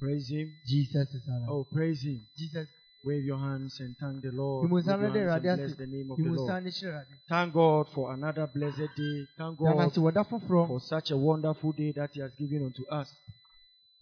Praise 0.00 0.28
Him. 0.28 0.52
Jesus 0.66 1.08
is 1.14 1.26
alive. 1.28 1.48
Oh, 1.48 1.64
praise 1.72 2.02
Him. 2.02 2.20
Jesus. 2.36 2.68
Wave 3.04 3.24
your 3.24 3.38
hands 3.38 3.78
and 3.80 3.96
thank 4.00 4.22
the 4.22 4.30
Lord. 4.32 4.68
Yimu 4.68 4.74
Wave 4.74 4.84
nsa 4.84 4.90
your 4.90 4.98
no 4.98 5.12
de 5.12 5.18
hands 5.20 5.36
and 5.36 5.44
Awurade 5.44 5.56
bless 5.56 5.76
the 5.76 5.86
name 5.86 6.10
of 6.10 6.16
the 6.16 6.22
Lord. 6.24 6.38
nsa 6.50 6.60
no 6.62 6.70
hyɛ 6.70 6.86
Awurade. 6.88 7.14
Thank 7.28 7.54
God 7.54 7.88
for 7.94 8.12
another 8.12 8.46
blessed 8.46 8.90
day. 8.96 9.26
Thank 9.36 9.58
God 9.58 9.80
ase 9.80 9.98
wɔ 9.98 10.12
da 10.12 10.22
foforɔ. 10.24 10.66
for 10.66 10.80
such 10.80 11.10
a 11.10 11.16
wonderful 11.16 11.72
day 11.72 11.92
that 11.92 12.10
He 12.12 12.20
has 12.20 12.32
given 12.34 12.64
unto 12.66 12.84
us. 12.88 13.08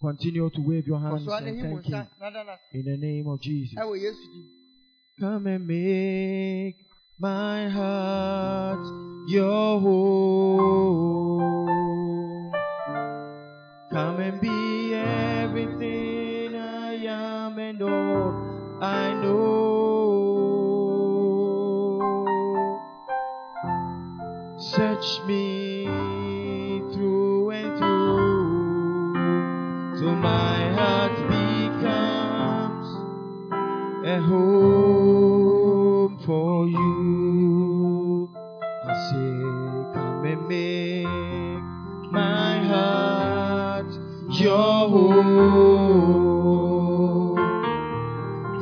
Continue 0.00 0.50
to 0.50 0.60
wave 0.60 0.86
your 0.86 0.98
hands 1.00 1.26
and 1.26 1.60
thank 1.60 1.84
Him 1.84 1.94
nsa 1.94 2.06
na 2.20 2.30
da 2.30 2.44
n'ase. 2.44 2.58
in 2.72 2.84
the 2.84 2.96
name 2.96 3.26
of 3.28 3.40
Jesus. 3.40 3.78
Ɛwɔ 3.78 3.96
Yesu 4.00 4.26
din. 4.32 4.44
Come 5.20 5.46
and 5.46 5.66
make 5.66 6.76
my 7.18 7.68
heart 7.68 8.84
your 9.28 9.80
home. 9.80 11.45
Come 13.96 14.20
and 14.20 14.38
be 14.42 14.92
everything 14.92 16.54
I 16.54 16.96
am 17.06 17.58
and 17.58 17.80
all 17.80 18.34
I 18.82 19.14
know. 19.22 19.46
Search 24.58 25.22
me 25.26 25.86
through 26.92 27.52
and 27.52 27.78
through 27.78 29.14
till 29.98 30.14
my 30.16 30.74
heart 30.74 31.16
becomes 31.30 32.88
a 34.06 34.20
home 34.20 36.18
for 36.26 36.68
you. 36.68 37.05
Your 44.46 44.88
home. 44.88 45.26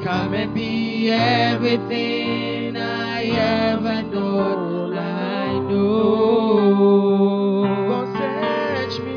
Come 0.03 0.33
and 0.33 0.55
be 0.55 1.11
everything 1.11 2.77
I 2.77 3.25
ever 3.25 4.03
all 4.17 4.99
I 4.99 5.59
know. 5.69 6.85
God, 7.89 8.09
search 8.17 8.97
me, 9.05 9.17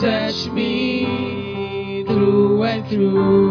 search 0.00 0.40
me 0.52 2.04
through 2.06 2.62
and 2.62 2.82
through, 2.88 3.41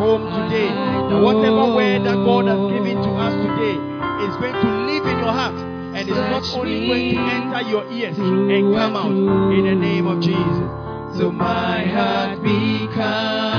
home 0.00 0.24
today. 0.24 0.68
And 0.68 1.22
whatever 1.22 1.76
word 1.76 2.04
that 2.08 2.16
God 2.24 2.46
has 2.46 2.62
given 2.72 2.96
to 3.04 3.10
us 3.20 3.34
today 3.36 3.76
is 4.24 4.34
going 4.40 4.56
to 4.56 4.70
live 4.88 5.04
in 5.04 5.18
your 5.20 5.32
heart 5.32 5.54
and 5.94 6.08
is 6.08 6.16
not 6.16 6.44
only 6.56 6.86
going 6.86 7.14
to 7.14 7.20
enter 7.20 7.62
your 7.68 7.84
ears 7.92 8.16
and 8.18 8.74
come 8.74 8.96
out 8.96 9.12
in 9.52 9.64
the 9.68 9.74
name 9.74 10.06
of 10.06 10.20
Jesus. 10.20 10.68
So 11.18 11.30
my 11.30 11.84
heart 11.84 12.40
becomes 12.42 13.49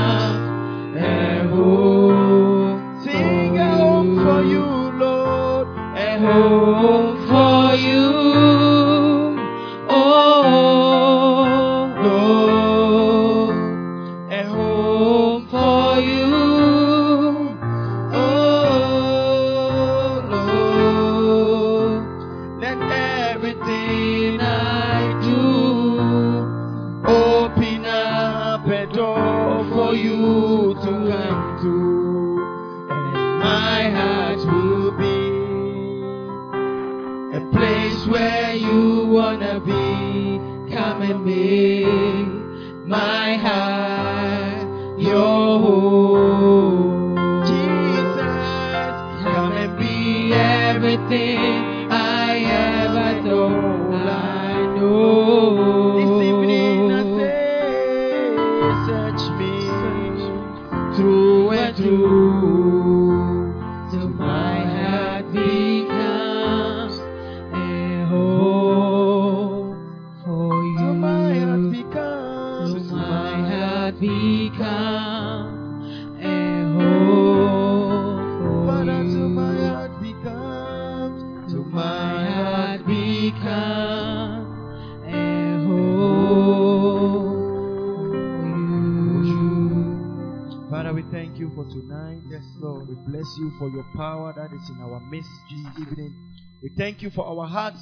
is 94.63 94.69
in 94.69 94.81
our 94.81 94.99
midst 94.99 95.29
this 95.49 95.87
evening. 95.87 96.13
We 96.61 96.69
thank 96.77 97.01
you 97.01 97.09
for 97.09 97.25
our 97.25 97.47
hearts 97.47 97.81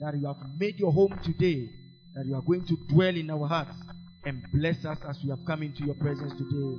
that 0.00 0.14
you 0.16 0.26
have 0.26 0.36
made 0.58 0.78
your 0.78 0.92
home 0.92 1.18
today, 1.24 1.68
that 2.14 2.26
you 2.26 2.34
are 2.34 2.42
going 2.42 2.64
to 2.66 2.76
dwell 2.88 3.14
in 3.14 3.30
our 3.30 3.46
hearts 3.46 3.76
and 4.24 4.42
bless 4.52 4.84
us 4.84 4.98
as 5.08 5.18
we 5.22 5.30
have 5.30 5.44
come 5.46 5.62
into 5.62 5.84
your 5.84 5.94
presence 5.94 6.32
today. 6.32 6.78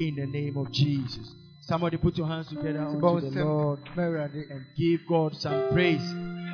In 0.00 0.16
the 0.16 0.26
name 0.26 0.56
of 0.56 0.70
Jesus. 0.72 1.34
Somebody 1.62 1.98
put 1.98 2.16
your 2.16 2.26
hands 2.26 2.48
together 2.48 2.80
unto 2.80 3.00
the 3.30 3.44
Lord 3.44 3.80
and 3.96 4.64
give 4.76 5.00
God 5.08 5.36
some 5.36 5.68
praise. 5.72 6.00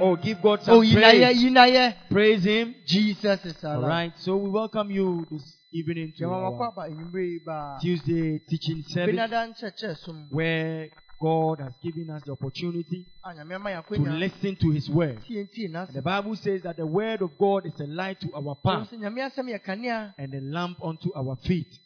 Oh, 0.01 0.17
give 0.17 0.43
God 0.43 0.63
some 0.63 0.79
praise. 0.81 0.93
Oh, 0.95 1.01
praise. 1.01 1.43
yinayɛ. 1.45 1.95
Praise 2.11 2.45
Him. 2.45 2.75
Jesus 2.85 3.45
is 3.45 3.65
All 3.65 3.77
alive. 3.79 3.89
right. 3.89 4.13
So 4.19 4.37
we 4.37 4.51
welcome 4.51 4.91
you 4.91 5.27
this 5.31 5.57
evening 5.73 6.13
to 6.19 6.25
our 6.29 6.53
aba 6.55 6.89
enyimire 6.91 7.25
yi 7.31 7.41
ba. 7.47 7.79
Tuesday 7.81 8.41
teaching 8.49 8.83
service 8.89 9.15
Benada 9.15 9.47
nkyerɛkyerɛ 9.49 9.97
so 9.97 10.13
mu. 10.13 10.25
where 10.31 10.89
God 11.21 11.61
has 11.61 11.73
given 11.83 12.11
us 12.11 12.23
the 12.25 12.33
opportunity 12.33 13.07
A 13.29 13.35
nyame 13.35 13.55
ama 13.57 13.71
yɛn 13.71 13.85
to 13.89 14.11
listen 14.13 14.55
to 14.55 14.71
His 14.71 14.89
word. 14.89 15.19
Tie 15.27 15.43
ntie 15.43 15.69
n'asɛm. 15.69 15.89
And 15.89 15.97
the 15.97 16.03
Bible 16.03 16.37
says 16.37 16.63
that 16.63 16.77
the 16.77 16.87
word 16.87 17.23
of 17.23 17.37
God 17.37 17.67
is 17.67 17.81
a 17.81 17.87
light 17.87 18.21
to 18.21 18.33
our 18.33 18.55
path 18.55 18.89
Sɛ 18.93 18.99
nyame 19.01 19.19
asɛm 19.19 19.51
yɛ 19.51 19.65
kanea 19.65 20.15
and 20.17 20.33
a 20.33 20.41
lamp 20.41 20.79
unto 20.81 21.13
our 21.13 21.35
feet. 21.45 21.77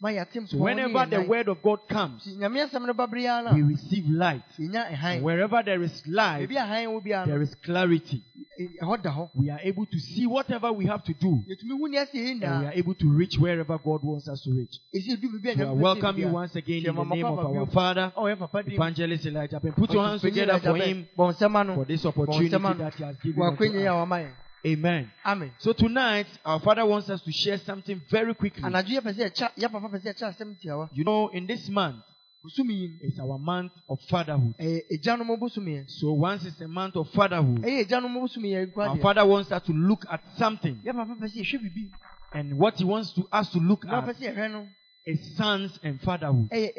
So 0.46 0.58
whenever 0.58 1.06
the 1.06 1.22
word 1.26 1.48
of 1.48 1.62
God 1.62 1.88
comes, 1.88 2.26
Nti 2.26 2.36
nyame 2.36 2.68
asɛm 2.68 2.86
no 2.86 2.92
ba 2.92 3.06
bere 3.06 3.26
ara 3.26 3.54
we 3.54 3.62
receive 3.62 4.04
light. 4.10 4.42
And 4.58 5.22
wherever 5.24 5.62
there 5.64 5.82
is 5.82 6.06
light, 6.06 6.46
Baabi 6.46 6.56
a 6.56 6.66
hann 6.66 6.86
wɔ 6.88 7.06
biara 7.06 7.26
there 7.26 7.40
is 7.40 7.54
clarity. 7.64 8.22
ɛ- 8.60 8.78
ɛhɔ 8.82 9.02
da 9.02 9.10
hɔ 9.10 9.30
we 9.34 9.48
are 9.48 9.60
able 9.62 9.86
to 9.86 9.98
see 9.98 10.26
whatever 10.26 10.70
we 10.72 10.84
have 10.84 11.02
to 11.04 11.14
do, 11.14 11.42
yɛtumi 11.48 11.78
hu 11.78 11.88
nea 11.88 12.04
ɛsɛ 12.04 12.14
yɛ 12.14 12.30
and 12.32 12.60
we 12.60 12.66
are 12.66 12.72
able 12.74 12.94
to 12.94 13.08
reach 13.08 13.38
wherever 13.38 13.78
God 13.78 14.02
wants 14.02 14.28
us 14.28 14.42
to 14.42 14.50
reach. 14.52 14.76
ɛsɛ 14.94 15.16
yɛdu 15.16 15.32
biribi 15.32 15.48
a 15.54 15.56
So 15.56 15.68
I 15.68 15.72
welcome 15.72 16.18
you 16.18 16.28
once 16.28 16.54
again 16.54 16.84
in 16.84 16.94
the 16.94 17.04
name 17.04 17.24
of 17.24 17.38
our. 17.38 17.66
Father, 17.70 18.12
oh, 18.14 18.26
a. 18.26 18.34
ɔyɛ 18.34 18.38
papa 18.38 18.62
di 18.62 18.74
Evangelist 18.74 19.24
Elijah. 19.24 19.60
Put 19.60 19.92
your 19.92 20.04
hands 20.04 20.20
together 20.20 20.58
for 20.58 20.76
him 20.76 21.06
nsɛm 21.32 21.74
for 21.74 21.84
this 21.84 22.04
opportunity 22.06 22.48
nsɛm 22.56 22.78
that 22.78 22.94
he 22.94 23.04
has 23.04 23.16
given 23.22 23.42
wɔ 23.42 23.48
unto 23.50 23.64
akwanya 23.64 23.80
yi 23.80 23.86
a 23.86 23.94
us. 23.94 24.08
wɔama 24.08 24.32
Amen. 24.66 25.10
amen 25.24 25.52
So 25.58 25.72
tonight, 25.72 26.26
our 26.44 26.60
Father 26.60 26.84
wants 26.84 27.08
us 27.08 27.22
to 27.22 27.32
share 27.32 27.56
something 27.58 28.00
very 28.10 28.34
quickly. 28.34 28.62
anadwo 28.62 29.00
yɛpɛ 29.00 29.14
sɛ 29.14 29.30
yɛkya 29.30 29.50
yɛ 29.56 29.72
papa 29.72 29.88
pɛ 29.88 30.00
sɛ 30.02 30.12
yɛkyɛ 30.14 30.36
asɛm 30.36 30.60
tia 30.60 30.76
wa 30.76 30.88
You 30.92 31.04
know, 31.04 31.28
in 31.28 31.46
this 31.46 31.66
month, 31.70 31.96
bosom 32.44 32.70
yi 32.70 32.88
mu, 32.88 32.94
it's 33.00 33.18
our 33.18 33.38
month 33.38 33.72
of 33.88 33.98
fatherhood. 34.10 34.54
ɛyɛ 34.58 35.38
bosom 35.38 35.64
yɛ 35.66 35.84
So 35.88 36.12
once 36.12 36.44
it's 36.44 36.60
a 36.60 36.68
month 36.68 36.96
of 36.96 37.08
fatherhood, 37.10 37.62
ɛyɛ 37.62 37.86
agyanom 37.86 38.14
bosom 38.20 38.42
yɛ 38.42 38.60
our 38.60 38.66
nkwa 38.66 38.96
deɛ 38.98 39.02
Father 39.02 39.26
wants 39.26 39.50
us 39.50 39.62
to 39.62 39.72
look 39.72 40.04
at 40.10 40.20
something. 40.36 40.76
yɛ 40.84 40.92
papa 40.92 41.14
pɛ 41.18 41.24
sɛ 41.24 41.40
yɛhwɛ 41.40 41.60
biribi 41.62 41.90
And 42.32 42.58
what 42.58 42.76
He 42.76 42.84
wants 42.84 43.12
to 43.14 43.26
us 43.32 43.50
to 43.52 43.58
look 43.58 43.84
na 43.84 44.00
at 44.00 44.14
sɛ 44.16 44.34
yɛhwɛ 44.36 44.50
no 44.52 44.66
is 45.06 45.36
sons 45.38 45.78
and 45.82 45.98
fatherhood. 46.02 46.50
ɛyɛ 46.50 46.70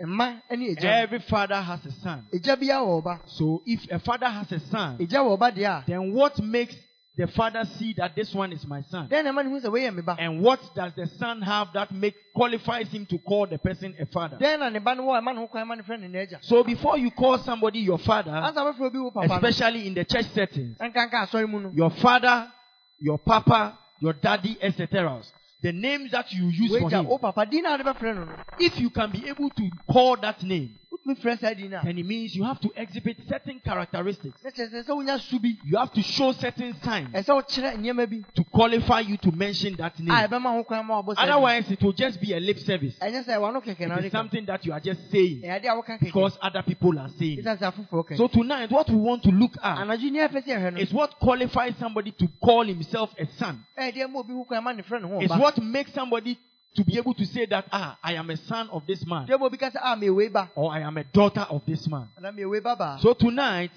ɛ- 0.00 0.04
ɛ- 0.04 0.06
mma 0.06 0.40
Every 0.82 1.18
father 1.20 1.60
has 1.60 1.84
a 1.86 1.92
son. 2.02 2.26
agya 2.34 2.56
biara 2.56 2.84
wɔ 2.84 3.02
ɔba 3.02 3.20
So 3.26 3.62
if 3.66 3.86
a 3.90 3.98
father 3.98 4.28
has 4.28 4.50
a 4.52 4.60
son, 4.60 4.98
agya 4.98 5.20
wɔ 5.20 5.38
ɔba 5.38 5.52
deɛ 5.56 5.66
a 5.66 5.84
then 5.86 6.12
what 6.12 6.38
makes 6.42 6.74
the 7.16 7.28
father 7.28 7.64
see 7.78 7.92
that 7.96 8.16
this 8.16 8.34
one 8.34 8.52
is 8.52 8.66
my 8.66 8.82
son? 8.90 9.08
dɛn 9.08 9.22
na 9.24 9.30
ɛma 9.32 9.44
ne 9.44 9.50
hu 9.50 9.60
sɛ 9.60 9.70
wɔyɛ 9.72 9.94
me 9.94 10.02
ba 10.02 10.16
And 10.18 10.40
what 10.42 10.58
does 10.74 10.92
the 10.96 11.06
son 11.06 11.42
have 11.42 11.72
that 11.74 11.92
make 11.92 12.14
qualifies 12.34 12.88
him 12.88 13.06
to 13.06 13.18
call 13.18 13.46
the 13.46 13.56
person 13.58 13.94
a 14.00 14.06
father? 14.06 14.36
dɛn 14.36 14.58
na 14.58 14.68
ne 14.68 14.80
ba 14.80 14.94
no 14.96 15.04
wɔ 15.04 15.18
a 15.18 15.20
ɛma 15.22 15.32
ne 15.34 15.40
ho 15.40 15.46
kwan 15.46 15.68
ma 15.68 15.74
ne 15.76 15.82
frɛ 15.82 16.00
ne 16.00 16.08
n'agya 16.08 16.38
So 16.44 16.64
before 16.64 16.98
you 16.98 17.10
call 17.12 17.38
somebody 17.38 17.78
your 17.80 17.98
father, 17.98 18.32
ansa 18.32 18.56
bɛfrɛ 18.56 18.80
obi 18.86 18.98
wo 18.98 19.10
papa 19.12 19.28
no 19.28 19.34
especially 19.36 19.86
in 19.86 19.94
the 19.94 20.04
church 20.04 20.26
settings, 20.34 20.76
ɛnkanka 20.78 21.28
asɔre 21.28 21.48
mu 21.48 21.60
no 21.60 21.70
your 21.72 21.90
father, 21.90 22.50
your 22.98 23.18
papa, 23.18 23.78
your 24.00 24.14
daddy, 24.14 24.58
etc. 24.60 25.20
The 25.64 25.72
names 25.72 26.10
that 26.10 26.30
you 26.30 26.44
use 26.48 26.78
for 26.78 26.90
him, 26.90 27.06
wo 27.06 27.16
papa 27.16 27.46
din 27.46 27.62
na 27.62 27.74
ade 27.74 27.84
bɛfrɛ 27.84 28.14
no 28.14 28.24
no 28.26 28.36
if 28.58 28.78
you 28.78 28.90
can 28.90 29.10
be 29.10 29.26
able 29.28 29.48
to 29.48 29.70
call 29.90 30.14
that 30.20 30.42
name, 30.42 30.78
wotumi 30.92 31.16
frɛ 31.18 31.38
saa 31.40 31.54
din 31.54 31.70
no 31.70 31.78
a 31.78 31.82
then 31.84 31.96
it 31.98 32.04
means 32.06 32.34
you 32.36 32.44
have 32.44 32.60
to 32.60 32.70
exhibit 32.76 33.16
certain 33.26 33.58
characteristics. 33.60 34.44
na 34.44 34.50
kyerɛ 34.50 34.70
sɛ 34.70 34.84
sɛ 34.84 34.88
wonya 34.94 35.18
su 35.18 35.38
bi 35.40 35.56
You 35.64 35.78
have 35.78 35.90
to 35.94 36.02
show 36.02 36.32
certain 36.32 36.74
signs 36.82 37.14
ɛsɛ 37.14 37.24
sɛ 37.24 37.32
wokyerɛ 37.42 37.76
nneɛma 37.78 38.10
bi 38.10 38.24
to 38.34 38.44
qualify 38.44 39.00
you 39.00 39.16
to 39.16 39.32
mention 39.32 39.74
that 39.76 39.98
name. 39.98 40.14
ɛbɛma 40.14 40.52
ho 40.52 40.64
kwan 40.64 40.86
ma 40.86 41.00
wɔbɔ 41.02 41.14
saa 41.16 41.24
din. 41.24 41.32
Otherwise, 41.32 41.70
it 41.70 41.82
will 41.82 41.92
just 41.94 42.20
be 42.20 42.34
a 42.34 42.40
lip 42.40 42.58
service. 42.58 42.96
ɛnyɛ 43.00 43.24
sɛ 43.24 43.34
wɔno 43.40 43.64
kɛkɛ 43.64 43.88
na 43.88 43.96
It 43.96 44.04
is 44.04 44.12
something 44.12 44.44
that 44.44 44.64
you 44.66 44.72
are 44.74 44.80
just 44.80 45.00
saying 45.10 45.40
eh, 45.44 45.48
ɛyɛ 45.48 45.56
ade 45.56 45.64
a 45.64 45.74
woka 45.80 45.96
kɛkɛ 45.98 46.00
because 46.00 46.38
other 46.42 46.62
people 46.62 46.98
are 46.98 47.08
saying. 47.18 47.38
it. 47.38 47.44
ɛsiane 47.46 47.58
sɛ 47.58 47.72
afoforɔ 47.72 48.06
ka 48.08 48.16
So 48.16 48.28
tonight, 48.28 48.70
what 48.70 48.88
we 48.90 48.96
want 48.96 49.22
to 49.22 49.30
look 49.30 49.52
at 49.62 49.78
anadwo 49.78 50.10
ni 50.10 50.18
ɛpɛ 50.18 50.44
sɛ 50.44 50.46
yɛhwɛ 50.46 50.72
no 50.74 50.78
is 50.80 50.92
what 50.92 51.18
qualifies 51.18 51.74
somebody 51.78 52.10
to 52.12 52.28
call 52.42 52.64
himself 52.64 53.14
a 53.18 53.26
son. 53.38 53.64
Eh, 53.76 53.90
ɛyɛ 53.90 53.94
deɛ 53.96 54.12
ma 54.12 54.20
obi 54.20 54.32
ho 54.34 54.44
kwan 54.44 54.62
ma 54.62 54.72
ne 54.72 54.82
frɛ 54.82 55.00
ne 55.02 55.08
ho 55.08 55.20
It's 55.20 55.32
ɔba 55.32 55.53
what 55.54 55.64
makes 55.64 55.92
somebody 55.92 56.38
to 56.76 56.84
be 56.84 56.98
able 56.98 57.14
to 57.14 57.24
say 57.24 57.46
that, 57.46 57.66
ah, 57.72 57.96
I 58.02 58.14
am 58.14 58.30
a 58.30 58.36
son 58.36 58.68
of 58.70 58.86
this 58.86 59.04
man, 59.06 59.26
deɛ 59.26 59.38
ma 59.38 59.46
obi 59.46 59.56
ka 59.56 59.70
sɛ 59.70 59.78
a 59.82 59.96
meyɛwei 59.96 60.32
ba 60.32 60.50
or 60.56 60.72
I 60.72 60.80
am 60.80 60.96
a 60.96 61.04
daughter 61.04 61.46
of 61.48 61.62
this 61.66 61.86
man. 61.88 62.08
anaa 62.18 62.36
meyɛwei 62.36 62.62
ba. 62.62 62.76
Baa 62.76 62.98
So 62.98 63.14
tonight, 63.14 63.70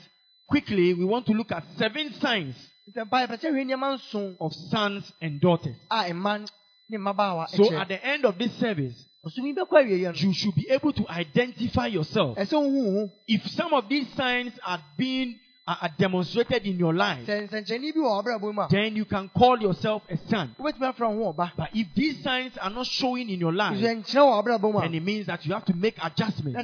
quickly, 0.48 0.94
we 0.94 1.06
want 1.06 1.26
to 1.28 1.34
look 1.34 1.52
at 1.52 1.64
seven 1.78 2.14
signs 2.14 2.56
sɛ 2.96 3.06
mpa 3.08 3.28
yɛpɛ 3.28 3.40
sɛ 3.40 3.52
hwɛ 3.52 3.66
nneɛma 3.66 3.96
nson. 3.96 4.38
of 4.40 4.54
sons 4.54 5.12
and 5.22 5.40
daughters. 5.40 5.76
a 5.92 6.12
mma 6.12 6.48
ne 6.90 6.98
mmabaawa 6.98 7.50
So 7.50 7.72
at 7.76 7.88
the 7.88 8.04
end 8.04 8.26
of 8.26 8.38
this 8.40 8.54
service, 8.54 9.06
ɔsom 9.26 9.46
yi 9.46 9.54
bɛkɔ 9.54 9.70
awieɛ 9.70 10.04
no. 10.16 10.28
you 10.28 10.34
should 10.34 10.56
be 10.56 10.68
able 10.72 10.94
to 10.94 11.08
identify 11.08 11.86
yourself. 11.86 12.36
ɛsɛ 12.38 12.54
wohu 12.54 12.84
wo 12.84 12.92
ho. 13.06 13.12
If 13.28 13.48
some 13.52 13.74
of 13.76 13.88
these 13.90 14.08
signs 14.16 14.54
are 14.66 14.82
being 14.98 15.40
are 15.68 15.90
demonstrated 15.98 16.66
in 16.66 16.78
your 16.80 16.94
life, 16.94 17.26
sɛ 17.28 17.48
nsɛnkyerɛnne 17.50 17.94
bi 17.94 18.00
wɔ 18.00 18.24
ɔbrɛbɔ 18.24 18.54
mu 18.56 18.62
a 18.62 18.68
then 18.70 18.96
you 18.96 19.06
can 19.06 19.30
call 19.30 19.60
yourself 19.60 20.02
a 20.10 20.18
son. 20.30 20.56
wobɛtumi 20.60 20.94
afrɛ 20.96 21.16
wo 21.16 21.26
ho 21.26 21.34
ɔba 21.34 21.52
But 21.58 21.70
if 21.74 21.88
these 21.94 22.24
signs 22.24 22.58
are 22.58 22.70
not 22.70 22.86
showing 22.86 23.30
in 23.30 23.40
your 23.40 23.52
life, 23.54 23.78
sɛ 23.78 24.02
nkyerɛ 24.04 24.16
wɔ 24.16 24.44
ɔbrɛbɔ 24.46 24.72
mu 24.74 24.80
a 24.80 24.82
then 24.84 24.94
it 24.96 25.04
means 25.04 25.26
that 25.28 25.46
you 25.46 25.54
have 25.54 25.66
to 25.66 25.76
make 25.76 25.98
adjustments 26.04 26.58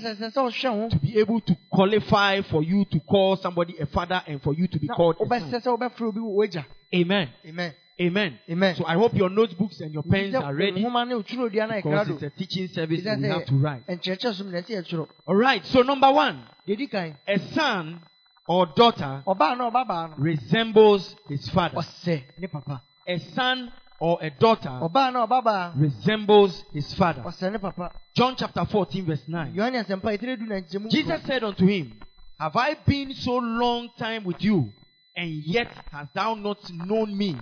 to 0.94 1.00
be 1.02 1.20
able 1.20 1.42
to 1.42 1.58
qualify 1.70 2.42
for 2.42 2.64
you 2.64 2.86
to 2.86 3.00
call 3.02 3.36
somebody 3.36 3.78
a 3.80 3.86
father 3.88 4.22
and 4.28 4.42
for 4.42 4.54
you 4.54 4.68
to 4.68 4.80
be 4.80 4.88
called 4.88 5.16
a 5.20 5.28
son. 5.40 5.52
sɛ 5.52 5.78
wobɛfrɛ 5.78 6.08
obi 6.08 6.20
wɔ 6.20 6.34
wagya 6.36 6.66
Amen. 6.96 7.30
amen 7.46 7.74
Amen. 8.02 8.40
amen 8.50 8.76
So 8.76 8.86
I 8.88 8.96
hope 8.96 9.14
your 9.14 9.30
notebooks 9.30 9.80
and 9.82 9.94
your 9.94 10.02
pens 10.04 10.34
are 10.34 10.54
ready 10.54 10.82
nhoma 10.84 11.08
ne 11.08 11.14
otwerɛdua 11.16 11.68
na 11.70 11.76
because 11.76 12.10
it's 12.10 12.24
a 12.24 12.30
teaching 12.32 12.68
service 12.70 13.04
we 13.04 13.28
have 13.28 13.46
to 13.46 13.56
write. 13.56 13.86
nkyerɛkyerɛ 13.88 14.34
som 14.34 14.52
na 14.52 14.60
ɛsɛ 14.62 14.82
yɛtwerɛ 14.82 15.08
All 15.28 15.36
right. 15.36 15.64
So 15.66 15.82
number 15.82 16.12
one, 16.12 16.44
deɛ 16.68 16.78
di 16.78 16.88
kan 16.88 17.18
a 17.28 17.38
son 17.54 18.00
or 18.48 18.66
daughter 18.76 19.24
ɔbaa 19.26 19.58
na 19.58 19.70
ɔbabaa 19.70 20.10
no 20.10 20.16
resembles 20.18 21.16
his 21.28 21.50
father. 21.50 21.78
ɔsɛ 21.78 22.24
ne 22.40 22.48
papa 22.48 22.82
A 23.08 23.20
son 23.20 23.72
or 24.00 24.18
a 24.22 24.30
daughter 24.30 24.70
ɔbaa 24.70 25.14
na 25.14 25.26
ɔbabaa 25.28 25.74
resembles 25.80 26.64
his 26.74 26.94
father. 26.94 27.22
ɔsɛ 27.24 27.52
ne 27.52 27.58
papa 27.58 27.92
John 28.16 28.36
chapter 28.36 28.66
14, 28.66 29.06
verse 29.06 29.28
9. 29.28 29.54
yohane 29.56 29.86
asɛmpa 29.86 30.18
ɛtire 30.18 30.38
du 30.38 30.46
na 30.46 30.56
nkyɛmu 30.56 30.90
Jesus 30.90 31.22
said 31.24 31.44
unto 31.44 31.66
him, 31.66 32.00
Have 32.40 32.56
I 32.56 32.74
been 32.86 33.14
so 33.14 33.38
long 33.38 33.90
time 33.98 34.24
with 34.24 34.42
you, 34.44 34.72
and 35.16 35.30
yet 35.46 35.72
hast 35.92 36.14
thou 36.14 36.34
not 36.36 36.58
known 36.72 37.18
me? 37.18 37.38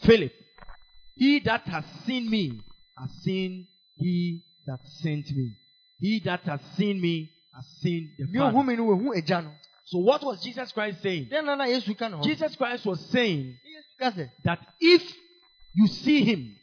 Philip, 0.00 0.32
he 1.14 1.40
that 1.40 1.62
has 1.68 1.84
seen 2.06 2.28
me 2.28 2.60
has 2.98 3.10
seen 3.22 3.66
he 3.96 4.42
that 4.66 4.80
sent 5.02 5.30
me. 5.30 5.52
He 6.00 6.20
that 6.20 6.40
has 6.44 6.60
seen 6.76 7.00
me 7.00 7.30
has 7.54 7.66
seen 7.82 8.10
the 8.18 8.26
Father. 8.26 9.50
Me 9.92 10.00
no 10.00 10.06
wahu 10.06 10.18
agya 10.18 10.22
no 10.22 10.22
So 10.22 10.22
what 10.22 10.22
was 10.24 10.42
Jesus 10.42 10.72
Christ 10.72 11.02
saying? 11.02 11.28
dɛn 11.30 11.44
na 11.44 11.54
na 11.56 11.64
yesu 11.64 11.96
ka 11.96 12.08
ne 12.08 12.16
hɔ 12.16 12.22
Jesus 12.24 12.56
Christ 12.56 12.86
was 12.86 13.00
saying 13.10 13.44
Ne 13.64 13.70
yesu 13.70 13.98
ka 13.98 14.10
sɛ 14.10 14.30
that 14.44 14.58
if 14.80 15.02
you 15.74 15.86
see 15.86 16.24
him, 16.24 16.56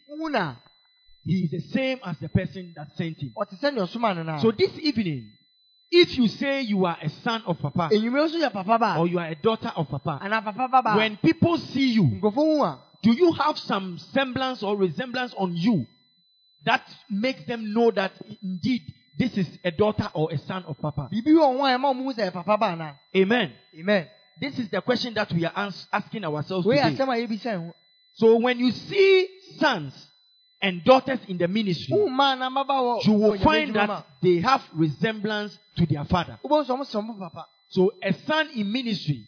he 1.26 1.44
is 1.44 1.52
the 1.52 1.62
same 1.74 2.00
as 2.06 2.18
the 2.20 2.30
person 2.30 2.74
that 2.76 2.88
sent 2.96 3.18
him. 3.22 3.34
ɔte 3.38 3.60
sɛ 3.60 3.74
nea 3.74 3.84
ɔsoma 3.84 4.16
no 4.16 4.24
no 4.24 4.36
a 4.36 4.40
So 4.42 4.52
this 4.52 4.72
evening, 4.80 5.32
if 5.92 6.18
you 6.18 6.28
say 6.28 6.62
you 6.62 6.86
are 6.86 6.98
a 7.02 7.10
son 7.10 7.42
of 7.46 7.60
Papa 7.60 7.90
enwumere 7.92 8.28
nso 8.30 8.36
yɛ 8.42 8.52
papa 8.52 8.78
ba. 8.78 8.96
or 9.00 9.08
you 9.08 9.20
are 9.20 9.28
a 9.28 9.36
daughter 9.36 9.72
of 9.76 9.88
Papa, 9.90 10.20
anaa 10.22 10.44
papa 10.44 10.68
ba 10.70 10.82
ba. 10.82 10.90
a, 10.94 10.98
when 10.98 11.18
people 11.18 11.58
see 11.58 11.92
you, 11.94 12.04
nkurɔfoɔ 12.04 12.34
hu 12.36 12.64
a 12.64 12.84
do 13.04 13.12
you 13.14 13.32
have 13.34 13.58
some 13.60 13.98
semblance 13.98 14.64
or 14.64 14.76
resemblance 14.76 15.34
on 15.38 15.56
you 15.56 15.86
that 16.66 16.82
makes 17.10 17.46
them 17.46 17.72
know 17.74 17.92
that 17.92 18.12
indeed 18.42 18.82
this 19.18 19.38
is 19.38 19.48
a 19.64 19.72
daughter 19.72 20.10
or 20.14 20.32
a 20.32 20.38
son 20.38 20.64
of 20.66 20.78
Papa? 20.80 21.10
biribi 21.12 21.34
wɔ 21.34 21.58
ho 21.58 21.66
a 21.66 21.70
ɛma 21.78 21.94
ɔmo 21.94 22.04
hu 22.04 22.14
sɛ 22.14 22.30
ɛyɛ 22.30 22.34
papa 22.34 22.58
ba 22.58 22.66
anaa 22.76 22.96
Amen. 23.16 23.52
amen 23.80 24.08
This 24.40 24.60
is 24.60 24.70
the 24.70 24.82
question 24.82 25.14
that 25.16 25.32
we 25.34 25.46
are 25.46 25.72
asking 25.92 26.24
ourselves 26.24 26.66
today. 26.68 26.82
asɛm 26.82 27.10
a 27.10 27.28
yɛbisa 27.28 27.58
ho 27.60 27.74
So 28.14 28.38
when 28.38 28.60
you 28.60 28.72
see 28.72 29.28
sons 29.60 29.94
and 30.62 30.84
daughters 30.84 31.20
in 31.28 31.38
the 31.38 31.48
ministry, 31.48 31.96
wohu 31.98 32.08
mmaa 32.10 32.38
na 32.38 32.50
mmabaawa 32.50 33.06
you 33.06 33.14
will 33.14 33.38
find 33.40 33.76
that 33.76 34.06
they 34.22 34.40
have 34.42 34.64
resemblance 34.74 35.58
to 35.78 35.86
their 35.88 36.06
father. 36.06 36.38
a 36.44 36.48
wobɛhu 36.48 36.66
sɛ 36.66 36.78
ɔmo 36.78 36.86
sɛ 36.86 37.02
ɔmo 37.04 37.18
papa 37.20 37.46
So 37.70 37.92
a 38.02 38.14
son 38.14 38.50
in 38.56 38.72
ministry, 38.72 39.28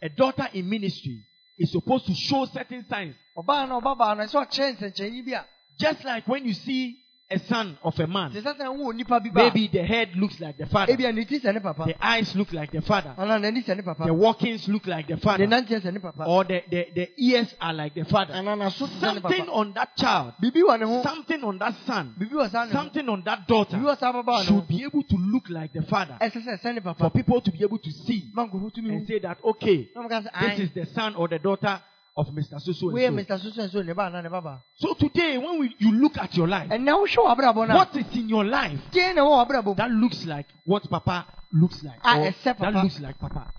a 0.00 0.08
daughter 0.08 0.48
in 0.52 0.68
ministry 0.68 1.24
is 1.58 1.72
supposed 1.72 2.06
to 2.06 2.14
show 2.14 2.44
certain 2.46 2.84
signs. 2.88 3.14
ɔbaa 3.36 3.68
na 3.68 3.80
ɔbabaa 3.80 4.16
no 4.18 4.24
ɛsɛ 4.24 4.46
ɔkyerɛ 4.46 4.76
nsɛnkyerɛnne 4.78 5.24
bi 5.26 5.32
a 5.32 5.44
Just 5.78 6.04
like 6.04 6.28
when 6.28 6.44
you 6.44 6.52
see 6.52 6.98
a 7.32 7.38
son 7.46 7.78
of 7.82 7.98
a 7.98 8.06
man, 8.06 8.30
sɛ 8.30 8.42
sɛ 8.42 8.66
wohu 8.68 8.92
onipa 8.92 9.22
bi 9.22 9.30
ba 9.30 9.40
a, 9.40 9.44
maybe 9.44 9.68
the 9.68 9.82
head 9.82 10.10
looks 10.16 10.40
like 10.40 10.56
the 10.58 10.66
father, 10.66 10.92
ebia 10.92 11.14
ne 11.14 11.24
ti 11.24 11.38
sɛ 11.40 11.54
ne 11.54 11.60
papa. 11.60 11.84
The 11.86 12.06
eyes 12.06 12.34
look 12.36 12.52
like 12.52 12.70
the 12.70 12.82
father, 12.82 13.14
anaa 13.18 13.40
n'ani 13.40 13.64
sɛ 13.64 13.76
ne 13.76 13.82
papa. 13.82 14.04
The 14.06 14.14
walkings 14.14 14.68
look 14.68 14.86
like 14.86 15.08
the 15.08 15.16
father, 15.16 15.46
nanteɛ 15.46 15.82
sɛ 15.82 15.92
ne 15.92 15.98
papa. 15.98 16.24
Or 16.26 16.44
the, 16.44 16.62
the, 16.70 16.86
the 16.94 17.08
ears 17.16 17.54
are 17.60 17.72
like 17.72 17.94
the 17.94 18.04
father. 18.04 18.34
anaa 18.34 18.56
n'aso 18.56 18.86
te 18.86 19.06
sɛ 19.06 19.14
ne 19.14 19.20
Something 19.20 19.48
on 19.48 19.72
that 19.74 19.96
child, 19.96 20.34
biribi 20.42 20.62
wɔ 20.62 20.80
ne 20.80 20.86
ho. 20.86 21.02
Something 21.02 21.44
on 21.44 21.58
that 21.58 21.74
son, 21.86 22.14
biribi 22.18 22.32
wɔ 22.32 22.50
saa 22.50 22.64
ne 22.64 22.72
ho. 22.72 22.78
Something 22.78 23.08
on 23.08 23.22
that 23.24 23.46
daughter. 23.46 23.76
Biribi 23.76 23.86
wɔ 23.86 23.98
saa 23.98 24.12
ababaawa 24.12 24.40
ne 24.40 24.46
should 24.46 24.68
be 24.68 24.84
able 24.84 25.02
to 25.02 25.16
look 25.16 25.48
like 25.50 25.72
the 25.72 25.82
father. 25.82 26.16
Ɛsɛ 26.20 26.44
sɛ 26.44 26.60
ɛsɛ 26.60 26.74
ne 26.74 26.94
for 26.94 27.10
people 27.10 27.40
to 27.40 27.50
be 27.50 27.62
able 27.62 27.78
to 27.78 27.90
see 27.90 28.30
ma 28.32 28.46
nkurɔfoɔ 28.46 28.74
tumi 28.74 28.90
and 28.96 29.06
say 29.06 29.18
that, 29.18 29.38
okay, 29.44 29.90
na 29.94 30.02
ɔmo 30.02 30.08
ka 30.08 30.20
sɛ 30.22 30.56
this 30.56 30.68
is 30.68 30.70
the 30.74 30.86
son 30.86 31.14
or 31.14 31.28
the 31.28 31.38
daughter 31.38 31.80
of 32.16 32.26
Mr. 32.28 32.60
Susu 32.60 32.90
and 32.92 33.28
so. 33.28 33.34
mr 33.34 33.38
soso 33.40 33.62
nso 33.66 33.82
ne 33.84 33.94
ba 33.94 34.06
anaa 34.06 34.22
ne 34.22 34.28
baba 34.28 34.62
So 34.74 34.94
today, 34.94 35.38
when 35.38 35.58
we, 35.60 35.74
you 35.78 35.92
look 35.92 36.18
at 36.18 36.34
your 36.36 36.48
life, 36.48 36.68
ɛnna 36.70 36.92
wohwɛ 36.92 37.16
wɔ 37.16 37.36
abrabɔ 37.36 37.68
no 37.68 37.74
a 37.74 37.76
what 37.76 37.96
is 37.96 38.06
in 38.16 38.28
your 38.28 38.44
life 38.44 38.80
deɛ 38.92 39.14
na 39.14 39.22
ɛwɔ 39.22 39.30
wɔ 39.32 39.46
abrabɔ 39.46 39.64
mu 39.66 39.74
that 39.74 39.90
looks 39.90 40.26
like 40.26 40.46
what 40.64 40.88
Papa 40.90 41.26
looks 41.52 41.82
like, 41.82 41.98
Ah, 42.04 42.20
except 42.22 42.60
that 42.60 42.74
looks 42.74 43.00
like 43.00 43.18
Papa? 43.18 43.52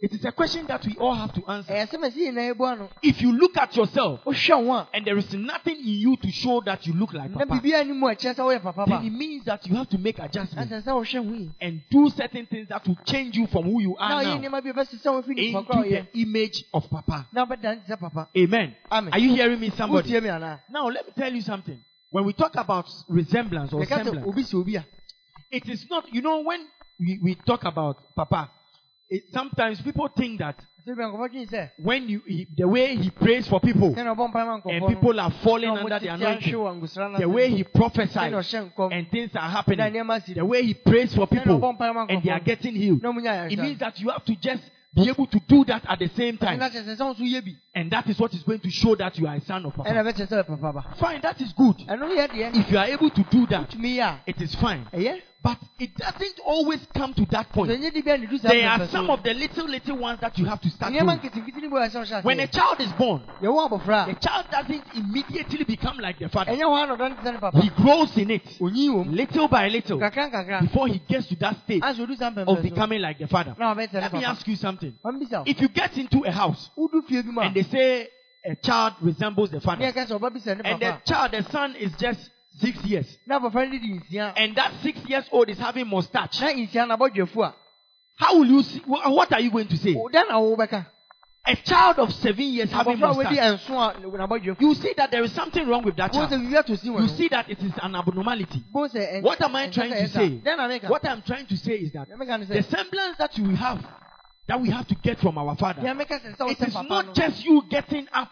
It 0.00 0.12
is 0.12 0.24
a 0.24 0.32
question 0.32 0.66
that 0.66 0.84
we 0.84 0.96
all 0.98 1.14
have 1.14 1.32
to 1.34 1.44
answer. 1.46 1.72
ɛyɛ 1.72 1.86
sɛ 1.88 1.96
mɛsi 1.98 2.16
nyinaa 2.26 2.50
ebu 2.50 2.64
ano 2.64 2.88
If 3.02 3.22
you 3.22 3.32
look 3.32 3.56
at 3.56 3.76
yourself 3.76 4.20
and 4.92 5.04
there 5.06 5.16
is 5.16 5.32
nothing 5.32 5.76
in 5.76 5.86
you 5.86 6.16
to 6.16 6.30
show 6.30 6.60
that 6.66 6.86
you 6.86 6.94
look 6.94 7.12
like 7.14 7.32
Papa, 7.32 7.46
biribi 7.46 7.72
anim 7.74 8.02
a 8.02 8.06
ɛkyerɛ 8.06 8.34
sɛ 8.34 8.38
woyɛ 8.38 8.62
papa 8.62 8.84
ba 8.86 8.96
then 8.96 9.06
it 9.06 9.10
means 9.12 9.44
that 9.44 9.66
you 9.66 9.74
have 9.76 9.88
to 9.88 9.98
make 9.98 10.18
adjustments 10.18 10.72
ɛsɛ 10.72 10.82
sɛ 10.82 10.92
wohwɛ 10.92 11.28
ho 11.28 11.34
yi 11.34 11.50
and 11.60 11.80
do 11.90 12.10
certain 12.10 12.44
things 12.46 12.68
that 12.68 12.86
will 12.86 12.98
change 13.06 13.36
you 13.36 13.46
from 13.46 13.64
who 13.64 13.80
you 13.80 13.96
are 13.96 14.22
now 14.24 14.36
nneɛma 14.36 14.62
bi 14.62 14.70
a 14.70 14.72
ɛbɛsesa 14.72 15.12
wo 15.12 15.22
fi 15.22 15.34
nipa 15.34 15.58
into 15.58 15.88
the 15.88 16.20
image 16.20 16.64
of 16.74 16.90
Papa. 16.90 17.26
na 17.32 17.46
wobɛdan 17.46 17.84
te 17.86 17.92
sɛ 17.92 18.00
papa 18.00 18.28
Amen. 18.36 18.74
Amen. 18.90 19.12
Are 19.12 19.18
you 19.18 19.34
hearing 19.34 19.60
me, 19.60 19.70
somebody? 19.70 20.10
wotie 20.10 20.22
me 20.22 20.28
anaa 20.28 20.60
Now, 20.70 20.88
let 20.88 21.06
me 21.06 21.12
tell 21.16 21.32
you 21.32 21.40
something. 21.40 21.78
When 22.10 22.24
we 22.24 22.32
talk 22.32 22.54
about 22.56 22.86
resemblance 23.08 23.72
or 23.72 23.84
semblance, 23.86 24.26
obi 24.26 24.42
si 24.42 24.56
obi 24.56 24.76
a 24.76 24.84
it 25.50 25.68
is 25.68 25.86
not, 25.88 26.12
you 26.12 26.20
know, 26.20 26.40
when 26.42 26.66
we, 26.98 27.18
we 27.22 27.34
talk 27.34 27.64
about 27.64 28.14
Papa, 28.14 28.50
it, 29.08 29.22
sometimes 29.32 29.80
people 29.82 30.08
think 30.16 30.38
that 30.40 30.56
sɛ 30.86 30.94
bia 30.96 31.06
nkɔfɔ 31.06 31.28
dwen 31.30 31.46
sɛ 31.46 31.70
when 31.78 32.08
you 32.08 32.20
he, 32.26 32.46
the 32.56 32.68
way 32.68 32.96
he 32.96 33.10
prays 33.10 33.46
for 33.48 33.60
people 33.60 33.94
sɛna 33.94 34.14
ɔbɔ 34.14 34.30
mpae 34.30 34.44
ma 34.46 34.70
and 34.70 34.86
people 34.86 35.18
are 35.18 35.30
falling 35.42 35.70
under 35.70 35.98
the 35.98 36.08
anointing, 36.08 36.52
the 37.18 37.28
way 37.28 37.50
he 37.50 37.64
prophesies 37.64 38.54
and 38.90 39.10
things 39.10 39.30
are 39.34 39.48
happening, 39.50 39.92
the 40.34 40.44
way 40.44 40.62
he 40.62 40.74
prays 40.74 41.14
for 41.14 41.26
people 41.26 41.76
and 42.08 42.22
they 42.22 42.30
are 42.30 42.40
getting 42.40 42.74
healed. 42.74 43.02
na 43.02 43.12
ɔmo 43.12 43.20
nya 43.22 43.50
It 43.50 43.58
means 43.58 43.78
that 43.78 43.98
you 44.00 44.10
have 44.10 44.24
to 44.24 44.36
just 44.36 44.62
be 44.94 45.08
able 45.08 45.26
to 45.26 45.40
do 45.48 45.64
that 45.64 45.84
at 45.88 45.98
the 45.98 46.08
same 46.10 46.36
time. 46.38 46.58
kyerɛ 46.58 46.84
sɛ 46.84 46.96
sɛ 46.96 47.16
ɔnso 47.16 47.20
yɛ 47.20 47.44
bi 47.44 47.56
And 47.74 47.90
that 47.90 48.08
is 48.08 48.18
what 48.18 48.32
is 48.32 48.42
going 48.42 48.60
to 48.60 48.70
show 48.70 48.94
that 48.94 49.18
you 49.18 49.26
are 49.26 49.34
a 49.36 49.40
son 49.40 49.64
of 49.66 49.74
Papa. 49.74 49.90
bɛkyerɛ 49.90 50.28
sɛ 50.28 50.44
ɔyɛ 50.44 50.46
papa 50.46 50.72
ba 50.72 50.94
Fine, 50.96 51.20
that 51.22 51.40
is 51.40 51.52
good. 51.52 51.76
ɛno 51.78 52.14
yɛ 52.14 52.28
deɛ 52.28 52.56
If 52.56 52.70
you 52.70 52.78
are 52.78 52.86
able 52.86 53.10
to 53.10 53.24
do 53.24 53.46
that, 53.46 53.70
tumi 53.70 53.96
yɛ 53.96 54.02
a 54.06 54.20
it 54.26 54.40
is 54.40 54.54
fine. 54.54 54.86
But 55.44 55.58
it 55.78 55.94
doesn't 55.94 56.40
always 56.46 56.80
come 56.96 57.12
to 57.12 57.26
that 57.26 57.50
point. 57.52 57.70
nyɛ 57.70 57.92
de 57.92 58.00
bia 58.00 58.16
ne 58.16 58.26
du 58.26 58.38
saa 58.38 58.48
There 58.48 58.66
are 58.66 58.88
some 58.88 59.10
of 59.10 59.22
the 59.22 59.34
little, 59.34 59.66
little 59.68 59.98
ones 59.98 60.18
that 60.20 60.38
you 60.38 60.46
have 60.46 60.58
to 60.62 60.70
start 60.70 60.90
nneɛma 60.90 61.20
doing. 61.20 61.44
nketenkete 61.44 61.60
bi 61.60 61.76
wɔ 61.76 61.86
ɛsɛ 61.86 62.00
ɔhyɛ 62.00 62.24
When 62.24 62.40
a 62.40 62.46
child 62.46 62.80
is 62.80 62.90
born, 62.92 63.20
the 63.42 64.16
child 64.22 64.46
doesn't 64.50 64.84
immediately 64.94 65.64
become 65.64 65.98
like 65.98 66.18
the 66.18 66.30
father. 66.30 66.52
ɛnyɛ 66.52 66.62
hɔ 66.62 66.82
a 66.82 66.86
na 66.86 66.96
ɔdɔ 66.96 67.08
ne 67.10 67.14
te 67.16 67.22
sɛ 67.28 67.32
ne 67.34 67.38
papa 67.38 67.60
He 67.60 67.68
grows 67.68 68.16
in 68.16 68.30
it, 68.30 68.44
onyin 68.58 68.88
wɔ 68.88 69.06
mu 69.06 69.12
little 69.12 69.48
by 69.48 69.68
little, 69.68 69.98
before 69.98 70.88
he 70.88 70.98
gets 71.06 71.26
to 71.26 71.36
that 71.36 71.58
stage 71.64 71.82
odu 71.82 72.48
of 72.48 72.62
becoming 72.62 73.02
like 73.02 73.18
the 73.18 73.26
father. 73.26 73.54
na 73.58 73.74
ɔbɛte 73.74 73.92
ne 73.92 74.00
Let 74.00 74.12
me 74.14 74.24
ask 74.24 74.48
you 74.48 74.56
something. 74.56 74.94
If 75.44 75.60
you 75.60 75.68
get 75.68 75.98
into 75.98 76.24
a 76.24 76.30
house 76.30 76.70
wo 76.74 76.88
wodu 76.88 77.06
fie 77.06 77.20
bi 77.20 77.30
mu 77.30 77.40
a 77.42 77.44
and 77.44 77.54
they 77.54 77.64
say 77.64 78.08
a 78.46 78.54
child 78.56 78.94
resembles 79.02 79.50
the 79.50 79.60
father, 79.60 79.84
yɛka 79.84 80.06
sɛ 80.08 80.18
ɔba 80.18 80.32
bisa 80.32 80.56
ne 80.56 80.62
and 80.70 80.80
the 80.80 80.96
child, 81.04 81.32
the 81.32 81.42
son 81.50 81.74
is 81.76 81.92
just 81.98 82.30
six 82.60 82.84
years, 82.84 83.18
na 83.26 83.38
abɔfra 83.38 83.66
no 83.70 83.78
di 83.78 83.98
nsia 84.00 84.32
and 84.36 84.54
that 84.56 84.72
six 84.82 84.98
years 85.08 85.24
old 85.32 85.48
is 85.50 85.58
having 85.58 85.86
mustache, 85.88 86.40
na 86.40 86.48
nsia 86.52 86.86
na 86.86 86.96
abɔdwafu 86.96 87.42
a 87.44 87.54
how 88.16 88.38
will 88.38 88.46
you 88.46 88.62
see? 88.62 88.78
What 88.86 89.32
are 89.32 89.40
you 89.40 89.50
going 89.50 89.66
to 89.68 89.76
say? 89.76 89.94
da 90.12 90.22
na 90.24 90.38
wo 90.38 90.56
bɛka 90.56 90.86
A 91.46 91.56
child 91.56 91.98
of 91.98 92.10
seven 92.14 92.44
years 92.44 92.70
having 92.70 92.96
abɔfra 92.96 93.10
a 93.10 93.16
wadi 93.16 93.34
mustache. 93.34 94.60
You 94.60 94.74
see 94.76 94.94
that 94.96 95.10
there 95.10 95.22
is 95.24 95.32
something 95.32 95.66
wrong 95.68 95.82
with 95.84 95.96
that 95.96 96.12
child. 96.12 96.30
wiwia 96.30 96.64
to 96.64 96.76
si 96.76 96.88
wɔ 96.88 97.00
You 97.02 97.08
see 97.08 97.28
that 97.28 97.50
it 97.50 97.58
is 97.60 97.72
an 97.82 97.94
abnormality. 97.96 98.62
ɛn- 98.74 99.22
What 99.22 99.40
am 99.42 99.56
I 99.56 99.66
trying 99.68 99.90
to 99.90 100.08
say? 100.08 100.30
dɛn 100.30 100.56
na 100.56 100.68
meka 100.68 100.88
What 100.88 101.04
I'm 101.06 101.22
trying 101.22 101.46
to 101.46 101.56
say 101.56 101.74
is 101.74 101.92
that 101.92 102.08
deɛ 102.08 102.16
meka 102.16 102.38
ne 102.38 102.46
the 102.46 102.62
semblance 102.62 103.16
that 103.18 103.36
we 103.38 103.54
have, 103.56 103.84
that 104.46 104.60
we 104.60 104.70
have 104.70 104.86
to 104.86 104.94
get 104.94 105.18
from 105.18 105.36
our 105.36 105.56
father, 105.56 105.82
deɛ 105.82 106.00
meka 106.00 106.20
sɛ 106.22 106.36
sɛ 106.36 106.50
it 106.52 106.60
is 106.68 106.74
not 106.88 107.14
just 107.14 107.44
you 107.44 107.62
getting 107.68 108.06
up 108.12 108.30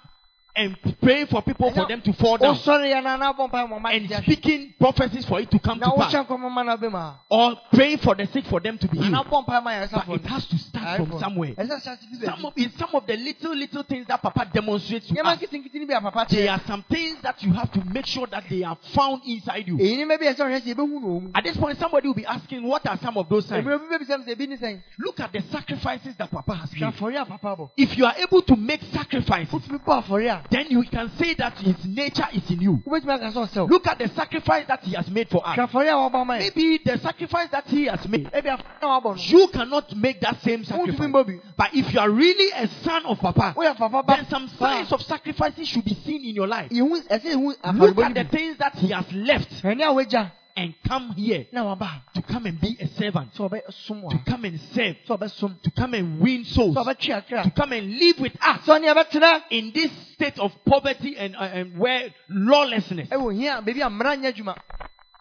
and 0.55 0.77
praying 1.01 1.27
for 1.27 1.41
people 1.43 1.73
for 1.73 1.87
them 1.87 2.03
to 2.03 2.13
fall 2.13 2.37
down. 2.37 2.55
wosɔre 2.55 2.85
yɛ 2.93 3.03
na 3.03 3.17
na 3.17 3.33
abɔ 3.33 3.51
mpae 3.51 3.95
and 3.95 4.23
speaking 4.25 4.75
prophecies 4.79 5.25
for 5.25 5.41
it 5.41 5.51
to 5.51 5.59
come 5.59 5.79
to 5.81 5.91
pass. 5.97 6.13
wohyɛ 6.13 6.27
nkɔmɔ 6.27 6.51
ma 6.51 6.63
no 6.63 6.77
bɛ 6.77 6.91
ma 6.93 7.15
or 7.31 7.57
praying 7.73 7.99
for 7.99 8.15
the 8.15 8.27
sick 8.27 8.45
for 8.47 8.61
them 8.61 8.77
to 8.77 8.87
be 8.89 8.99
healed. 8.99 9.15
abɔ 9.15 9.47
mpae 9.47 9.63
ma 9.65 9.71
yɛ 9.71 9.91
But 10.07 10.15
it 10.17 10.27
has 10.27 10.47
to 10.47 10.59
start 10.59 10.97
from 10.99 11.19
somewhere. 11.19 11.53
ɛsɛ 11.55 11.83
hyɛ 11.83 11.93
ase 11.93 12.07
bi 12.21 12.27
Some 12.27 12.45
of, 12.47 12.53
in 12.57 12.71
some 12.73 12.91
of 12.93 13.07
the 13.07 13.17
little, 13.17 13.55
little 13.55 13.83
things 13.83 14.07
that 14.09 14.21
Papa 14.21 14.51
demonstrates 14.53 15.09
to 15.09 15.19
us, 15.21 15.39
nketenkete 15.39 15.75
ni 15.75 15.87
bi 15.87 15.95
a 15.95 16.01
papa 16.01 16.27
there 16.29 16.51
are 16.51 16.61
some 16.67 16.83
things 16.91 17.21
that 17.23 17.43
you 17.43 17.53
have 17.53 17.73
to 17.73 17.83
make 17.87 18.07
sure 18.07 18.27
that 18.27 18.45
they 18.51 18.63
are 18.63 18.77
found 18.95 19.23
inside 19.27 19.67
you. 19.67 19.79
èyí 19.79 19.97
ni 19.97 20.05
mɛbi 20.05 20.35
ɛsɛ 20.35 20.41
ɔhwɛ 20.41 20.61
sɛ 20.61 20.75
ebɛhu 20.75 21.01
na 21.01 21.09
ɔmu 21.09 21.31
At 21.35 21.45
this 21.45 21.57
point, 21.57 21.79
somebody 21.79 22.09
will 22.09 22.15
be 22.15 22.27
asking, 22.27 22.63
What 22.63 22.87
are 22.87 22.99
some 22.99 23.17
of 23.17 23.29
those 23.29 23.47
signs? 23.47 23.65
ebile 23.67 23.79
bi 23.89 23.97
bɛbi 23.97 24.07
sɛm 24.07 24.27
sɛ 24.27 24.37
ebi 24.37 24.49
ni 24.49 24.57
sɛn 24.57 24.83
Look 24.99 25.21
at 25.21 25.33
the 25.33 25.41
sacrifices 25.51 26.15
that 26.17 26.31
Papa 26.31 26.55
has 26.55 26.73
made. 26.75 26.93
If 27.79 27.97
you 27.97 28.05
are 28.05 28.15
able 28.19 28.43
to 28.43 28.57
make 28.57 28.83
sacrifices, 28.93 29.49
wotumi 30.51 30.51
bɔ 30.51 30.51
afɔre 30.51 30.51
a 30.51 30.51
then 30.51 30.67
you 30.71 30.83
can 30.85 31.11
say 31.19 31.35
that 31.35 31.59
his 31.59 31.85
nature 31.85 32.29
is 32.33 32.51
in 32.51 32.61
you. 32.61 32.83
wobɛtumi 32.87 33.15
aka 33.15 33.31
sɛ 33.31 33.49
ɔsɛw 33.49 33.71
Look 33.71 33.87
at 33.87 33.99
the 33.99 34.09
sacrifice 34.09 34.67
that 34.67 34.83
he 34.83 34.95
has 34.95 35.11
made 35.11 35.29
for 35.29 35.47
us. 35.47 35.57
afɔre 35.59 35.89
a 35.89 36.11
wɔbɔ 36.11 36.15
ama 36.21 36.35
yɛ 36.35 36.41
Maybe 36.57 36.79
the 36.85 36.99
sacrifice 36.99 37.49
that 37.51 37.67
he 37.69 37.87
has 37.87 38.07
made, 38.09 38.31
ebi 38.33 38.49
afɔre 38.49 38.83
a 38.83 38.87
wɔabɔ 38.87 39.17
no 39.17 39.23
you 39.41 39.49
cannot 39.49 39.97
make 39.97 40.21
that 40.21 40.41
same 40.43 40.65
sacrifice. 40.65 41.11
But 41.57 41.75
if 41.75 41.93
you 41.93 42.01
are 42.01 42.11
really 42.11 42.51
a 42.53 42.67
son 42.83 43.07
of 43.07 43.19
Papa, 43.21 43.55
then 44.07 44.27
some 44.29 44.49
signs 44.59 44.93
of 44.93 45.03
sacrifices 45.03 45.69
should 45.69 45.85
be 45.85 45.95
seen 45.95 46.25
in 46.25 46.35
your 46.35 46.47
life. 46.47 46.71
ihu 46.71 47.01
ɛsɛ 47.09 47.25
ihu 47.25 47.55
Look 47.79 47.99
at 47.99 48.15
the 48.15 48.25
things 48.25 48.57
that 48.59 48.75
he 48.77 48.89
has 48.89 49.11
left 49.13 49.51
hwɛ 50.57 50.65
ne 50.65 50.65
a 50.65 50.65
wagya 50.65 50.75
and 50.75 50.75
come 50.87 51.13
here 51.17 51.47
to 52.15 52.23
come 52.23 52.47
and 52.47 52.61
be 52.61 52.77
a 52.81 52.87
servant, 52.89 53.33
sɛ 53.35 53.51
ɔbɛ 53.51 53.73
som 53.87 54.03
to 54.11 54.19
come 54.31 54.45
and 54.45 54.61
serve, 54.75 54.97
sɛ 55.07 55.19
ɔbɛ 55.19 55.31
som 55.31 55.57
to 55.63 55.71
come 55.71 55.95
and 55.95 56.21
win 56.21 56.45
souls, 56.45 56.75
to 56.75 57.53
come 57.57 57.73
and 57.73 57.99
live 57.99 58.19
with 58.21 58.37
us 58.43 58.61
sɛ 58.67 58.81
ɔne 58.81 58.95
ɛbɛtena 58.95 59.43
in 59.51 59.73
this 59.73 59.91
state 60.13 60.39
of 60.39 60.53
poverty 60.65 61.17
and, 61.17 61.37
uh, 61.37 61.43
and 61.43 61.79
where 61.79 62.13
lawlessness. 62.29 63.09
ɛwɔ 63.09 63.35
hia 63.37 63.63
baabi 63.63 63.81
a 63.81 63.91
mmara 63.91 64.17
nyɛ 64.17 64.35
adwuma 64.35 64.57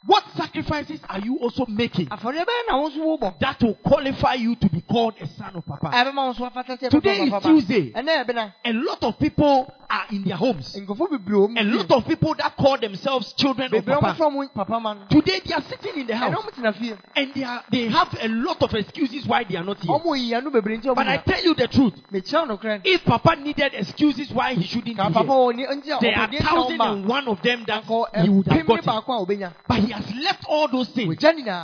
What 0.03 0.23
sacrifices 0.35 0.99
are 1.07 1.19
you 1.19 1.37
also 1.37 1.65
making 1.67 2.07
afɔre 2.07 2.43
bɛyɛ 2.43 2.67
na 2.67 2.77
wo 2.77 2.89
nso 2.89 3.19
wobɔ 3.19 3.39
that 3.39 3.61
will 3.61 3.75
qualify 3.75 4.33
you 4.33 4.55
to 4.55 4.67
be 4.69 4.81
called 4.81 5.13
a 5.21 5.27
son 5.27 5.55
of 5.55 5.65
Papa? 5.65 5.91
ɛbɛma 5.93 6.15
wo 6.15 6.33
nso 6.33 6.51
afata 6.51 6.75
sɛ 6.79 6.89
Today 6.89 7.21
is 7.21 7.43
Tuesday. 7.43 7.91
A 7.95 8.73
lot 8.73 9.03
of 9.03 9.19
people 9.19 9.71
are 9.91 10.05
in 10.11 10.23
their 10.23 10.37
homes. 10.37 10.75
nkɔfo 10.75 11.09
bebree 11.11 11.35
wɔ 11.37 11.49
mu 11.49 11.59
A 11.59 11.63
lot 11.63 11.91
of 11.91 12.07
people 12.07 12.33
that 12.35 12.55
call 12.55 12.77
themselves 12.77 13.33
children 13.33 13.73
of 13.73 13.85
Papa. 13.85 14.15
fɔ 14.17 14.31
mu 14.31 14.47
papa 14.47 14.79
ma 14.79 14.93
no 14.93 15.05
Today 15.09 15.41
they 15.45 15.53
are 15.53 15.61
sitting 15.63 16.01
in 16.01 16.07
the 16.07 16.15
house. 16.15 16.33
wɔn 16.33 16.51
tena 16.53 16.73
fie. 16.73 16.93
And 17.15 17.33
they 17.33 17.43
are 17.43 17.63
they 17.69 17.87
have 17.89 18.17
a 18.21 18.27
lot 18.27 18.61
of 18.63 18.73
excuses 18.73 19.25
why 19.27 19.43
they 19.43 19.55
are 19.57 19.63
not 19.63 19.79
here. 19.79 19.91
wɔn 19.93 20.17
yi 20.17 20.33
anu 20.35 20.49
bebree 20.51 20.77
nti 20.79 20.85
wɔn 20.87 20.95
But 20.95 21.07
I 21.07 21.17
tell 21.17 21.43
you 21.43 21.53
the 21.53 21.67
truth, 21.67 21.93
mekyerɛw 22.11 22.47
no 22.47 22.57
korɛ 22.57 22.81
if 22.85 23.03
Papa 23.05 23.35
needed 23.35 23.73
excuses 23.73 24.31
why 24.31 24.53
he 24.53 24.63
shouldn't 24.63 24.85
be 24.85 24.93
here, 24.93 25.03
wɔ 25.03 25.55
ni 25.55 25.65
nti 25.65 25.97
a 25.97 25.99
there 25.99 26.17
are 26.17 26.27
thousand 26.41 26.81
and 26.81 27.05
one 27.07 27.27
of 27.27 27.41
them 27.41 27.63
that 27.67 27.83
akɔ 27.83 28.23
he 28.23 28.29
would 28.29 28.47
have 28.47 28.57
ɛpem 28.65 28.67
ne 28.67 28.75
gotten. 28.75 28.85
baako 28.85 29.21
a 29.21 29.25
obenya. 29.25 29.53
But 29.67 29.79
he 29.79 29.91
has 29.91 30.05
left 30.15 30.45
all 30.47 30.67
those 30.67 30.89
things. 30.89 31.17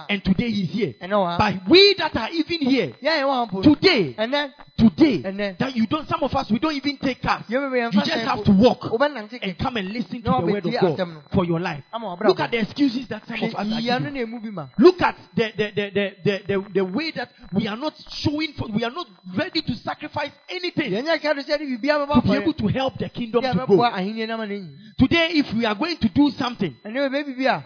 And 0.10 0.24
today 0.24 0.50
he's 0.52 0.70
here. 0.70 0.96
But 1.00 1.68
we 1.70 1.94
that 1.98 2.16
are 2.16 2.30
even 2.32 2.60
here 2.60 2.88
yɛn 3.02 3.22
yɛn 3.22 3.24
wɔ 3.24 3.50
ha 3.52 3.62
today, 3.62 4.14
today, 4.78 5.56
that 5.60 5.76
you 5.76 5.88
don't, 5.88 6.08
some 6.08 6.22
of 6.24 6.36
us, 6.36 6.50
we 6.52 6.60
don't 6.60 6.74
even 6.74 6.98
take 6.98 7.22
cars. 7.22 7.44
yɛn 7.50 7.62
bɛbɛ 7.70 7.78
yɛn 7.78 7.94
You 7.94 8.00
fa 8.02 8.06
just 8.18 8.36
have 8.36 8.44
to 8.46 8.52
walk 8.52 8.84
and 9.42 9.58
come 9.58 9.78
and 9.78 9.90
listen 9.90 10.22
to 10.22 10.30
the 10.30 10.46
word 10.46 10.66
of 10.66 10.74
God 10.98 11.24
for 11.34 11.46
your 11.46 11.60
life. 11.60 11.84
Look 12.26 12.40
at 12.40 12.52
the 12.52 12.60
excuses 12.60 13.08
that 13.08 13.28
some 13.28 13.42
of 13.44 13.56
us 13.56 13.56
are 13.56 13.82
giving. 13.82 14.14
na 14.14 14.22
emu 14.22 14.40
bi 14.40 14.50
ma 14.50 14.68
Look 14.78 15.02
at 15.02 15.16
the, 15.36 15.52
the, 15.56 15.72
the, 15.76 15.92
the, 16.24 16.42
the, 16.48 16.66
the, 16.74 16.86
way 16.86 17.12
that 17.12 17.32
we 17.54 17.68
are 17.68 17.78
not 17.78 17.94
showing, 18.10 18.54
for, 18.54 18.68
we 18.68 18.84
are 18.84 18.92
not 18.92 19.08
ready 19.36 19.62
to 19.62 19.76
sacrifice 19.76 20.32
anything 20.50 20.92
yɛn 20.92 21.04
nyɛ 21.06 21.20
kɛdo 21.20 21.42
sɛ 21.44 21.58
ɛde 21.58 21.80
biribi 21.80 22.22
to 22.22 22.22
be 22.22 22.36
able 22.36 22.54
to 22.54 22.68
help 22.68 22.98
the 22.98 23.10
kingdom 23.10 23.44
to 23.44 23.66
grow. 23.66 23.82
ahenni 23.82 24.26
nam 24.28 24.40
na 24.40 24.46
nyi 24.46 24.70
Today, 24.98 25.30
if 25.34 25.54
we 25.54 25.66
are 25.66 25.76
going 25.76 25.98
to 25.98 26.10
do 26.10 26.30
something 26.32 26.76
ɛnɛ 26.86 27.10
bɛ 27.10 27.24
biribi 27.26 27.46
a 27.46 27.66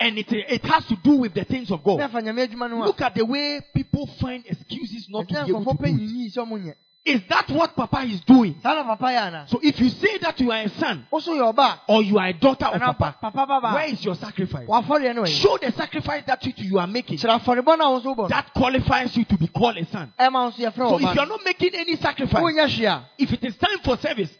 and 0.00 0.18
it, 0.18 0.32
it 0.32 0.64
has 0.64 0.84
to 0.86 0.96
do 0.96 1.16
with 1.16 1.32
the 1.34 1.44
things 1.44 1.70
of 1.70 1.84
God, 1.84 2.00
afa 2.00 2.18
nyame 2.20 2.48
adwuma 2.48 2.68
no 2.70 2.82
a 2.82 2.86
look 2.86 3.00
at 3.00 3.14
the 3.14 3.24
way 3.24 3.60
people 3.74 4.06
find 4.20 4.44
excuses 4.46 5.06
not 5.08 5.28
to 5.28 5.44
be 5.44 5.50
able 5.50 5.64
to 5.64 5.78
do 5.78 6.68
it. 6.68 6.76
Nyinyi 7.06 7.18
sɛ 7.18 7.22
ɔmo 7.22 7.22
nyɛ 7.22 7.22
Is 7.22 7.22
that 7.28 7.50
what 7.50 7.76
Papa 7.76 8.02
is 8.04 8.20
doing? 8.22 8.56
saa 8.62 8.74
na 8.74 8.84
papa 8.84 9.06
yɛ 9.06 9.26
ana 9.26 9.46
So 9.48 9.60
if 9.62 9.80
you 9.80 9.88
say 9.88 10.18
that 10.18 10.40
you 10.40 10.50
are 10.50 10.62
a 10.62 10.68
son 10.68 11.06
ɔba 11.12 11.80
or 11.88 12.02
you 12.02 12.18
are 12.18 12.28
a 12.28 12.32
daughter 12.32 12.66
of 12.66 12.80
Papa, 12.80 13.60
where 13.74 13.86
is 13.86 14.04
your 14.04 14.14
sacrifice? 14.14 14.66
Show 14.66 15.58
the 15.58 15.72
sacrifice 15.76 16.24
that 16.26 16.44
you, 16.46 16.52
you 16.56 16.78
are 16.78 16.86
making. 16.86 17.18
kyerɛ 17.18 17.40
afɔrebɔ 17.40 17.78
no 17.78 17.84
a 17.96 18.00
wo 18.00 18.14
nso 18.14 18.28
That 18.28 18.52
qualifies 18.54 19.16
you 19.16 19.24
to 19.24 19.36
be 19.36 19.48
called 19.48 19.76
a 19.76 19.84
son. 19.86 20.12
ɛma 20.18 20.32
wo 20.32 20.50
nso 20.50 20.58
yɛfrɛ 20.58 20.88
So 20.90 20.96
if 20.96 21.14
you 21.14 21.20
are 21.20 21.26
not 21.26 21.44
making 21.44 21.74
any 21.74 21.96
sacrifice, 21.96 22.42
hwe 22.42 23.04
if 23.18 23.32
it 23.32 23.44
is 23.44 23.56
time 23.56 23.78
for 23.84 23.96
service 23.98 24.30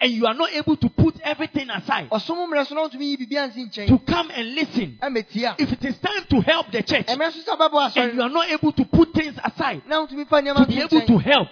and 0.00 0.12
you 0.12 0.26
are 0.26 0.34
not 0.34 0.52
able 0.52 0.76
to 0.76 0.88
put 0.90 1.14
everything 1.22 1.68
aside 1.70 2.08
ɔsom 2.10 2.36
mmerɛ 2.48 2.66
so 2.66 2.74
na 2.74 2.82
wontumi 2.88 3.04
yi 3.10 3.16
biribi 3.16 3.36
ansi 3.36 3.86
to 3.86 3.98
come 4.00 4.30
and 4.30 4.54
listen, 4.54 4.98
if 5.58 5.72
it 5.72 5.84
is 5.84 5.98
time 5.98 6.24
to 6.28 6.40
help 6.40 6.70
the 6.70 6.82
church 6.82 7.06
ɛmɛ 7.06 7.32
so 7.32 7.40
sɛ 7.52 7.58
wobɛboa 7.58 7.96
and 7.96 8.14
you 8.14 8.22
are 8.22 8.28
not 8.28 8.48
able 8.50 8.72
to 8.72 8.84
put 8.84 9.12
things 9.14 9.34
aside 9.44 9.82
na 9.86 10.04
wontumi 10.06 10.26
fa 10.28 10.42
to 10.42 10.66
be 10.66 10.80
able 10.80 11.06
to 11.06 11.18
help, 11.18 11.48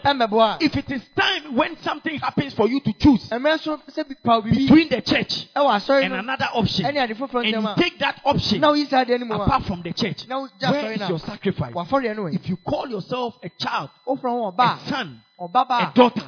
if 0.61 0.77
it 0.77 0.91
is 0.91 1.03
time 1.17 1.55
when 1.57 1.77
something 1.83 2.19
happens 2.19 2.55
for 2.55 2.69
you 2.69 2.81
to 2.81 2.93
choose 2.95 3.29
ɛmɛ 3.31 3.59
so 3.61 3.77
sɛ 3.77 4.09
bi- 4.09 4.15
paw 4.23 4.41
biribi 4.41 4.67
between 4.69 4.89
the 4.89 5.01
church 5.03 5.47
and 5.55 6.13
another 6.15 6.49
option, 6.55 6.85
ɛne 6.87 7.03
ade 7.11 7.17
foforɔ 7.17 7.45
and 7.55 7.63
you 7.63 7.83
take 7.83 7.99
that 7.99 8.21
option 8.25 8.61
na 8.61 8.73
woyi 8.73 8.87
saa 8.89 9.05
deɛ 9.05 9.21
no 9.21 9.27
mu 9.27 9.35
apart 9.43 9.65
from 9.65 9.83
the 9.83 9.93
church, 9.93 10.27
where 10.29 10.93
is 10.93 11.09
your 11.09 11.19
sacrifice? 11.19 11.73
wafɔre 11.73 12.15
no 12.17 12.25
ɛ 12.25 12.35
If 12.35 12.49
you 12.49 12.57
call 12.57 12.89
yourself 12.89 13.39
a 13.43 13.49
child, 13.51 13.91
a 14.07 14.79
son, 14.89 15.23
a 15.39 15.43
ɔba 15.43 15.63
a 15.63 15.65
ba 15.65 15.93
daughter, 15.95 16.27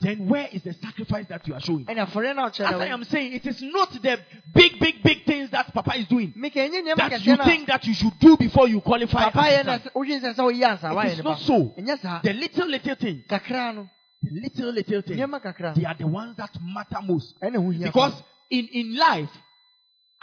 then 0.00 0.28
where 0.28 0.48
is 0.52 0.62
the 0.62 0.74
sacrifice 0.74 1.26
that 1.28 1.46
you 1.48 1.54
are 1.54 1.60
showing? 1.60 1.86
a 1.88 1.94
ɛne 1.94 2.06
afɔre 2.06 2.34
no 2.36 2.44
a 2.44 2.48
As 2.48 2.60
I 2.60 2.86
am 2.88 3.04
saying, 3.04 3.32
it 3.32 3.46
is 3.46 3.62
not 3.62 3.90
the 3.92 4.18
big, 4.54 4.78
big, 4.78 5.02
big 5.02 5.24
things 5.24 5.50
that 5.50 5.72
Papa 5.72 5.96
is 5.98 6.06
doing 6.06 6.34
meka 6.36 6.56
ɛnyɛ 6.56 6.82
nneɛma 6.82 6.96
that 6.96 7.24
you 7.24 7.32
kɛseɛ 7.32 7.38
no 7.38 7.42
a 7.42 7.46
think 7.46 7.66
that 7.68 7.86
you 7.86 7.94
should 7.94 8.18
do 8.18 8.36
before 8.36 8.68
you 8.68 8.80
qualify. 8.80 9.30
papa 9.30 9.38
as 9.40 9.54
yɛ 9.54 9.60
a 9.60 9.64
na 9.64 9.78
son. 9.78 9.90
wodwen 9.94 10.20
sɛ 10.20 10.34
sɛ 10.34 10.38
woyi 10.38 10.62
ansa 10.62 11.04
It 11.06 11.18
is 11.18 11.24
not 11.24 11.38
so. 11.40 11.74
The 11.76 12.32
little, 12.32 12.68
little 12.68 12.94
thing. 12.94 13.24
the 13.28 14.30
little, 14.32 14.72
little 14.72 15.02
thing. 15.02 15.16
they 15.16 15.84
are 15.84 15.94
the 15.94 16.06
ones 16.06 16.36
that 16.36 16.50
matter 16.60 17.00
most. 17.02 17.34
ɛne 17.40 17.56
ho 17.56 17.70
hia 17.70 17.86
Because 17.86 18.22
in, 18.50 18.68
in 18.68 18.96
life, 18.96 19.30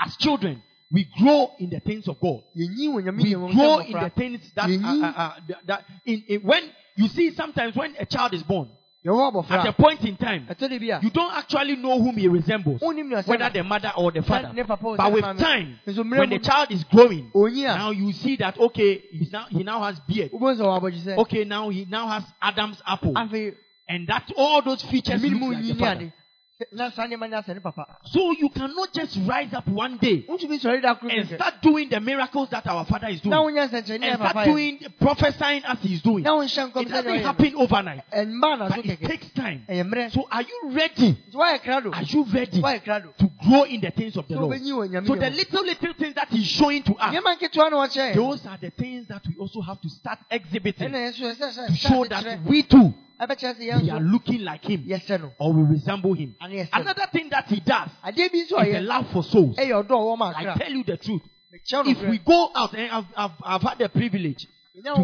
as 0.05 0.15
children, 0.17 0.61
we 0.91 1.07
grow 1.19 1.51
in 1.57 1.71
the 1.71 1.79
things 1.79 2.07
of 2.07 2.19
God. 2.19 2.43
We 2.55 2.67
grow 2.67 3.79
in 3.79 3.93
the 3.93 4.11
things 4.15 4.51
that, 4.55 4.69
uh, 4.69 4.87
uh, 4.87 5.13
uh, 5.17 5.35
that, 5.65 5.85
in, 6.05 6.23
in, 6.27 6.41
when 6.41 6.63
you 6.95 7.07
see 7.07 7.33
sometimes 7.33 7.75
when 7.75 7.95
a 7.99 8.05
child 8.05 8.33
is 8.35 8.43
born, 8.43 8.69
at 9.05 9.67
a 9.67 9.73
point 9.73 10.01
in 10.05 10.15
time, 10.15 10.47
ɛtɔ 10.49 10.69
de 10.69 10.79
bi 10.79 10.85
a 10.97 10.99
you 11.01 11.09
don't 11.09 11.33
actually 11.33 11.75
know 11.75 11.99
whom 12.01 12.15
he 12.15 12.27
resembles, 12.27 12.81
whether 12.81 13.49
the 13.49 13.63
mother 13.63 13.91
or 13.97 14.11
the 14.11 14.21
father. 14.21 14.51
ne 14.53 14.63
papa 14.63 14.83
wɔ 14.85 14.97
But 14.97 15.11
with 15.11 15.23
time, 15.39 15.79
when 15.85 16.29
the 16.29 16.39
child 16.39 16.71
is 16.71 16.83
growing, 16.85 17.31
now 17.33 17.91
you 17.91 18.11
see 18.13 18.37
that 18.37 18.57
okay, 18.57 19.03
he's 19.11 19.31
now 19.31 19.45
he 19.49 19.63
now 19.63 19.83
has 19.83 19.99
beard. 20.07 20.31
wobɛhu 20.31 20.57
sɛ 20.57 20.61
wɔ 20.61 20.81
abɔgye 20.81 21.01
sɛ 21.03 21.17
Okay, 21.19 21.43
now 21.43 21.69
he 21.69 21.85
now 21.89 22.07
has 22.07 22.23
Adam's 22.41 22.81
apple. 22.85 23.13
and 23.15 24.07
that 24.07 24.31
all 24.37 24.61
those 24.61 24.81
features 24.83 25.21
look 25.21 25.41
like 25.53 25.61
the 25.63 25.75
father. 25.75 26.13
Ade. 26.59 26.67
Na 26.71 26.91
saa 26.91 27.07
nneɛma 27.07 27.29
ni 27.29 27.35
asɛ 27.35 27.53
ne 27.53 27.59
papa. 27.59 27.85
So 28.05 28.31
you 28.31 28.49
cannot 28.49 28.93
just 28.93 29.17
rise 29.25 29.53
up 29.53 29.67
one 29.67 29.97
day 29.97 30.25
Ntumi 30.27 30.59
sɔrɔ 30.59 30.81
da 30.81 30.95
kuro 30.95 31.11
and 31.11 31.27
start 31.27 31.61
doing 31.61 31.89
the 31.89 31.99
miracles 31.99 32.49
that 32.49 32.65
our 32.67 32.85
father 32.85 33.07
is 33.07 33.21
doing. 33.21 33.31
Na 33.31 33.41
wonya 33.43 33.69
nsɛnkyerɛnne 33.69 34.03
And 34.03 34.15
start 34.19 34.45
doing 34.45 34.79
prophesying 34.99 35.63
as 35.65 35.79
he's 35.81 36.01
doing. 36.01 36.23
Na 36.23 36.31
wonhyɛ 36.31 36.71
nkɔm 36.71 36.81
It 36.81 36.89
doesn't 36.89 37.19
happen 37.23 37.55
overnight. 37.55 38.03
Ɛmba 38.11 38.59
na 38.59 38.69
so 38.69 38.75
But 38.75 38.85
it 38.85 39.01
takes 39.01 39.29
time. 39.31 39.65
So 40.11 40.27
are 40.31 40.41
you 40.41 40.61
ready? 40.71 41.13
Nti 41.13 41.33
woayɛ 41.33 41.61
krado. 41.61 41.93
Are 41.93 42.03
you 42.03 42.23
ready 42.25 42.61
to 42.61 43.31
grow 43.43 43.63
in 43.63 43.81
the 43.81 43.91
things 43.91 44.17
of 44.17 44.27
the 44.27 44.35
Lord? 44.35 44.57
wobɛnyi 44.57 44.71
wɔ 44.71 44.89
nyame 44.89 45.07
So 45.07 45.15
the 45.15 45.29
little 45.29 45.63
little 45.63 45.93
things 45.93 46.15
that 46.15 46.29
he's 46.29 46.47
showing 46.47 46.83
to 46.83 46.95
us, 46.95 47.13
Nneɛma 47.15 47.37
nketewa 47.37 47.71
na 47.71 47.77
wɔkyerɛ. 47.87 48.15
those 48.15 48.45
are 48.45 48.57
the 48.57 48.69
things 48.71 49.07
that 49.07 49.25
we 49.27 49.35
also 49.39 49.61
have 49.61 49.81
to 49.81 49.89
start 49.89 50.19
exhibiting 50.29 50.89
Ɛna 50.89 50.97
yɛn 50.97 51.13
nso 51.13 51.35
yɛsɛ 51.35 51.51
sɛ 51.51 51.67
to 51.67 51.75
show 51.75 52.05
that 52.05 52.39
we 52.45 52.63
too 52.63 52.77
Ɛbɛkyerɛ 52.77 52.81
sɛ 52.83 52.83
yɛn 52.83 52.93
we 53.19 53.89
are 53.89 53.99
looking 53.99 54.41
like 54.41 54.63
him 54.65 54.83
yɛsɛ 54.83 55.21
no. 55.21 55.31
or 55.39 55.53
we 55.53 55.63
resemble 55.63 56.13
him. 56.13 56.35
Yɛsɛ 56.41 56.69
no. 56.73 56.81
Another 56.81 57.07
thing 57.11 57.29
that 57.29 57.47
he 57.47 57.59
does 57.59 57.89
Adeɛ 58.03 58.31
bi 58.31 58.37
nso 58.39 58.65
is 58.65 58.73
the 58.73 58.81
love 58.81 59.09
for 59.11 59.23
souls. 59.23 59.55
ɛyɛ 59.57 59.85
ɔdɔ 59.85 59.91
a 59.91 59.93
ɔwɔ 59.93 60.17
ma 60.17 60.33
I 60.35 60.57
tell 60.57 60.71
you 60.71 60.83
the 60.83 60.97
truth. 60.97 61.21
If 61.51 62.09
we 62.09 62.17
go 62.17 62.49
out, 62.55 62.73
and 62.73 62.91
I've, 62.91 63.05
I've, 63.15 63.31
I've 63.43 63.61
had 63.61 63.77
the 63.77 63.87
privilege 63.89 64.47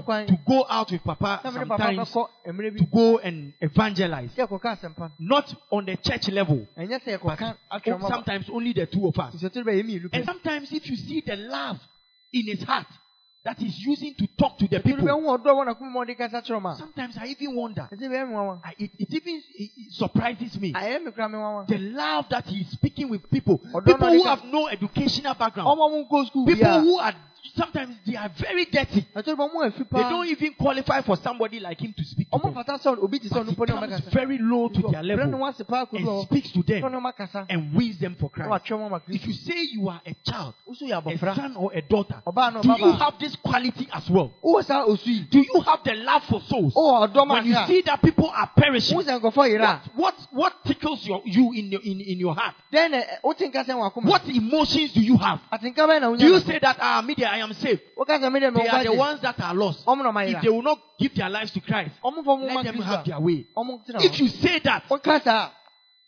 kwan. 0.04 0.26
to 0.26 0.40
go 0.48 0.66
out 0.68 0.92
with 0.92 1.04
Papa 1.04 1.42
Na 1.44 1.52
mene 1.52 1.68
papa 1.68 2.06
sometimes 2.06 2.80
to 2.80 2.86
go 2.92 3.20
and 3.20 3.54
evangelize. 3.62 4.32
Sɛ 4.36 4.48
yɛkɔka 4.48 4.80
asɛmpa. 4.80 5.12
Not 5.20 5.54
on 5.72 5.86
the 5.86 5.96
church 5.98 6.30
level, 6.30 6.68
but 6.76 6.90
yɛkɔka 6.90 7.56
atwerɛ 7.72 8.00
ma. 8.00 8.08
sometimes 8.10 8.50
only 8.50 8.74
the 8.74 8.88
two 8.88 9.08
of 9.08 9.18
us. 9.20 9.36
Nsɛtiri 9.36 9.64
bɛ 9.64 9.74
yɛ 9.76 9.84
mmienu 9.84 10.10
And 10.12 10.26
sometimes 10.26 10.72
if 10.72 10.90
you 10.90 10.96
see 10.96 11.22
the 11.22 11.36
love 11.36 11.80
in 12.34 12.46
his 12.48 12.64
heart 12.64 12.88
that 13.50 13.58
he's 13.60 13.80
using 13.80 14.14
to 14.16 14.28
talk 14.38 14.58
to 14.60 14.68
the 14.68 14.80
people, 14.80 15.04
bɛ 15.06 15.12
hu 15.12 15.28
ɔdɔ 15.28 15.50
a 15.50 15.54
wɔn 15.56 15.68
akoma 15.74 15.92
mu 15.92 16.02
a 16.02 16.06
ɔde 16.06 16.18
kasa 16.18 16.42
kyerɛ 16.42 16.62
ma. 16.62 16.74
sometimes 16.76 17.18
I 17.18 17.26
even 17.28 17.56
wonder. 17.56 17.88
Ɛsɛ 17.92 18.08
bɛ 18.10 18.28
mu 18.28 18.36
wawa. 18.36 18.60
I- 18.64 18.76
It, 18.78 18.92
it 19.00 19.14
even 19.14 19.42
it, 19.56 19.72
it 19.78 19.92
surprises 19.94 20.60
me. 20.60 20.74
Ayɛ 20.74 21.04
mi 21.04 21.12
kura 21.12 21.28
mi 21.30 21.38
wawa. 21.38 21.66
The 21.68 21.78
love 21.78 22.26
that 22.30 22.46
he's 22.46 22.70
speaking 22.70 23.10
with 23.10 23.30
people. 23.32 23.58
People 23.58 24.10
who 24.10 24.24
have 24.24 24.44
no 24.46 24.68
educational 24.68 25.34
background. 25.34 25.68
Ɔmɔ 25.68 25.92
mu 25.92 26.06
nkɔ 26.06 26.30
sukuu 26.32 26.46
People 26.48 26.82
who 26.82 26.98
are 27.00 27.14
sometimes 27.56 27.96
they 28.06 28.16
are 28.16 28.30
very 28.38 28.66
dirty. 28.66 29.06
Ɛtɔri 29.16 29.36
bɛ 29.36 29.54
mu 29.54 29.60
efi 29.70 29.90
They 29.90 30.02
don't 30.02 30.28
even 30.28 30.54
qualify 30.54 31.02
for 31.02 31.16
somebody 31.18 31.60
like 31.60 31.80
him 31.82 31.94
to 31.98 32.04
speak 32.04 32.30
to 32.32 32.38
them. 32.40 32.54
fata 32.54 32.74
sɛ 32.74 32.98
obi 33.04 33.20
ti 33.20 33.30
sɛ 33.30 33.34
But 33.56 33.70
he 33.70 33.76
onipa 33.76 33.82
ne 33.82 33.88
ɔmɛ 33.88 33.90
comes 33.90 34.14
very 34.14 34.38
low 34.38 34.70
to 34.70 34.82
their 34.92 35.04
level 35.04 35.40
wa 35.40 35.52
se 35.52 35.64
paa 35.64 35.86
kodu 35.86 36.08
and 36.08 36.24
speaks 36.28 36.52
to 36.52 36.64
them 36.64 36.92
ne 36.92 36.98
wa 36.98 37.12
kasa. 37.12 37.46
and 37.50 37.74
wins 37.74 37.98
them 38.00 38.16
for 38.20 38.30
Christ. 38.30 38.66
twɛ 38.66 38.78
mu 38.80 38.86
ama 38.86 39.02
If 39.08 39.28
you 39.28 39.34
say 39.34 39.62
you 39.72 39.90
are 39.90 40.02
a 40.06 40.14
child, 40.30 40.54
a 40.68 41.36
son 41.36 41.56
or 41.56 41.72
a 41.74 41.82
daughter, 41.82 42.22
do 42.62 42.76
you 42.78 42.92
have 42.94 43.20
this 43.20 43.36
quality 43.38 43.88
as 43.92 44.10
well? 44.10 44.34
Wowɔ 44.44 44.66
saa 44.66 44.86
osu 44.86 45.08
yi. 45.08 45.20
Do 45.30 45.40
you 45.40 45.62
have 45.62 45.84
the 45.84 45.96
love 45.96 46.24
for 46.26 46.42
souls? 46.42 46.74
When 46.76 47.46
you 47.46 47.56
see 47.68 47.82
that 47.82 48.02
people 48.02 48.30
are 48.30 48.50
perishing, 48.56 48.98
Wohu 48.98 49.06
sɛ 49.06 49.20
nkɔfɔ 49.22 49.50
yera. 49.50 49.82
what, 49.96 50.14
what, 50.14 50.16
what 50.32 50.66
tickles 50.66 51.06
your, 51.06 51.22
you 51.26 51.52
in 51.54 51.72
your, 51.72 51.82
in, 51.82 52.02
in 52.02 52.20
your 52.20 52.36
heart? 52.36 52.56
Dɛn 52.72 52.92
na 52.92 53.02
wote 53.24 53.40
nka 53.40 53.66
sɛ 53.66 53.70
wɔn 53.76 53.92
akoma. 53.92 54.06
What 54.10 54.28
emotions 54.28 54.94
do 54.94 55.02
you 55.02 55.18
have? 55.18 55.40
Atenka 55.52 55.76
bɛn 55.88 56.02
na 56.02 56.10
wonya. 56.10 56.20
Do 56.20 56.28
you 56.28 56.40
say 56.40 56.60
that, 56.60 56.78
ah, 56.80 57.02
media, 57.06 57.29
I 57.30 57.38
am 57.40 57.54
saved? 57.54 57.82
Woka 57.98 58.20
sɛ 58.20 58.32
mi 58.32 58.40
de 58.40 58.52
mi 58.52 58.62
They 58.62 58.68
are 58.68 58.84
the 58.84 58.94
ones 58.94 59.22
that 59.22 59.40
are 59.40 59.54
lost. 59.54 59.86
Ɔmo 59.86 60.04
na 60.04 60.12
ɔma 60.12 60.36
If 60.36 60.42
they 60.42 60.50
will 60.50 60.62
not 60.62 60.80
give 61.00 61.16
their 61.16 61.30
lives 61.30 61.52
to 61.52 61.62
Christ, 61.62 61.96
Ɔmo 62.04 62.20
fɔ 62.20 62.26
mo 62.26 62.48
ma 62.48 62.62
let 62.62 62.66
them 62.66 62.82
have 62.82 63.06
their 63.06 63.20
way. 63.20 63.48
If 64.00 64.20
you 64.20 64.28
say 64.28 64.60
that, 64.60 64.84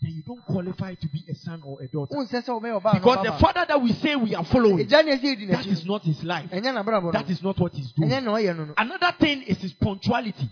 then 0.02 0.14
you 0.14 0.24
don't 0.24 0.44
qualify 0.46 0.96
to 0.96 1.08
be 1.10 1.24
a 1.30 1.36
son 1.36 1.62
or 1.64 1.82
a 1.82 1.88
daughter. 1.88 2.16
Wohu 2.16 2.28
sɛ 2.28 2.42
sɛ 2.44 2.50
wɔbɛyɛ 2.60 2.82
ɔbaa 2.82 2.94
na 2.94 3.00
Because 3.00 3.26
the 3.26 3.32
father 3.34 3.66
that 3.68 3.82
we 3.82 3.94
say 3.94 4.16
we 4.16 4.34
are 4.34 4.44
following, 4.46 4.80
Egya 4.80 5.06
na 5.06 5.12
esi 5.12 5.26
edi 5.26 5.46
that 5.46 5.66
is 5.68 5.86
not 5.86 6.02
his 6.02 6.24
life. 6.24 6.50
Ɛnyɛ 6.50 6.74
na 6.74 6.84
brabɔ 6.84 7.04
no. 7.04 7.12
That 7.12 7.30
is 7.30 7.44
not 7.44 7.60
what 7.60 7.74
he's 7.74 7.92
doing. 7.92 8.10
Ɛnyɛ 8.10 8.24
na 8.24 8.32
ɔyɛ 8.32 8.58
no 8.58 8.66
no. 8.66 8.74
Another 8.78 9.12
thing 9.20 9.44
is 9.44 9.58
his 9.60 9.74
punctuality. 9.74 10.50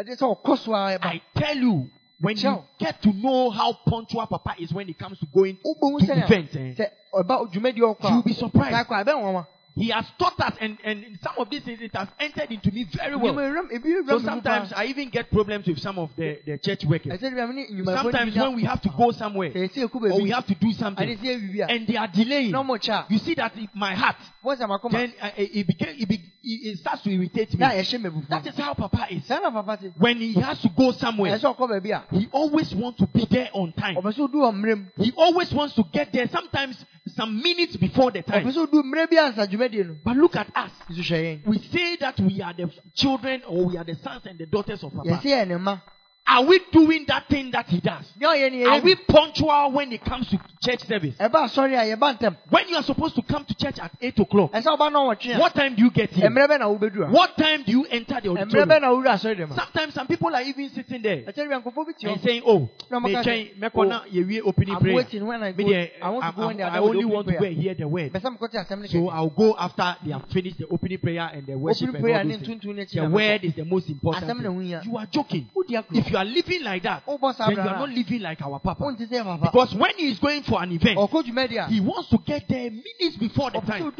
Ɛde 0.00 0.16
sɛ 0.18 0.42
ɔkɔ 0.42 0.58
so. 0.58 0.72
I 0.72 1.20
tell 1.34 1.56
you, 1.56 1.90
when 2.20 2.38
you 2.38 2.64
get 2.78 3.02
to 3.02 3.12
know 3.12 3.50
how 3.50 3.74
punctual 3.86 4.26
Papa 4.26 4.54
is 4.58 4.72
when 4.72 4.88
it 4.88 4.98
comes 4.98 5.18
to 5.18 5.26
going 5.26 5.58
to 5.62 5.98
events, 6.00 6.56
eh, 6.56 6.72
sɛ 6.74 6.90
ɔba 7.14 7.52
dwumadi 7.52 7.78
ɔkɔ 7.80 8.04
a. 8.04 8.08
you'll 8.12 8.22
be 8.22 8.32
surprised. 8.32 8.88
Saa 9.76 9.82
kɔ 9.82 9.82
a 9.82 9.82
ɛbɛn 9.82 9.82
wɔn 9.82 9.82
wa. 9.82 9.82
He 9.82 9.88
has 9.90 10.06
taught 10.18 10.40
us, 10.40 10.54
and, 10.60 10.78
and 10.84 11.04
in 11.04 11.18
some 11.22 11.34
of 11.38 11.50
these 11.50 11.62
things, 11.62 11.80
it 11.82 11.94
has 11.94 12.08
entered 12.18 12.50
into 12.50 12.70
me 12.72 12.84
very 12.84 13.16
well. 13.16 13.34
Nnwuma 13.34 13.68
ewuram- 13.68 13.72
ebi 13.72 13.84
ewuram 13.84 14.08
So 14.08 14.18
sometimes. 14.20 14.72
I 14.74 14.86
even 14.86 15.10
get 15.10 15.30
problems 15.30 15.66
with 15.66 15.78
some 15.80 15.98
of 15.98 16.10
the, 16.16 16.38
the 16.46 16.58
church 16.58 16.84
workers. 16.84 17.12
Ɛsɛ 17.12 17.20
de 17.20 17.30
bi 17.30 17.40
a 17.42 17.46
mi 17.46 17.54
ni 17.54 17.66
nnwumayɛfoɔ 17.82 18.02
Sometimes 18.02 18.36
when 18.36 18.54
we 18.56 18.62
have 18.64 18.80
to 18.82 18.88
go 18.96 19.10
somewhere 19.12 19.50
Sɛ 19.50 19.68
esi 19.70 19.84
eku 19.88 20.10
or 20.10 20.20
we 20.22 20.30
have 20.30 20.46
to 20.46 20.54
do 20.54 20.72
something 20.72 21.18
si 21.18 21.26
ewi 21.28 21.58
bi 21.58 21.64
a. 21.64 21.74
and 21.74 21.86
they 21.86 21.96
are 21.96 22.08
delaying, 22.08 22.50
Na 22.52 22.62
ɔmo 22.62 22.78
kyɛ 22.78 23.10
you 23.10 23.18
see 23.18 23.34
that 23.34 23.56
in 23.56 23.68
my 23.74 23.94
heart, 23.94 24.16
Wɔn 24.44 24.56
sɛ 24.58 24.66
makoma. 24.68 24.92
then 24.92 25.12
uh, 25.20 25.30
it, 25.36 25.66
became, 25.66 25.94
it, 25.98 26.08
be, 26.08 26.20
it, 26.42 26.78
starts 26.78 27.02
to 27.02 27.10
irritate 27.10 27.52
me. 27.52 27.58
Na 27.60 27.70
ɛhyɛ 27.70 28.00
mɛ 28.00 28.10
bufu. 28.10 28.28
That 28.28 28.46
is 28.46 28.56
how 28.56 28.74
Papa 28.74 29.06
is. 29.10 29.24
Saa 29.26 29.38
na 29.40 29.50
papa. 29.50 29.78
When 29.98 30.16
he 30.18 30.32
has 30.34 30.60
to 30.62 30.68
go 30.70 30.92
somewhere, 30.92 31.36
Ɛsɛ 31.38 31.54
ɔkɔ 31.56 31.68
baabi 31.68 31.90
a. 31.90 32.16
he 32.16 32.28
always 32.32 32.74
wants 32.74 32.98
to 33.00 33.06
be 33.08 33.26
there 33.30 33.50
on 33.52 33.72
time. 33.72 33.96
Ɔbɛ 33.96 34.14
sɛ 34.14 34.20
odu 34.20 34.38
wɔ 34.38 34.54
mmerɛ 34.54 34.78
mu. 34.78 35.04
He 35.04 35.12
always 35.16 35.52
wants 35.52 35.74
to 35.74 35.84
get 35.92 36.12
there 36.12 36.26
sometimes 36.28 36.84
some 37.16 37.42
minutes 37.42 37.76
before 37.76 38.10
the 38.12 38.22
time. 38.22 38.44
sɛ 38.46 38.58
odu 38.58 38.82
mmerɛ 38.82 39.10
bi 39.10 39.16
ansa. 39.16 39.46
But 40.04 40.16
look 40.16 40.36
at 40.36 40.48
us. 40.54 40.70
Nso 40.90 41.02
hwɛ 41.02 41.42
yɛn. 41.42 41.46
We 41.46 41.58
say 41.58 41.96
that 41.96 42.20
we 42.20 42.42
are 42.42 42.52
the 42.52 42.70
children 42.94 43.42
or 43.48 43.64
we 43.66 43.76
are 43.76 43.84
the 43.84 43.94
sons 43.96 44.26
and 44.26 44.38
the 44.38 44.46
daughters 44.46 44.82
of 44.82 44.92
Papa. 44.92 45.20
Yɛsi 46.26 46.32
yɛ 46.32 46.38
ne 46.38 46.40
ma. 46.40 46.40
Are 46.40 46.44
we 46.44 46.60
doing 46.72 47.04
that 47.08 47.28
thing 47.28 47.50
that 47.52 47.66
he 47.68 47.80
does? 47.80 48.04
Nyɛ 48.20 48.26
ɔyɛ 48.26 48.52
ni 48.52 48.64
Are 48.64 48.80
we 48.80 48.94
punctual 48.94 49.72
when 49.72 49.92
it 49.92 50.04
comes 50.04 50.28
to 50.30 50.38
church 50.62 50.84
service? 50.86 51.14
Ɛba 51.16 51.48
asɔre 51.48 51.74
a 51.74 51.96
yɛba 51.96 52.18
ntɛm. 52.18 52.36
When 52.50 52.68
you 52.68 52.76
are 52.76 52.82
supposed 52.82 53.14
to 53.16 53.22
come 53.22 53.44
to 53.44 53.54
church 53.54 53.78
at 53.78 53.92
8 54.00 54.18
o'clock, 54.20 54.52
Ɛsɛ 54.52 54.76
ɔba 54.76 54.92
na 54.92 54.98
ɔwɔtwe 55.00 55.36
a. 55.36 55.38
what 55.38 55.54
time 55.54 55.74
do 55.74 55.82
you 55.82 55.90
get 55.90 56.10
here? 56.10 56.28
Mmerɛ 56.28 56.48
bɛ 56.48 56.58
na 56.58 56.66
wobɛdu 56.66 57.08
a. 57.08 57.10
What 57.10 57.36
time 57.36 57.62
do 57.64 57.72
you 57.72 57.84
enter 57.86 58.20
the 58.20 58.30
auditorium? 58.30 58.68
na 58.68 58.88
wowura 58.88 59.12
asɔre 59.14 59.36
dɛm 59.36 59.50
a. 59.50 59.54
Sometimes 59.54 59.94
some 59.94 60.06
people 60.06 60.34
are 60.34 60.42
even 60.42 60.68
sitting 60.70 61.02
there 61.02 61.18
Ɛsɛ 61.22 61.34
de 61.34 61.48
bi 61.48 61.54
a 61.56 61.60
nkɔfo 61.60 61.86
and 62.04 62.20
saying, 62.20 62.42
Oh, 62.44 62.68
No, 62.90 63.00
me 63.00 63.12
Maka 63.12 63.24
train, 63.24 63.46
say, 63.46 63.52
me 63.60 63.70
kona 63.70 64.02
oh, 64.04 64.10
yewie 64.10 64.40
opening 64.44 64.74
I'm 64.74 64.80
prayer. 64.80 64.96
waiting 64.96 65.26
when 65.26 65.42
I 65.42 65.52
go. 65.52 65.64
Me 65.64 65.90
I 66.02 66.10
want 66.10 66.24
to 66.24 66.40
go 66.40 66.46
when 66.46 66.56
they 66.56 66.62
I, 66.62 66.78
only 66.78 67.04
want 67.04 67.26
to 67.26 67.32
go 67.32 67.38
prayer. 67.38 67.50
and 67.52 67.62
hear 67.62 67.74
the 67.74 67.88
word. 67.88 68.12
Bɛsɛ 68.12 68.36
mekɔte 68.38 68.66
asɛm 68.66 68.80
ne 68.82 68.88
So. 68.88 69.08
I'll 69.08 69.30
go 69.30 69.54
after 69.58 69.96
they 70.04 70.12
have 70.12 70.28
finished 70.30 70.58
the 70.58 70.66
opening 70.68 70.98
prayer 70.98 71.30
and 71.32 71.46
the 71.46 71.56
worship 71.56 71.88
Opening 71.88 71.96
and 71.96 72.04
prayer 72.04 72.18
all 72.18 72.24
those 72.24 72.46
things. 72.46 72.64
ntuntum 72.64 72.74
ne 72.74 72.84
The 72.84 73.08
word 73.08 73.44
is 73.44 73.54
the 73.54 73.64
most 73.64 73.88
important. 73.88 74.26
Thing. 74.26 74.80
You 74.84 74.96
are 74.96 75.06
joking. 75.06 75.48
If 75.68 76.10
you 76.10 76.15
are 76.16 76.24
living 76.24 76.62
like 76.62 76.82
that, 76.82 77.02
saa 77.06 77.46
then 77.48 77.56
you 77.56 77.60
are 77.62 77.78
not 77.78 77.88
living 77.90 78.20
like 78.20 78.40
our 78.42 78.58
Papa. 78.60 78.82
Wonte 78.82 79.06
sɛ 79.08 79.22
papa. 79.24 79.50
Because 79.52 79.74
when 79.74 79.94
he 79.96 80.10
is 80.10 80.18
going 80.18 80.42
for 80.42 80.62
an 80.62 80.72
event, 80.72 80.98
a. 80.98 81.66
he 81.68 81.80
wants 81.80 82.08
to 82.10 82.18
get 82.24 82.48
there 82.48 82.70
minutes 82.70 83.16
before 83.18 83.50
the 83.50 83.58
Ɔpɛ 83.58 83.66
time 83.66 83.92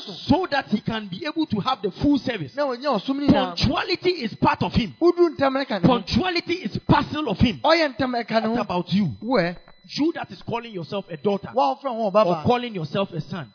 so. 0.00 0.46
that 0.50 0.66
he 0.68 0.80
can 0.80 1.08
be 1.08 1.24
able 1.26 1.46
to 1.46 1.60
have 1.60 1.82
the 1.82 1.90
full 1.90 2.18
service. 2.18 2.54
Na 2.56 2.64
wɔnyɛ 2.66 3.00
ɔsom 3.00 3.16
ne 3.18 3.26
nyinaa. 3.28 3.56
Punctuality 3.56 4.10
is 4.10 4.34
part 4.34 4.62
of 4.62 4.72
him. 4.74 4.94
Wodu 5.00 5.36
ntɛm 5.36 5.58
ne 5.58 5.64
ka 5.64 5.78
ne 5.78 5.86
ho. 5.86 5.94
Punctuality 5.94 6.54
is 6.54 6.78
parcel 6.86 7.28
of 7.28 7.38
him. 7.38 7.60
Ɔyɛ 7.64 7.96
ntɛm 7.96 8.24
ɛka 8.24 8.42
ne 8.42 8.48
What 8.48 8.60
about 8.60 8.92
you? 8.92 9.06
Woɛ. 9.22 9.56
You 9.88 10.12
that 10.14 10.30
is 10.30 10.42
calling 10.42 10.72
yourself 10.72 11.04
a 11.10 11.16
daughter 11.16 11.48
Wɔn 11.54 11.78
ɔfrɛ 11.78 12.12
wɔn 12.12 12.26
or 12.26 12.42
calling 12.42 12.74
yourself 12.74 13.12
a 13.12 13.20
son. 13.20 13.50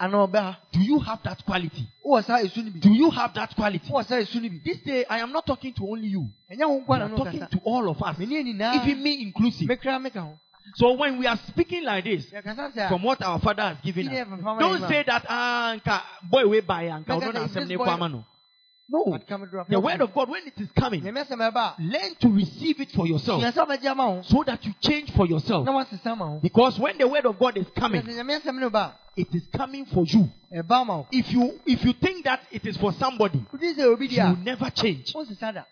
Do 0.71 0.79
you 0.79 0.99
have 0.99 1.21
that 1.23 1.45
quality? 1.45 1.87
Wowɔ 2.05 2.23
saa 2.23 2.39
esu 2.39 2.63
ne 2.63 2.69
bi. 2.69 2.79
Do 2.79 2.91
you 2.93 3.09
have 3.11 3.33
that 3.33 3.55
quality? 3.55 3.89
Wowɔ 3.89 4.05
saa 4.05 4.15
esu 4.15 4.41
ne 4.41 4.49
bi. 4.49 4.61
This 4.63 4.77
day, 4.81 5.05
I 5.09 5.19
am 5.19 5.31
not 5.31 5.45
talking 5.45 5.73
to 5.73 5.83
only 5.89 6.07
you. 6.07 6.27
I'm 6.49 7.15
talking 7.15 7.45
to 7.51 7.59
all 7.63 7.89
of 7.89 8.01
us, 8.01 8.19
even 8.19 9.03
me 9.03 9.21
inclusive. 9.21 9.67
Mekra 9.67 9.99
meka 10.01 10.21
ho. 10.21 10.39
So 10.75 10.93
when 10.93 11.17
we 11.19 11.27
are 11.27 11.37
speaking 11.47 11.83
like 11.83 12.05
this, 12.05 12.25
Yɛkasa 12.31 12.73
sɛ 12.73 12.85
a. 12.85 12.89
from 12.89 13.03
what 13.03 13.21
our 13.21 13.39
father 13.39 13.63
has 13.63 13.77
given 13.83 14.07
us, 14.07 14.27
don't 14.59 14.87
say 14.87 15.03
that 15.05 15.25
ah, 15.27 15.75
boy 16.29 16.47
we 16.47 16.61
buy 16.61 16.83
no. 18.91 19.03
No, 19.05 19.11
What 19.11 19.25
come 19.27 19.49
to 19.49 19.63
the 19.69 19.79
word 19.79 20.01
of 20.01 20.13
God 20.13 20.29
when 20.29 20.45
it 20.47 20.53
is 20.59 20.67
coming, 20.77 21.01
Nyame 21.01 21.25
asɛm 21.25 21.51
ɛba 21.51 21.75
a. 21.79 21.81
learn 21.81 22.15
to 22.19 22.29
receive 22.29 22.81
it 22.81 22.91
for 22.91 23.07
yourself, 23.07 23.41
Sua 23.41 23.51
sɛ 23.51 23.65
ɔbɛgye 23.67 23.85
ama 23.91 24.09
wo. 24.09 24.21
so 24.23 24.43
that 24.45 24.63
you 24.65 24.73
change 24.81 25.11
for 25.15 25.25
yourself. 25.25 25.65
Na 25.65 25.71
wasesa 25.71 26.17
ma 26.17 26.31
wo. 26.33 26.39
Because 26.41 26.77
when 26.79 26.97
the 26.97 27.07
word 27.07 27.25
of 27.25 27.39
God 27.39 27.57
is 27.57 27.67
coming, 27.75 28.01
Nyame 28.01 28.41
asɛm 28.41 28.59
no 28.59 28.69
ba 28.69 28.95
it 29.15 29.27
is 29.33 29.43
coming 29.55 29.85
for 29.85 30.05
you. 30.05 30.29
a, 30.53 30.61
ɛba 30.63 30.85
ma 30.85 30.97
wo. 30.97 31.07
If 31.11 31.31
you 31.31 31.59
if 31.65 31.83
you 31.85 31.93
think 31.93 32.25
that 32.25 32.41
it 32.51 32.65
is 32.65 32.77
for 32.77 32.91
somebody, 32.93 33.39
Wodi 33.53 33.75
sɛ 33.75 33.83
obi 33.83 34.07
di 34.07 34.15
you 34.15 34.23
will 34.23 34.35
never 34.37 34.69
change. 34.69 35.13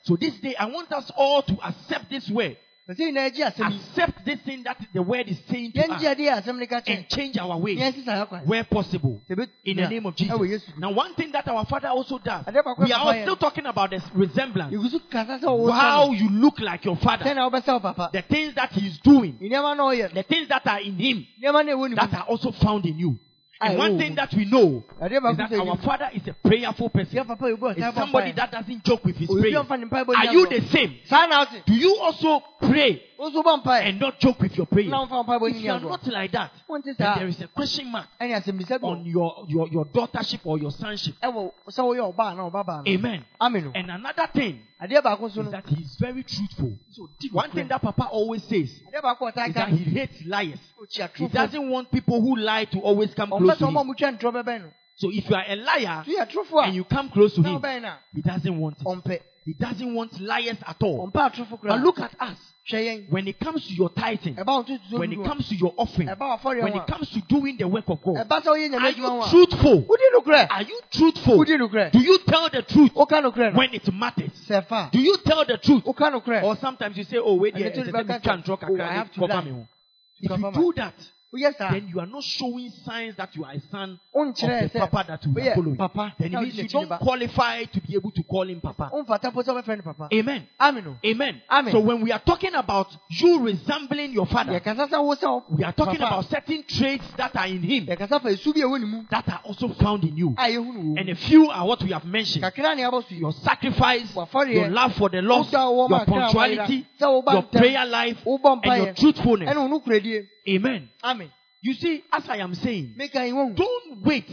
So 0.04 0.16
this 0.16 0.36
day, 0.40 0.56
I 0.56 0.66
want 0.66 0.92
us 0.94 1.12
all 1.18 1.42
to 1.44 1.58
accept 1.68 2.10
this 2.10 2.30
word, 2.30 2.58
Sɛ 2.90 3.06
nyinaa 3.12 3.30
gye 3.30 3.44
asɛm 3.46 3.70
yi. 3.72 3.78
accept 3.78 4.26
this 4.26 4.40
thing 4.42 4.64
that 4.64 4.78
the 4.94 5.02
word 5.02 5.28
is 5.28 5.38
saying 5.48 5.72
to 5.74 5.80
us, 5.92 6.02
gye 6.02 6.08
adeɛ 6.16 6.38
a 6.38 6.42
asɛm 6.42 6.58
no 6.58 6.66
ka 6.66 6.82
kyerɛ. 6.82 6.98
and 6.98 7.08
change 7.10 7.38
our 7.38 7.56
ways 7.58 7.78
Yɛn 7.78 7.94
sisa 7.94 8.16
ha 8.16 8.26
kwan. 8.26 8.42
where 8.46 8.64
possible. 8.64 9.22
In 9.64 9.78
the 9.78 9.88
name 9.88 10.06
of 10.08 10.16
Jesus. 10.16 10.64
Now, 10.78 10.92
one 10.92 11.14
thing 11.14 11.32
that 11.34 11.48
our 11.48 11.66
father 11.66 11.90
also 11.90 12.18
does, 12.18 12.46
we 12.80 12.92
are 12.92 13.00
all 13.00 13.14
still 13.14 13.36
talking 13.36 13.68
about 13.68 13.92
this 13.92 14.04
resemblance. 14.16 14.74
Yɛgu 14.74 14.90
so 14.90 15.00
kasa 15.12 15.38
sɛ 15.38 15.44
ɔwɔ 15.46 15.72
How 15.72 16.12
you 16.12 16.30
look 16.30 16.60
like 16.60 16.84
your 16.84 16.96
father, 16.98 17.32
na 17.36 17.48
wobɛsɛ 17.50 17.68
wo 17.74 17.80
papa. 17.80 18.10
the 18.12 18.24
things 18.24 18.56
that 18.56 18.72
he 18.72 18.88
is 18.88 18.98
doing, 19.00 19.38
Nneɛma 19.40 19.78
na 19.78 19.84
ɔyɛ. 19.84 20.14
the 20.14 20.24
things 20.24 20.48
that 20.48 20.66
are 20.66 20.80
in 20.80 20.98
him 20.98 21.28
Nneɛma 21.44 21.66
na 21.66 21.72
ɛwɔ 21.74 21.90
ne 21.90 21.96
that 21.96 22.14
are 22.16 22.26
also 22.28 22.52
found 22.52 22.86
in 22.88 22.98
you. 22.98 23.20
And 23.62 23.78
one 23.78 23.98
thing 23.98 24.16
that 24.16 24.34
we 24.34 24.46
know 24.46 24.84
is 25.02 25.38
that 25.38 25.54
our 25.60 25.78
father 25.78 26.10
is 26.14 26.26
a 26.28 26.34
prayerful 26.48 26.90
person. 26.90 27.18
Yɛ 27.18 27.28
papa 27.28 27.44
yɛgu 27.46 27.60
ɔtaa 27.76 27.90
It's 27.90 27.98
somebody 27.98 28.32
that 28.32 28.52
doesn't 28.52 28.84
joke 28.86 29.04
with 29.04 29.18
his 29.18 29.28
prayer. 29.30 29.64
ɔmfa 29.64 29.80
ne 29.80 29.86
mpaebɔ 29.86 30.16
Are 30.16 30.34
you 30.34 30.48
the 30.48 30.62
same? 30.70 30.96
Saa 31.06 31.26
na 31.26 31.46
ɔte. 31.46 31.66
Do 31.66 31.74
you 31.74 31.98
also 31.98 32.42
pray 32.62 33.04
wo 33.20 33.30
nso 33.30 33.44
bɔ 33.44 33.62
mpaeɛ 33.62 33.90
and 33.90 34.00
not 34.00 34.18
joke 34.20 34.40
with 34.40 34.56
your 34.58 34.66
prayer. 34.66 34.90
na 34.90 35.06
womfa 35.06 35.24
mpaebɔ 35.26 35.50
If 35.50 35.62
you 35.62 35.72
are 35.72 35.80
not 35.80 36.08
like 36.08 36.32
that, 36.32 36.52
then 36.70 36.96
there 36.98 37.28
is 37.28 37.42
a 37.42 37.48
question 37.48 37.92
mark 37.92 38.08
ɛne 38.20 38.42
asɛmmisa 38.42 38.80
bi 38.80 38.88
on 38.88 39.06
your, 39.06 39.46
your, 39.50 39.68
your 39.68 39.86
daughtership 39.86 40.40
or 40.46 40.58
your 40.58 40.72
sonship. 40.72 41.16
ɛwɔ 41.22 41.52
sɛ 41.68 41.84
woyɛ 41.84 42.16
ɔbaa 42.16 42.36
na 42.38 42.50
ɔbabaa 42.50 42.86
no 42.86 42.94
Amen. 42.94 43.26
And 43.76 43.92
another 43.92 44.28
thing 44.34 44.62
adeɛ 44.82 45.04
baako 45.04 45.30
so 45.30 45.42
is 45.42 45.52
that 45.52 45.68
he 45.68 45.84
is 45.84 45.96
very 46.00 46.24
truthful. 46.24 46.78
so 46.92 47.10
One 47.34 47.52
thing 47.52 47.68
that 47.68 47.82
Papa 47.82 48.08
always 48.10 48.44
says 48.46 48.72
adeɛ 48.94 49.02
baako 49.02 49.28
a 49.28 49.32
ɔtaa 49.34 49.48
is 49.50 49.54
that 49.56 49.70
he 49.70 49.84
hates 49.84 50.26
liars. 50.26 50.60
He 51.16 51.28
doesn't 51.28 51.70
want 51.70 51.92
people 51.92 52.22
who 52.22 52.38
lie 52.38 52.66
to 52.66 52.80
always 52.80 53.14
come 53.14 53.30
close 53.32 53.58
to 53.58 53.68
him. 53.68 54.72
Mo 55.02 55.08
twa 55.08 55.08
ntorɔ 55.08 55.08
bɛbɛn 55.08 55.08
no 55.08 55.08
So 55.08 55.10
if 55.12 55.30
you 55.30 55.36
are 55.36 55.46
a 55.48 55.56
liar 55.56 56.04
and 56.66 56.76
you 56.76 56.84
come 56.84 57.10
close 57.10 57.34
to 57.36 57.42
him, 57.42 57.62
wobɛn 57.62 57.82
no 57.82 57.88
a 57.88 58.00
he 58.14 58.22
doesn't 58.22 58.58
want 58.60 58.78
it. 59.08 59.24
He 59.46 59.54
doesn't 59.54 59.96
want 59.96 60.20
liars 60.20 60.58
at 60.68 60.84
all. 60.84 61.10
But 61.12 61.40
look 61.82 62.00
at 62.00 62.16
us. 62.20 62.38
When 63.10 63.28
it 63.28 63.40
comes 63.40 63.66
to 63.68 63.74
your 63.74 63.90
tithing, 63.90 64.36
ɛba 64.36 64.46
wo 64.46 64.64
ntotoso 64.64 65.00
when 65.00 65.12
it 65.12 65.24
comes 65.24 65.50
to 65.50 65.56
your 65.56 65.74
offering, 65.76 66.08
when 66.08 66.76
it 66.76 66.86
comes 66.86 67.10
to 67.10 67.22
doing 67.22 67.58
the 67.58 67.68
work 67.68 67.86
of 67.88 68.00
God, 68.04 68.28
ɛba 68.28 68.42
sɛ 68.44 68.46
woyɛ 68.46 68.70
nyame 68.70 68.84
are 68.84 68.92
you 68.92 69.24
truthful? 69.30 69.88
Are 70.52 70.62
you 70.62 70.80
truthful? 70.92 71.44
Do 71.46 72.00
you 72.00 72.20
tell 72.28 72.50
the 72.50 72.62
truth 72.62 72.94
woka 72.94 73.22
nokorɛ 73.24 73.54
no 73.54 73.58
when 73.58 73.74
it 73.74 73.92
matters? 73.92 74.32
Do 74.92 75.00
you 75.00 75.18
tell 75.26 75.46
the 75.46 75.58
truth? 75.58 75.84
Or 75.88 76.56
sometimes 76.58 76.98
you 76.98 77.06
say, 77.06 77.18
oh, 77.18 77.36
wait, 77.36 77.58
yeah, 77.58 77.70
the 77.70 77.74
truth 77.74 77.88
it's 77.88 77.96
a 77.96 78.00
about 78.02 78.22
can 78.24 78.38
that, 78.38 78.46
talk, 78.46 78.64
oh, 78.70 78.80
I 78.80 78.94
have 78.94 79.12
to 79.14 79.26
lie. 79.26 79.42
me. 79.42 79.52
To 79.52 79.66
If 80.22 80.40
you 80.40 80.52
do 80.52 80.74
that, 80.76 80.94
woyɛ 81.34 81.56
saa 81.58 81.72
then 81.72 81.88
you 81.88 82.00
are 82.00 82.08
not 82.08 82.24
showing 82.24 82.70
signs 82.86 83.16
that 83.16 83.36
you 83.36 83.44
are 83.46 83.52
a 83.54 83.60
son 83.72 84.00
of 84.16 84.28
wonkyerɛ 84.28 84.72
the 84.74 84.80
papa 84.80 85.06
that 85.08 85.26
we 85.28 85.48
are 85.48 85.56
following. 85.56 85.76
papa 85.78 86.14
Then 86.20 86.34
it 86.34 86.42
means 86.42 86.58
you 86.58 86.68
don't 86.68 86.90
qualify 87.00 87.64
to 87.66 87.82
be 87.82 87.94
able 87.96 88.12
to 88.12 88.24
call 88.24 88.50
him 88.50 88.60
papa. 88.62 88.90
womfata 88.94 89.32
po 89.32 89.42
sɛ 89.44 89.54
wobɛfrɛ 89.62 89.78
no 89.78 89.84
papa 89.84 90.08
Amen. 90.14 90.48
Amen. 91.06 91.42
Amen. 91.52 91.72
So 91.72 91.80
when 91.82 92.02
we 92.02 92.12
are 92.12 92.20
talking 92.20 92.56
about 92.56 92.88
you 93.10 93.40
resembling 93.44 94.12
your 94.14 94.26
father, 94.26 94.60
yɛkasa 94.60 94.90
sɛ 94.90 95.04
wo 95.04 95.14
sɛ 95.16 95.24
wo- 95.30 95.44
we 95.50 95.64
are 95.64 95.72
talking 95.74 96.02
about 96.02 96.26
certain 96.30 96.64
traits 96.64 97.06
that 97.18 97.36
are 97.36 97.48
in 97.48 97.62
him 97.62 97.86
yɛkasa 97.86 98.20
fa 98.22 98.30
esu 98.30 98.54
bi 98.54 98.62
a 98.62 98.64
ɛwɔ 98.64 98.80
ne 98.80 98.86
mu 98.88 99.04
that 99.12 99.30
are 99.30 99.42
also 99.44 99.68
found 99.70 100.04
in 100.06 100.18
you. 100.18 100.34
a 100.38 100.44
yɛhu 100.50 100.74
no 100.74 100.82
wɔ 100.82 101.00
And 101.00 101.10
a 101.10 101.16
few 101.16 101.50
are 101.50 101.68
what 101.68 101.84
we 101.84 101.92
have 101.92 102.06
mentioned. 102.06 102.44
kakra 102.44 102.76
ne 102.76 102.82
abɔ 102.84 103.04
so 103.04 103.14
yi 103.14 103.20
Your 103.20 103.34
sacrifice, 103.34 104.16
your 104.16 104.70
love 104.70 104.96
for 104.96 105.10
the 105.10 105.22
lost, 105.22 105.52
your 105.54 105.90
punctuality. 106.06 106.88
Your 107.00 107.44
prayer 107.44 107.86
life, 107.86 108.18
and 108.26 108.78
your 108.86 108.94
truthfulness. 108.94 109.50
Ɛne 110.48 110.64
wo 110.64 110.70
no 110.70 110.80
kuradie 110.80 110.90
Amen. 111.04 111.32
You 111.62 111.74
see, 111.74 112.04
as 112.12 112.24
I 112.30 112.38
am 112.38 112.56
saying, 112.56 112.96
don't 113.56 114.04
wait 114.04 114.28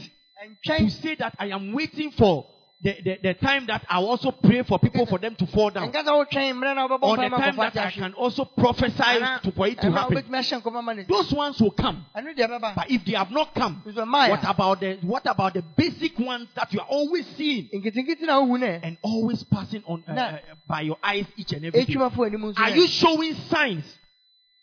to 0.65 0.91
say 0.91 1.17
that 1.17 1.35
I 1.39 1.47
am 1.47 1.73
waiting 1.73 2.13
for 2.13 2.47
the, 2.83 2.95
the, 3.03 3.19
the 3.23 3.35
time 3.35 3.67
that 3.67 3.85
I 3.89 3.97
also 3.97 4.31
pray 4.31 4.63
for 4.63 4.79
people 4.79 5.07
for 5.07 5.19
them 5.19 5.35
to 5.37 5.47
fall 5.47 5.71
down. 5.71 5.91
ɛnka 5.91 6.05
sɛ 6.05 6.13
wotwɛn 6.13 6.55
mmerɛ 6.55 6.75
na 6.75 6.87
Or 7.01 7.17
the 7.17 7.29
time 7.31 7.57
that 7.57 7.77
I 7.77 7.91
can 7.91 8.13
also 8.15 8.45
prophesy 8.45 8.97
to, 9.43 9.53
for 9.57 9.67
it 9.67 9.81
to 9.81 9.91
happen. 9.91 10.17
wobɛtumi 10.17 10.29
ahyɛ 10.39 10.63
nkɔma 10.63 10.85
ma 10.85 10.93
ne 10.93 11.05
Those 11.05 11.33
ones 11.33 11.61
will 11.61 11.71
come. 11.71 12.05
ɛno 12.15 12.37
deɛ 12.37 12.49
ɛbɛba 12.49 12.75
But 12.77 12.91
if 12.91 13.05
they 13.05 13.13
have 13.13 13.31
not 13.31 13.55
come, 13.55 13.83
what 13.83 14.45
about 14.45 14.81
the 14.81 14.99
what 15.03 15.27
about 15.27 15.55
the 15.55 15.63
basic 15.63 16.19
ones 16.19 16.49
that 16.55 16.73
you 16.73 16.81
are 16.81 16.87
always 16.87 17.27
seeing 17.37 17.69
nketenkete 17.75 18.21
na 18.21 18.41
wohu 18.41 18.59
nɛ 18.59 18.81
and 18.83 18.99
always 19.03 19.43
passing 19.45 19.83
on 19.87 20.05
uh, 20.07 20.13
uh, 20.13 20.39
by 20.69 20.83
your 20.83 20.99
eyes 21.03 21.25
each 21.37 21.53
and 21.53 21.65
every 21.65 21.83
day? 21.85 21.95
ɛtwumafo 21.95 22.27
anim 22.27 22.43
nso 22.43 22.59
Are 22.59 22.71
you 22.77 22.87
showing 22.89 23.35
signs? 23.49 23.85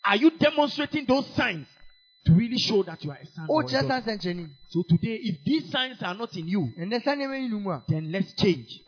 Are 0.05 0.15
you 0.17 0.31
demonstrating 0.31 1.05
those 1.05 1.25
signs 1.35 1.67
to 2.25 2.33
really 2.33 2.57
show 2.57 2.83
that 2.83 3.03
you 3.03 3.11
are 3.11 3.17
a 3.21 3.25
son? 3.27 3.45
or 3.49 3.61
a 3.61 3.65
wokyerɛ 3.65 3.87
daughter? 3.87 4.49
So 4.69 4.83
today, 4.87 5.19
if 5.23 5.43
these 5.45 5.69
signs 5.71 6.01
are 6.01 6.13
not 6.13 6.35
in 6.35 6.47
you, 6.47 6.73
ɛnɛ 6.79 7.03
sa 7.03 7.11
nneɛma 7.15 7.41
yi 7.41 7.47
no 7.49 7.59
mu 7.59 7.79
then 7.87 8.11
let's 8.11 8.33
change 8.33 8.81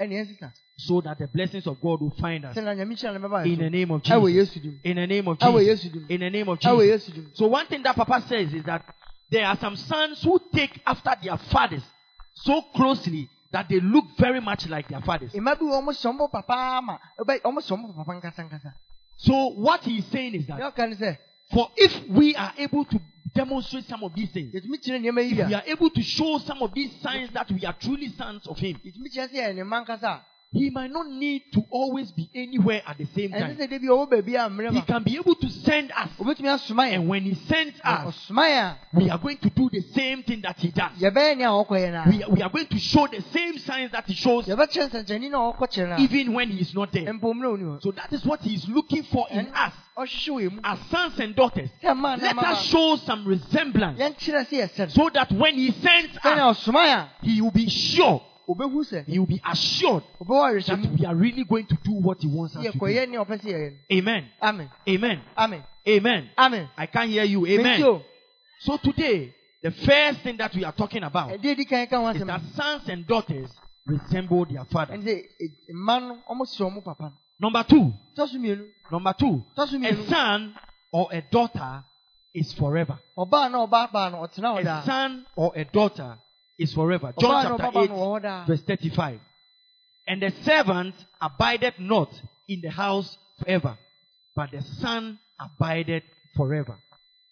so 0.78 1.00
that 1.02 1.18
the 1.18 1.28
blessings 1.28 1.66
of 1.68 1.80
God 1.82 2.02
will 2.02 2.16
find 2.20 2.44
us 2.46 2.56
sɛna 2.56 2.76
nyame 2.76 2.96
hyira 3.00 3.20
no 3.20 3.28
bɛba 3.30 3.46
in 3.46 3.60
the 3.60 3.70
name 3.70 3.92
of 3.92 4.04
Jesus. 4.04 4.58
In 4.84 4.96
the 4.98 5.08
name 5.08 5.28
of 5.28 5.40
Jesus. 5.40 5.86
In 6.10 6.20
the 6.20 6.30
name 6.30 6.50
of 6.50 6.60
Jesus. 6.60 7.12
So 7.34 7.48
one 7.48 7.68
thing 7.68 7.82
that 7.84 7.96
Papa 7.96 8.22
says 8.28 8.54
is 8.54 8.64
that 8.64 8.84
there 9.32 9.46
are 9.46 9.58
some 9.58 9.76
sons 9.76 10.22
who 10.24 10.40
take 10.54 10.82
after 10.86 11.12
their 11.24 11.38
fathers 11.38 11.84
so 12.36 12.62
closely 12.76 13.30
that 13.52 13.70
they 13.70 13.80
look 13.80 14.06
very 14.20 14.42
much 14.42 14.68
like 14.68 14.88
their 14.90 15.02
fathers. 15.02 15.32
Mma 19.18 19.28
bi 19.28 19.34
wɔ 19.34 19.56
ɔmo 19.56 19.56
hyɛ 19.56 19.56
ɔmo 19.56 19.66
papa 19.66 19.76
ama 19.76 19.76
ɛbɛ 19.76 19.76
ɔmo 19.76 19.76
hyɛ 19.76 19.76
ɔmo 19.76 19.76
papa 19.76 19.76
nkasa 19.76 19.76
nkasa 19.76 19.76
So 19.76 19.76
what 19.76 19.84
he's 19.84 20.06
saying 20.08 20.36
is 20.36 20.48
that 20.48 20.60
ɔka 20.60 20.90
ne 20.90 20.96
sɛ 20.96 21.18
for 21.52 21.72
if 21.78 22.08
we 22.10 22.36
are 22.36 22.54
able 22.58 22.86
to 22.86 23.00
demonstrate 23.34 23.86
some 23.86 24.04
of 24.04 24.14
these 24.16 24.32
things, 24.32 24.54
yɛtumi 24.54 24.78
kyerɛ 24.84 25.00
nneɛma 25.00 25.24
yi 25.24 25.32
if 25.32 25.48
we 25.48 25.54
are 25.54 25.64
able 25.68 25.90
to 25.90 26.02
show 26.02 26.38
some 26.40 26.62
of 26.62 26.74
these 26.74 26.92
signs 27.02 27.30
that 27.32 27.52
we 27.52 27.66
are 27.66 27.74
truly 27.74 28.10
sons 28.10 28.48
of 28.48 28.58
him, 28.58 28.80
yɛtumi 30.56 30.56
kyerɛ 30.56 30.62
sɛ 30.62 30.62
yɛ 30.62 30.62
ne 30.62 30.62
mma 30.62 30.62
nkasa 30.62 30.66
he 30.66 30.70
might 30.70 30.92
not 30.92 31.08
need 31.08 31.42
to 31.52 31.64
always 31.70 32.12
be 32.12 32.30
anywhere 32.34 32.82
at 32.88 32.98
the 32.98 33.06
same 33.16 33.32
time. 33.32 33.56
sɛ 33.56 33.70
de 33.70 33.78
bi 33.80 33.88
ɔwɔ 33.88 34.10
baabi 34.10 34.36
a 34.36 34.50
mmerɛ 34.50 34.72
He 34.74 34.82
can 34.82 35.04
be 35.04 35.16
able 35.16 35.36
to 35.36 35.50
send 35.50 35.92
us. 35.92 36.10
And 36.20 37.08
when 37.08 37.24
he 37.24 37.34
sends 37.34 37.80
us, 37.84 38.32
we 38.94 39.10
are 39.10 39.18
going 39.18 39.38
to 39.38 39.50
do 39.50 39.70
the 39.72 39.82
same 39.94 40.24
thing 40.24 40.42
that 40.42 40.58
he 40.60 40.70
does. 40.72 40.92
yɛbɛyɛ 41.00 41.38
nea 41.38 41.48
ɔkɔ 41.48 41.70
yɛn 41.70 42.08
We 42.08 42.24
are, 42.24 42.30
we 42.30 42.42
are 42.42 42.50
going 42.50 42.68
to 42.68 42.80
show 42.80 43.08
the 43.08 43.22
same 43.34 43.58
signs 43.60 43.92
that 43.92 44.06
he 44.08 44.14
shows. 44.14 44.46
Yɛbɛkyerɛ 44.46 44.90
nsɛnkyerɛnni 44.90 45.32
na 45.32 45.38
ɔkɔ 45.52 45.68
kyerɛ 45.72 45.90
na 45.90 45.98
even 46.00 46.34
when 46.34 46.50
he 46.50 46.60
is 46.62 46.74
not 46.74 46.92
there. 46.92 47.06
mpo 47.06 47.34
mmerɛ 47.34 47.54
oni 47.54 47.64
hɔ 47.64 47.82
So 47.82 47.92
that 47.92 48.12
is 48.14 48.26
what 48.26 48.42
he 48.42 48.56
is 48.56 48.68
looking 48.70 49.04
for 49.04 49.28
in 49.30 49.48
us. 49.48 49.74
ɔhyehyɛ 49.98 50.30
wɔ 50.30 50.50
yɛn 50.50 50.52
mu 50.54 50.60
as 50.64 50.80
sons 50.90 51.20
and 51.20 51.36
daughters. 51.36 51.70
Let 51.84 52.38
us 52.38 52.66
show 52.66 52.96
some 52.98 53.26
resemblance. 53.26 54.00
Yɛnkyerɛ 54.00 54.48
sɛ 54.48 54.70
yɛsɛ 54.70 54.80
no 54.80 54.88
so 54.88 55.10
that 55.14 55.32
when 55.32 55.56
he 55.56 55.72
sends 55.72 56.18
us, 56.24 56.70
he 57.22 57.42
will 57.42 57.52
be 57.52 57.70
sure, 57.70 58.22
he 59.08 59.20
will 59.20 59.26
be 59.26 59.42
assured 59.46 60.04
that 60.20 60.96
we 61.00 61.06
are 61.06 61.16
really 61.16 61.44
going 61.44 61.66
to 61.66 61.76
do 61.84 61.94
what 61.94 62.20
he 62.22 62.28
wants 62.28 62.56
us 62.56 62.64
to 62.66 62.72
do. 62.72 62.78
yɛkɔyɛ 62.80 63.10
nea 63.10 63.20
ɔpɛ 63.26 63.42
sɛ 63.42 63.48
yɛyɛ 63.52 63.72
no 63.72 63.98
Amen. 63.98 64.30
amen 64.44 64.70
Amen. 64.88 65.22
amen 65.38 65.66
Amen. 65.88 66.30
amen 66.38 66.70
I 66.78 66.86
can't 66.88 67.10
hear 67.10 67.24
you. 67.24 67.46
Amen. 67.46 68.02
So 68.60 68.78
today, 68.78 69.34
the 69.62 69.72
first 69.72 70.22
thing 70.22 70.38
that 70.38 70.54
we 70.56 70.64
are 70.64 70.72
talking 70.74 71.04
about 71.04 71.30
ɛdeɛ 71.32 71.56
di 71.58 71.66
kan 71.66 71.88
ka 71.88 71.98
ho 72.00 72.08
is 72.10 72.24
that 72.26 72.42
sons 72.56 72.88
and 72.90 73.06
daughters 73.08 73.50
resemble 73.86 74.46
their 74.46 74.66
father. 74.66 74.94
ɛne 74.96 75.04
sɛ 75.04 75.24
mma 75.74 76.00
no 76.02 76.18
ɔmo 76.30 76.84
papa 76.84 77.12
Number 77.38 77.64
two, 77.68 77.94
number 78.90 79.14
two, 79.20 79.44
a 79.58 80.08
son 80.08 80.56
or 80.94 81.10
a 81.12 81.22
daughter 81.30 81.84
is 82.34 82.54
forever. 82.54 82.98
ɔbaa 83.18 83.52
na 83.52 83.68
ɔbaa 83.68 83.92
baa 83.92 84.10
no 84.10 84.18
ɔtena 84.26 84.56
hɔ 84.64 84.82
A 84.82 84.86
son 84.86 85.26
or 85.36 85.52
a 85.56 85.66
daughter 85.66 86.18
is 86.58 86.74
forever. 86.74 87.14
John 87.20 87.58
chapter 87.58 87.80
8, 87.80 87.90
no 87.90 87.96
wɔ 87.96 88.20
hɔ 88.20 88.22
daa 88.22 88.46
verse 88.46 88.62
35. 88.62 89.20
And 90.08 90.22
the 90.22 90.32
servant 90.44 90.96
abideth 91.22 91.80
not 91.80 92.10
in 92.48 92.62
the 92.62 92.70
house 92.70 93.18
forever, 93.40 93.78
but 94.36 94.52
the 94.52 94.62
son 94.62 95.20
abideth 95.40 96.04
forever. 96.36 96.78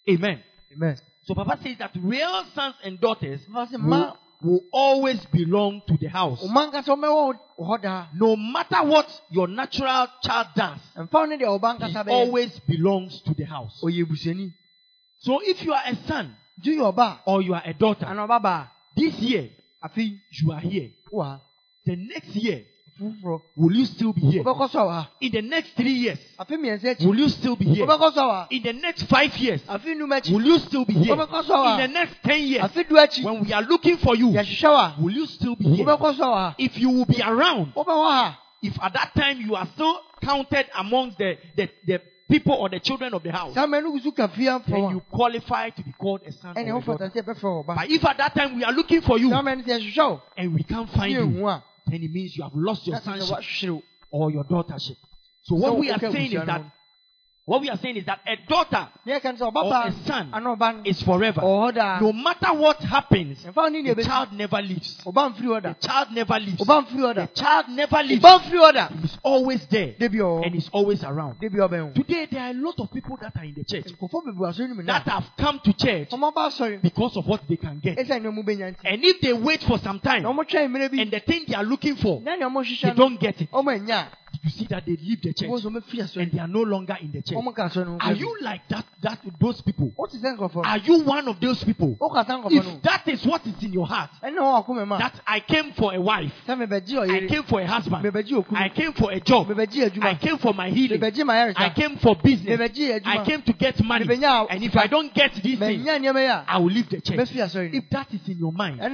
Amen. 0.08 0.42
amen 0.72 0.96
So 1.24 1.34
Papa 1.34 1.58
says 1.62 1.76
that 1.78 1.92
real 1.96 2.44
sons 2.54 2.74
and 2.82 3.00
daughters 3.00 3.40
will, 3.48 4.16
will 4.42 4.60
always 4.72 5.24
belong 5.26 5.82
to 5.88 5.96
the 5.96 6.08
house. 6.08 6.42
ɔma 6.42 6.70
nkasa 6.70 6.88
ɔmɛwɔ 6.88 7.38
wɔ 7.58 7.66
hɔ 7.66 7.82
daa 7.82 8.06
No 8.14 8.36
matter 8.36 8.82
what 8.84 9.08
your 9.30 9.48
natural 9.48 10.08
child 10.22 10.48
does, 10.54 10.80
mfa 10.96 11.12
wo 11.12 11.24
ne 11.24 11.38
deɛ 11.38 12.06
he 12.06 12.10
always 12.10 12.58
belongs 12.60 13.20
to 13.22 13.34
the 13.34 13.44
house. 13.44 13.78
So 13.80 13.88
if 15.42 15.62
you 15.62 15.72
are 15.72 15.82
a 15.86 15.96
son 16.06 16.36
gye 16.60 16.72
yɛ 16.72 16.92
ɔbaa 16.94 17.18
or 17.24 17.40
you 17.40 17.54
are 17.54 17.62
a 17.64 17.72
daughter, 17.72 18.04
ana 18.06 18.26
ɔba 18.26 18.42
baa 18.42 18.66
this 18.96 19.14
year 19.20 19.48
afei 19.82 20.18
you 20.30 20.52
are 20.52 20.60
here. 20.60 20.90
ha 21.12 21.40
The 21.86 21.96
next 21.96 22.34
year, 22.36 22.64
will 23.56 23.72
you 23.76 23.84
still 23.86 24.12
be 24.12 24.20
here? 24.22 24.42
wobɛkɔ 24.42 24.70
so 24.70 24.78
a 24.78 24.82
wɔ 24.84 24.90
ha 24.92 25.10
In 25.20 25.32
the 25.32 25.42
next 25.42 25.74
three 25.76 25.92
years, 25.92 26.18
afei 26.38 26.56
mmiɛnsa 26.56 26.94
akyi 26.96 27.06
will 27.06 27.18
you 27.18 27.28
still 27.28 27.56
be 27.56 27.64
here? 27.66 27.86
wobɛkɔ 27.86 28.12
so 28.14 28.20
a 28.20 28.24
wɔ 28.24 28.32
ha 28.32 28.46
In 28.50 28.62
the 28.62 28.72
next 28.72 29.02
five 29.04 29.36
years, 29.38 29.60
afei 29.68 29.96
num 29.96 30.10
akyi 30.10 30.32
will 30.32 30.46
you 30.46 30.58
still 30.58 30.84
be 30.84 30.94
here? 30.94 31.12
In 31.12 31.18
the 31.18 31.88
next 31.92 32.14
ten 32.22 32.42
years, 32.46 32.62
afei 32.62 32.88
du 32.88 32.94
akyi 32.94 33.24
when 33.24 33.40
we 33.44 33.52
are 33.52 33.62
looking 33.62 33.96
for 33.98 34.16
you, 34.16 34.28
will 34.28 35.12
you 35.12 35.26
still 35.26 35.56
be 35.56 35.64
here? 35.74 35.84
wobɛkɔ 35.86 36.16
so 36.16 36.24
a 36.24 36.26
wɔ 36.26 36.34
ha 36.36 36.54
If 36.58 36.78
you 36.78 36.90
will 36.90 37.04
be 37.06 37.20
around, 37.22 37.72
if 38.62 38.78
at 38.82 38.92
that 38.94 39.14
time 39.14 39.40
you 39.42 39.54
are 39.56 39.66
still 39.74 40.00
counted 40.22 40.66
amongst 40.78 41.18
the, 41.18 41.36
the, 41.56 41.68
the 41.86 42.00
people 42.28 42.54
or 42.54 42.68
the 42.68 42.80
children 42.80 43.12
of 43.14 43.22
the 43.22 43.30
house, 43.32 43.54
saa 43.54 43.66
mma 43.66 43.82
no 43.82 43.92
gu 43.92 44.00
so 44.00 44.10
ka 44.12 44.28
fie 44.28 44.46
amfa 44.48 44.70
then 44.70 44.90
you 44.90 45.00
qualify 45.10 45.70
to 45.70 45.82
be 45.82 45.92
called 45.92 46.20
a 46.26 46.32
son 46.32 46.54
ɛne 46.54 46.72
or 46.72 46.78
a 46.78 46.80
wofata 46.80 46.98
daughter. 46.98 47.10
sɛ 47.10 47.22
yɛbɛfrɛ 47.22 47.42
wɔ 47.42 47.66
ba 47.66 47.74
But 47.76 47.90
if 47.90 48.04
at 48.04 48.16
that 48.18 48.34
time 48.34 48.56
we 48.56 48.64
are 48.64 48.72
looking 48.72 49.00
for 49.02 49.18
you 49.18 49.30
saa 49.30 49.42
mma 49.42 49.56
no 49.56 49.62
sɛ 49.62 49.78
yɛhwehwɛ 49.80 50.08
wo 50.08 50.22
and 50.36 50.54
we 50.54 50.62
can't 50.62 50.90
find 50.90 51.12
you, 51.12 51.60
then 51.86 52.02
it 52.02 52.10
means 52.10 52.36
you 52.36 52.42
have 52.42 52.54
lost 52.54 52.86
your 52.86 52.96
na 52.96 53.00
sɛ 53.00 53.18
sɛ 53.18 53.22
sonship 53.22 53.84
or 54.10 54.30
your 54.30 54.44
daughtership. 54.44 54.96
So 55.42 55.56
what 55.56 55.78
we 55.78 55.90
are 55.90 55.98
saying 55.98 56.32
is 56.32 56.46
that. 56.46 56.62
What 57.46 57.60
we 57.60 57.68
are 57.68 57.76
saying 57.76 57.96
is 57.96 58.06
that 58.06 58.20
a 58.26 58.36
daughter 58.48 58.88
ne 59.04 59.12
yɛka 59.18 59.38
no 59.38 59.50
sɛ 59.50 59.52
ɔba 59.52 59.64
or 59.64 59.88
a 59.88 59.92
son 60.06 60.30
ana 60.32 60.56
ɔba 60.56 60.76
no 60.76 60.82
is 60.86 61.02
forever. 61.02 61.42
ɔwɔ 61.42 61.70
hɔ 61.70 61.74
daa 61.74 62.00
No 62.00 62.12
matter 62.12 62.54
what 62.54 62.78
happens, 62.80 63.44
ɛmfa 63.44 63.56
wo 63.56 63.68
ne 63.68 63.82
deɛ 63.82 63.96
the 63.96 64.04
child 64.04 64.32
never 64.32 64.62
leaves. 64.62 65.00
ɔba 65.04 65.34
mfiri 65.34 65.46
hɔ 65.46 65.62
The 65.62 65.86
child 65.86 66.08
never 66.12 66.38
leaves. 66.40 66.60
ɔba 66.62 66.86
mfiri 66.86 67.00
hɔ 67.00 67.14
da 67.14 67.26
The 67.26 67.34
child 67.34 67.68
never 67.68 68.02
leaves. 68.02 68.24
ɔba 68.24 68.40
mfiri 68.40 68.72
hɔ 68.72 69.00
He's 69.02 69.18
always 69.22 69.66
there. 69.66 69.94
Da 69.98 70.08
bi 70.08 70.16
ɔwɔ 70.16 70.46
and 70.46 70.54
he's 70.54 70.68
always 70.72 71.04
around. 71.04 71.38
da 71.40 71.48
bi 71.48 71.58
ɔbɛn 71.58 71.94
Today 71.94 72.26
there 72.30 72.42
are 72.44 72.50
a 72.50 72.54
lot 72.54 72.80
of 72.80 72.90
people 72.90 73.18
that 73.20 73.36
are 73.36 73.44
in 73.44 73.52
the 73.54 73.64
church 73.64 73.92
wo 74.00 74.08
nkɔfɔ 74.08 74.24
bebree 74.24 74.48
asɔre 74.50 74.68
no 74.68 74.74
mu 74.76 74.82
na 74.82 74.98
that 75.00 75.08
have 75.12 75.30
come 75.36 75.60
to 75.62 75.72
church 75.74 76.08
ɔmo 76.10 76.28
aba 76.28 76.48
asɔre 76.48 76.80
because 76.80 77.14
of 77.18 77.26
what 77.26 77.46
they 77.46 77.56
can 77.56 77.78
get. 77.78 77.98
ɛsɛ 77.98 78.22
nea 78.22 78.30
ɔmo 78.32 78.42
bɛnya 78.42 78.72
nti 78.74 78.80
And 78.84 79.04
if 79.04 79.20
they 79.20 79.34
wait 79.34 79.62
for 79.64 79.78
some 79.78 80.00
time 80.00 80.22
na 80.22 80.32
ɔmo 80.32 80.48
twɛn 80.48 80.70
mmerɛ 80.70 80.90
bi 80.90 81.02
and 81.02 81.10
the 81.10 81.20
thing 81.20 81.44
they 81.46 81.54
are 81.54 81.64
looking 81.64 81.96
for, 81.96 82.22
na 82.22 82.36
nea 82.36 82.48
ɔmo 82.48 82.64
they 82.80 82.90
don't 82.94 83.20
get 83.20 83.38
it, 83.42 83.50
you 84.44 84.50
see 84.50 84.66
that 84.66 84.84
they 84.84 84.96
leave 84.96 85.22
the 85.22 85.32
church 85.32 85.48
Wọ́n 85.48 85.60
sọ 85.62 85.70
ma 85.72 85.80
fi 85.80 85.98
asɔre. 85.98 86.22
and 86.22 86.32
they 86.32 86.38
are 86.38 86.46
no 86.48 86.62
longer 86.62 86.96
in 87.00 87.10
the 87.12 87.22
church. 87.22 87.38
Wɔn 87.38 87.54
ka 87.54 87.68
asɔre 87.68 87.86
no. 87.86 87.96
Are 88.00 88.12
you 88.12 88.36
like 88.42 88.68
that? 88.68 88.84
That 89.02 89.18
those 89.40 89.60
people? 89.62 89.92
O 89.98 90.06
ti 90.06 90.18
sɛ 90.18 90.36
nkɔfɔ. 90.36 90.62
Are 90.64 90.78
you 90.78 91.02
one 91.02 91.26
of 91.28 91.40
those 91.40 91.62
people? 91.64 91.96
O 92.00 92.08
ka 92.10 92.24
sa 92.24 92.40
nkɔfɔ 92.42 92.50
no. 92.52 92.58
If 92.76 92.82
that 92.82 93.08
is 93.08 93.24
what 93.26 93.46
is 93.46 93.54
in 93.62 93.72
your 93.72 93.86
heart, 93.86 94.10
Ɛna 94.22 94.38
wɔn 94.38 94.64
akɔ 94.64 94.68
mɛ 94.68 94.86
ma. 94.86 94.98
that 94.98 95.20
I 95.26 95.40
came 95.40 95.72
for 95.72 95.94
a 95.94 96.00
wife, 96.00 96.32
Sɛ 96.46 96.56
mɛ 96.58 96.66
bɛ 96.66 96.86
gye 96.86 96.98
I 97.00 97.26
came 97.26 97.42
for 97.44 97.60
a 97.60 97.66
husband, 97.66 98.04
Mɛ 98.04 98.10
bɛ 98.10 98.26
gye 98.26 98.36
okunu. 98.36 98.56
I 98.60 98.68
came 98.68 98.92
for 98.92 99.10
a 99.12 99.20
job, 99.20 99.48
Mɛ 99.48 99.54
bɛ 99.54 99.70
gye 99.70 100.00
I 100.02 100.14
came 100.14 100.38
for 100.38 100.52
my 100.52 100.68
healing, 100.70 101.00
bɛ 101.00 101.14
gye 101.14 101.24
ma 101.24 101.32
yɛresa. 101.34 101.54
I 101.60 101.70
came 101.70 101.96
for 101.96 102.16
business, 102.16 102.60
I 103.06 103.24
came 103.24 103.42
to 103.42 103.52
get 103.54 103.82
money. 103.82 104.04
Mɛ 104.04 104.16
bɛ 104.16 104.20
nya 104.20 104.46
And 104.50 104.62
if 104.62 104.76
I 104.76 104.86
don't 104.86 105.12
get 105.14 105.34
these 105.42 105.58
Mɛ 105.58 105.66
things, 105.66 105.86
nya 105.86 105.98
nneɛma 105.98 106.20
yi 106.20 106.26
a. 106.26 106.44
I 106.46 106.58
will 106.58 106.70
leave 106.70 106.88
the 106.90 107.00
church. 107.00 107.28
fi 107.30 107.38
asɔre 107.38 107.72
no. 107.72 107.78
If 107.78 107.90
that 107.90 108.12
is 108.12 108.28
in 108.28 108.38
your 108.38 108.52
mind, 108.52 108.80
then 108.80 108.92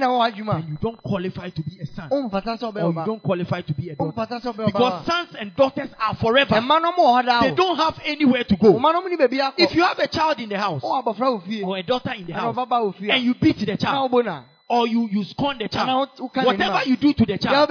you 0.67 0.77
don't 0.81 1.01
qualify 1.03 1.49
to 1.49 1.61
be 1.61 1.79
a 1.81 1.85
son. 1.87 2.07
O 2.11 2.29
nfata 2.29 2.57
sɛ 2.57 2.71
ɔbɛ 2.73 2.83
Or 2.83 2.99
you 2.99 3.05
don't 3.05 3.21
qualify 3.23 3.61
to 3.61 3.73
be 3.73 3.89
a 3.89 3.95
daughter. 3.95 4.11
nfata 4.11 4.41
sɛ 4.41 4.53
ɔbɛ 4.53 4.63
ɔba. 4.63 4.65
Because 4.65 5.05
sons 5.05 5.29
and 5.41 5.55
daughters 5.55 5.89
are 5.99 6.15
forever. 6.15 6.55
Ɛma 6.55 6.81
no 6.81 6.91
mo 6.95 7.03
wɔ 7.21 7.41
They 7.41 7.55
don't 7.55 7.75
have 7.75 7.99
anywhere 8.05 8.43
to 8.43 8.55
go. 8.55 8.73
Ɔma 8.73 8.93
no 8.93 9.01
mo 9.01 9.07
ni. 9.07 9.17
If 9.57 9.73
you 9.75 9.83
have 9.83 9.97
a 9.97 10.07
child 10.07 10.39
in 10.39 10.49
the 10.49 10.57
house, 10.57 10.81
O 10.83 11.01
abɔfra 11.01 11.17
wɔ 11.17 11.43
fie. 11.47 11.63
or 11.63 11.77
a 11.77 11.83
daughter 11.83 12.13
in 12.13 12.27
the 12.27 12.33
house, 12.33 12.55
ɔbaba 12.55 12.67
wɔ 12.69 12.95
fie. 12.95 13.09
and 13.09 13.23
you 13.23 13.33
beat 13.33 13.57
the 13.57 13.75
child, 13.75 14.11
or 14.69 14.87
you, 14.87 15.09
you 15.11 15.23
scorn 15.23 15.57
the 15.57 15.67
child, 15.67 16.09
wo 16.19 16.29
ka 16.29 16.41
n'anim 16.41 16.45
whatever 16.45 16.89
you 16.89 16.95
do 16.95 17.13
to 17.13 17.25
the 17.25 17.37
child. 17.39 17.69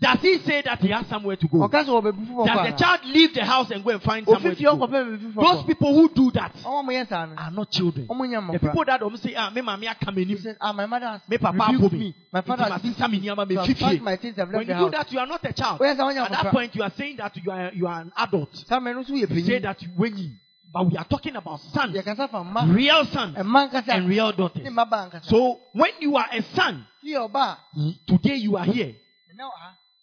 Does 0.00 0.20
he 0.20 0.38
say 0.38 0.60
that 0.62 0.80
he 0.80 0.88
has 0.88 1.06
somewhere 1.06 1.36
to 1.36 1.46
go? 1.48 1.58
Ɔka 1.58 1.84
sɛ 1.84 1.88
ɔbɛ 1.88 2.12
bi 2.12 2.24
fofo 2.24 2.46
Does 2.46 2.72
the 2.72 2.84
child 2.84 3.00
leave 3.04 3.32
the 3.32 3.44
house 3.44 3.70
and 3.70 3.84
go 3.84 3.90
and 3.90 4.02
find 4.02 4.26
somewhere 4.26 4.54
to 4.54 4.62
go? 4.62 4.76
pɛ 4.76 4.90
baabi 4.90 5.32
fofo 5.34 5.42
Those 5.42 5.64
people 5.64 5.94
who 5.94 6.08
do 6.08 6.30
that 6.32 6.52
yɛ 6.56 7.12
are 7.38 7.50
not 7.50 7.70
children. 7.70 8.06
Nya 8.08 8.52
The 8.52 8.58
people 8.58 8.84
that 8.84 9.02
always 9.02 9.20
say, 9.22 9.34
ah, 9.36 9.50
me 9.50 9.60
He 9.60 9.66
m'anim, 9.66 10.42
said, 10.42 10.56
ah, 10.60 10.72
my 10.72 10.86
mother 10.86 11.06
has 11.06 11.20
me 11.28 11.38
papa 11.38 11.72
me. 11.72 11.88
me, 11.98 12.14
My 12.32 12.40
father 12.42 12.64
has 12.64 12.82
masesa 12.82 13.08
me 13.10 13.20
nneɛma 13.20 13.48
me 13.48 13.54
so 13.54 13.60
I've 13.62 13.68
fifie. 13.68 13.80
packed 13.80 14.02
my 14.02 14.16
things, 14.16 14.38
I've 14.38 14.50
left 14.50 14.66
When 14.66 14.78
you 14.78 14.84
do 14.84 14.90
that, 14.90 15.12
you 15.12 15.18
are 15.20 15.26
not 15.26 15.44
a 15.44 15.52
child. 15.52 15.80
Ɔnya 15.80 16.24
At 16.24 16.30
that 16.42 16.52
point, 16.52 16.74
you 16.74 16.82
are 16.82 16.92
saying 16.98 17.16
that 17.18 17.36
you 17.36 17.50
are, 17.52 17.70
you 17.72 17.86
are 17.86 18.00
an 18.00 18.12
adult. 18.16 18.54
Saa 18.56 18.80
mɛ 18.80 18.94
no 18.94 19.04
nso 19.04 19.10
yɛ 19.10 19.30
You 19.30 19.44
say 19.46 19.58
that 19.60 19.80
you 19.80 19.88
when 19.96 20.16
you, 20.18 20.30
but 20.72 20.90
we 20.90 20.96
are 20.96 21.04
talking 21.04 21.36
about 21.36 21.60
sons, 21.60 21.96
Yɛkasa 21.96 22.28
fa 22.28 22.38
mma. 22.44 22.74
real 22.74 23.04
sons, 23.06 23.36
and 23.38 24.08
real 24.08 24.32
daughters. 24.32 24.64
Ne 24.64 24.70
mma 24.70 24.90
ba 24.90 25.08
nkasa. 25.08 25.24
So 25.26 25.60
when 25.72 25.92
you 26.00 26.16
are 26.16 26.26
a 26.32 26.42
son, 26.54 26.84
Fie 27.00 27.14
ɔba 27.14 27.56
a. 27.76 27.92
today 28.08 28.34
you 28.34 28.56
are 28.56 28.64
here. 28.64 28.96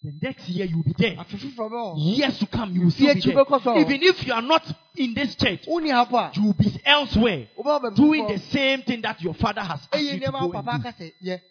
Ɛnɛ 0.03 0.11
wɔ 0.11 0.13
ha. 0.13 0.19
The 0.21 0.27
next 0.27 0.49
year 0.49 0.65
you 0.65 0.77
will 0.77 0.83
be 0.83 0.95
there. 0.97 1.15
Years 1.97 2.39
to 2.39 2.47
come, 2.47 2.73
you 2.73 2.81
will 2.81 2.91
still 2.91 3.13
be 3.13 3.21
there. 3.21 3.33
akyi 3.33 3.45
bɛkɔ 3.45 3.63
so. 3.63 3.79
Even 3.79 4.03
if 4.03 4.25
you 4.25 4.33
are 4.33 4.41
not 4.41 4.63
in 4.95 5.13
this 5.13 5.35
church, 5.35 5.65
Woni 5.67 5.91
ha 5.91 6.07
a. 6.09 6.39
you 6.39 6.45
will 6.45 6.53
be 6.53 6.81
elsewhere 6.85 7.47
Wobɛ 7.57 7.63
wɔ 7.65 7.81
baabi 7.81 7.95
doing 7.95 8.27
the 8.27 8.39
same 8.39 8.81
thing 8.83 9.01
that 9.01 9.21
your 9.21 9.33
father 9.33 9.61
has 9.61 9.79
asked 9.91 10.03
you 10.03 10.19
to 10.19 10.31
go 10.31 10.51
and 10.53 10.65
do. 10.65 10.71
aka 10.71 10.93
sɛ 10.99 11.11
yɛ. 11.23 11.41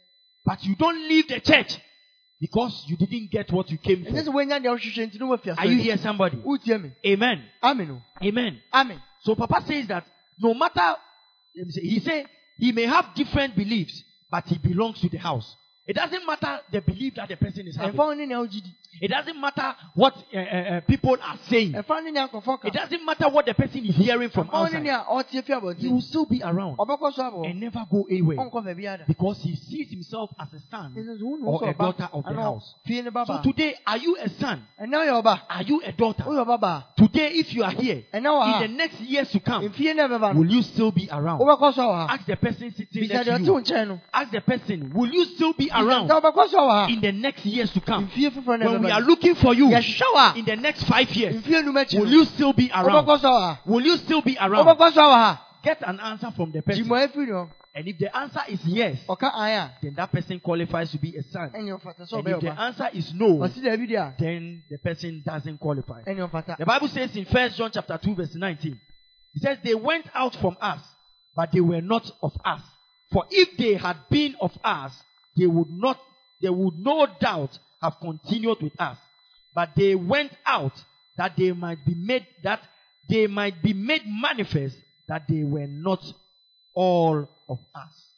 But 0.44 0.64
you 0.64 0.74
don't 0.76 1.08
leave 1.08 1.28
the 1.28 1.40
church 1.40 1.78
because 2.40 2.84
you 2.88 2.96
didn't 2.96 3.30
get 3.30 3.52
what 3.52 3.70
you 3.70 3.78
came 3.78 4.04
for. 4.04 4.10
woanya 4.10 4.60
deɛ 4.60 4.70
wohwehwɛ 4.70 5.10
nti 5.10 5.20
ne 5.20 5.26
woafi 5.26 5.54
Are 5.56 5.66
you 5.66 5.78
here, 5.78 5.96
somebody? 5.98 6.38
Amen. 7.06 7.44
Amen. 7.62 8.02
Amen. 8.22 8.60
Amen. 8.72 9.02
So 9.22 9.34
Papa 9.34 9.62
says 9.66 9.86
that 9.88 10.06
no 10.38 10.54
matter, 10.54 10.96
let 11.56 11.66
me 11.66 11.72
say, 11.72 11.82
he 11.82 12.00
say 12.00 12.26
he 12.56 12.72
may 12.72 12.86
have 12.86 13.14
different 13.14 13.54
beliefs, 13.54 14.02
but 14.30 14.46
he 14.46 14.58
belongs 14.58 15.00
to 15.00 15.08
the 15.08 15.18
house. 15.18 15.56
It 15.86 15.94
doesn't 15.96 16.24
matter 16.26 16.60
the 16.70 16.80
belief 16.82 17.14
that 17.16 17.28
the 17.28 17.36
person 17.36 17.66
is 17.66 17.76
having. 17.76 17.94
Ɛmfa 17.94 18.06
wo 18.06 18.12
ne 18.14 18.26
nea 18.26 18.36
wogye 18.36 18.62
di. 18.62 18.76
It 19.00 19.08
doesn't 19.08 19.40
matter 19.40 19.74
what 19.94 20.14
uh, 20.34 20.38
uh, 20.38 20.80
people 20.82 21.16
are 21.20 21.38
saying. 21.48 21.72
Ɛmfa 21.72 21.88
wo 21.88 22.00
ne 22.00 22.10
nea 22.12 22.28
nkɔfɔ 22.28 22.64
It 22.66 22.74
doesn't 22.74 23.04
matter 23.04 23.28
what 23.28 23.46
the 23.46 23.54
person 23.54 23.84
is 23.84 23.96
hearing 23.96 24.28
from 24.28 24.46
Ɛmfa 24.48 24.52
wo 24.52 24.66
ne 24.66 24.66
outside. 24.66 24.82
nea 24.82 25.04
ɔtie 25.10 25.42
fi 25.44 25.80
He 25.80 25.88
will 25.88 26.00
still 26.00 26.26
be 26.26 26.42
around 26.44 26.76
Ɔbɛkɔ 26.76 27.12
so 27.14 27.22
abɔ. 27.22 27.50
and 27.50 27.60
never 27.60 27.84
go 27.90 28.06
anywhere 28.08 28.36
Ɔnkɔ 28.36 28.64
baabi 28.64 28.86
ada. 28.86 29.04
because 29.08 29.42
he 29.42 29.56
sees 29.56 29.90
himself 29.90 30.30
as 30.38 30.52
a 30.52 30.60
son. 30.70 30.92
sɛ 30.94 31.20
wo 31.22 31.36
ne 31.36 31.44
Or 31.46 31.68
a 31.68 31.74
daughter 31.74 32.08
of 32.12 32.24
the 32.24 32.34
house. 32.34 32.74
So 32.86 33.42
today, 33.42 33.74
are 33.86 33.96
you 33.96 34.16
a 34.20 34.28
son? 34.28 34.62
Ɛnɛ 34.80 34.92
woyɛ 34.92 35.22
ɔba. 35.24 35.40
Are 35.50 35.62
you 35.62 35.82
a 35.84 35.92
daughter? 35.92 36.24
Today, 36.96 37.32
if 37.34 37.52
you 37.52 37.64
are 37.64 37.72
here, 37.72 38.04
Ɛnɛ 38.14 38.26
wɔ 38.26 38.42
ha. 38.42 38.62
in 38.62 38.70
the 38.70 38.76
next 38.76 39.00
years 39.00 39.30
to 39.32 39.40
come, 39.40 39.64
Mfie 39.64 39.96
ne 39.96 40.02
bɛba 40.02 40.34
no. 40.34 40.40
will 40.40 40.50
you 40.50 40.62
still 40.62 40.92
be 40.92 41.08
around? 41.10 41.40
Wobɛkɔ 41.40 41.74
so 41.74 41.82
wɔ 41.82 42.06
ha. 42.06 42.14
Ask 42.14 42.26
the 42.26 42.36
person 42.36 42.70
sitting 42.70 43.08
next 43.08 43.24
to 43.24 43.84
you. 43.86 44.00
Ask 44.12 44.30
the 44.30 44.40
person, 44.40 44.92
will 44.94 45.08
you 45.10 45.24
still 45.24 45.52
be 45.54 45.68
around 45.70 45.79
Sɛ 45.84 46.20
wobɛkɔ 46.20 46.48
so 46.48 46.58
wɔ 46.58 46.70
ha. 46.70 46.86
in 46.88 47.00
the 47.00 47.12
next 47.12 47.44
years 47.46 47.72
to 47.72 47.80
come? 47.80 48.08
Mfie 48.08 48.30
foforɔ 48.30 48.58
ne 48.58 48.66
When 48.66 48.82
we 48.82 48.90
are 48.90 49.00
looking 49.00 49.34
for 49.34 49.54
you 49.54 49.66
in 49.66 50.44
the 50.44 50.56
next 50.60 50.84
five 50.84 51.10
years, 51.10 51.36
Mfie 51.36 51.64
num 51.64 51.74
akyi 51.74 52.00
will 52.00 52.10
you 52.10 52.24
still 52.24 52.52
be 52.52 52.70
around? 52.70 53.06
Wobɛkɔ 53.06 53.20
so 53.20 53.28
wɔ 53.28 53.40
ha. 53.40 53.60
Will 53.66 53.82
you 53.82 53.96
still 53.96 54.22
be 54.22 54.36
around? 54.40 54.66
Wobɛkɔ 54.66 54.92
so 54.92 55.00
wɔ 55.00 55.14
ha. 55.14 55.46
Get 55.62 55.82
an 55.86 56.00
answer 56.00 56.30
from 56.30 56.52
the 56.52 56.62
person. 56.62 57.50
And 57.72 57.86
if 57.86 57.98
the 57.98 58.16
answer 58.16 58.40
is 58.48 58.58
yes, 58.64 58.98
Ɔka 59.08 59.30
an 59.32 59.50
a. 59.50 59.72
then 59.80 59.94
that 59.94 60.10
person 60.10 60.40
qualifies 60.40 60.90
to 60.90 60.98
be 60.98 61.16
a 61.16 61.22
son. 61.22 61.50
Ɛnyɛ 61.50 61.80
ɔfata 61.80 62.10
sɛ 62.10 62.18
And 62.18 62.28
if 62.28 62.40
the 62.40 62.60
answer 62.60 62.88
is 62.92 63.14
no, 63.14 63.38
Ɔsi 63.38 63.62
daabi 63.62 63.88
deɛ 63.88 63.96
a. 63.96 64.14
then 64.18 64.62
the 64.68 64.78
person 64.78 65.22
doesn't 65.24 65.58
qualify. 65.58 66.02
The 66.02 66.64
Bible 66.66 66.88
says 66.88 67.14
in 67.14 67.26
First 67.26 67.56
John 67.56 67.70
chapter 67.72 67.96
2 68.02 68.14
verse 68.16 68.34
19, 68.34 68.80
it 69.34 69.42
says 69.42 69.58
they 69.62 69.74
went 69.74 70.06
out 70.14 70.34
from 70.36 70.56
us, 70.60 70.80
but 71.36 71.52
they 71.52 71.60
were 71.60 71.80
not 71.80 72.10
of 72.22 72.36
us. 72.44 72.62
For 73.12 73.24
if 73.30 73.56
they 73.56 73.74
had 73.74 73.96
been 74.08 74.34
of 74.40 74.56
us, 74.64 74.92
they 75.36 75.46
would 75.46 75.70
not, 75.70 75.98
they 76.40 76.50
would 76.50 76.78
no 76.78 77.06
doubt 77.20 77.58
have 77.82 77.94
continued 78.00 78.62
with 78.62 78.78
us. 78.80 78.98
But 79.54 79.70
they 79.76 79.94
went 79.94 80.32
out 80.46 80.72
that 81.16 81.36
they 81.36 81.52
might 81.52 81.84
be 81.84 81.94
made, 81.94 82.26
that 82.42 82.60
they 83.08 83.26
might 83.26 83.62
be 83.62 83.72
made 83.72 84.02
manifest 84.06 84.76
that 85.08 85.24
they 85.28 85.42
were 85.42 85.66
not 85.66 86.00
all 86.74 87.28
of 87.48 87.58
us. 87.74 88.09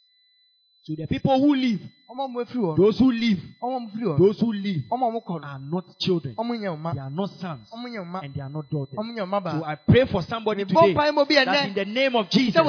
So 0.85 0.95
the 0.99 1.07
people 1.07 1.38
who 1.40 1.55
live, 1.55 1.79
Ɔmo 2.11 2.25
a 2.25 2.29
mo 2.29 2.45
afiri 2.45 2.57
hɔ. 2.59 2.77
those 2.77 2.99
who 2.99 3.12
live, 3.12 3.38
Ɔmo 3.62 3.77
a 3.77 3.81
mo 3.81 3.88
firi 3.95 4.03
hɔ. 4.03 4.18
those 4.18 4.40
who 4.40 4.53
live 4.53 4.83
Ɔmo 4.90 5.09
a 5.09 5.12
mo 5.12 5.21
kɔ 5.21 5.40
no. 5.40 5.47
are 5.47 5.59
not 5.61 5.99
children. 6.01 6.35
Ɔmo 6.35 6.59
nyɛ 6.59 6.77
ɔma. 6.77 6.95
They 6.95 7.01
are 7.01 7.11
not 7.11 7.31
sons 7.31 7.68
Ɔmo 7.73 7.87
nyɛ 7.87 8.05
ɔma. 8.05 8.25
and 8.25 8.35
they 8.35 8.40
are 8.40 8.49
not 8.49 8.68
daughters. 8.68 8.99
Ɔmo 8.99 9.16
nyɛ 9.16 9.23
ɔma 9.23 9.61
So. 9.61 9.64
I 9.64 9.75
pray 9.77 10.07
for 10.07 10.23
somebody 10.23 10.64
today 10.64 10.92
mpae 10.92 11.14
mo 11.14 11.25
bi 11.25 11.35
that 11.45 11.68
in 11.68 11.75
the 11.75 11.85
name 11.85 12.16
of 12.16 12.29
Jesus, 12.31 12.61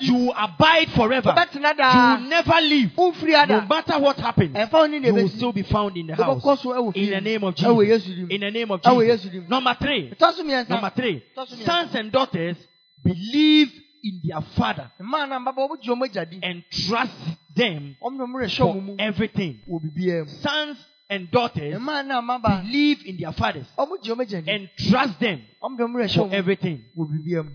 you 0.00 0.32
abide 0.32 0.90
forever. 0.90 1.34
You 1.54 1.60
will 1.60 2.18
never 2.28 2.60
leave. 2.62 2.96
No 2.96 3.60
matter 3.60 3.98
what 4.00 4.16
happens, 4.18 4.56
Ɛmfa 4.56 4.72
wo 4.72 4.86
ne 4.86 4.98
nea 4.98 5.08
you 5.10 5.14
will 5.14 5.28
still 5.28 5.52
be 5.52 5.62
found 5.62 5.96
in 5.96 6.08
the 6.08 6.16
house. 6.16 6.42
Wobɛkɔ 6.42 6.58
so 6.58 6.70
ɛwɔ 6.70 6.96
In 6.96 7.10
the 7.10 7.20
name 7.20 7.44
of 7.44 7.54
Jesus. 7.54 8.06
In 8.28 8.40
the 8.40 8.50
name 8.50 8.70
of 8.72 8.82
Jesus. 8.82 9.48
Number 9.48 9.74
three. 9.80 10.10
Ɛtɔ 10.10 10.32
so 10.34 10.42
mmiɛnsa. 10.42 10.68
Number 10.68 10.90
three. 10.90 11.22
Ɛtɔ 11.36 11.46
so 11.46 11.54
mmiɛnsa. 11.54 11.64
Sons 11.64 11.94
and 11.94 12.10
daughters 12.10 12.56
believe 13.04 13.70
in 14.02 14.20
their 14.24 14.40
father 14.56 14.90
Mmaa 15.00 15.28
na 15.28 15.38
mbaba 15.38 15.58
ɔmo 15.68 15.80
gye 15.80 15.92
ɔmo 15.94 16.04
agya 16.08 16.28
di. 16.28 16.40
and 16.42 16.64
trust 16.72 17.12
them 17.54 17.96
Ɔmo 18.02 18.16
na 18.16 18.24
ɔmo 18.24 18.36
rehyɛ 18.42 18.56
for 18.58 18.96
everything. 18.98 19.60
wɔ 19.68 19.80
biribiara 19.82 20.24
mu. 20.26 20.32
Sons 20.40 20.78
and 21.10 21.30
daughters 21.30 21.74
believe 21.78 23.04
in 23.06 23.16
their 23.18 23.32
fathers 23.32 23.66
ɔmo 23.78 24.00
gye 24.02 24.12
ɔmo 24.12 24.22
agya 24.22 24.44
di. 24.44 24.50
and 24.50 24.68
trust 24.78 25.18
them 25.20 25.42
Ɔmo 25.62 25.78
na 25.78 25.84
ɔmo 25.86 25.96
rehyɛ 25.96 26.14
for 26.16 26.34
everything. 26.34 26.84
wɔ 26.96 27.08
biribiara 27.08 27.44
mu. 27.44 27.50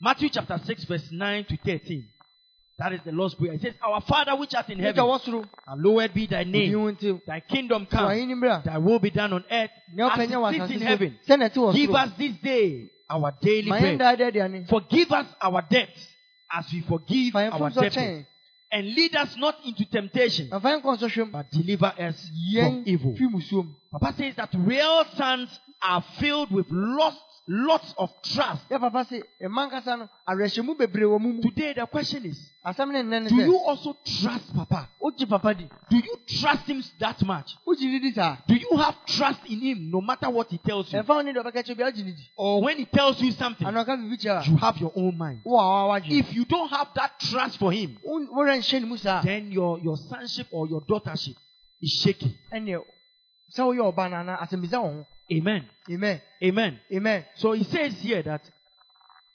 Matthew 0.00 0.28
chapter 0.28 0.58
6, 0.58 0.84
verse 0.84 1.10
9 1.12 1.44
to 1.44 1.56
13. 1.56 2.04
That 2.78 2.92
is 2.92 3.00
the 3.04 3.12
Lord's 3.12 3.34
Prayer. 3.36 3.52
It 3.52 3.62
says, 3.62 3.74
Our 3.86 4.00
Father 4.00 4.34
which 4.36 4.54
art 4.54 4.68
in 4.68 4.80
heaven, 4.80 4.96
hallowed 5.66 6.12
be 6.12 6.26
thy 6.26 6.42
name. 6.44 6.96
Thy 7.26 7.40
kingdom 7.40 7.86
come, 7.86 8.60
thy 8.64 8.78
will 8.78 8.98
be 8.98 9.10
done 9.10 9.32
on 9.32 9.44
earth 9.50 9.70
as 9.96 10.18
it 10.18 10.30
asase 10.30 10.70
in 10.70 10.80
heaven. 10.80 11.18
Sɛnea 11.26 11.50
ɛte 11.50 11.54
wɔ 11.54 11.74
Give 11.74 11.94
us 11.94 12.10
this 12.18 12.36
day 12.42 12.90
our 13.08 13.32
daily 13.40 13.68
bread. 13.70 13.98
daa 13.98 14.16
da 14.16 14.30
aduane. 14.30 14.68
Forgive 14.68 15.12
us 15.12 15.26
our 15.40 15.62
debts 15.62 16.06
as 16.52 16.66
we 16.72 16.80
forgive 16.82 17.36
our 17.36 17.70
debtors. 17.70 18.24
And 18.74 18.92
lead 18.92 19.14
us 19.14 19.36
not 19.36 19.56
into 19.64 19.84
temptation, 19.84 20.48
Mfa 20.50 20.60
yɛn 20.60 20.82
nkɔ 20.82 21.30
but 21.30 21.48
deliver 21.52 21.92
us 21.96 22.28
from 22.52 22.82
evil. 22.84 23.14
Papa 23.92 24.14
says 24.18 24.34
that 24.34 24.50
real 24.52 25.04
sons 25.14 25.60
are 25.80 26.02
filled 26.18 26.50
with 26.50 26.66
lots, 26.70 27.16
lots 27.46 27.94
of 27.98 28.10
trust. 28.22 28.68
Yɛ 28.70 28.80
papa 28.80 29.04
se, 29.04 29.22
eh, 29.40 29.48
mmaa 29.48 29.66
nkasa 29.68 29.98
no, 29.98 30.08
awerɛhyɛmu 30.28 30.76
bebree 30.78 31.04
wɔ 31.04 31.20
mu 31.20 31.32
mu. 31.34 31.42
Today 31.42 31.74
the 31.74 31.86
question 31.86 32.24
is, 32.24 32.38
do 33.28 33.36
you 33.36 33.58
also 33.58 33.96
trust 34.04 34.54
Papa? 34.54 34.88
wogye 35.02 35.28
papa 35.28 35.54
di. 35.54 35.68
Do 35.90 35.96
you 35.96 36.16
trust 36.26 36.66
him 36.66 36.82
that 36.98 37.22
much? 37.24 37.54
Do 37.66 37.74
you 38.54 38.76
have 38.78 38.96
trust 39.06 39.40
in 39.46 39.60
him 39.60 39.90
no 39.90 40.00
matter 40.00 40.30
what 40.30 40.50
he 40.50 40.58
tells 40.58 40.92
you? 40.92 41.00
Ɛmfa 41.00 41.08
wo 41.08 41.20
ne 41.20 41.32
deɛ 41.32 41.42
ɔbɛka 41.44 41.62
kyerɛ 41.64 41.76
biara 41.76 41.92
wogye 41.92 42.04
ne 42.04 42.12
di. 42.12 42.22
Or 42.36 42.62
when 42.62 42.78
he 42.78 42.86
tells 42.86 43.20
you 43.20 43.32
something, 43.32 43.66
Ana 43.66 43.84
ɔka 43.84 43.98
biribi 43.98 44.18
kyerɛ 44.22 44.48
you 44.48 44.56
have 44.56 44.78
your 44.78 44.92
own 44.96 45.16
mind. 45.18 45.40
wo 45.44 45.58
a 45.58 45.62
wawa 45.62 46.00
wadwe. 46.00 46.10
If 46.18 46.34
you 46.34 46.44
don't 46.46 46.68
have 46.70 46.88
that 46.94 47.20
trust 47.20 47.58
for 47.58 47.72
him, 47.72 47.98
Wo- 48.02 48.20
worɛ 48.20 48.58
nhyɛ 48.58 48.82
ne 48.82 49.22
then 49.22 49.52
your, 49.52 49.78
your 49.80 49.96
sonship 49.96 50.46
or 50.50 50.66
your 50.66 50.80
daughtership 50.82 51.36
is 51.82 51.90
shaky. 52.02 52.38
Ɛneɛ, 55.30 55.34
sɛ 55.34 55.34
woyɛ 55.34 55.40
ɔba 55.40 55.44
no 55.44 55.54
anaa 55.54 55.60
asɛmmisa 55.60 55.60
wo 55.60 55.60
ho. 55.60 55.60
Amen. 55.60 55.68
Amen. 55.90 56.20
Amen. 56.42 56.80
Amen. 56.92 57.24
So 57.36 57.52
he 57.52 57.64
says 57.64 57.92
here 58.00 58.22
that 58.22 58.42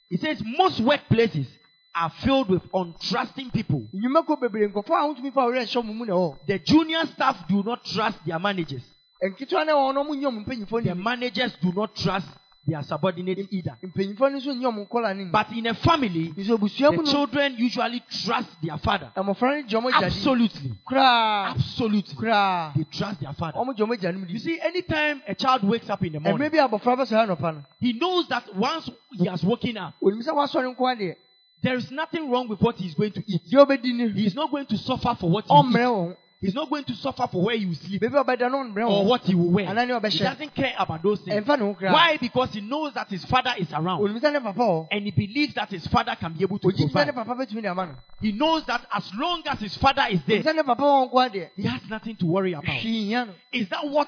he 0.10 0.17
says 0.17 0.41
most 0.45 0.82
workplaces 0.82 1.47
are 1.95 2.10
filled 2.23 2.49
with 2.49 2.63
untrusting 2.71 3.52
people. 3.54 3.88
nnwumako 3.93 4.39
bebree 4.39 4.67
nkɔfo 4.71 4.93
a 4.93 5.08
wotumi 5.08 5.34
fa 5.34 5.41
worɛ 5.41 5.63
nhyɛ 5.65 5.86
mo 5.86 5.93
mu 5.93 6.06
na 6.06 6.13
ɛwɔ. 6.13 6.38
The 6.47 6.60
junior 6.60 7.06
staff 7.08 7.47
do 7.47 7.63
not 7.63 7.84
trust 7.86 8.17
their 8.25 8.39
managers. 8.39 8.84
nketewa 9.23 9.65
no 9.65 9.75
ɛwɔ 9.78 9.93
no 9.93 10.04
ɔmo 10.04 10.15
nyɛ 10.15 10.28
ɔmo 10.28 10.45
mpanyinfoɔ 10.45 10.84
The 10.84 10.95
managers 10.95 11.54
do 11.62 11.71
not 11.73 11.95
trust 11.95 12.28
their 12.67 12.84
subordinates 12.84 13.48
either. 13.52 13.78
mpanyinfoɔ 13.84 14.32
no 14.32 14.38
nso 14.38 14.54
nyɛ 14.54 14.65
ɔmo 14.67 14.88
nkɔla 14.88 15.15
ni 15.17 15.26
But 15.32 15.52
in 15.54 15.67
a 15.67 15.74
family, 15.74 16.34
nso 16.38 16.58
abusua 16.58 16.91
mu 16.91 16.98
the 16.98 17.04
no 17.04 17.12
children 17.12 17.56
usually 17.58 18.00
trust 18.24 18.50
their 18.62 18.78
father. 18.78 19.12
gye 19.15 19.22
ɔmo 19.24 19.89
gya 19.91 20.00
di 20.00 20.06
Absolutely. 20.06 20.72
koraa 20.88 21.50
Absolutely. 21.56 22.15
koraa 22.15 22.74
They 22.76 22.84
trust 22.86 23.19
their 23.22 23.34
father. 23.34 23.58
ɔmo 23.60 23.74
gya 23.76 24.12
no 24.13 24.19
mu 24.19 24.26
You 24.28 24.34
di 24.34 24.39
see, 24.39 24.60
anytime 24.60 25.22
a 25.28 25.36
child 25.36 25.63
wakes 25.63 25.89
up 25.89 26.04
in 26.04 26.13
the 26.13 26.19
morning, 26.19 26.50
bi 26.50 26.58
a 26.58 26.67
abɔfra 26.67 26.98
bɛsɔre 26.98 27.28
anɔpa 27.28 27.56
no 27.56 27.63
he 27.80 27.93
knows 27.93 28.28
that 28.28 28.56
once 28.56 28.89
he 29.13 29.26
has 29.26 29.43
woken 29.43 29.78
up, 29.78 29.93
onim 30.04 30.22
sɛ 30.22 30.34
wasɔre 30.36 30.76
nko 30.76 30.95
adeɛ 30.98 31.15
there 31.62 31.76
is 31.76 31.91
nothing 31.91 32.30
wrong 32.30 32.48
with 32.48 32.62
what 32.62 32.78
he's 32.78 32.93
going 32.95 33.12
to 33.12 33.22
eat. 33.28 33.41
ni 33.52 34.10
He's 34.13 34.34
not 34.36 34.50
going 34.50 34.65
to 34.65 34.78
suffer 34.78 35.13
for 35.19 35.30
what 35.30 35.45
he 35.45 35.54
eats. 35.54 35.76
wɔn 35.76 36.15
He's 36.41 36.56
not 36.56 36.69
going 36.69 36.86
to 36.86 36.93
suffer 36.95 37.28
for 37.30 37.41
where 37.43 37.58
he 37.58 37.65
will 37.65 37.75
sleep 37.75 38.02
beebi 38.02 38.15
a 38.17 38.23
ɔbɛda 38.23 38.49
no 38.49 38.86
or 38.88 39.06
what 39.06 39.21
he 39.23 39.36
will 39.36 39.52
wear. 39.52 39.65
He 39.67 40.19
doesn't 40.19 40.56
care 40.56 40.73
about 40.80 41.04
those 41.04 41.19
things. 41.19 41.45
ɛmfa 41.45 41.60
ne 41.60 41.65
ho 41.65 41.75
koraa 41.78 41.91
Why? 41.91 42.17
Because 42.17 42.54
he 42.54 42.62
knows 42.62 42.93
that 42.93 43.10
his 43.10 43.25
father 43.25 43.54
is 43.58 43.67
around. 43.73 44.02
onim 44.02 44.21
sɛ 44.21 44.32
ne 44.32 44.39
papa 44.39 44.60
wɔ 44.62 44.88
And 44.89 45.04
he 45.04 45.12
believes 45.12 45.54
that 45.56 45.69
his 45.69 45.86
father 45.88 46.15
can 46.17 46.32
be 46.34 46.43
able 46.43 46.58
to 46.60 46.67
ogyi 46.69 46.89
sɛ 46.89 47.06
ne 47.08 47.12
provide. 47.12 47.15
papa 47.15 47.36
bɛtumi 47.36 47.62
de 47.62 47.67
ama 47.67 47.88
no 47.88 47.95
He 48.21 48.32
knows 48.32 48.63
that 48.67 48.86
as 48.93 49.12
long 49.15 49.43
as 49.47 49.60
his 49.60 49.75
father 49.75 50.06
is 50.10 50.21
there, 50.25 50.41
sɛ 50.41 50.56
ne 50.56 50.63
papa 50.63 50.82
wɔ 50.82 51.12
nko 51.12 51.30
adeɛ 51.30 51.49
he 51.58 51.63
has 51.63 51.82
nothing 51.89 52.15
to 52.15 52.25
worry 52.25 52.54
about. 52.54 52.63
hwii 52.65 53.08
hia 53.08 53.25
no 53.25 53.34
Is 53.52 53.67
that 53.69 53.86
what 53.86 54.08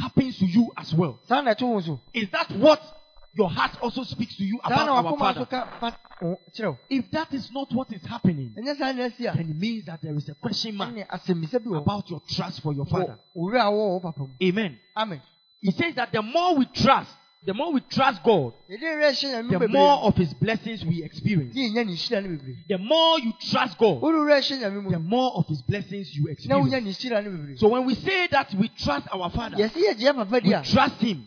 happens 0.00 0.38
to 0.38 0.46
you 0.46 0.72
as 0.74 0.94
well? 0.94 1.18
saa 1.28 1.42
na 1.42 1.52
ɛto 1.52 1.68
wo 1.68 1.80
so 1.80 2.00
Is 2.14 2.30
that 2.30 2.50
what 2.52 2.80
your 3.34 3.50
heart 3.50 3.72
also 3.82 4.02
speaks 4.04 4.36
to 4.36 4.44
you 4.44 4.58
about 4.64 4.88
our 4.88 5.16
father? 5.18 5.40
so 5.40 5.46
ka 5.46 5.68
fa 5.80 5.96
wo- 6.22 6.38
kyerɛ 6.56 6.68
wo 6.70 6.78
If 6.90 7.10
that 7.12 7.32
is 7.34 7.50
not 7.52 7.72
what 7.72 7.92
is 7.92 8.02
happening, 8.06 8.54
ɛnyɛ 8.58 8.76
saa 8.78 8.92
na 8.92 9.04
asi 9.04 9.26
a 9.26 9.32
then 9.34 9.50
it 9.50 9.56
means 9.56 9.84
that 9.86 10.00
there 10.02 10.14
is 10.14 10.28
a 10.28 10.34
question 10.34 10.74
mark 10.76 10.94
ɛne 10.94 11.06
asɛmmisa 11.08 11.62
bi 11.62 11.70
wɔ 11.70 11.78
about 11.78 12.08
your 12.10 12.20
trust 12.28 12.60
for 12.62 12.72
your 12.72 12.86
father. 12.86 13.18
wɔ 13.36 13.40
owura 13.52 13.60
a 13.62 13.70
wɔwɔ 13.70 13.88
wo 13.94 14.00
papa 14.00 14.20
mu 14.20 14.28
Amen. 14.42 14.78
amen 14.96 15.20
He 15.60 15.70
says 15.72 15.94
that 15.96 16.12
the 16.12 16.22
more 16.22 16.54
we 16.56 16.66
trust, 16.66 17.10
the 17.44 17.54
more 17.54 17.72
we 17.72 17.80
trust 17.80 18.22
God, 18.24 18.52
yɛde 18.68 18.82
werɛ 18.82 19.10
hyɛ 19.10 19.42
nyame 19.42 19.50
mu 19.52 19.58
the 19.58 19.68
more 19.68 19.98
of 20.02 20.16
his 20.16 20.34
blessings 20.34 20.84
we 20.84 21.02
experience. 21.04 21.54
ne 21.54 21.68
yɛnya 21.68 21.86
ne 21.86 21.92
nhyira 21.92 22.22
no 22.22 22.28
bebree 22.36 22.56
The 22.68 22.78
more 22.78 23.18
you 23.20 23.32
trust 23.40 23.78
God, 23.78 24.00
wode 24.02 24.14
werɛ 24.14 24.38
hyɛ 24.40 24.58
nyame 24.62 24.82
mu 24.82 24.90
the 24.90 24.98
more 24.98 25.32
of 25.36 25.46
his 25.46 25.62
blessings 25.62 26.14
you 26.16 26.26
experience. 26.28 26.70
ne 26.72 26.80
nhyira 26.80 27.22
no 27.24 27.30
bebree 27.30 27.58
So 27.58 27.68
when 27.68 27.84
we 27.86 27.94
say 27.94 28.26
that 28.28 28.52
we 28.54 28.68
trust 28.70 29.06
our 29.12 29.30
father, 29.30 29.56
yɛsɛ 29.56 29.78
yɛgyeɛ 29.94 30.14
papa 30.16 30.40
di 30.40 30.48
we 30.48 30.62
trust 30.64 31.00
him. 31.00 31.26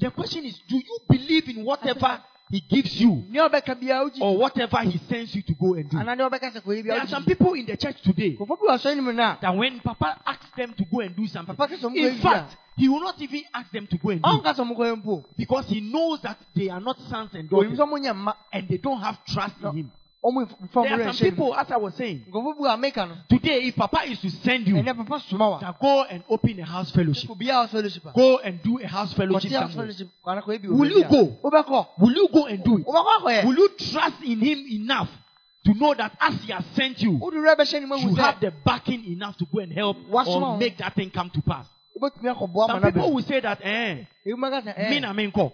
Yɛgye 0.00 0.02
ne 0.02 0.02
di 0.02 0.06
a 0.06 0.10
The 0.10 0.10
question 0.10 0.44
is, 0.44 0.58
do 0.68 0.76
you 0.76 0.98
believe 1.08 1.48
in 1.48 1.64
whatever 1.64 2.22
he 2.50 2.60
gives 2.60 3.00
you 3.00 3.24
nea 3.28 3.48
ɔbɛka 3.48 3.74
biara 3.80 4.04
wogye 4.04 4.20
or 4.20 4.36
whatever 4.38 4.78
he 4.82 4.98
sends 5.08 5.34
you 5.34 5.42
to 5.42 5.54
go 5.54 5.74
and 5.74 5.90
do? 5.90 5.96
anaa 5.96 6.16
deɛ 6.16 6.30
ɔbɛka 6.30 6.52
sɛ 6.52 6.60
kɔyɛ 6.62 6.84
There 6.84 7.00
are 7.00 7.06
some 7.08 7.24
people 7.24 7.54
in 7.54 7.66
the 7.66 7.76
church 7.76 8.00
today 8.02 8.36
kɔfɔ 8.36 8.48
bi 8.48 8.66
wɔ 8.66 8.78
asɔre 8.78 8.96
no 8.96 9.02
mu 9.02 9.12
no 9.12 9.22
a 9.22 9.38
that 9.40 9.56
when 9.56 9.80
Papa 9.80 10.20
asks 10.26 10.50
them 10.56 10.74
to 10.74 10.84
go 10.84 11.00
and 11.00 11.16
do 11.16 11.26
something, 11.26 11.56
Papa 11.56 11.74
ka 11.74 11.80
sɛ 11.80 11.90
ɔmo 11.90 11.96
in 11.96 12.18
fact, 12.20 12.56
he 12.76 12.88
will 12.88 13.00
not 13.00 13.20
even 13.20 13.42
ask 13.54 13.70
them 13.72 13.86
to 13.86 13.98
go 13.98 14.10
and 14.10 14.22
do 14.22 14.28
it 14.28 14.32
ɔnka 14.32 14.54
sɛ 14.54 14.76
ɔmokɔyɛ 14.76 15.02
mpo 15.02 15.24
because 15.36 15.66
he 15.68 15.80
knows 15.80 16.20
that 16.22 16.38
they 16.54 16.68
are 16.68 16.80
not 16.80 16.98
sons 17.08 17.30
and 17.34 17.48
daughters 17.50 17.78
sɛ 17.78 17.88
ɔmonyɛ 17.88 18.14
mma 18.14 18.34
and 18.52 18.68
they 18.68 18.76
don't 18.78 19.00
have 19.00 19.24
trust 19.24 19.56
in 19.62 19.72
him. 19.76 19.92
There 20.74 21.08
are 21.08 21.12
some 21.12 21.30
people, 21.30 21.54
as 21.54 21.70
I 21.70 21.76
was 21.76 21.94
saying, 21.94 22.24
nkɔfɔ 22.30 22.56
bi 22.56 22.62
wɔ 22.62 22.74
ameka 22.76 23.08
no. 23.08 23.14
today, 23.28 23.62
if 23.64 23.76
Papa 23.76 24.02
is 24.06 24.20
to 24.20 24.30
send 24.30 24.66
you, 24.66 24.74
ɛnɛ 24.74 24.96
papa 24.96 25.22
soma 25.28 25.50
wa 25.50 25.58
that 25.58 25.78
go 25.80 26.02
and 26.04 26.24
open 26.28 26.58
a 26.60 26.64
house 26.64 26.90
fellowship, 26.90 27.30
obiara 27.30 27.66
wɔ 27.66 27.68
fellowship. 27.70 28.02
Go 28.14 28.38
and 28.38 28.62
do 28.62 28.78
a 28.78 28.86
house 28.86 29.12
fellowship 29.12 29.52
somewhere. 29.52 29.86
fellowship. 29.86 30.08
Kɔana 30.24 30.42
kɔyɛ 30.42 30.62
bi 30.62 30.68
Will 30.68 30.90
you 30.90 31.04
go? 31.04 31.38
Will 31.98 32.12
you 32.12 32.28
go 32.32 32.46
and 32.46 32.64
do 32.64 32.78
it? 32.78 32.86
akɔyɛ 32.86 33.44
Will 33.44 33.56
you 33.56 33.68
trust 33.78 34.22
in 34.22 34.40
him 34.40 34.66
enough 34.72 35.10
to 35.64 35.74
know 35.74 35.94
that 35.94 36.16
as 36.20 36.34
he 36.42 36.52
has 36.52 36.64
sent 36.74 37.00
you, 37.02 37.12
wode 37.12 37.34
werɛ 37.34 37.56
bɛhyɛ 37.56 37.80
ne 37.80 37.86
mu 37.86 37.96
you 37.96 38.14
have 38.16 38.40
the 38.40 38.52
backing 38.64 39.04
enough 39.04 39.36
to 39.36 39.46
go 39.52 39.60
and 39.60 39.72
help 39.72 39.96
or 40.10 40.56
make 40.58 40.78
that 40.78 40.94
thing 40.94 41.10
come 41.10 41.30
to 41.30 41.42
pass? 41.42 41.66
wobɛtumi 42.00 42.34
akɔboa 42.34 42.68
ma 42.68 42.80
Some 42.80 42.92
people 42.92 43.12
will 43.14 43.22
say 43.24 43.40
that, 43.40 43.60
eh, 43.62 44.04
ebi 44.26 44.36
maka 44.36 44.62
sɛ 44.62 44.90
me 44.90 45.00
na 45.00 45.12
me 45.12 45.30
nko. 45.30 45.52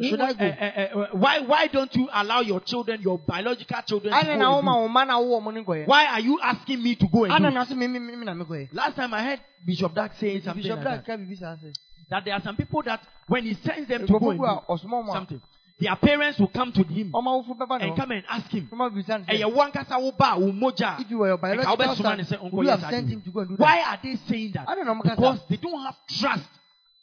Should 0.00 0.20
I 0.20 0.32
go? 0.32 0.44
Eh, 0.44 0.56
eh, 0.58 0.70
eh, 0.76 1.06
why, 1.12 1.40
why 1.40 1.66
don't 1.66 1.94
you 1.96 2.08
allow 2.12 2.40
your 2.40 2.60
children, 2.60 3.00
your 3.02 3.18
biological 3.18 3.82
children, 3.86 4.12
to 4.12 4.20
go 4.24 4.30
and 4.30 4.40
do? 4.40 4.46
wo 4.46 4.88
ma 4.88 5.04
na 5.04 5.18
wo 5.18 5.40
wɔ 5.40 5.42
mo 5.42 5.50
ne 5.50 5.64
nkɔyɛ 5.64 5.86
Why 5.86 6.06
are 6.06 6.20
you 6.20 6.38
asking 6.42 6.82
me 6.82 6.94
to 6.96 7.06
go 7.08 7.24
and 7.24 7.44
do? 7.44 8.68
Last 8.72 8.96
time 8.96 9.14
I 9.14 9.22
heard 9.24 9.40
Bishop 9.66 9.94
Dag 9.94 10.12
saying 10.18 10.42
something 10.42 10.62
bishop 10.62 10.76
like 10.76 10.84
that, 10.84 11.06
ka 11.06 11.16
bibi 11.16 11.34
saa 11.36 11.56
sɛ 11.56 11.74
that 12.10 12.24
there 12.24 12.34
are 12.34 12.42
some 12.42 12.56
people 12.56 12.82
that 12.84 13.00
when 13.26 13.44
he 13.44 13.54
sends 13.54 13.88
them 13.88 14.06
to 14.06 14.18
go 14.18 14.30
and 14.30 14.38
do 14.38 14.44
ɔsoma 14.44 15.02
ɔmo 15.02 15.10
a 15.10 15.12
something, 15.12 15.40
their 15.80 15.96
parents 15.96 16.38
will 16.38 16.48
come 16.48 16.72
to 16.72 16.82
him 16.84 17.12
ɔma 17.12 17.44
wofo 17.44 17.56
bɛba 17.58 17.82
and 17.82 17.96
come 17.96 18.10
and 18.12 18.24
ask 18.28 18.50
him, 18.50 18.68
ɔma 18.72 18.90
bisa 18.94 19.18
no. 19.18 19.24
"Ɛyɛ 19.24 19.42
sɛ 19.42 19.52
wo 19.54 19.64
ankasa 19.64 20.00
wo 20.00 20.12
ba 20.12 20.32
a, 20.34 20.38
wo 20.38 20.52
mogya 20.52 20.98
a, 20.98 21.00
if 21.00 21.10
you 21.10 21.18
were 21.18 21.28
your 21.28 21.38
biological 21.38 21.96
son 21.96 22.18
ne 22.18 22.50
would 22.50 22.64
you 22.64 22.70
have 22.70 22.80
sent 22.80 23.08
him 23.08 23.20
to 23.22 23.30
go 23.30 23.40
and 23.40 23.48
do 23.50 23.56
that. 23.56 23.62
Why 23.62 23.82
are 23.82 23.98
they 24.02 24.16
saying 24.28 24.52
that? 24.54 24.68
I 24.68 24.74
don't 24.74 24.86
know. 24.86 25.00
Because 25.02 25.40
they 25.48 25.56
don't 25.56 25.82
have 25.82 25.96
trust 26.08 26.48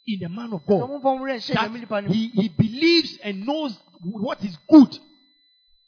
in 0.08 0.20
the 0.20 0.30
man 0.30 0.54
of 0.54 0.66
God. 0.66 0.82
ɔmo 0.82 1.00
mfa 1.00 1.18
mo 1.18 1.26
werɛ 1.26 1.36
hyɛ 1.38 1.54
That 1.54 1.70
nyame 1.72 1.80
nipa 1.80 2.02
no 2.02 2.08
mu 2.08 2.14
he, 2.14 2.28
he 2.28 2.50
believes 2.50 3.18
and 3.24 3.46
knows 3.46 3.78
what 4.02 4.44
is 4.44 4.58
good. 4.70 5.00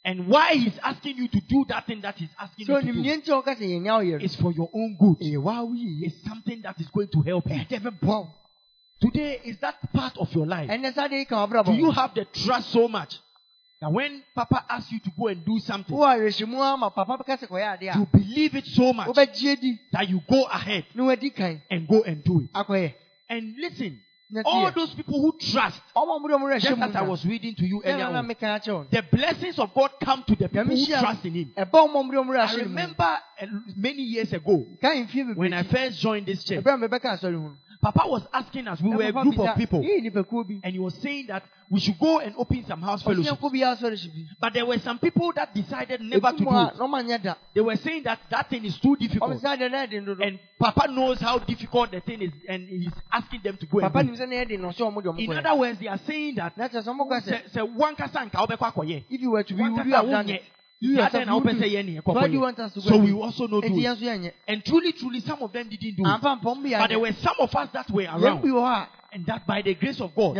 And 0.05 0.27
why 0.27 0.53
he's 0.53 0.77
asking 0.83 1.17
you 1.17 1.27
to 1.27 1.41
do 1.41 1.65
that 1.67 1.85
thing 1.85 2.01
that 2.01 2.15
he's 2.17 2.29
asking 2.39 2.65
so 2.65 2.77
you 2.77 2.81
to 2.81 2.93
do 2.93 2.99
nimdeɛ 2.99 3.21
nti 3.21 3.27
a 3.27 3.41
ɔka 3.41 3.55
sɛ 3.57 3.65
yɛnya 3.65 3.97
wo 3.97 4.17
yɛ 4.17 4.23
is 4.23 4.35
for 4.35 4.51
your 4.51 4.69
own 4.73 4.97
good. 4.99 5.17
Eh, 5.21 5.31
no 5.33 5.39
ɛyɛ 5.39 5.43
waa 5.43 5.63
wo 5.63 5.73
yie 5.73 6.05
It's 6.07 6.23
something 6.23 6.61
that 6.61 6.79
is 6.79 6.87
going 6.87 7.09
to 7.09 7.21
help 7.21 7.49
you. 7.49 7.55
Eh, 7.69 7.79
wo 8.01 8.29
Today, 8.99 9.41
is 9.45 9.57
that 9.59 9.75
part 9.93 10.17
of 10.17 10.33
your 10.33 10.47
life? 10.47 10.69
ɛnɛ 10.69 10.93
saa 10.93 11.07
de 11.07 11.17
yi 11.17 11.25
ka 11.25 11.45
wabrabɔ 11.45 11.65
Do 11.65 11.73
you 11.73 11.91
have 11.91 12.13
the 12.15 12.25
trust 12.25 12.69
so 12.71 12.87
much 12.87 13.19
that 13.79 13.91
when 13.91 14.23
Papa 14.33 14.65
asks 14.67 14.91
you 14.91 14.99
to 15.01 15.11
go 15.19 15.27
and 15.27 15.45
do 15.45 15.59
something, 15.59 15.95
wo 15.95 16.03
awerɛhyɛmu 16.03 16.73
ama 16.73 16.89
papa 16.89 17.17
bɛka 17.17 17.37
sɛ 17.37 17.47
kɔyɛ 17.47 17.73
ade 17.75 17.87
a 17.89 17.99
you 17.99 18.05
believe 18.07 18.55
it 18.55 18.65
so 18.65 18.93
much 18.93 19.13
that 19.13 20.09
you 20.09 20.21
go 20.27 20.45
ahead 20.45 20.85
na 20.95 21.05
wadi 21.05 21.29
kan 21.29 21.61
and 21.69 21.87
go 21.87 22.01
and 22.01 22.23
do 22.23 22.41
it? 22.41 22.95
And 23.29 23.55
listen, 23.57 23.99
all 24.45 24.71
those 24.71 24.93
people 24.93 25.21
who 25.21 25.37
trust, 25.39 25.81
ɔma 25.95 26.21
mo 26.21 26.27
de 26.27 26.33
ɔmo 26.33 26.43
werɛ 26.45 26.59
just 26.59 26.81
as 26.81 26.95
I 26.95 27.01
was 27.01 27.25
reading 27.25 27.55
to 27.55 27.65
you 27.65 27.81
earlier 27.83 28.05
on, 28.05 28.27
meka 28.27 28.59
akyerɛ 28.59 28.73
wo 28.73 28.85
the 28.89 29.01
blessings 29.01 29.59
of 29.59 29.73
God 29.73 29.91
come 30.03 30.23
to 30.27 30.35
the 30.35 30.49
people 30.49 30.75
who 30.75 30.85
trust 30.85 31.25
in 31.25 31.33
Him. 31.33 31.53
ɛba 31.57 31.71
ɔma 31.71 31.93
mo 32.05 32.11
de 32.11 32.17
ɔmo 32.17 32.29
werɛ 32.29 32.39
I 32.39 32.47
hyɛ 32.47 32.57
no 32.57 32.63
mu 32.63 32.69
remember 32.69 33.19
uh, 33.41 33.45
many 33.75 34.03
years 34.03 34.33
ago 34.33 34.65
when 35.35 35.53
I 35.53 35.63
first 35.63 35.99
joined 35.99 36.25
this 36.25 36.43
church, 36.43 36.63
ɛberɛ 37.83 37.89
a 37.89 37.91
mebɛka 37.91 37.91
asɔre 37.91 37.91
ho 37.91 37.91
no 37.91 37.91
Papa 37.91 38.07
was 38.07 38.23
asking 38.33 38.67
us, 38.67 38.81
we 38.81 38.89
were 38.89 39.03
a 39.03 39.13
papa 39.13 39.23
group 39.23 39.39
of 39.39 39.45
bisa, 39.47 39.55
people, 39.57 39.81
yɛyɛ 39.81 40.11
nipakuo 40.11 40.47
bi 40.47 40.59
and 40.63 40.73
he 40.73 40.79
was 40.79 40.93
saying 40.95 41.27
that 41.27 41.43
we 41.69 41.79
should 41.81 41.99
go 41.99 42.19
and 42.19 42.33
open 42.37 42.63
some 42.65 42.81
house 42.81 43.03
fellowship. 43.03 43.33
ɔsiɛnko 43.37 43.51
bi 43.51 43.59
asɔre 43.59 44.07
bi 44.13 44.25
But 44.39 44.53
there 44.53 44.65
were 44.65 44.79
some 44.79 44.99
people 44.99 45.31
that 45.35 45.53
decided 45.53 46.01
never 46.01 46.31
to 46.31 46.37
ebi 46.37 46.37
do 46.37 46.43
it. 46.43 46.49
na 46.49 46.71
ɔma 46.87 47.03
nyɛ 47.03 47.21
da 47.23 47.35
They 47.53 47.61
were 47.61 47.75
saying 47.75 48.03
that 48.03 48.19
that 48.29 48.49
thing 48.49 48.65
is 48.65 48.79
too 48.79 48.95
difficult. 48.95 49.41
sɛ 49.41 49.57
adeɛ 49.57 49.71
na 49.71 49.85
ɛde 49.85 50.01
ndodo 50.05 50.25
And 50.25 50.39
Papa 50.59 50.87
knows 50.89 51.19
how 51.19 51.37
difficult 51.39 51.91
the 51.91 51.99
thing 52.01 52.21
is, 52.21 52.31
and 52.47 52.67
he's 52.67 52.91
asking 53.11 53.41
them 53.43 53.57
to 53.57 53.65
go 53.65 53.79
and 53.79 53.93
do 53.93 54.03
nim 54.03 54.13
it. 54.13 54.19
sɛ 54.19 54.27
na 54.29 54.35
ɛde 54.35 54.59
na 54.59 54.69
ɔsɛ 54.69 54.79
ɔmo 54.93 55.03
de 55.03 55.09
ɔmo 55.09 55.19
In 55.19 55.37
other 55.45 55.55
words, 55.55 55.79
they 55.79 55.87
are 55.87 55.99
saying 56.07 56.35
that 56.35 56.53
if 59.09 59.21
you 59.21 59.31
were 59.31 59.43
to 59.43 59.53
be 59.53 59.63
you 59.63 59.71
would 59.73 59.81
Wankasa 59.85 59.91
have 59.95 60.05
done 60.09 60.27
wonyɛ. 60.27 60.35
it 60.35 60.43
you 60.79 60.91
Nti 60.91 60.97
yourself 60.97 61.25
you 61.25 61.31
wopɛ 61.33 61.43
would 61.43 61.55
sɛ 61.57 61.85
do 61.85 62.01
so 62.05 62.13
why 62.13 62.27
do 62.27 62.33
you 62.33 62.39
want 62.39 62.59
us 62.59 62.73
to 62.73 62.79
go 62.81 62.89
So 62.89 62.97
we 62.97 63.11
also 63.13 63.47
not 63.47 63.63
do 63.63 63.69
Enti 63.69 63.79
it. 63.79 63.99
yɛn 63.99 64.19
nso 64.19 64.31
And 64.47 64.63
truly, 64.65 64.91
truly, 64.93 65.19
some 65.21 65.41
of 65.41 65.51
them 65.51 65.69
didn't 65.69 65.95
do 65.95 66.03
it. 66.03 66.07
ampa 66.07 66.39
mpa 66.39 66.43
ɔmo 66.55 66.63
bi 66.63 66.77
But 66.77 66.87
there 66.89 66.99
were 66.99 67.13
some 67.13 67.35
of 67.39 67.55
us 67.55 67.69
that 67.73 67.89
were 67.89 68.03
around. 68.03 68.87
And 69.09 69.25
that 69.25 69.47
by 69.47 69.61
the 69.61 69.73
grace 69.73 70.01
of 70.01 70.13
God, 70.13 70.37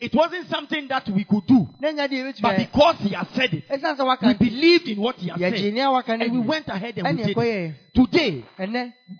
it 0.00 0.14
wasn't 0.14 0.48
something 0.48 0.88
that 0.88 1.06
we 1.10 1.24
could 1.24 1.46
do. 1.46 1.68
na 1.80 1.88
nya 1.92 2.08
deɛ 2.08 2.32
yɛbɛtumi 2.34 2.42
But 2.42 2.56
because 2.56 2.96
He 2.98 3.10
has 3.10 3.28
said 3.34 3.54
it, 3.54 3.68
ɛsiane 3.68 3.96
sɛ 3.96 4.06
waka 4.06 4.26
we 4.26 4.34
believed 4.34 4.88
in 4.88 5.00
what 5.00 5.16
He 5.16 5.28
has 5.28 5.38
said. 5.38 5.72
nea 5.74 5.90
waka 5.90 6.16
no 6.16 6.24
And 6.24 6.32
we 6.32 6.40
went 6.40 6.66
ahead 6.68 6.98
and 6.98 7.18
we 7.18 7.24
did 7.24 7.38
it. 7.38 7.74
Today, 7.94 8.44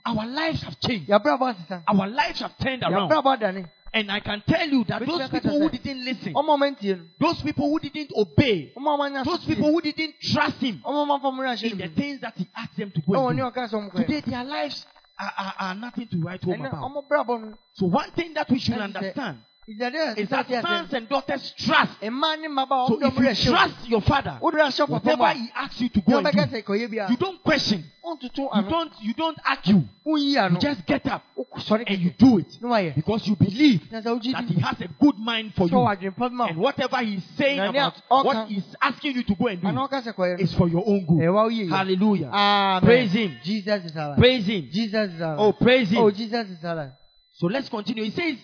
our 0.04 0.26
lives 0.26 0.62
have 0.62 0.80
changed. 0.80 1.10
Our 1.10 2.08
lives 2.08 2.40
have 2.40 2.58
turned 2.58 2.82
around. 2.82 3.62
And 3.96 4.12
I 4.12 4.20
can 4.20 4.42
tell 4.46 4.68
you 4.68 4.84
that 4.84 5.06
those 5.06 5.30
people 5.30 5.58
who 5.58 5.70
didn't 5.70 6.04
listen, 6.04 6.34
ɔma 6.34 6.52
ɔma 6.58 6.76
ntie 6.76 6.98
no 6.98 7.04
those 7.18 7.40
people 7.40 7.70
who 7.70 7.78
didn't 7.80 8.12
obey, 8.14 8.70
ɔma 8.76 8.90
ɔma 8.98 9.10
nya 9.10 9.24
those 9.24 9.42
people 9.46 9.72
who 9.72 9.80
didn't 9.80 10.14
trust 10.20 10.58
Him 10.58 10.82
ɔma 10.84 11.06
ɔma 11.06 11.18
mfa 11.18 11.32
mo 11.34 11.42
werɛ 11.42 11.52
ahyɛ 11.54 11.72
in 11.72 11.78
the 11.78 11.88
things 11.88 12.20
that 12.20 12.36
He 12.36 12.46
asked 12.54 12.76
them 12.76 12.90
to 12.90 13.00
go 13.00 13.28
and 13.28 13.38
do. 13.38 13.44
ɔka 13.44 13.70
sɛ 13.70 13.72
ɔmo 13.72 13.96
Today, 13.96 14.20
their 14.20 14.44
lives 14.44 14.84
are, 15.18 15.32
are, 15.38 15.54
are 15.60 15.74
nothing 15.74 16.08
to 16.08 16.18
write 16.18 16.44
home 16.44 16.60
about. 16.60 16.74
ɔmo 16.74 17.08
brabɔ 17.08 17.40
no 17.40 17.54
So, 17.72 17.86
one 17.86 18.10
thing 18.10 18.34
that 18.34 18.50
we 18.50 18.58
should 18.58 18.76
understand 18.76 19.38
is 19.68 20.28
that 20.28 20.46
sons 20.62 20.92
and 20.92 21.08
daughters 21.08 21.52
trust. 21.58 22.00
mmaa 22.02 22.36
ne 22.36 22.48
mmabaawa 22.48 22.88
So, 22.88 22.96
ɔmo 22.96 23.00
de 23.00 23.06
ɔmo 23.06 23.10
if 23.10 23.18
you 23.18 23.22
werɛ 23.22 23.34
hyɛ 23.34 23.50
mu 23.50 23.50
trust 23.50 23.88
your 23.88 24.00
father, 24.02 24.38
wode 24.40 24.54
werɛ 24.54 24.66
ahyɛ 24.66 24.78
papa 24.88 24.88
mu 24.88 24.92
whatever 24.94 25.38
he 25.38 25.48
asks 25.54 25.80
you 25.80 25.88
to 25.88 26.00
go 26.02 26.18
and 26.18 26.26
do, 26.26 26.38
sɛ 26.38 26.62
kɔyɛ 26.62 26.90
bia 26.90 27.06
you 27.10 27.16
don't 27.16 27.42
question. 27.42 27.84
You 28.06 28.62
don't, 28.70 28.92
you 29.02 29.14
don't 29.14 29.36
argue. 29.44 29.82
You 30.04 30.58
just 30.60 30.86
get 30.86 31.04
up 31.08 31.24
oh, 31.36 31.44
wokɔsɔre 31.52 31.82
and 31.88 31.98
you 31.98 32.10
do 32.16 32.38
it 32.38 32.94
because 32.94 33.26
you 33.26 33.34
believe 33.34 33.90
na 33.90 34.00
sɛ 34.00 34.14
wogye 34.20 34.32
that 34.32 34.44
he 34.44 34.60
has 34.60 34.80
a 34.80 34.88
good 35.00 35.18
mind 35.18 35.52
for 35.56 35.66
you. 35.66 35.74
ɔwɔ 35.74 35.96
adwene 35.98 36.16
pa 36.16 36.28
bi 36.28 36.34
ma 36.34 36.44
And 36.46 36.58
whatever 36.58 36.98
he's 36.98 37.24
saying 37.36 37.58
about 37.58 38.00
what 38.08 38.46
he's 38.48 38.62
asking 38.80 39.16
you 39.16 39.24
to 39.24 39.34
go 39.34 39.48
and 39.48 39.60
do 39.60 40.36
is 40.38 40.54
for 40.54 40.68
your 40.68 40.84
own 40.86 41.04
good. 41.06 41.22
Eh, 41.22 41.50
yie 41.50 41.68
Hallelujah. 41.68 42.30
amen 42.32 42.82
Praise 42.84 43.12
him. 43.12 43.36
jesus 43.42 43.84
is 43.84 43.96
alive 43.96 44.16
Praise 44.16 44.46
him. 44.46 44.68
jesus 44.70 45.10
is 45.12 45.20
alive 45.20 45.40
Oh, 45.40 45.52
praise 45.52 45.90
him. 45.90 45.98
oh 45.98 46.10
jesus 46.12 46.48
is 46.50 46.62
alive 46.62 46.92
So 47.38 47.48
let's 47.48 47.68
continue. 47.68 48.04
He 48.04 48.10
says, 48.12 48.38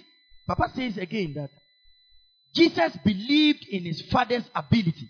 Papa 0.47 0.71
says 0.75 0.99
again 0.99 1.35
that 1.35 1.51
Jesus 2.55 2.97
believed 3.05 3.67
in 3.69 3.85
his 3.85 4.03
father's 4.03 4.45
ability. 4.55 5.09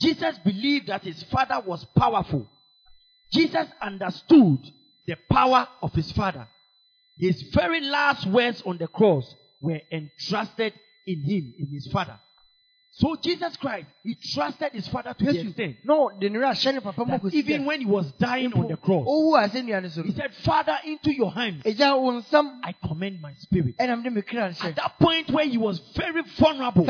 Jesus 0.00 0.38
believed 0.38 0.88
that 0.88 1.02
his 1.02 1.22
father 1.24 1.60
was 1.66 1.84
powerful. 1.96 2.46
Jesus 3.32 3.66
understood 3.82 4.58
the 5.06 5.16
power 5.30 5.68
of 5.82 5.92
his 5.92 6.10
father. 6.12 6.46
His 7.18 7.42
very 7.52 7.80
last 7.80 8.26
words 8.26 8.62
on 8.64 8.78
the 8.78 8.86
cross 8.86 9.34
were 9.60 9.80
entrusted 9.90 10.72
in 11.06 11.20
him, 11.22 11.54
in 11.58 11.66
his 11.72 11.90
father. 11.90 12.18
So 12.98 13.14
Jesus 13.14 13.56
Christ, 13.56 13.86
he 14.02 14.16
trusted 14.34 14.72
his 14.72 14.88
father 14.88 15.14
to 15.16 15.24
the 15.24 15.40
extent 15.40 15.76
na 15.84 15.94
ɔde 15.94 16.32
ne 16.32 16.38
werɛ 16.38 16.50
ahyɛ 16.50 16.74
ne 16.74 16.80
papa 16.80 17.04
mu 17.04 17.18
that 17.18 17.32
even 17.32 17.64
when 17.64 17.78
he 17.78 17.86
was 17.86 18.10
dying 18.18 18.52
on 18.54 18.66
the 18.66 18.76
cross, 18.76 19.06
ɔwu 19.06 19.38
asɛnnua 19.38 19.82
no 19.82 19.88
so 19.88 20.02
he 20.02 20.10
said, 20.10 20.34
Father, 20.44 20.76
into 20.84 21.14
your 21.14 21.30
hands 21.30 21.62
agya 21.62 21.96
wo 21.96 22.10
nsam 22.20 22.58
I 22.64 22.74
commend 22.84 23.20
my 23.22 23.34
spirit. 23.34 23.76
ɛnam 23.78 24.02
de 24.02 24.10
me 24.10 24.22
kra 24.22 24.50
At 24.64 24.74
that 24.74 24.98
point 24.98 25.30
where 25.30 25.46
he 25.46 25.58
was 25.58 25.78
very 25.94 26.22
vulnerable, 26.22 26.84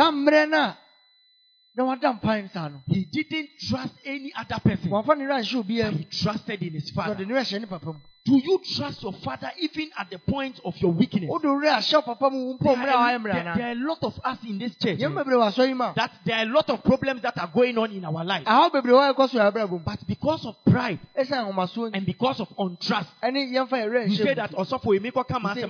he 2.89 3.05
didn't 3.05 3.49
trust 3.69 3.95
any 4.05 4.33
other 4.37 4.59
person. 4.61 4.91
wɔamfa 4.91 5.17
ne 5.17 5.25
werɛ 5.25 5.39
anhyɛ 5.39 5.63
obiara 5.65 5.93
He 5.93 6.05
trusted 6.05 6.63
in 6.63 6.73
his 6.73 6.91
father. 6.91 7.25
ne 7.25 7.33
werɛ 7.33 7.41
hyɛ 7.43 7.61
ne 7.61 7.67
papa 7.67 7.87
mu 7.87 7.99
Do 8.25 8.37
you 8.37 8.61
trust 8.77 9.03
your 9.03 9.13
father 9.15 9.51
even 9.59 9.89
at 9.97 10.11
the 10.11 10.19
point 10.19 10.61
of 10.65 10.77
your 10.83 10.91
weakness? 10.93 11.31
wode 11.31 11.45
wo 11.45 11.55
werɛ 11.61 11.79
ahyɛ 11.79 11.95
wo 11.95 12.03
papa 12.03 12.31
mu 12.31 12.39
wo 12.49 12.57
There 12.61 12.73
are, 12.77 13.19
there- 13.19 13.55
there 13.55 13.69
are 13.69 13.73
a 13.73 13.75
lot 13.75 14.03
of 14.03 14.21
us 14.25 14.39
in 14.47 14.59
this 14.59 14.75
church 14.77 14.99
yɛm 14.99 15.15
bebree 15.15 15.37
wɔ 15.39 15.53
asɔre 15.53 15.95
that 15.95 16.11
there 16.25 16.37
are 16.37 16.43
a 16.43 16.47
lot 16.53 16.69
of 16.69 16.83
problems 16.83 17.23
that 17.23 17.39
are 17.39 17.47
going 17.55 17.79
on 17.79 17.91
in 17.93 18.05
our 18.05 18.25
life. 18.25 18.45
ahaw 18.45 18.71
bebree 18.73 18.93
wɔ 18.93 19.15
ɛkɔ 19.15 19.31
so 19.31 19.39
yɛ 19.39 19.85
But 19.85 20.07
because 20.07 20.45
of 20.47 20.57
pride 20.65 20.99
ɛsiane 21.17 21.47
ahomasoɔ 21.53 21.91
nti 21.91 21.97
and 21.97 22.07
because 22.07 22.41
of 22.41 22.49
untrust, 22.59 23.07
you 23.23 24.17
say 24.17 24.35
that 24.35 24.51
mu 24.53 24.59
also 24.59 24.79
for 24.79 24.95
you 24.95 25.01
make 25.01 25.15
come 25.15 25.47
and 25.47 25.55
say, 25.55 25.63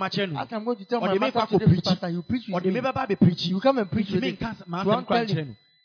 I'm 0.57 0.65
going 0.65 0.77
to 0.79 0.85
tell 0.85 0.99
Or 1.01 1.07
my 1.07 1.13
they 1.13 1.19
make 1.19 1.35
master 1.35 1.39
up 1.41 1.49
for 1.51 1.59
today, 1.59 1.67
preaching. 1.73 1.83
pastor, 1.93 2.09
you 2.11 2.23
preach 2.23 2.49
Or 2.51 2.55
with 2.55 2.65
they 2.65 2.71
me. 2.71 2.81
may 2.81 3.07
be 3.07 3.15
preaching. 3.17 3.51
You 3.51 3.61
come 3.61 3.79
and 3.79 3.91
preach 3.91 4.09
You 4.09 4.15
with 4.17 4.25
may 4.25 4.31
me. 4.33 4.39
man, 4.67 4.85
So 4.85 4.91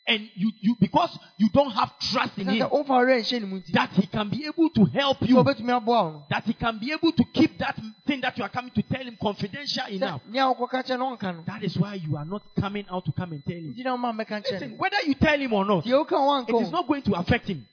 I'm 0.08 0.18
can't 0.18 0.20
telling 0.20 0.22
you. 0.24 0.24
And 0.24 0.30
you, 0.36 0.52
you 0.62 0.76
because 0.80 1.18
you 1.38 1.50
don't 1.54 1.72
have 1.72 1.92
trust 2.00 2.38
in 2.38 2.48
him 2.48 2.62
sɛ 2.62 2.72
womfa 2.72 2.90
wo 2.90 3.06
werɛ 3.06 3.20
nhyɛ 3.22 3.40
ne 3.42 3.46
mu 3.48 3.60
nti 3.60 3.72
that 3.74 3.90
he 3.92 4.08
can 4.08 4.30
be 4.30 4.46
able 4.46 4.70
to 4.70 4.86
help 4.86 5.22
you, 5.22 5.36
wobɛtumi 5.36 5.72
aboa 5.72 6.04
wo 6.04 6.12
no 6.12 6.26
that 6.30 6.44
he 6.44 6.54
can 6.54 6.78
be 6.80 6.92
able 6.92 7.12
to 7.12 7.24
keep 7.34 7.58
that 7.58 7.80
thing 8.06 8.22
that 8.22 8.38
you 8.38 8.44
are 8.44 8.50
coming 8.50 8.72
to 8.72 8.82
tell 8.84 9.02
him 9.02 9.18
confidential 9.22 9.86
enough. 9.90 10.22
sɛ 10.28 10.32
nea 10.32 10.44
wokɔka 10.44 10.84
kyerɛ 10.86 11.00
no 11.00 11.16
ɔnka 11.18 11.36
no 11.36 11.44
That 11.46 11.64
is 11.64 11.78
why 11.78 11.96
you 11.96 12.18
are 12.18 12.26
not 12.26 12.44
coming 12.60 12.86
out 12.92 13.06
to 13.06 13.12
come 13.12 13.34
and 13.34 13.46
tell 13.46 13.56
him. 13.56 13.74
nti 13.74 13.84
na 13.84 13.96
woma 13.96 14.14
mmɛka 14.14 14.42
nkyerɛ 14.42 14.52
Listen, 14.52 14.78
whether 14.78 14.98
you 15.06 15.16
tell 15.16 15.40
him 15.40 15.54
or 15.54 15.66
not, 15.66 15.86
deɛ 15.86 16.06
woka 16.06 16.12
wo 16.14 16.40
it 16.40 16.48
wankɔ 16.48 16.72
not 16.72 16.88
going 16.88 17.02
to 17.02 17.14
affect 17.14 17.48
him. 17.48 17.66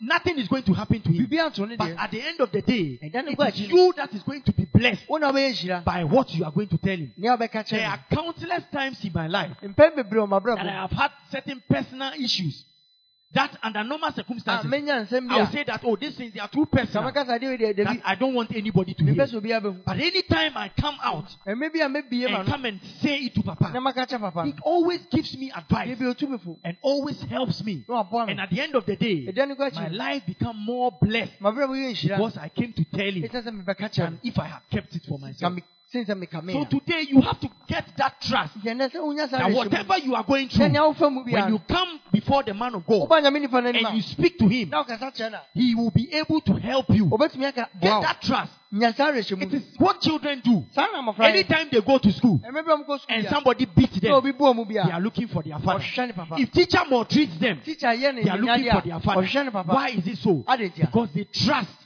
Nothing 0.00 0.38
is 0.38 0.48
going 0.48 0.62
to 0.64 0.74
happen 0.74 1.00
to 1.00 1.10
him. 1.10 1.26
biribi 1.26 1.38
anto 1.38 1.64
ne 1.64 1.76
But 1.76 1.90
at 1.90 2.10
the 2.10 2.20
end 2.22 2.40
of 2.40 2.50
the 2.52 2.62
day, 2.62 2.98
ne 3.02 3.10
it 3.12 3.54
is 3.54 3.60
you 3.68 3.92
that 3.96 4.12
is 4.12 4.22
going 4.22 4.42
to 4.42 4.52
be 4.52 4.66
blessed 4.66 5.08
wo 5.08 5.16
na 5.18 5.32
wobɛyɛ 5.32 5.52
nhyira 5.52 5.84
by 5.84 6.04
what 6.04 6.32
you 6.34 6.44
are 6.44 6.52
going 6.52 6.68
to 6.68 6.78
tell 6.78 6.96
him. 6.96 7.12
There 7.16 7.86
are 7.86 8.04
countless 8.10 8.64
times 8.72 9.04
in 9.04 9.12
my 9.12 9.26
life 9.26 9.56
no 9.62 9.68
mpɛn 9.68 9.96
bebree 9.96 10.26
wɔ 10.28 10.56
that 10.56 10.66
I 10.66 10.72
have 10.72 10.90
had 10.90 11.10
certain 11.30 11.61
personal 11.68 12.12
issues. 12.14 12.64
That 13.34 13.56
under 13.62 13.82
normal 13.82 14.12
circumstances, 14.12 14.70
I 14.70 15.38
will 15.38 15.46
say 15.46 15.64
that, 15.64 15.80
oh, 15.84 15.96
these 15.96 16.14
things, 16.16 16.34
they 16.34 16.40
are 16.40 16.48
too 16.48 16.66
personal. 16.66 17.10
Sɛ 17.10 17.12
mɛkasa 17.14 17.40
deɛ 17.40 17.58
deɛ 17.58 17.76
that 17.84 18.00
I 18.04 18.14
don't 18.14 18.34
want 18.34 18.54
anybody 18.54 18.92
to 18.92 19.04
hear. 19.04 19.14
sɛ 19.14 19.40
obiara 19.40 19.62
bɛhu 19.62 19.84
But 19.86 19.96
anytime 19.98 20.54
I 20.54 20.68
come 20.68 20.96
out 21.02 21.34
ɛmɛ 21.46 21.72
bi 21.72 21.78
a 21.80 21.88
mɛbie 21.88 22.30
ma 22.30 22.40
and 22.40 22.48
come 22.48 22.64
and 22.66 22.80
say 23.00 23.20
it 23.20 23.34
to 23.34 23.42
Papa, 23.42 23.80
maka 23.80 24.00
kyerɛ 24.06 24.20
papa. 24.20 24.48
it 24.48 24.56
always 24.62 25.00
gives 25.06 25.34
me 25.38 25.50
advice 25.50 25.88
deɛ 25.88 25.98
bi 25.98 26.04
otu 26.04 26.28
me 26.28 26.36
fo 26.44 26.58
and 26.62 26.76
always 26.82 27.22
helps 27.22 27.64
me. 27.64 27.84
And 27.88 28.38
at 28.38 28.50
the 28.50 28.60
end 28.60 28.74
of 28.74 28.84
the 28.84 28.96
day, 28.96 29.24
kɔ 29.26 29.74
my 29.76 29.88
life 29.88 30.26
become 30.26 30.58
more 30.58 30.92
blessed 31.00 31.40
mabrabɔ 31.40 31.70
yɛ 31.70 31.90
nhyira 31.92 32.16
because 32.18 32.36
I 32.36 32.50
came 32.50 32.74
to 32.74 32.84
tell 32.84 33.10
him 33.10 33.22
ɛsɛ 33.22 33.44
sɛ 33.44 33.64
mebɛka 33.64 33.88
kyerɛ 33.88 33.96
than 33.96 34.12
no 34.12 34.18
if 34.24 34.38
I 34.38 34.46
had 34.46 34.60
kept 34.70 34.94
it 34.94 35.06
for 35.08 35.18
myself. 35.18 35.54
Sɛ 36.00 36.14
meka 36.14 36.42
So 36.52 36.64
today 36.64 37.02
you 37.08 37.20
have 37.20 37.38
to 37.40 37.48
get 37.68 37.84
that 37.96 38.20
trust 38.20 38.56
nti 38.58 38.68
ɛnɛ 38.72 38.90
sɛ 38.90 38.98
wonya 39.00 39.28
saa 39.28 39.38
that 39.38 39.52
whatever 39.52 39.98
you 39.98 40.14
are 40.14 40.24
going 40.24 40.48
through, 40.48 40.66
sɛ 40.66 40.72
nea 40.72 40.80
wofa 40.82 41.10
mu 41.12 41.22
when 41.24 41.48
you 41.52 41.58
come 41.68 42.00
before 42.10 42.42
the 42.42 42.54
man 42.54 42.74
of 42.74 42.86
God 42.86 43.08
woba 43.08 43.20
nyame 43.22 43.40
nipa 43.40 43.60
no 43.60 43.68
anim 43.68 43.86
and 43.86 43.96
you 43.96 44.02
speak 44.02 44.38
to 44.38 44.48
him, 44.48 44.70
na 44.70 44.82
wokasa 44.84 45.12
kyerɛ 45.14 45.40
he 45.54 45.74
will 45.74 45.90
be 45.90 46.12
able 46.14 46.40
to 46.40 46.54
help 46.54 46.86
you. 46.90 47.08
Get 47.08 47.62
that 47.80 48.18
trust. 48.22 48.52
nya 48.72 48.94
saa 48.96 49.12
awerɛhyɛmu 49.12 49.42
It 49.42 49.54
is 49.54 49.62
what 49.78 50.00
children 50.00 50.40
do. 50.42 50.64
Anytime 51.22 51.68
they 51.70 51.80
go 51.80 51.98
to 51.98 52.12
school 52.12 52.38
ɛmɛ 52.38 52.64
bi 52.64 52.72
a 52.72 52.76
mokɔ 52.76 53.00
and 53.08 53.28
somebody 53.28 53.66
beats 53.66 54.00
them, 54.00 54.12
obi 54.12 54.32
boa 54.32 54.54
mu 54.54 54.64
bi 54.64 54.74
they 54.74 54.80
are 54.92 55.00
looking 55.00 55.28
for 55.28 55.42
their 55.42 55.58
father. 55.58 55.84
ɔhwehwɛ 55.84 56.06
ne 56.06 56.12
papa. 56.12 56.36
If 56.38 56.52
teacher 56.52 56.78
maltreats 56.88 57.38
them, 57.38 57.60
teacher 57.64 57.88
yɛ 57.88 58.14
ne 58.14 58.22
they 58.24 58.30
are 58.30 58.38
looking 58.38 58.70
for 58.72 58.80
their 58.80 59.00
father. 59.00 59.22
ɔhwehwɛ 59.22 59.44
ne 59.44 59.50
papa. 59.50 59.72
Why 59.74 59.88
is 59.90 60.06
it 60.06 60.18
so? 60.18 60.44
Because 60.76 61.08
they 61.12 61.24
trust 61.24 61.81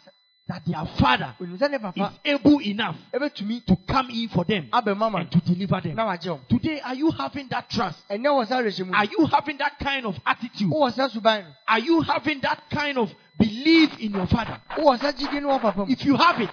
that 0.48 0.62
their 0.64 0.84
father 0.98 1.34
onim 1.40 1.58
sɛ 1.58 1.70
ne 1.70 2.02
is 2.04 2.12
able 2.24 2.60
enough 2.62 2.96
to 3.34 3.44
me 3.44 3.60
to 3.66 3.76
come 3.88 4.08
in 4.10 4.28
for 4.28 4.44
them 4.44 4.68
and 4.72 5.30
to 5.32 5.40
deliver 5.40 5.80
them. 5.80 5.96
na 5.96 6.06
wagye 6.06 6.30
wo 6.30 6.40
Today, 6.48 6.80
are 6.80 6.94
you 6.94 7.10
having 7.10 7.48
that 7.48 7.68
trust? 7.68 7.98
ɛnɛ 8.08 8.24
wɔ 8.26 8.46
saa 8.46 8.60
awerɛhyɛmu 8.62 8.94
Are 8.94 9.04
you 9.06 9.26
having 9.26 9.56
that 9.58 9.78
kind 9.78 10.06
of 10.06 10.16
attitude? 10.24 10.70
wowɔ 10.70 10.92
saa 10.92 11.08
suban 11.08 11.44
no 11.44 11.50
Are 11.68 11.80
you 11.80 12.00
having 12.02 12.40
that 12.40 12.62
kind 12.70 12.98
of 12.98 13.12
belief 13.38 13.98
in 13.98 14.12
your 14.12 14.26
father? 14.26 14.60
wowɔ 14.76 15.00
saa 15.00 15.12
gyidi 15.12 15.42
no 15.42 15.48
wɔ 15.48 15.60
papa 15.60 15.78
mu 15.80 15.86
If 15.92 16.04
you 16.04 16.16
have 16.16 16.40
it, 16.40 16.50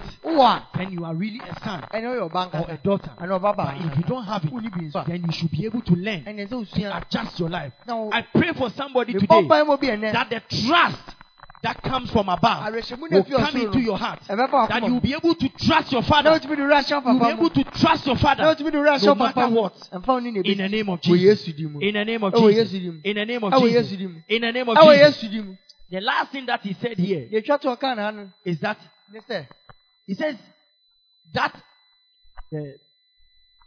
then 0.76 0.92
you 0.92 1.06
are 1.06 1.14
really 1.14 1.40
a 1.40 1.60
son 1.64 1.84
a 1.84 1.88
ɛnɛ 1.96 2.04
woyɛ 2.04 2.32
ɔba 2.32 2.68
or 2.68 2.72
a 2.74 2.78
daughter. 2.78 3.12
But 3.20 3.76
if 3.78 3.98
you 3.98 4.04
don't 4.04 4.26
have 4.26 4.44
it, 4.44 4.52
wonni 4.52 4.70
bi 4.72 4.82
nso 4.82 5.06
a 5.06 5.10
then 5.10 5.24
you 5.26 5.32
should 5.32 5.52
be 5.52 5.66
able 5.66 5.82
to 5.82 5.94
learn 5.94 6.24
to 6.26 6.98
adjust 6.98 7.40
your 7.40 7.50
life. 7.50 7.74
I 7.88 8.22
pray 8.34 8.54
for 8.54 8.70
somebody 8.72 9.14
today 9.14 9.28
mpae 9.28 9.66
mu 9.68 9.78
bi 9.78 9.96
that 10.12 10.30
the 10.32 10.40
trust 10.68 11.16
that 11.64 11.82
comes 11.82 12.12
from 12.12 12.28
above 12.30 12.74
will 12.74 13.40
come 13.40 13.56
into 13.58 13.80
your 13.80 13.98
heart. 13.98 14.20
That 14.28 14.84
you 14.86 14.94
will 14.94 15.00
be 15.00 15.14
able 15.14 15.34
to 15.36 15.50
trust 15.50 15.92
your 15.92 16.04
father. 16.04 16.32
wotumi 16.32 16.56
de 16.58 16.62
You 16.62 17.04
will 17.04 17.20
be 17.20 17.32
able 17.32 17.50
to 17.50 17.64
trust 17.64 18.06
your 18.06 18.18
father 18.18 18.44
wotumi 18.44 18.72
de 18.72 18.78
wura 18.78 19.02
no 19.04 19.16
matter 19.16 19.48
what. 19.50 19.74
ɛmfa 19.92 20.08
wo 20.08 20.20
ne 20.20 20.42
In 20.44 20.58
the 20.58 20.70
name 20.70 20.90
of 20.90 21.02
Jesus. 21.02 21.48
yesu 21.48 21.56
di 21.56 21.66
mu 21.66 21.80
In 21.80 21.94
the 21.94 22.06
name 22.06 22.24
of 22.24 22.34
Jesus. 22.34 22.72
yesu 22.74 22.80
di 22.80 22.90
mu 22.90 23.00
In 23.04 23.16
the 23.16 23.26
name 23.26 23.44
of 23.44 23.54
Jesus. 23.54 23.92
yesu 23.92 23.98
di 23.98 24.08
mu 24.08 24.20
In 24.28 24.42
the 24.42 24.52
name 24.52 24.70
of 24.70 24.78
Jesus. 24.78 25.24
yesu 25.24 25.30
di 25.32 25.42
mu 25.42 25.56
The 25.90 26.02
last 26.02 26.32
thing 26.32 26.46
that 26.48 26.62
he 26.62 26.74
said 26.74 26.98
here 26.98 27.30
deɛ 27.32 27.46
twa 27.46 27.58
to 27.60 27.68
ɔka 27.70 27.96
na 27.96 28.04
ha 28.04 28.12
no 28.12 28.30
is 28.44 28.60
that 28.60 28.78
he 30.06 30.16
says 30.16 30.36
that 31.34 31.56
uh, 32.54 32.60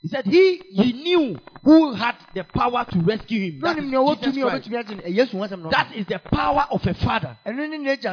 he 0.07 0.15
said 0.15 0.25
he 0.25 0.57
he 0.71 0.93
knew 0.93 1.41
who 1.65 1.93
had 1.95 2.15
the 2.33 2.45
power 2.45 2.87
to 2.93 3.01
rescue 3.01 3.51
him. 3.51 3.61
That 3.61 3.77
is 3.79 3.85
nea 3.91 3.99
ɔwɔ 3.99 4.19
Jesus 4.23 4.35
tumi 4.37 4.47
a 4.47 4.51
Christ. 4.51 4.69
ɔbɛtumi 4.71 4.85
agye 4.85 4.97
no 4.97 5.03
ɛyɛ 5.03 5.17
yesu 5.17 5.33
ho 5.33 5.39
asɛm 5.39 5.63
na 5.63 5.69
ɔka. 5.69 5.71
That 5.73 5.97
is 5.97 6.07
the 6.07 6.19
power 6.31 6.67
of 6.71 6.87
a 6.87 6.95
father 6.95 7.37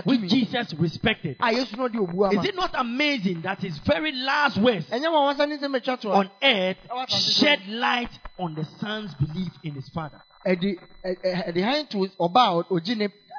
which 0.05 0.21
Jesus 0.31 0.73
respected. 0.73 1.37
a 1.39 1.53
yesu 1.53 1.77
no 1.77 1.87
de 1.87 1.99
obu 1.99 2.25
ama 2.31 2.41
Is 2.41 2.49
it 2.49 2.55
not 2.55 2.71
amazing 2.73 3.41
that 3.41 3.59
his 3.59 3.77
very 3.79 4.11
last 4.11 4.57
words 4.57 4.87
ɛnyɛ 4.89 5.05
wɔn 5.05 5.25
wasa 5.25 5.45
ne 5.45 5.57
nsɛm 5.57 5.79
atwa 5.79 5.99
to 6.01 6.09
a 6.09 6.13
on 6.13 6.31
earth 6.41 6.77
shed 7.09 7.59
light 7.67 8.09
on 8.39 8.55
the 8.55 8.65
son's 8.79 9.13
belief 9.13 9.51
in 9.63 9.75
his 9.75 9.87
father? 9.89 10.19
That 10.45 10.63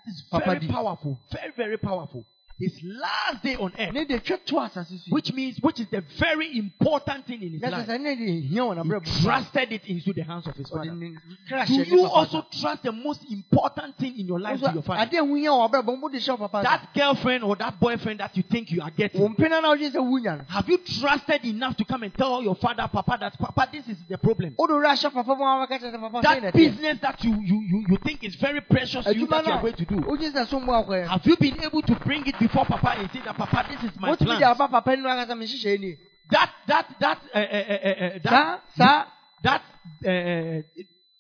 is 0.07 0.23
very 0.31 0.61
powerful. 0.69 1.19
Very, 1.33 1.53
very 1.57 1.77
powerful. 1.79 2.25
His 2.57 2.81
last 2.85 3.43
day 3.43 3.57
on 3.57 3.73
earth, 3.77 3.93
ne 3.93 4.05
de 4.05 4.21
twa 4.21 4.39
to 4.47 4.55
asase 4.61 4.87
so 4.87 4.95
yi. 5.07 5.11
which 5.13 5.33
means, 5.33 5.59
which 5.61 5.81
is 5.81 5.89
the 5.91 6.05
very 6.21 6.57
important 6.57 7.27
thing 7.27 7.43
in 7.43 7.53
his 7.55 7.63
life. 7.63 7.89
sɛ 7.89 8.01
ne 8.01 8.15
de 8.15 8.41
hia 8.43 8.63
wɔ 8.63 9.05
He 9.05 9.23
trusted 9.23 9.73
it 9.73 9.85
into 9.87 10.13
the 10.13 10.23
hands 10.23 10.47
of 10.47 10.55
his 10.55 10.69
father. 10.69 10.95
Do 10.95 11.75
you 11.83 12.05
also 12.05 12.47
trust 12.61 12.85
the 12.85 12.93
most 12.93 13.25
important 13.29 13.99
thing 13.99 14.21
in 14.21 14.29
your 14.29 14.39
life 14.39 14.61
to 14.61 14.71
your 14.73 14.83
father? 14.85 15.05
adeɛ 15.05 15.19
ho 15.29 15.35
hia 15.35 15.51
wɔ 15.51 15.69
ɔbrabɔ 15.69 15.99
mo 15.99 16.09
de 16.09 16.19
hyɛ 16.19 16.29
wo 16.39 16.49
papa 16.49 16.59
nsa. 16.59 16.63
That 16.63 16.95
girlfriend 16.95 17.43
or 17.43 17.57
that 17.57 17.81
boyfriend 17.81 18.21
that 18.21 18.37
you 18.37 18.45
think 18.45 18.71
you 18.71 18.83
are 18.83 18.91
getting. 18.93 19.21
mpena 19.35 19.61
na 19.61 19.75
ɔgye 19.75 19.91
sɛ 19.91 19.99
wunya 19.99 20.39
no 20.39 20.45
Have 20.47 20.69
you 20.69 20.79
trusted 20.79 21.45
enough 21.45 21.77
to 21.79 21.85
come 21.85 22.05
and 22.05 22.15
tell 22.15 22.41
your 22.41 22.55
father, 22.55 22.87
Papa, 22.87 23.19
that 23.21 23.37
Papa, 23.37 23.69
this 23.73 23.89
is 23.89 23.99
the 24.09 24.17
problem? 24.17 24.55
wode 24.57 24.71
wura 24.71 24.93
ahyɛ 24.95 25.13
papa 25.13 25.35
mu 25.35 25.43
a 25.43 25.59
waka 25.59 25.77
kyerɛ 25.77 25.93
sɛ 25.93 26.01
papa 26.01 26.19
sɛn 26.23 26.23
na 26.23 26.41
That 26.51 26.55
business 26.55 26.99
that 27.01 27.25
you, 27.25 27.33
you, 27.43 27.61
you, 27.67 27.85
you 27.89 27.97
think 28.05 28.23
is 28.23 28.37
very 28.37 28.61
precious 28.61 29.05
to 29.05 29.17
you 29.17 29.27
that 29.27 29.45
you 29.45 29.53
are 29.53 29.61
going 29.61 29.75
to 29.75 29.85
do. 29.85 29.97
wogye 29.97 30.33
sɛ 30.33 30.47
so 30.47 30.61
mmoa 30.61 30.87
akɔyɛ 30.87 31.09
Have 31.09 31.27
you 31.27 31.37
been 31.37 31.61
able 31.65 31.83
to 31.83 31.95
bring 31.97 32.25
it 32.29 32.39
before 32.47 32.65
Papa 32.67 32.95
and 32.99 33.11
say 33.13 33.21
that 33.25 33.37
Papa, 33.37 33.67
this 33.71 33.91
is 33.91 33.99
my 33.99 34.15
plan? 34.17 34.39
de 34.41 34.45
aba 34.47 34.69
papa 34.69 34.97
no 34.97 35.09
akasa 35.09 35.35
menhyehyɛe 35.35 35.81
nie 35.81 35.97
That 36.31 36.51
that 36.67 36.87
that 37.01 37.19
uh, 37.35 37.39
uh, 37.39 37.43
uh, 37.43 38.05
uh, 38.05 38.19
that 38.23 38.63
saa 38.77 39.07
that 39.43 39.63
uh, 40.07 40.63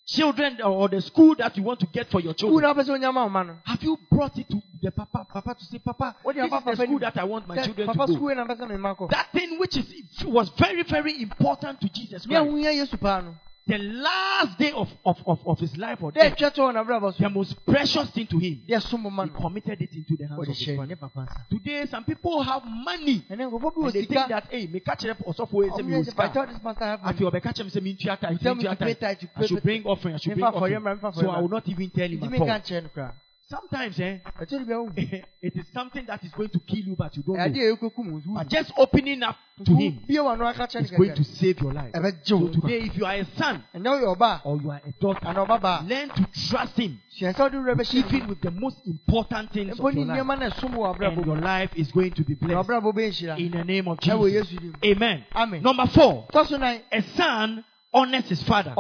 children 0.07 0.61
or 0.62 0.89
the 0.89 1.01
school 1.01 1.35
that 1.37 1.57
you 1.57 1.62
want 1.62 1.81
to 1.81 1.87
get 1.93 2.11
for 2.11 2.20
your 2.20 2.35
children. 2.35 2.62
na 2.62 2.72
wopɛ 2.75 2.85
sɛ 2.85 2.99
onyama 2.99 3.22
wo 3.25 3.29
ma 3.29 3.43
no 3.43 3.57
Have 3.64 3.83
you 3.83 3.99
brought 4.11 4.37
it 4.39 4.49
to 4.49 4.61
the 4.83 4.91
Papa, 4.91 5.27
Papa 5.33 5.55
to 5.55 5.64
say, 5.64 5.79
Papa, 5.79 6.16
this 6.25 6.37
is 6.45 6.51
the 6.51 6.77
school 6.85 6.99
that 7.01 7.16
I 7.16 7.25
want 7.25 7.49
my 7.49 7.57
children 7.64 7.87
papa 7.87 8.07
to 8.07 8.12
go. 8.12 8.16
school 8.16 8.35
na 8.35 8.45
mpɛ 8.45 8.57
sɛ 8.61 8.68
mema 8.70 8.97
kɔ 8.97 9.11
That 9.11 9.33
thing 9.33 9.59
which 9.59 9.77
is 9.77 9.87
was 10.25 10.51
very 10.59 10.83
very 10.85 11.22
important 11.22 11.81
to 11.81 11.89
Jesus 11.89 12.27
Christ. 12.27 13.35
Ahohia 13.67 13.77
yesu 13.77 13.77
paa 13.77 13.77
no 13.77 13.77
The 13.77 13.79
last 13.79 14.59
day 14.59 14.73
of 14.73 14.89
of 15.05 15.17
of, 15.27 15.39
of 15.47 15.59
his 15.61 15.77
life 15.77 16.03
or 16.03 16.12
death, 16.12 16.37
ɛtwa 16.37 16.53
to 16.55 16.61
wɔ 16.62 17.17
the 17.19 17.29
most 17.31 17.65
precious 17.67 18.11
thing 18.11 18.27
to 18.27 18.39
him, 18.39 18.62
deɛ 18.69 18.81
som 18.83 19.03
ma 19.03 19.25
he 19.25 19.31
committed 19.31 19.81
it 19.81 19.93
into 19.95 20.17
the 20.17 20.27
hands 20.29 20.39
of 20.41 20.47
his 20.49 20.59
hyɛ 20.69 20.77
father. 20.77 20.89
ne 20.89 20.95
papa 20.95 21.21
nsa 21.27 21.49
Today, 21.51 21.87
some 21.87 22.05
people 22.05 22.43
have 22.43 22.62
money 22.65 23.25
ɛnɛ 23.31 23.49
nkurɔfoɔ 23.51 23.75
bi 23.75 23.81
and 23.81 23.85
wɔ 23.85 23.93
they 23.93 24.05
think 24.05 24.29
that, 24.29 24.45
hey, 24.51 24.67
me 24.67 24.81
catch 24.81 25.05
up 25.07 25.19
or 25.25 25.35
so 25.35 25.47
for 25.47 25.62
Ɔmo 25.65 25.79
yɛ 25.81 26.05
sɛ, 26.05 26.09
if 26.09 26.21
I 26.21 26.29
tell 26.29 26.47
this 26.47 26.59
pastor 26.59 26.85
I 26.85 26.89
have 26.89 27.03
money, 27.03 27.31
be 27.31 27.41
catch 27.41 27.61
him 27.61 27.71
say 27.71 27.81
me 27.81 27.95
tell 27.97 28.55
me 28.55 28.65
me 28.65 28.69
to 28.69 28.77
pay 28.77 28.95
tithe, 28.95 29.25
I 29.37 29.47
should 29.47 29.62
bring 29.62 29.85
offering. 29.85 30.15
I 30.15 30.19
should 30.19 30.37
Me 30.37 30.43
bring 30.43 30.45
offering. 30.45 30.75
him, 30.77 30.85
me 30.85 30.97
fa 31.01 31.12
for 31.12 31.21
So. 31.21 31.31
I 31.31 31.41
will 31.41 31.49
not 31.49 31.69
even 31.69 31.91
tell 31.91 32.09
him 32.09 32.23
at 32.23 32.99
all. 32.99 33.12
Nkyerɛ 33.51 33.61
no 33.62 33.68
koraa 33.68 33.84
Sometimes, 33.95 34.01
eh, 34.01 34.18
ɛkyɛ 34.40 34.59
de 34.59 34.64
bɛwo 34.64 35.24
it 35.42 35.57
is 35.57 35.66
something 35.72 36.05
that 36.07 36.22
is 36.24 36.30
going 36.32 36.49
to 36.49 36.59
kill 36.61 36.78
you, 36.78 36.97
but 36.97 37.14
you 37.16 37.22
don't 37.22 37.36
know. 37.36 37.45
a 37.45 37.76
ɛkɔkum 37.76 38.34
But 38.34 38.49
just 38.49 38.72
opening 38.76 39.22
up 39.22 39.36
to 39.64 39.74
him 39.76 40.01
bie 40.07 40.14
wɔ 40.16 40.38
no 40.38 40.47
aka 40.47 40.66
kyerɛ 40.66 40.82
is 40.82 40.90
going 40.90 41.14
to 41.14 41.24
save 41.24 41.61
your 41.61 41.72
life. 41.72 41.92
So 42.22 42.49
today, 42.49 42.82
if 42.82 42.97
you 42.97 43.05
are 43.05 43.14
a 43.14 43.24
son 43.36 43.62
or 43.74 43.80
you 43.80 44.70
are 44.70 44.80
a 44.84 44.92
daughter, 45.01 45.18
a 45.22 45.28
ana 45.28 45.47
ɔbaba 45.47 45.82
a 45.82 45.84
learn 45.84 46.09
to 46.11 46.26
trust 46.49 46.78
him, 46.78 47.01
sua 47.11 47.32
sɛ 47.32 47.38
wode 47.38 47.53
werɛ 47.53 47.95
even 47.95 48.28
with 48.28 48.40
the 48.40 48.51
most 48.51 48.78
important 48.86 49.53
things 49.53 49.78
of 49.78 49.95
your 49.95 50.05
life. 50.05 50.18
nneɛma 50.18 50.38
na 50.38 50.51
ɛsom 50.51 50.74
wɔ 50.74 51.16
And 51.16 51.26
your 51.26 51.36
life 51.36 51.70
is 51.76 51.92
going 51.92 52.12
to 52.12 52.24
be 52.24 52.34
blessed. 52.34 52.68
Ɔbrabɔ 52.68 52.95
bɛyɛ 52.95 53.11
nhyira 53.11 53.38
in 53.38 53.51
the 53.53 53.64
name 53.64 53.88
of 53.88 54.01
Jesus. 54.01 54.55
Amen. 54.84 55.24
amen. 55.34 55.62
Number 55.62 55.86
four, 55.88 56.28
a 56.32 57.03
son 57.16 57.64
honors 57.92 58.28
his 58.28 58.42
father. 58.42 58.74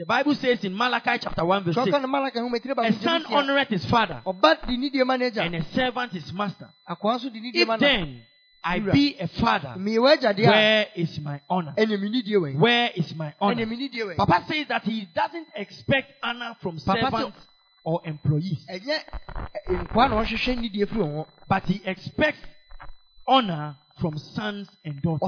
The 0.00 0.04
Bible 0.06 0.34
says 0.34 0.64
in 0.64 0.74
Malachi 0.74 1.18
chapter 1.20 1.44
1 1.44 1.64
verse 1.64 1.74
6, 1.74 1.88
kɔkɔ 1.90 2.00
ne 2.00 2.06
malaka 2.08 2.40
ho 2.40 2.48
metire 2.48 2.74
ba 2.74 2.82
a 2.82 2.92
son 2.92 3.22
honoreth 3.24 3.68
his 3.68 3.84
father, 3.86 4.22
ɔba 4.26 4.66
de 4.66 4.76
ne 4.76 4.90
die 4.90 5.04
ma 5.04 5.16
n'agya 5.16 5.46
and 5.46 5.54
a 5.56 5.64
servant 5.74 6.12
his 6.12 6.32
master. 6.32 6.68
akoa 6.88 7.16
nso 7.18 7.32
de 7.32 7.40
ne 7.40 7.52
die 7.52 7.64
ma 7.64 7.74
If 7.74 7.80
then 7.80 8.22
I 8.62 8.78
be 8.80 9.16
a 9.18 9.26
father, 9.28 9.74
meyɛ 9.78 9.98
w'agya 9.98 10.34
deɛ 10.36 10.46
where 10.46 10.86
is 10.96 11.18
my 11.20 11.40
honor? 11.48 11.74
ɛna 11.76 12.00
me 12.00 12.08
ne 12.10 12.22
die 12.22 12.36
Where 12.58 12.90
is 12.94 13.14
my 13.14 13.32
honor? 13.40 13.66
Papa 14.16 14.44
says 14.48 14.66
that 14.68 14.82
he 14.84 15.06
doesn't 15.14 15.46
expect 15.54 16.12
honor 16.22 16.56
from 16.60 16.78
servants 16.78 17.38
or 17.84 18.00
employees, 18.04 18.64
ɛnyɛ 18.70 18.98
ɛ- 19.68 19.86
nkoa 19.86 20.10
na 20.10 20.22
ɔhwehwɛ 20.22 20.60
ne 20.60 20.68
die 20.68 20.84
firi 20.84 21.00
wɔn 21.00 21.14
hɔ 21.14 21.26
but 21.48 21.64
he 21.64 21.80
expects 21.86 22.40
honor 23.26 23.76
from 24.00 24.16
sons 24.18 24.68
and 24.84 25.00
daughters. 25.02 25.20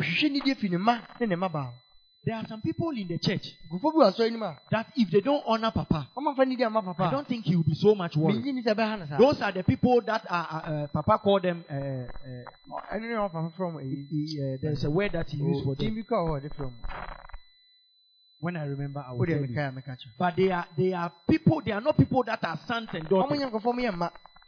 Ɔhwehwɛ 2.26 2.30
ne 2.30 2.30
die 2.30 2.30
firi 2.30 2.30
ne 2.30 2.30
ma 2.30 2.30
ne 2.30 2.30
ne 2.30 2.30
ma 2.30 2.30
baa 2.30 2.30
There 2.32 2.34
are 2.36 2.46
some 2.46 2.60
people 2.62 2.90
in 2.90 3.08
the 3.08 3.18
church 3.18 3.56
nkurɔfoɔ 3.70 3.92
bi 3.92 3.98
wɔ 3.98 4.12
asɔre 4.12 4.58
that 4.70 4.86
if 4.96 5.10
they 5.10 5.20
don't 5.20 5.42
honor 5.46 5.70
Papa, 5.72 6.08
ɔma 6.16 6.36
fa 6.36 6.44
ne 6.44 6.56
die 6.56 6.64
ama 6.64 6.94
I 6.98 7.10
don't 7.10 7.26
think 7.26 7.44
he 7.44 7.56
will 7.56 7.64
be 7.64 7.74
so 7.74 7.94
much 7.94 8.16
worried. 8.16 8.42
menyi 8.42 8.54
ni 8.54 8.62
sɛ 8.62 8.74
ɛbɛha 8.74 8.98
no 8.98 9.06
saa 9.06 9.18
Those 9.18 9.40
are 9.42 9.52
the 9.52 9.62
people 9.64 10.00
that 10.02 10.24
are, 10.30 10.46
uh, 10.50 10.70
uh, 10.70 10.86
Papa 10.88 11.18
called 11.18 11.42
them, 11.42 11.64
uh, 11.68 11.74
uh, 11.74 12.94
ɛno 12.94 13.00
ne 13.00 13.14
ɔpapa 13.16 13.52
from. 13.56 13.78
he- 13.80 14.06
he, 14.10 14.40
uh, 14.40 14.56
there's 14.60 14.84
a 14.84 14.90
word 14.90 15.12
that 15.12 15.28
he 15.30 15.38
used 15.38 15.64
for 15.64 15.74
them. 15.74 15.94
bi 15.94 16.02
kɔ 16.02 16.16
hɔ 16.16 16.40
ɔde 16.40 16.54
from? 16.54 16.72
When 18.40 18.56
I 18.56 18.64
remember, 18.64 19.04
I 19.06 19.12
will 19.12 19.24
tell 19.24 19.36
you. 19.40 19.46
meka 19.46 19.68
a 19.68 19.72
meka 19.72 19.96
kyerɛ 19.96 20.18
But 20.18 20.36
they 20.36 20.50
are, 20.50 20.66
they 20.76 20.92
are 20.92 21.12
people, 21.28 21.60
they 21.64 21.70
are 21.72 21.80
not 21.80 21.96
people 21.96 22.24
that 22.24 22.42
are 22.44 22.58
sons 22.66 22.88
and 22.92 23.08
daughters, 23.08 23.38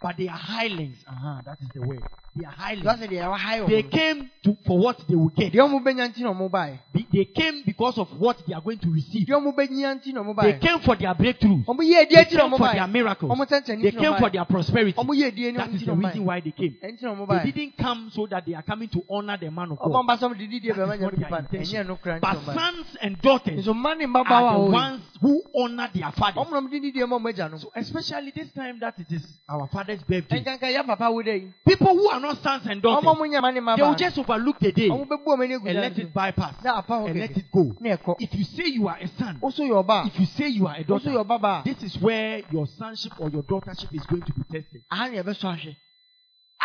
nyɛ 0.05 0.11
nkɔfoɔ 0.11 0.11
mo 0.11 0.11
yɛ 0.11 0.11
mma 0.11 0.11
but 0.11 0.17
they 0.19 0.29
are 0.29 0.37
hirelings. 0.37 1.05
Uh-huh, 1.09 1.43
that 1.47 1.59
is 1.63 1.69
the 1.75 1.83
way. 1.83 1.99
They 2.37 2.45
are 2.45 2.51
hirelings. 2.51 2.85
lɔsɛ 2.85 3.09
deɛ 3.09 3.39
ɛwɔ 3.39 3.69
They 3.69 3.83
came 3.85 4.31
to, 4.43 4.57
for 4.67 4.77
what 4.79 4.99
they 5.09 5.15
will 5.15 5.29
get. 5.29 5.53
deɛ 5.53 5.61
ɔmo 5.69 5.81
bɛnya 5.85 6.09
nti 6.13 6.21
na 6.23 6.33
ɔmo 6.35 6.51
baeɛ 6.51 6.79
Be- 6.93 7.07
They 7.13 7.25
came 7.27 7.63
because 7.65 7.97
of 7.97 8.09
what 8.21 8.43
they 8.47 8.53
are 8.55 8.61
going 8.61 8.79
to 8.79 8.91
receive. 8.91 9.29
deɛ 9.29 9.39
ɔmo 9.41 9.55
bɛnya 9.57 9.95
nti 10.03 10.13
na 10.13 10.23
ɔmo 10.23 10.43
They 10.43 10.59
came 10.59 10.81
for 10.81 10.97
their 10.97 11.15
breakthrough. 11.15 11.63
They 11.65 12.25
came 12.25 12.51
for 12.51 12.73
their 12.73 12.87
miracles. 12.89 13.39
They 13.81 13.93
came 13.93 14.15
for 14.17 14.31
their 14.31 14.45
prosperity. 14.47 14.93
ɔmo 14.99 15.15
yɛ 15.15 15.31
die 15.35 15.53
That 15.57 15.73
is 15.75 15.85
the 15.87 15.93
reason 15.95 16.25
why 16.25 16.41
they 16.41 16.51
came. 16.51 16.77
ɛnti 16.83 17.03
na 17.03 17.15
ɔmo 17.15 17.43
They 17.45 17.53
didn't 17.53 17.77
come 17.79 18.11
so 18.11 18.27
that 18.27 18.45
they 18.45 18.55
are 18.55 18.63
coming 18.63 18.89
to 18.89 19.05
honor 19.09 19.37
the 19.41 19.51
man 19.53 19.71
of 19.71 19.79
God. 19.79 19.95
amba 19.95 20.17
sɔm 20.17 20.37
de 20.37 20.47
didi 20.49 20.71
bɛma 20.71 20.99
That 20.99 21.13
is 21.15 21.21
their 21.21 21.39
intention. 21.39 21.85
ɛnyɛ 21.85 21.87
no 21.87 21.97
kura 21.97 22.19
nti 22.19 22.21
But 22.21 22.35
na 22.35 22.41
ɔmo 22.41 22.45
baeɛ 22.47 22.55
sons 22.59 22.97
and 23.01 23.23
daughters 23.23 23.65
nso 23.65 23.73
mma 23.75 23.97
ne 23.97 24.07
mmabaawa 24.07 24.51
are 24.51 24.59
the 24.65 24.71
ones 24.73 25.03
who 25.21 25.43
honor 25.57 25.89
their 25.95 26.11
fathers. 26.11 26.45
ɔmo 26.45 26.51
nam 26.53 26.69
de 26.69 26.81
didi 26.81 26.99
ma 27.07 27.17
ɔmo 27.17 27.31
agya 27.33 27.49
no 27.49 27.59
So 27.59 27.71
especially 27.77 28.33
this 28.33 28.51
time 28.53 28.81
that 28.81 28.99
it 28.99 29.13
is 29.13 29.23
our 29.49 29.69
father's 29.95 30.05
birthday. 30.09 30.41
ɛnkanka 30.41 30.69
yɛ 30.73 30.87
papa 30.87 31.11
wo 31.11 31.23
dɛ 31.23 31.35
yi 31.41 31.53
People 31.67 31.95
who 31.95 32.09
are 32.09 32.21
not 32.21 32.43
sons 32.43 32.67
and 32.67 32.83
daughters, 32.83 33.05
mo 33.05 33.25
nya 33.25 33.41
ma 33.41 33.51
ne 33.51 33.61
they 33.77 33.83
will 33.83 33.95
just 33.95 34.19
overlook 34.19 34.59
the 34.61 34.73
day 34.73 34.89
ɔmo 34.89 35.07
bɛbu 35.07 35.25
ɔmo 35.27 35.45
ani 35.45 35.55
agu 35.55 35.67
and 35.69 35.81
let 35.81 35.99
it 35.99 36.13
bypass 36.15 36.55
na 36.65 36.79
apa 36.79 36.93
hɔ 36.93 37.11
and 37.11 37.21
let 37.21 37.37
it 37.37 37.51
go. 37.53 38.17
If 38.21 38.35
you 38.35 38.45
say 38.45 38.67
you 38.67 38.89
are 38.89 38.99
a 39.01 39.09
son, 39.19 39.39
woso 39.41 39.61
yɛ 39.63 39.85
ɔba 39.85 40.07
if 40.07 40.21
you 40.21 40.27
say 40.27 40.49
you 40.49 40.67
are 40.67 40.77
a 40.77 40.85
daughter, 40.85 41.11
yɛ 41.11 41.25
ɔbaba 41.25 41.61
a 41.61 41.65
this 41.65 41.83
is 41.83 42.01
where 42.01 42.43
your 42.51 42.67
sonship 42.67 43.13
or 43.19 43.31
your 43.31 43.43
daughtership 43.43 43.93
is 43.93 44.05
going 44.07 44.23
to 44.23 44.33
be 44.33 44.43
tested. 44.51 44.83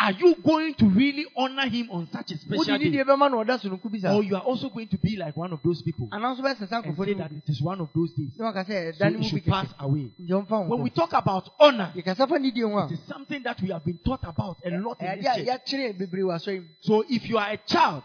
Are 0.02 0.12
you 0.12 0.34
going 0.42 0.72
to 0.74 0.86
really 0.86 1.26
honor 1.36 1.68
him 1.68 1.90
on 1.90 2.08
such 2.10 2.32
a 2.32 2.38
special 2.38 2.78
day? 2.78 2.90
deɛ 2.90 3.04
bɛma 3.04 3.30
no 3.30 3.44
ɔda 3.44 3.60
sononko 3.60 3.92
bi 3.92 3.98
saa 3.98 4.14
Or 4.16 4.22
you 4.22 4.34
are 4.34 4.40
also 4.42 4.70
going 4.70 4.88
to 4.88 4.96
be 4.96 5.16
like 5.18 5.36
one 5.36 5.52
of 5.52 5.60
those 5.62 5.82
people 5.82 6.08
anaa 6.10 6.34
nso 6.34 6.40
bɛsesa 6.40 6.84
and 6.86 6.96
say 6.96 7.14
that 7.14 7.30
it 7.32 7.42
is 7.46 7.60
one 7.60 7.80
of 7.82 7.90
those 7.94 8.14
days. 8.14 8.32
So 8.36 8.48
it 8.48 9.24
should 9.24 9.44
pass 9.44 9.68
away. 9.78 10.10
When 10.16 10.80
we 10.80 10.88
talk 10.90 11.12
about 11.12 11.50
honor, 11.60 11.92
yɛkasa 11.94 12.26
fa 12.28 12.38
ne 12.38 12.50
die 12.50 12.62
ho 12.62 12.78
a 12.78 12.86
it 12.86 12.92
is 12.92 13.00
something 13.06 13.42
that 13.42 13.60
we 13.60 13.68
have 13.68 13.84
been 13.84 13.98
taught 13.98 14.24
about 14.24 14.56
a 14.64 14.70
lot 14.70 15.00
in 15.02 15.20
this 15.20 15.36
church. 15.36 15.46
yɛakyerɛ 15.46 15.98
bebree 15.98 16.22
wɔ 16.22 16.34
asɔre 16.34 16.60
mu 16.62 16.68
So 16.80 17.04
if 17.06 17.28
you 17.28 17.36
are 17.36 17.50
a 17.50 17.58
child 17.58 18.02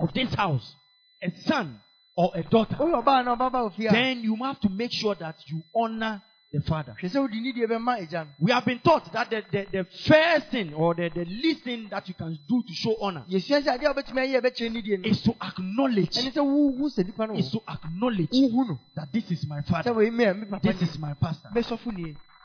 of 0.00 0.12
this 0.12 0.34
house, 0.34 0.74
a 1.22 1.30
son 1.46 1.80
or 2.16 2.32
a 2.34 2.42
daughter, 2.42 2.74
woyɛ 2.74 3.04
ɔbaa 3.04 3.24
na 3.24 3.36
ɔbaba 3.36 3.70
wɔ 3.70 3.74
fie 3.76 3.86
a 3.86 3.92
then 3.92 4.22
you 4.24 4.34
have 4.42 4.58
to 4.58 4.68
make 4.68 4.90
sure 4.90 5.14
that 5.14 5.36
you 5.46 5.62
honor 5.72 6.20
the 6.56 6.62
father. 6.66 6.96
hwɛ 7.00 7.08
sɛ 7.08 7.20
wode 7.20 7.34
ne 7.34 7.52
die 7.52 7.66
bɛma 7.66 7.98
agya 8.00 8.24
no 8.24 8.30
We 8.40 8.52
have 8.52 8.64
been 8.64 8.78
taught 8.78 9.12
that 9.12 9.30
the, 9.30 9.42
the, 9.50 9.66
the 9.72 9.84
first 10.06 10.48
thing 10.50 10.72
or 10.74 10.94
the, 10.94 11.10
the 11.14 11.24
least 11.24 11.64
thing 11.64 11.88
that 11.90 12.08
you 12.08 12.14
can 12.14 12.38
do 12.48 12.62
to 12.62 12.74
show 12.74 12.96
honor 13.00 13.24
yɛsua 13.28 13.62
sɛ 13.62 13.78
adeɛ 13.78 13.90
a 13.90 13.94
wobɛtumi 13.94 14.20
ayɛ 14.26 14.40
ɛbɛkyerɛ 14.40 14.72
ne 14.72 14.82
die 14.82 14.96
no. 14.96 15.08
is 15.08 15.22
to 15.22 15.34
acknowledge, 15.40 16.10
ɛne 16.16 16.32
sɛ 16.32 16.42
wohu 16.42 16.84
sɛ 16.88 17.06
nipa 17.06 17.26
no. 17.26 17.34
Is 17.34 17.50
to 17.50 17.60
acknowledge 17.68 18.30
that 18.94 19.12
this 19.12 19.30
is 19.30 19.46
my 19.46 19.60
father, 19.62 19.92
wɔyi 19.92 20.12
me 20.12 20.24
a 20.24 20.34
me 20.34 20.46
papa 20.46 20.72
this 20.72 20.82
is 20.90 20.98
my 20.98 21.14
pastor. 21.14 21.50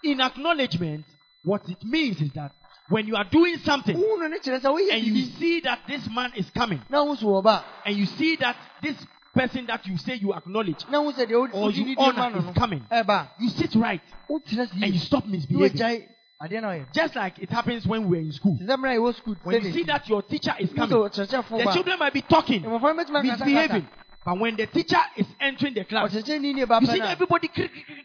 In 0.04 0.20
acknowledgement, 0.20 1.06
what 1.44 1.68
it 1.70 1.84
means 1.84 2.20
is 2.22 2.32
that 2.32 2.52
when 2.90 3.08
you 3.08 3.16
are 3.16 3.24
doing 3.26 3.58
something 3.60 3.96
wohu 3.96 4.20
no 4.20 4.28
ne 4.28 4.38
kyerɛ 4.40 4.60
sɛ 4.62 4.70
woyɛ 4.76 4.94
and 4.94 5.04
you 5.06 5.26
see 5.40 5.62
that 5.62 5.80
this 5.88 6.08
man 6.10 6.32
is 6.36 6.50
coming, 6.52 6.82
na 6.90 7.04
wohu 7.04 7.18
so 7.18 7.28
wɔ 7.28 7.44
ba. 7.44 7.64
and 7.86 7.96
you 7.96 8.06
see 8.06 8.36
that 8.38 8.56
this 8.82 8.96
person 9.34 9.66
that 9.68 9.86
you 9.88 9.98
say 9.98 10.16
you 10.16 10.34
acknowledge, 10.34 10.86
na 10.90 11.00
wohu 11.00 11.14
sɛ 11.14 11.26
deɛ 11.28 11.40
wode 11.40 11.52
or 11.54 11.72
you 11.72 11.86
ne 11.86 11.96
die 11.96 12.12
ma 12.12 12.26
honor 12.26 12.40
is 12.50 12.58
coming, 12.58 12.86
ɛba 12.92 13.30
you 13.40 13.50
sit 13.50 13.76
right 13.76 14.02
a 14.30 14.32
wotena 14.34 14.68
se 14.70 14.78
and 14.82 14.94
you? 14.94 15.00
stop 15.00 15.26
misbehaving. 15.26 15.72
wagyae 15.78 16.08
adeɛ 16.42 16.62
na 16.62 16.68
ɔyɛ 16.70 16.86
Just 16.94 17.16
like 17.16 17.40
it 17.40 17.50
happens 17.50 17.86
when 17.86 18.10
we're 18.10 18.22
in 18.22 18.32
school. 18.32 18.58
te 18.58 18.66
sɛ 18.66 18.76
mmerɛ 18.78 18.96
a 18.96 19.00
yɛwɔ 19.00 19.16
skul 19.16 19.36
When 19.44 19.64
you 19.64 19.72
see 19.72 19.84
that 19.84 20.08
your 20.10 20.22
teacher 20.24 20.54
is 20.60 20.72
coming, 20.74 20.90
the 20.90 21.72
children 21.74 22.00
might 22.00 22.14
be 22.14 22.22
talking, 22.22 22.64
mmɔfra 22.64 22.96
no 22.96 23.04
bɛtumi 23.04 23.24
misbehaving. 23.38 23.88
But 24.24 24.38
when 24.40 24.56
the 24.56 24.68
teacher 24.68 24.98
is 25.18 25.26
entering 25.40 25.74
the 25.74 25.84
class, 25.84 26.14
you 26.14 26.22
ɔkyerɛkyerɛni 26.22 26.54
ne 26.56 26.66
ba 26.66 26.80
see 26.86 27.02
everybody, 27.02 27.50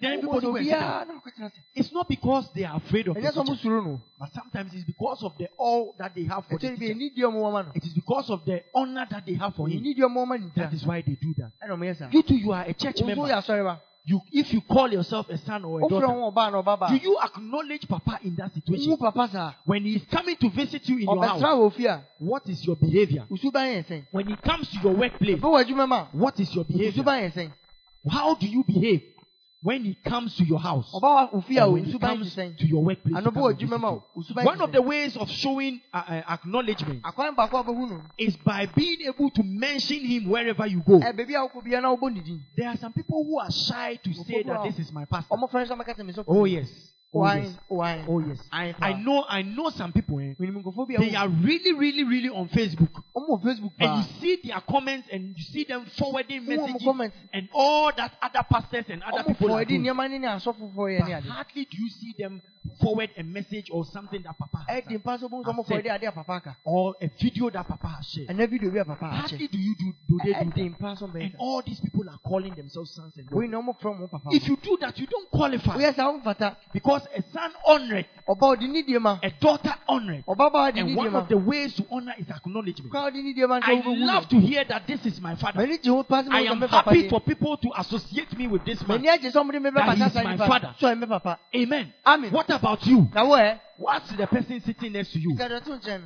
then 0.00 0.12
everybody 0.14 0.46
will 0.46 0.56
sit 0.56 0.70
down. 0.70 1.06
obiara 1.06 1.08
na 1.08 1.14
ɔkɔtena 1.20 1.52
se 1.52 1.60
It's 1.74 1.92
not 1.92 2.08
because 2.08 2.48
they 2.54 2.64
are 2.64 2.76
afraid 2.76 3.08
of 3.08 3.14
the 3.16 3.20
ɛnyɛ 3.20 3.32
sɛ 3.32 3.44
ɔmo 3.44 3.60
teacher, 3.60 3.98
but 4.18 4.32
sometimes 4.32 4.72
it's 4.74 4.84
because 4.84 5.22
of 5.22 5.36
the 5.36 5.48
all 5.58 5.94
that 5.98 6.14
they 6.14 6.24
have 6.24 6.46
for 6.46 6.58
the 6.58 6.70
teacher. 6.70 6.94
ɛni 6.94 7.14
die 7.14 7.22
ɔmo 7.22 7.40
wɔma 7.42 7.66
no 7.66 7.72
It 7.74 7.84
is 7.84 7.92
because 7.92 8.30
of 8.30 8.44
the 8.46 8.62
honor 8.74 9.06
that 9.10 9.26
they 9.26 9.34
have 9.34 9.54
for 9.54 9.68
him. 9.68 9.82
ɛni 9.82 9.94
die 9.94 10.02
ɔmo 10.02 10.26
wɔma 10.26 10.40
ne 10.40 10.50
That 10.56 10.72
is 10.72 10.86
why 10.86 11.02
they 11.02 11.16
do 11.20 11.34
that. 11.36 11.52
ɛna 11.62 11.72
ɔmo 11.76 11.84
yɛ 11.84 11.96
saa 11.98 12.08
You 12.10 12.22
too, 12.22 12.34
you 12.36 12.52
are 12.52 12.64
a 12.64 12.72
church 12.72 13.02
member. 13.02 13.78
Yɛ 14.06 14.12
asɔre 14.12 14.12
ba 14.12 14.12
You, 14.12 14.20
if 14.32 14.52
you 14.52 14.60
call 14.62 14.92
yourself 14.92 15.28
a 15.30 15.38
son 15.38 15.64
or 15.64 15.80
a 15.80 15.88
daughter, 15.88 16.06
ho 16.06 16.30
ɔbaa 16.30 16.52
na 16.52 16.62
ɔba 16.62 16.78
ba. 16.78 16.86
do 16.88 16.96
you 16.96 17.18
acknowledge 17.22 17.88
Papa 17.88 18.18
in 18.22 18.34
that 18.36 18.54
situation? 18.54 18.90
wo 18.90 18.96
papa 18.96 19.28
saa 19.32 19.54
When 19.64 19.84
he 19.84 19.96
is 19.96 20.02
coming 20.10 20.36
to 20.36 20.50
visit 20.50 20.88
you 20.88 20.96
in 20.98 21.02
your 21.02 21.24
house, 21.24 21.42
wɔ 21.42 21.72
fie 21.74 21.86
a 21.86 22.04
what 22.18 22.48
is 22.48 22.64
your 22.66 22.76
behavior? 22.76 23.26
wosu 23.30 23.52
ba 23.52 23.60
yɛ 23.60 23.84
sɛn 23.86 24.04
When 24.12 24.26
he 24.28 24.36
comes 24.36 24.68
to 24.70 24.78
your 24.82 24.94
workplace, 24.94 25.40
ɛbɛ 25.40 25.42
wɔ 25.42 25.64
adwuma 25.64 25.88
ma. 25.88 26.06
what 26.12 26.38
is 26.40 26.54
your 26.54 26.64
behavior? 26.64 27.02
ba 27.02 27.12
yɛ 27.12 27.32
sɛn 27.32 27.52
How 28.08 28.34
do 28.34 28.46
you 28.46 28.62
behave 28.64 29.02
when 29.66 29.84
he 29.84 29.94
comes 30.04 30.36
to 30.36 30.44
your 30.44 30.60
house? 30.60 30.88
ɔba 30.94 31.32
wɔ 31.32 31.44
fie 31.44 31.58
a 31.58 31.66
Or 31.66 31.72
when 31.72 31.84
he 31.84 31.92
wosu 31.92 32.00
ba 32.00 32.06
yɛ 32.06 32.10
comes 32.10 32.34
to 32.58 32.66
your 32.66 32.84
workplace. 32.84 33.12
to 33.14 33.18
ano 33.18 33.30
bɛ 33.30 33.34
come 33.34 33.42
wɔ 33.42 33.50
and 33.50 33.58
adwuma 33.58 33.68
visit 33.70 33.80
ma 33.80 33.90
you. 33.90 34.02
wosu 34.16 34.34
ba 34.34 34.44
One 34.44 34.60
of 34.60 34.72
the 34.72 34.82
ways 34.82 35.16
of 35.16 35.28
showing 35.30 35.80
uh, 35.92 35.96
uh, 36.08 36.22
acknowledgement 36.28 37.02
akwan 37.02 37.34
baako 37.36 37.60
a 37.60 37.64
bɛhu 37.64 37.90
no 37.90 38.00
is 38.16 38.36
by 38.38 38.66
being 38.66 39.02
able 39.02 39.30
to 39.30 39.42
mention 39.42 39.98
him 40.04 40.28
wherever 40.30 40.66
you 40.66 40.80
go. 40.86 41.00
ɛ 41.00 41.12
beebi 41.18 41.34
a 41.34 41.48
wokɔ 41.48 41.64
bia 41.64 41.80
na 41.80 41.94
wobɔ 41.96 42.14
ne 42.14 42.20
din 42.20 42.40
There 42.56 42.68
are 42.68 42.76
some 42.76 42.92
people 42.92 43.24
who 43.24 43.38
are 43.40 43.50
shy 43.50 43.96
to 43.96 44.12
say 44.14 44.42
that 44.44 44.62
this 44.64 44.78
is 44.78 44.92
my 44.92 45.04
pastor. 45.04 45.34
ɔmo 45.34 45.50
fɛn 45.50 45.66
sɛ 45.66 45.76
ɔmɛka 45.76 45.96
sɛ 45.98 46.02
mesɔfo 46.10 46.24
Oh 46.28 46.44
yes. 46.44 46.68
Oh 47.16 47.24
yes. 47.34 47.58
wan 47.68 48.04
Oh 48.08 48.18
yes. 48.20 48.38
Aye, 48.52 48.74
I 48.80 48.92
know 48.94 49.24
I 49.28 49.42
know 49.42 49.70
some 49.70 49.92
people 49.92 50.18
eh, 50.20 50.34
menim 50.38 50.62
nkɔfoɔ 50.62 50.88
bi 50.88 50.94
a 50.94 50.98
they 50.98 51.14
are 51.14 51.28
really, 51.28 51.72
really, 51.72 52.04
really 52.04 52.28
on 52.28 52.48
Facebook. 52.48 53.02
wɔ 53.14 53.42
facebook 53.42 53.72
And 53.78 53.96
you 53.96 54.20
see 54.20 54.40
their 54.48 54.60
comments 54.60 55.08
and 55.10 55.36
you 55.36 55.42
see 55.44 55.64
them 55.64 55.86
forwarding 55.98 56.46
messages 56.46 56.86
and 57.32 57.48
all 57.52 57.90
that 57.96 58.12
other 58.22 58.44
pastors 58.50 58.84
and 58.88 59.02
other 59.02 59.24
people 59.24 59.52
are 59.52 59.64
doing. 59.64 59.82
nneɛma 59.82 60.10
ne 60.10 60.18
ne 60.18 60.26
asɔfofoɔ 60.26 60.98
yɛ 61.00 61.22
But 61.24 61.30
hardly 61.30 61.64
do 61.64 61.76
you 61.82 61.88
see 61.90 62.14
them 62.18 62.42
forward 62.80 63.10
a 63.16 63.22
message 63.22 63.68
or 63.70 63.84
something 63.84 64.22
that 64.22 64.36
Papa 64.38 64.64
has 64.68 64.82
ɛdi 64.84 64.88
done, 64.88 64.98
mpa 65.00 65.20
so 65.20 65.28
bohu 65.28 65.44
sɛ 65.44 65.54
ɔmo 65.54 65.66
said. 65.66 65.84
fɔwɔdi 65.84 65.94
ade 65.94 66.04
a 66.04 66.12
papa 66.12 66.56
or 66.64 66.94
a 67.00 67.08
video 67.20 67.50
that 67.50 67.66
Papa 67.68 67.86
has 67.88 68.06
shared. 68.06 68.28
ɛnɛ 68.28 68.48
video 68.50 68.70
bi 68.70 68.78
a 68.78 68.84
papa 68.84 69.06
Hardly 69.06 69.48
do 69.48 69.58
you 69.58 69.74
do, 69.78 69.92
do 70.08 70.18
they 70.24 70.32
do 70.32 70.50
that. 70.50 71.14
And 71.22 71.34
all 71.38 71.62
these 71.62 71.80
people 71.80 72.08
are 72.08 72.18
calling 72.26 72.54
themselves 72.54 72.90
sons 72.92 73.14
and 73.16 73.28
daughters. 73.28 73.50
na 73.50 73.60
ɔmo 73.60 73.78
fɛ 73.80 74.10
papa 74.10 74.28
If 74.32 74.48
you 74.48 74.56
do 74.62 74.76
that, 74.80 74.98
you 74.98 75.06
don't 75.06 75.30
qualify 75.30 75.76
woyɛ 75.76 75.94
saa 75.94 76.12
ɔmfata 76.12 76.56
because 76.72 77.06
a 77.14 77.22
son 77.32 77.52
honored, 77.66 78.06
ɔba 78.28 78.56
ɔdi 78.56 78.68
ne 78.68 78.82
die 78.82 78.98
ma 78.98 79.18
a 79.22 79.30
daughter 79.40 79.74
honored, 79.88 80.24
ɔba 80.26 80.52
ba 80.52 80.58
ɔdi 80.72 80.80
and 80.80 80.96
one 80.96 81.14
of 81.14 81.28
the 81.28 81.36
ways 81.38 81.74
to 81.74 81.86
honor 81.90 82.14
is 82.18 82.28
acknowledgement. 82.30 82.90
kwa 82.90 83.10
ɔdi 83.10 83.22
ne 83.22 83.32
die 83.32 83.46
ma 83.46 83.60
I 83.62 83.82
love 83.86 84.28
to 84.28 84.36
hear 84.40 84.64
that 84.64 84.86
this 84.86 85.04
is 85.06 85.20
my 85.20 85.34
father. 85.36 85.60
mɛni 85.60 85.82
gye 85.82 85.90
ho 85.90 86.02
pa 86.02 86.22
sɛ 86.22 86.28
I 86.32 86.40
am 86.42 86.60
happy 86.62 87.08
for 87.08 87.20
people 87.20 87.56
to 87.56 87.70
associate 87.78 88.36
me 88.36 88.46
with 88.48 88.64
this 88.64 88.86
man. 88.86 89.00
mɛni 89.02 89.18
agye 89.18 89.30
sɛ 89.32 89.42
ɔmo 89.42 89.52
de 89.52 89.60
me 89.60 89.70
That 89.70 89.96
he 89.96 90.02
is 90.04 90.14
my 90.14 90.36
father. 90.36 90.74
so 90.78 90.86
ɔyɛ 90.88 90.98
me 91.00 91.06
papa 91.06 91.38
Amen. 91.54 91.92
amen 92.04 92.32
What 92.32 92.50
about 92.56 92.86
you? 92.86 93.08
What's 93.78 94.10
the 94.16 94.26
person 94.26 94.60
sitting 94.64 94.92
next 94.92 95.12
to 95.12 95.18
you? 95.18 95.34
bisade 95.34 95.64
to 95.64 95.70
nkyɛn 95.70 96.02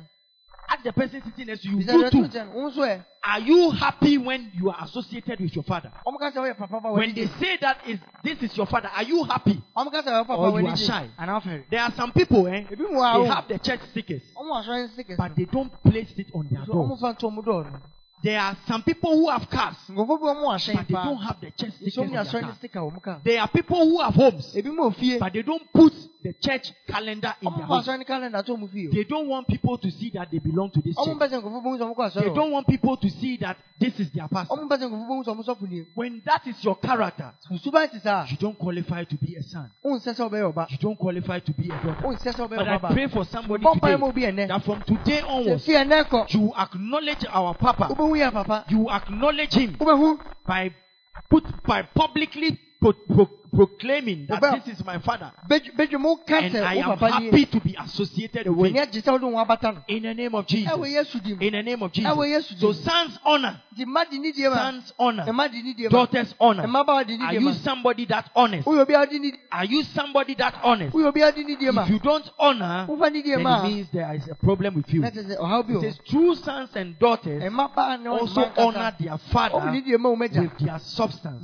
Ask 0.69 0.83
the 0.83 0.93
person 0.93 1.21
sitting 1.25 1.47
next 1.47 1.63
to 1.63 1.69
you. 1.69 1.79
You 1.79 2.09
too. 2.09 2.17
nkyɛn 2.17 2.53
no 2.53 2.61
wo 2.61 2.69
nso 2.69 2.79
ɛ 2.79 3.05
Are 3.23 3.39
you 3.39 3.71
happy 3.71 4.17
when 4.17 4.51
you 4.53 4.69
are 4.69 4.83
associated 4.83 5.39
with 5.39 5.53
your 5.55 5.63
father? 5.63 5.91
ɔmo 6.05 6.19
ka 6.19 6.31
sɛ 6.31 6.37
ɔyɛ 6.37 6.57
papa 6.57 6.79
ba 6.81 6.91
When 6.93 7.13
they 7.13 7.27
say 7.39 7.57
that 7.61 7.77
is 7.87 7.99
this 8.23 8.41
is 8.43 8.57
your 8.57 8.65
father, 8.65 8.89
are 8.93 9.03
you 9.03 9.23
happy? 9.23 9.61
ɔmo 9.77 9.91
ka 9.91 10.01
sɛ 10.01 10.07
ɔyɛ 10.07 10.27
papa 10.27 10.39
Or 10.39 10.59
you 10.61 10.67
are 10.67 10.77
shy. 10.77 11.09
There 11.69 11.81
are 11.81 11.91
some 11.91 12.11
people, 12.11 12.47
eh? 12.47 12.65
They 12.69 13.27
have 13.27 13.47
the 13.47 13.59
church 13.59 13.81
stickers, 13.91 14.21
ɔmo 14.37 14.63
asɔre 14.63 14.89
nse 14.89 15.03
kɛse 15.07 15.17
but 15.17 15.35
they 15.35 15.45
don't 15.45 15.71
place 15.83 16.13
it 16.17 16.27
on 16.33 16.47
their 16.51 16.65
so 16.65 16.73
ɔmo 18.21 18.27
doors. 18.27 18.27
fa 18.27 18.27
nto 18.27 18.27
ɔmo 18.27 18.27
dɔɔ 18.27 18.27
no 18.27 18.27
There 18.31 18.39
are 18.39 18.57
some 18.67 18.83
people 18.83 19.11
who 19.15 19.29
have 19.29 19.49
cars, 19.49 19.75
nkɔfo 19.89 20.19
bi 20.21 20.27
ɔmo 20.27 20.45
ahyɛn 20.53 20.75
but 20.75 20.87
they 20.87 20.93
don't 20.93 21.17
have 21.17 21.41
the 21.41 21.51
church 21.51 21.73
stickers 21.73 21.97
on 21.97 22.11
their 22.11 22.25
car. 22.25 22.55
sika 22.61 22.79
wɔ 22.79 22.93
mo 22.93 22.99
ka 22.99 23.19
There 23.23 23.39
are 23.41 23.47
people 23.47 23.77
who 23.77 23.99
have 24.01 24.13
homes, 24.15 24.55
ebi 24.55 24.69
mu 24.73 24.83
ofie 24.89 25.19
but 25.19 25.33
they 25.33 25.41
don't 25.41 25.71
put 25.73 25.93
the 26.23 26.33
church 26.33 26.71
calendar 26.87 27.33
in 27.41 27.49
their 27.49 27.65
ɔmo 27.65 27.67
fa 27.67 27.73
house. 27.75 27.87
asɔre 27.87 27.97
ne 27.99 28.03
calendar 28.05 28.43
to 28.43 28.53
ɔmo 28.55 28.69
fie 28.71 28.87
o 28.87 28.91
They 28.91 29.03
don't 29.05 29.27
want 29.27 29.47
people 29.47 29.77
to 29.77 29.89
see 29.91 30.11
that 30.11 30.29
they 30.31 30.39
belong 30.39 30.69
to 30.71 30.81
this 30.81 30.95
church. 30.95 31.07
mpɛ 31.17 31.29
sɛ 31.29 31.41
nkɔfo 31.41 31.63
bohu 31.63 31.77
sɛ 31.77 31.81
ɔmo 31.81 31.95
kɔ 31.95 32.13
They 32.21 32.33
don't 32.33 32.51
want 32.51 32.67
people 32.67 32.97
to 32.97 33.09
see 33.09 33.37
that 33.37 33.57
this 33.79 33.99
is 33.99 34.11
their 34.11 34.27
pastor. 34.27 34.55
ɔmo 34.55 34.67
mpɛ 34.69 34.77
sɛ 34.77 34.89
nkɔfo 34.89 35.07
bohu 35.07 35.23
sɛ 35.25 35.35
ɔmo 35.35 35.43
sɔfo 35.45 35.69
nie 35.69 35.85
When 35.95 36.21
that 36.25 36.45
is 36.45 36.63
your 36.63 36.75
character, 36.75 37.33
suban 37.63 37.89
ti 37.91 37.99
saa 37.99 38.25
you 38.29 38.37
don't 38.37 38.57
qualify 38.57 39.03
to 39.03 39.15
be 39.17 39.35
a 39.35 39.43
son. 39.43 39.69
onsɛ 39.83 40.13
sɛ 40.15 40.29
ɔbɛyɛ 40.29 40.53
ɔba 40.53 40.69
You 40.71 40.77
don't 40.77 40.97
qualify 40.99 41.39
to 41.39 41.53
be 41.53 41.65
a 41.71 41.77
daughter. 41.79 42.01
onsɛ 42.03 42.33
sɛ 42.35 42.47
ɔbɛyɛ 42.47 42.57
But 42.57 42.67
I 42.67 42.93
pray 42.93 43.07
for 43.07 43.25
somebody 43.25 43.63
today 43.63 44.45
that 44.47 44.63
from 44.63 44.83
today 44.83 45.21
onwards, 45.21 45.67
you 45.67 46.53
acknowledge 46.55 47.25
our 47.29 47.55
Papa. 47.55 47.87
You 48.69 48.89
acknowledge 48.89 49.53
him 49.53 49.77
by 50.47 50.73
put 51.29 51.43
by 51.63 51.83
publicly 51.83 52.59
pro, 52.81 52.93
pro, 52.93 53.29
proclaiming 53.53 54.25
that 54.27 54.37
Oba- 54.43 54.61
this 54.65 54.79
is 54.79 54.85
my 54.85 54.97
father, 54.99 55.31
bɛdwe 55.47 55.99
mu 55.99 56.15
ka 56.25 56.37
and 56.39 56.57
I 56.57 56.75
am 56.75 56.97
happy 56.97 57.45
to 57.45 57.59
be 57.59 57.75
associated 57.79 58.47
with 58.47 58.71
him. 58.71 58.77
agye 58.81 59.01
sɛ 59.01 59.11
wode 59.11 59.23
wo 59.23 59.37
abata 59.45 59.73
no 59.73 59.81
In 59.87 60.03
the 60.03 60.13
name 60.13 60.33
of 60.35 60.47
Jesus. 60.47 60.71
ɛwɔ 60.73 60.87
yesu 60.89 61.19
di 61.21 61.33
mu 61.35 61.41
In 61.41 61.51
the 61.53 61.61
name 61.63 61.83
of 61.83 61.91
Jesus. 61.91 62.09
ɛwɔ 62.11 62.27
yesu 62.27 62.53
di 62.55 62.59
So 62.61 62.71
sons 62.71 63.19
honor, 63.25 63.61
nti 63.75 63.85
mma 63.85 64.05
di 64.09 64.19
ne 64.19 64.31
die 64.31 64.47
ma 64.49 64.55
sons 64.71 64.93
honor, 64.97 65.25
ɛma 65.25 65.51
di 65.51 65.61
ne 65.63 65.73
die 65.73 65.83
ma 65.83 65.89
daughters 65.89 66.33
honor. 66.39 66.63
mmabaawa 66.67 67.05
di 67.05 67.17
ne 67.17 67.25
Are 67.25 67.33
you 67.35 67.53
somebody 67.53 68.05
that 68.05 68.29
honest? 68.35 68.65
woyɛ 68.67 68.85
obiara 68.85 69.09
di 69.09 69.19
ne 69.19 69.31
Are 69.51 69.65
you 69.65 69.83
somebody 69.83 70.33
that 70.35 70.55
honest? 70.63 70.95
woyɛ 70.95 71.11
obiara 71.13 71.35
di 71.35 71.43
ne 71.43 71.55
die 71.57 71.71
ma 71.71 71.83
If 71.83 71.89
you 71.89 71.99
don't 71.99 72.31
honor, 72.39 72.87
wofa 72.89 73.11
ne 73.11 73.21
die 73.21 73.35
then 73.35 73.45
it 73.47 73.63
means 73.63 73.87
there 73.91 74.13
is 74.15 74.27
a 74.29 74.35
problem 74.35 74.75
with 74.75 74.91
you. 74.93 75.03
It 75.03 75.13
kyerɛ 75.13 75.25
sɛ 75.27 75.37
ɔhaw 75.37 75.67
bi 75.67 75.73
wɔ 75.73 75.81
says 75.81 75.99
true 76.07 76.35
sons 76.35 76.69
and 76.75 76.97
daughters 76.97 77.43
also 78.07 78.51
honor 78.57 78.95
their 78.97 79.17
father 79.17 79.71
ne 79.71 79.81
die 79.81 79.97
ma 79.97 80.09
wo 80.09 80.15
mɛgya 80.15 80.41
with 80.41 80.57
their 80.57 80.79
substance. 80.79 81.43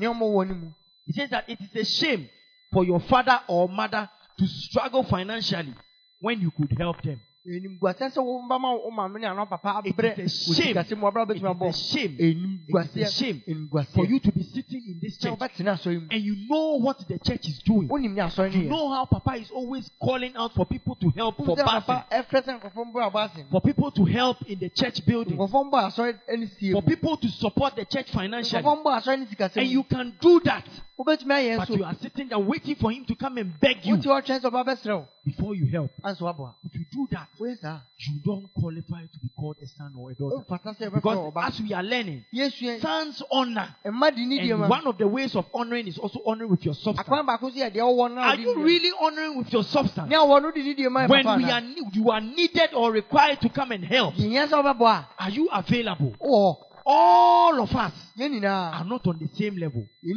Ne 1.07 1.13
ɔmo 1.13 1.13
wɔ 1.13 1.13
ne 1.13 1.13
mu 1.13 1.13
He 1.13 1.13
says 1.13 1.29
that 1.29 1.49
it 1.49 1.59
is 1.61 1.75
a 1.75 1.85
shame 1.85 2.29
for 2.71 2.83
your 2.85 2.99
father 2.99 3.39
or 3.47 3.69
mother 3.69 4.09
to 4.37 4.47
struggle 4.47 5.03
financially 5.03 5.73
when 6.19 6.41
you 6.41 6.51
could 6.51 6.75
help 6.77 7.01
them. 7.01 7.19
enimguasɛ 7.47 8.11
sɛ 8.11 8.21
wo 8.21 8.45
ba 8.45 8.59
ma 8.59 8.73
wo 8.73 8.91
maame 8.91 9.21
ne 9.21 9.25
anɔ 9.27 9.47
papa 9.47 9.81
It 9.85 9.95
is 10.19 10.51
a 10.51 10.53
shame. 10.53 10.75
osikase 10.75 10.97
mu 10.97 11.07
ɔbra 11.09 11.29
It 11.31 11.37
is 11.37 11.43
a 11.43 11.97
shame. 11.97 12.15
It 12.19 12.97
is 12.97 13.07
a 13.07 13.23
shame 13.23 13.69
for 13.95 14.05
you 14.05 14.19
to 14.19 14.31
be 14.33 14.43
sitting 14.43 14.83
in 14.85 14.99
this 15.01 15.17
church 15.17 15.39
and 15.59 16.21
you 16.21 16.35
know 16.49 16.77
what 16.81 16.99
the 17.07 17.17
church 17.19 17.47
is 17.47 17.59
doing. 17.63 17.87
wonim 17.87 18.13
ne 18.15 18.21
asɔre 18.21 18.51
You 18.53 18.67
know 18.69 18.89
how 18.89 19.05
Papa 19.05 19.35
is 19.39 19.49
always 19.51 19.89
calling 19.97 20.35
out 20.35 20.53
for 20.55 20.65
people 20.65 20.95
to 20.95 21.09
help 21.15 21.37
for 21.37 21.55
Wonim 21.55 21.63
passing, 21.65 21.95
papa 21.95 22.05
ɛfrɛ 22.11 22.43
sɛ 22.43 22.59
nkɔfo 22.59 22.91
mbɔ 22.91 23.11
abɔ 23.11 23.25
ase 23.31 23.45
for 23.49 23.61
people 23.61 23.91
to 23.91 24.03
help 24.03 24.41
in 24.49 24.59
the 24.59 24.67
church 24.69 25.05
building, 25.05 25.37
nkɔfo 25.37 25.71
mbɔ 25.71 25.87
asɔre 25.87 26.19
ne 26.37 26.47
sie 26.59 26.73
for 26.73 26.81
people 26.81 27.15
to 27.15 27.29
support 27.29 27.77
the 27.77 27.85
church 27.85 28.11
financially. 28.11 28.61
nkɔfo 28.61 28.83
mbɔ 28.83 29.01
asɔre 29.01 29.19
ne 29.19 29.25
sikasɛ 29.25 29.57
And 29.61 29.69
you 29.69 29.83
can 29.85 30.13
do 30.19 30.41
that, 30.41 30.67
wobɛtumi 30.97 31.33
ayɛ 31.33 31.57
but 31.57 31.69
you 31.69 31.83
are 31.83 31.95
sitting 32.01 32.27
there 32.27 32.39
waiting 32.39 32.75
for 32.75 32.91
him 32.91 33.05
to 33.05 33.15
come 33.15 33.37
and 33.37 33.59
beg 33.59 33.85
you 33.85 33.95
wote 33.95 34.03
ɔtwɛn 34.05 34.39
sɛ 34.41 34.49
ɔba 34.51 34.65
bɛserɛ 34.65 34.95
wo 34.97 35.07
before 35.25 35.53
you 35.55 35.65
help. 35.67 35.91
anso 36.03 36.25
aboa 36.27 36.53
If 36.65 36.73
you 36.73 36.85
do 36.91 37.07
that, 37.11 37.27
woyɛ 37.39 37.59
saa 37.59 37.79
you 37.99 38.19
don't 38.25 38.47
qualify 38.53 39.01
to 39.01 39.19
be 39.19 39.29
called 39.37 39.57
a 39.61 39.67
son 39.67 39.93
or 39.97 40.11
a 40.11 40.15
daughter. 40.15 40.37
wofata 40.47 40.73
sɛ 40.77 40.89
yɛbɛfrɛ 40.89 40.93
Because 40.95 41.33
as 41.53 41.61
we 41.61 41.73
are 41.73 41.83
learning, 41.83 42.23
yɛsua 42.33 42.79
sons 42.81 43.21
honor. 43.31 43.75
mma 43.85 44.15
di 44.15 44.25
ne 44.25 44.37
die 44.47 44.53
And 44.53 44.69
one 44.69 44.87
of 44.87 44.97
the 44.97 45.07
ways 45.07 45.35
of 45.35 45.45
honoring 45.53 45.87
is 45.87 45.97
also 45.99 46.21
honoring 46.25 46.49
with 46.49 46.63
your 46.65 46.73
substance. 46.73 47.07
akwan 47.07 47.25
baako 47.27 47.51
so 47.53 47.59
yɛ 47.59 47.71
deɛ 47.71 47.83
ɔwɔ 47.83 48.15
no 48.15 48.21
a 48.21 48.25
Are 48.25 48.35
you 48.39 48.63
really 48.63 48.91
honoring 48.99 49.37
with 49.37 49.51
your 49.53 49.63
substance? 49.63 50.09
ne 50.09 50.15
ɔwɔ 50.15 50.41
no 50.41 50.51
de 50.51 50.63
ne 50.63 50.73
die 50.73 50.87
ma 50.89 51.01
yɛ 51.05 51.09
When 51.09 51.37
we 51.43 51.51
are 51.51 51.61
you 51.93 52.09
are 52.11 52.21
needed 52.21 52.73
or 52.73 52.91
required 52.91 53.39
to 53.41 53.49
come 53.49 53.71
and 53.73 53.83
help, 53.83 54.15
yɛnyɛ 54.15 54.47
sɛ 54.47 54.63
wobɛboa 54.63 55.05
are 55.19 55.29
you 55.29 55.47
available? 55.51 56.15
a 56.21 56.66
All 56.89 57.59
of 57.61 57.75
us 57.75 57.91
are 58.17 58.85
not 58.85 59.05
on 59.07 59.19
the 59.19 59.27
same 59.37 59.57
level. 59.57 59.85
We 60.01 60.13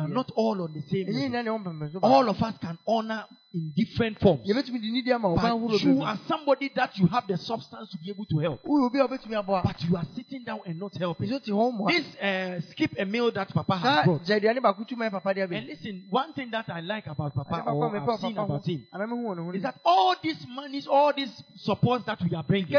are 0.00 0.08
not 0.08 0.30
all 0.34 0.62
on 0.62 0.72
the 0.72 0.80
same 0.88 1.06
level. 1.06 1.20
nyinaa 1.20 1.44
ne 1.44 1.50
ɛwɔ 1.50 1.62
mpɛmpɛso 1.62 1.98
All 2.02 2.28
of 2.30 2.42
us 2.42 2.56
can 2.58 2.78
honor 2.88 3.24
in 3.52 3.72
different 3.76 4.18
forms. 4.18 4.40
yɛbɛtumi 4.48 4.80
de 4.80 4.90
ne 4.90 5.02
die 5.02 5.18
ma 5.18 5.28
ɔba 5.28 5.44
ahorow 5.44 5.68
But 5.68 5.82
you 5.84 6.02
are 6.02 6.18
somebody 6.26 6.70
that 6.76 6.96
you 6.96 7.06
have 7.08 7.26
the 7.28 7.36
substance 7.36 7.90
to 7.90 7.98
be 7.98 8.08
able 8.08 8.24
to 8.24 8.38
help. 8.38 8.62
woyɛ 8.64 8.86
obi 8.86 8.98
a 9.00 9.06
wobɛtumi 9.06 9.36
aboa 9.44 9.62
But 9.64 9.84
you 9.84 9.94
are 9.94 10.06
sitting 10.16 10.44
down 10.44 10.60
and 10.64 10.78
not 10.80 10.96
helping. 10.96 11.28
ɛso 11.28 11.42
te 11.44 11.50
hɔ 11.50 11.72
mmoa 11.78 11.88
This 11.90 12.16
uh, 12.16 12.60
skip 12.70 12.94
a 12.98 13.04
meal 13.04 13.30
that 13.32 13.52
Papa 13.52 13.76
has 13.76 14.04
brought. 14.06 14.22
gya 14.24 14.40
aduane 14.40 14.60
baako 14.62 14.88
tu 14.88 14.96
ma 14.96 15.04
yɛ 15.04 15.10
papa 15.10 15.34
deɛ 15.34 15.54
And 15.54 15.66
listen, 15.66 16.06
one 16.08 16.32
thing 16.32 16.50
that 16.52 16.70
I 16.70 16.80
like 16.80 17.06
about 17.06 17.34
Papa 17.34 17.64
or 17.70 17.94
I've 17.94 18.18
seen 18.20 18.38
about 18.38 18.64
him 18.66 18.86
anaa 18.94 19.08
mehu 19.10 19.24
wɔ 19.26 19.36
ne 19.36 19.42
ho 19.44 19.50
is 19.50 19.62
that 19.62 19.78
all 19.84 20.14
these 20.22 20.46
monies, 20.48 20.86
all 20.86 21.12
these 21.12 21.44
supports 21.56 22.06
that 22.06 22.18
we 22.22 22.34
are 22.34 22.42
bringing, 22.44 22.72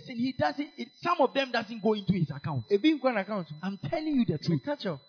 sika 0.00 0.14
ne 0.14 0.28
ade 0.28 0.42
a 0.42 0.48
yɛde 0.48 0.48
bɛn 0.48 0.58
nyinaa 0.58 0.58
listen, 0.58 0.64
he 0.64 0.68
doesn't. 0.68 0.68
It, 0.76 0.88
some 1.02 1.20
of 1.20 1.34
them 1.34 1.50
doesn't 1.52 1.82
go 1.82 1.92
into 1.94 2.12
his 2.12 2.30
account. 2.30 2.64
ebi 2.70 3.00
nkɔ 3.00 3.14
n'account 3.14 3.50
mu 3.50 3.58
I'm 3.62 3.78
telling 3.78 4.14
you 4.14 4.24
the 4.24 4.38
truth. 4.38 4.62
Catch 4.64 4.86
up. 4.86 5.00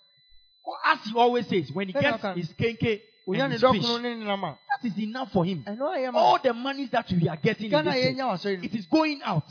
As 0.86 1.00
he 1.04 1.18
always 1.18 1.48
says, 1.48 1.72
when 1.72 1.88
he 1.88 1.94
gets 1.94 2.22
his 2.36 2.54
kenkey 2.54 3.02
and 3.28 3.54
his 3.54 3.62
fish, 3.62 3.72
dɔkono 3.84 4.02
ne 4.02 4.16
ne 4.16 4.26
nam 4.26 4.44
a 4.44 4.58
that 4.82 4.88
is 4.88 4.98
enough 5.00 5.32
for 5.32 5.46
him. 5.46 5.64
ɛno 5.68 5.82
ayɛ 5.82 6.14
ma 6.14 6.20
All 6.20 6.40
the 6.42 6.54
monies 6.54 6.90
that 6.92 7.12
we 7.12 7.28
are 7.28 7.38
getting 7.38 7.72
in 7.72 7.86
this 7.86 7.94
church, 7.94 8.16
yɛnya 8.16 8.26
wɔ 8.26 8.34
asɔre 8.34 8.64
it 8.64 8.76
is 8.76 8.86
going 8.88 9.22
out. 9.24 9.44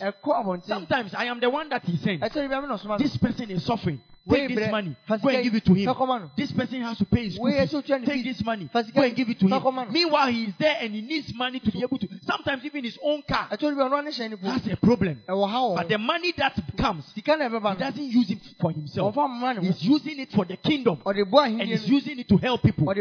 Sometimes 0.64 1.14
I 1.14 1.24
am 1.24 1.40
the 1.40 1.50
one 1.50 1.68
that 1.70 1.84
he 1.84 1.96
sends. 1.96 2.22
ɛsɛ 2.22 2.48
bi 2.48 2.56
a 2.56 2.62
me 2.62 2.68
na 2.68 2.76
ɔsoma 2.76 2.98
This 2.98 3.16
person 3.16 3.50
is 3.50 3.64
suffering. 3.64 4.00
Take 4.28 4.54
this 4.54 4.70
money. 4.70 4.96
Go 5.08 5.28
and 5.28 5.42
give 5.42 5.54
it 5.54 5.64
to 5.64 5.74
him. 5.74 5.86
fa 5.86 5.94
kɔma 5.94 6.20
no. 6.20 6.30
This 6.36 6.52
person 6.52 6.80
has 6.82 6.98
to 6.98 7.04
pay 7.04 7.24
his 7.24 7.34
school 7.34 7.50
fees. 7.50 7.70
ɛsɛ 7.70 7.82
otua 7.82 8.00
ne 8.00 8.06
Take 8.06 8.24
this 8.24 8.44
money. 8.44 8.68
Go 8.72 9.02
and 9.02 9.16
give 9.16 9.28
it 9.28 9.38
to 9.40 9.46
him. 9.48 9.92
Meanwhile, 9.92 10.28
he 10.28 10.44
is 10.44 10.54
there 10.58 10.76
and 10.80 10.94
he 10.94 11.00
needs 11.02 11.32
money 11.34 11.60
to 11.60 11.70
be 11.70 11.82
able 11.82 11.98
to. 11.98 12.08
Sometimes 12.26 12.64
even 12.64 12.84
his 12.84 12.98
own 13.02 13.22
car 13.22 13.48
bi 13.50 13.54
a 13.54 13.58
ɔno 13.58 13.98
ane 13.98 14.10
hyɛn 14.10 14.30
ne 14.30 14.36
po 14.36 14.48
has 14.48 14.66
a 14.66 14.76
problem. 14.76 15.22
wɔ 15.28 15.76
But 15.76 15.88
the 15.88 15.98
money 15.98 16.32
that 16.36 16.58
comes, 16.76 17.04
he 17.14 17.22
doesn't 17.22 17.98
use 17.98 18.30
it 18.30 18.38
for 18.60 18.70
himself. 18.70 19.14
ɔmfa 19.14 19.28
mma 19.28 19.60
ne 19.62 19.68
He's 19.68 19.82
using 19.84 20.18
it 20.20 20.32
for 20.32 20.44
the 20.44 20.56
kingdom. 20.56 21.00
And 21.04 21.62
he's 21.62 21.88
using 21.88 22.18
it 22.18 22.28
to 22.28 22.36
help 22.36 22.62
people. 22.62 22.86
But 22.86 22.96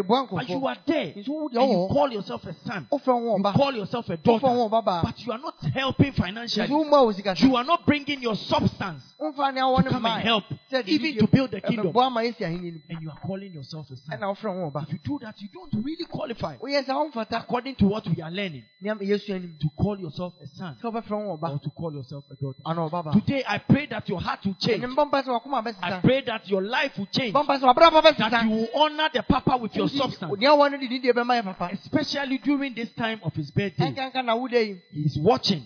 you 0.50 0.68
are 0.68 0.78
there. 0.86 1.14
nti 1.14 1.28
wo 1.28 1.50
deɛ 1.50 1.62
And 1.62 1.72
you 1.72 1.88
call 1.92 2.12
yourself 2.12 2.46
a 2.46 2.54
son. 2.66 2.88
You 2.92 3.00
call 3.00 3.74
yourself 3.74 4.10
a 4.10 4.18
daughter. 4.18 4.48
wo 4.48 4.70
ɔba 4.70 4.84
baa 4.86 5.02
But 5.04 5.26
you 5.26 5.32
are 5.32 5.40
not 5.40 5.56
helping 5.74 6.14
financially. 6.14 6.68
womma 6.68 7.04
wo 7.04 7.12
sika 7.12 7.36
You 7.38 7.56
are 7.56 7.64
not 7.64 7.86
bringing 7.86 8.22
your 8.22 8.36
substance 8.36 9.04
womfa 9.20 9.54
ne 9.54 9.62
awɔ 9.62 9.84
to 9.84 9.90
come 9.90 10.06
and 10.06 10.24
help, 10.24 10.44
even 10.86 11.17
to 11.20 11.28
build 11.28 11.52
the 11.52 11.62
kingdom. 11.62 11.88
ɛbɛboa 11.94 12.12
ma 12.12 12.22
yɛsi 12.22 12.42
ahenni 12.46 12.72
no 12.74 12.80
And 12.90 13.02
you 13.02 13.10
are 13.10 13.20
calling 13.26 13.54
yourself 13.54 13.90
a 13.92 13.96
son. 13.96 14.18
ɛna 14.20 14.36
wofrɛ 14.36 14.56
wo 14.56 14.72
ɔba 14.72 14.84
If 14.84 14.94
you 14.94 15.00
do 15.04 15.20
that, 15.22 15.42
you 15.42 15.48
don't 15.54 15.74
really 15.84 16.06
qualify. 16.06 16.58
womfata 16.58 17.40
According 17.42 17.76
to 17.76 17.86
what 17.88 18.08
we 18.08 18.22
are 18.22 18.32
learning, 18.32 18.64
nneɛma 18.84 19.02
yɛsua 19.02 19.36
anim 19.36 19.56
to 19.60 19.70
call 19.78 20.00
yourself 20.00 20.34
a 20.42 20.48
son 20.48 20.76
sɛ 20.82 20.92
wobɛfrɛ 20.92 21.26
wo 21.26 21.40
or 21.42 21.60
to 21.60 21.70
call 21.72 21.94
yourself 21.94 22.24
a 22.32 22.36
daughter. 22.36 22.62
ana 22.66 22.82
ɔba 22.90 23.04
baa 23.06 23.12
Today, 23.14 23.44
I 23.48 23.58
pray 23.60 23.86
that 23.88 24.08
your 24.10 24.20
heart 24.22 24.46
will 24.46 24.56
change. 24.56 24.84
ɛne 24.84 24.94
mbɔ 24.96 25.10
mpa 25.12 25.24
sɛ 25.24 25.42
wakoma 25.42 25.76
I 25.82 26.00
pray 26.02 26.22
that 26.22 26.48
your 26.50 26.62
life 26.62 26.98
will 26.98 27.08
change. 27.08 27.34
bɔ 27.34 27.46
mpa 27.46 27.60
sɛ 27.60 28.18
That 28.30 28.44
you 28.46 28.50
will 28.52 28.70
honor 28.76 29.10
the 29.14 29.24
Papa 29.24 29.58
with 29.58 29.76
your 29.76 29.88
substance. 29.90 30.32
nea 30.38 30.50
wɔ 30.50 30.72
no 30.72 30.78
de 30.78 30.88
didie 30.88 31.14
bɛma 31.14 31.42
yɛ 31.42 31.44
papa 31.44 31.70
Especially 31.74 32.38
during 32.40 32.74
this 32.74 32.92
time 32.94 33.20
of 33.24 33.34
his 33.36 33.52
birthday. 33.52 33.92
ɛnkanka 33.94 34.24
na 34.26 34.36
woda 34.36 34.58
He 34.58 35.02
is 35.02 35.18
watching. 35.20 35.66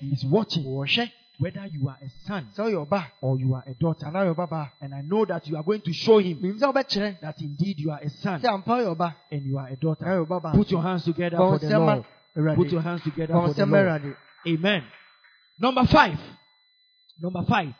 He 0.00 0.12
is 0.12 0.24
watching 0.24 0.64
whether 1.38 1.66
you 1.66 1.88
are 1.88 1.98
a 2.02 2.10
son 2.26 2.48
sɛ 2.56 2.64
woyɛ 2.64 2.86
ɔba 2.88 3.04
or 3.20 3.38
you 3.38 3.54
are 3.54 3.64
a 3.66 3.74
daughter. 3.74 4.06
anaa 4.06 4.34
woyɛ 4.34 4.48
ɔba 4.48 4.70
And 4.80 4.94
I 4.94 5.02
know 5.02 5.24
that 5.24 5.46
you 5.46 5.56
are 5.56 5.62
going 5.62 5.80
to 5.82 5.92
show 5.92 6.18
him 6.18 6.38
menim 6.38 6.58
sɛ 6.58 6.72
wobɛkyerɛ 6.72 7.20
that 7.20 7.40
indeed 7.40 7.78
you 7.78 7.90
are 7.90 8.00
a 8.00 8.10
son 8.10 8.40
sɛ 8.40 8.48
ampa 8.48 8.66
woyɛ 8.66 8.96
ɔba 8.96 9.14
and 9.30 9.42
you 9.46 9.58
are 9.58 9.68
a 9.68 9.76
daughter. 9.76 10.26
Put 10.54 10.70
your 10.70 10.82
hands 10.82 11.04
together 11.04 11.36
for 11.36 11.58
the 11.58 11.78
Lord. 11.78 12.04
Put 12.56 12.72
your 12.72 12.82
hands 12.82 13.02
together 13.02 13.34
for 13.34 13.52
the 13.52 13.66
Lord. 13.66 14.16
Amen. 14.46 14.84
Number 15.60 15.84
five. 15.86 16.18
Number 17.20 17.44
five. 17.48 17.74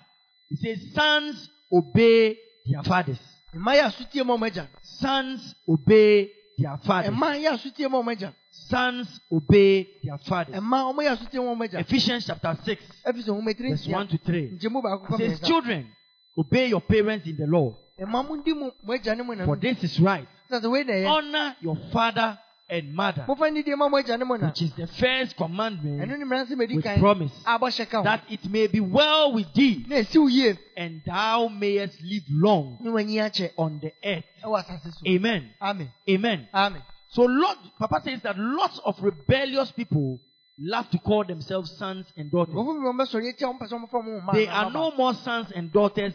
It 0.51 0.59
says, 0.61 0.95
sons 0.95 1.49
obey 1.73 2.37
their 2.67 2.83
fathers. 2.83 3.19
mma 3.55 3.75
yɛ 3.75 3.83
asotie 3.91 4.25
ma 4.25 4.37
ɔmo 4.37 4.69
Sons 4.83 5.55
obey 5.69 6.31
their 6.59 6.77
fathers. 6.79 7.11
mma 7.15 7.37
yɛ 7.37 7.53
asotie 7.53 7.89
ma 7.89 7.99
ɔmo 7.99 8.13
agya 8.13 8.35
Sons 8.51 9.21
obey 9.33 9.87
their 10.03 10.19
fathers. 10.19 10.55
mma 10.61 10.93
ɔmo 10.93 10.99
yɛ 11.03 11.17
asotie 11.17 11.39
ma 11.45 11.55
ɔmo 11.55 11.65
agya 11.65 11.81
Ephesians 11.81 12.27
chapter 12.27 12.57
6, 12.65 12.83
ɛfi 13.07 13.23
sɛ 13.25 13.29
nhoma 13.29 13.55
tiri 13.55 13.71
verse 13.71 13.87
1 13.87 14.09
to 14.09 14.19
3. 14.19 14.59
It 14.61 15.19
says, 15.19 15.41
Children, 15.41 15.89
obey 16.37 16.69
your 16.69 16.81
parents 16.81 17.27
in 17.27 17.37
the 17.37 17.47
Lord, 17.47 17.75
mma 18.01 18.27
mo 18.29 18.37
ndi 18.37 18.55
mo 18.55 18.73
mo 18.83 18.95
agya 18.95 19.17
ne 19.17 19.23
mo 19.23 19.45
for 19.45 19.57
this 19.57 19.83
is 19.85 20.01
right. 20.01 20.29
sɛ 20.51 20.61
sɛ 20.61 20.71
wei 20.71 20.85
na 20.85 20.93
ɛyɛ 20.93 21.07
Honor 21.09 21.57
your 21.61 21.77
father 21.93 22.39
and 22.71 22.95
mother, 22.95 23.25
mofa 23.27 23.51
nidie 23.51 23.77
ma 23.77 23.89
mo 23.89 23.97
agya 23.99 24.19
ne 24.19 24.25
mo 24.25 24.37
na 24.37 24.49
which 24.49 24.63
is 24.63 24.73
the 24.75 24.87
first 24.87 25.37
commandment 25.37 25.99
ne 26.09 26.25
mmara 26.25 26.45
nsɛm 26.47 26.63
edi 26.63 26.77
with 26.77 26.99
promise, 26.99 27.33
that 27.45 28.23
it 28.29 28.45
may 28.51 28.67
be 28.67 28.81
well 28.81 29.33
with 29.33 29.53
thee, 29.55 29.85
na 29.89 29.97
esi 29.97 30.19
wo 30.19 30.27
yie 30.29 30.59
and 30.77 31.01
thou 31.07 31.49
mayest 31.49 32.01
live 32.03 32.25
long 32.31 32.79
ne 32.81 32.91
wanyi 32.91 33.17
akyɛ 33.17 33.51
on 33.57 33.79
the 33.81 33.93
earth. 34.05 34.25
ɛwɔ 34.45 34.65
asase 34.65 34.93
so 34.93 35.01
Amen. 35.07 35.51
amen 35.63 35.91
Amen. 36.09 36.49
amen 36.55 36.83
So 37.11 37.23
Lord, 37.23 37.57
Papa 37.79 38.03
says 38.05 38.21
that 38.23 38.37
lots 38.39 38.79
of 38.85 39.01
rebellious 39.03 39.73
people 39.73 40.21
love 40.59 40.91
to 40.91 40.99
call 40.99 41.25
themselves 41.25 41.71
sons 41.79 42.07
and 42.19 42.31
daughters. 42.31 42.55
nkɔfo 42.55 42.67
bi 42.67 42.85
wɔn 42.85 42.99
bɛsɔre 43.01 43.33
etia 43.33 43.49
wɔn 43.49 43.59
pɛ 43.59 43.69
sɛ 43.69 43.81
wɔn 43.81 43.91
fa 43.91 43.99
wɔn 43.99 44.21
ho 44.25 44.33
They 44.35 44.47
are 44.47 44.71
no 44.71 44.91
more 44.91 45.15
sons 45.15 45.51
and 45.53 45.73
daughters 45.73 46.13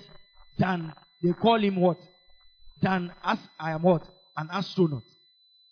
than 0.59 0.93
they 1.23 1.33
call 1.33 1.57
him 1.57 1.77
what? 1.77 1.97
Than 2.81 3.11
as 3.23 3.39
I 3.59 3.71
am 3.71 3.81
what? 3.81 4.03
An 4.37 4.49
astronaut. 4.51 5.03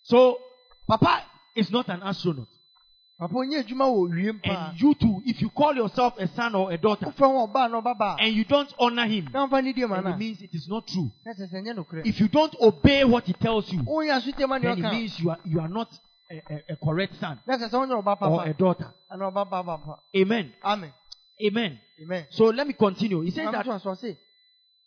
So 0.04 0.40
Papa 0.92 1.24
is 1.56 1.72
not 1.72 1.88
an 1.88 2.02
astronaut. 2.04 2.50
papa 3.18 3.34
onye 3.38 3.58
adwuma 3.60 3.86
wɔ 3.86 4.10
wiem 4.12 4.42
paa 4.44 4.72
And 4.72 4.82
you 4.82 4.94
too, 4.96 5.22
if 5.26 5.42
you 5.42 5.50
call 5.50 5.74
yourself 5.74 6.18
a 6.18 6.28
son 6.36 6.54
or 6.54 6.70
a 6.72 6.78
daughter 6.78 7.06
wofrɛ 7.06 7.28
wɔn 7.32 7.48
ɔbaa 7.54 7.72
na 7.72 7.82
ɔba 7.82 8.16
and 8.20 8.36
you 8.36 8.44
don't 8.44 8.74
honor 8.78 9.06
him, 9.08 9.30
na 9.32 9.48
wɔn 9.48 9.50
fa 9.50 9.62
nidie 9.62 9.88
ma 9.88 10.02
na 10.02 10.10
it 10.14 10.18
means 10.18 10.42
it 10.42 10.54
is 10.54 10.68
not 10.68 10.86
true. 10.88 11.10
na 11.26 11.32
sɛ 11.32 11.48
sɛ 11.50 11.64
nyɛ 11.64 11.78
nokorɛ 11.78 12.06
If 12.06 12.20
you 12.20 12.28
don't 12.28 12.54
obey 12.60 13.06
what 13.06 13.24
he 13.26 13.32
tells 13.32 13.72
you, 13.72 13.80
wɔn 13.84 14.08
yɛ 14.10 14.20
asotie 14.20 14.50
ma 14.50 14.58
nea 14.58 14.76
then 14.76 14.86
it 14.86 14.92
means 14.92 15.18
you 15.20 15.30
are 15.30 15.38
you 15.46 15.62
are 15.62 15.70
not 15.70 15.88
a, 16.30 16.42
a, 16.50 16.74
a 16.74 16.76
correct 16.76 17.16
son 17.22 17.40
na 17.48 17.56
sɛ 17.58 17.70
sɛ 17.70 17.88
wonyɛ 17.88 18.04
ɔba 18.04 18.30
or 18.30 18.44
a 18.46 18.54
daughter. 18.54 18.94
ana 19.10 19.32
ɔba 19.32 19.50
ba 19.50 19.64
papa 19.64 20.00
Amen. 20.18 20.52
amen 20.66 20.92
Amen. 21.42 21.80
amen 22.04 22.26
So 22.32 22.46
let 22.50 22.68
me 22.68 22.74
continue. 22.74 23.22
He 23.22 23.32
says 23.32 23.50
that 23.52 23.66
Maame 23.66 23.82
to 23.82 23.92
ase 23.92 24.18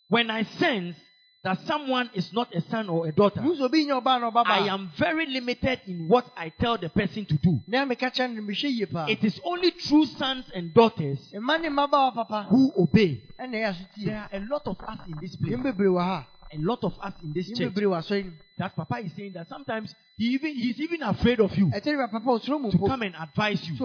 when 0.09 0.29
I 0.29 0.43
sense 0.43 0.97
that 1.45 1.59
someone 1.67 2.09
is 2.15 2.33
not 2.33 2.53
a 2.55 2.61
son 2.71 2.89
or 2.89 3.05
a 3.07 3.11
daughter, 3.11 3.39
wusu 3.39 3.61
obi 3.61 3.85
nyɛ 3.85 4.01
ɔba 4.01 4.19
na 4.19 4.43
I 4.45 4.67
am 4.67 4.89
very 4.97 5.27
limited 5.27 5.79
in 5.85 6.07
what 6.07 6.25
I 6.35 6.49
tell 6.49 6.77
the 6.77 6.89
person 6.89 7.23
to 7.25 7.35
do. 7.35 7.61
na 7.67 7.85
meka 7.85 8.09
kyerɛ 8.11 8.33
no 8.33 8.41
mehwɛ 8.41 8.63
yie 8.75 8.85
paa 8.91 9.05
It 9.07 9.23
is 9.23 9.39
only 9.45 9.69
true 9.71 10.05
sons 10.07 10.45
and 10.55 10.73
daughters 10.73 11.19
mma 11.33 11.61
ne 11.61 11.69
mmabaawa 11.69 12.13
papa. 12.15 12.47
who 12.49 12.71
obey. 12.75 13.21
ɛna 13.39 13.53
ɛyɛ 13.53 13.69
asotie 13.69 14.05
There 14.05 14.17
are 14.17 14.29
a 14.33 14.39
lot 14.49 14.67
of 14.67 14.77
us 14.81 14.99
in 15.07 15.13
this 15.21 15.35
place, 15.35 15.53
yɛn 15.53 15.63
bebree 15.63 15.87
wɔ 15.87 16.01
ha. 16.03 16.27
A 16.53 16.57
lot 16.57 16.83
of 16.83 16.93
us 16.99 17.13
in 17.23 17.33
this 17.33 17.47
church. 17.49 17.71
bebree 17.73 17.85
wɔ 17.85 17.97
asɔre 18.01 18.25
no 18.25 18.31
That 18.57 18.75
Papa 18.75 18.95
is 19.03 19.11
saying 19.13 19.33
that 19.33 19.47
sometimes 19.47 19.93
he 20.17 20.25
even 20.33 20.55
he's 20.55 20.79
even 20.79 21.03
afraid 21.03 21.39
of 21.41 21.55
you 21.55 21.67
ɛkyɛ 21.67 21.85
ne 21.93 22.07
papa 22.11 22.25
osoro 22.25 22.71
to 22.71 22.77
come 22.79 23.03
and 23.03 23.15
advise 23.15 23.61
you 23.69 23.77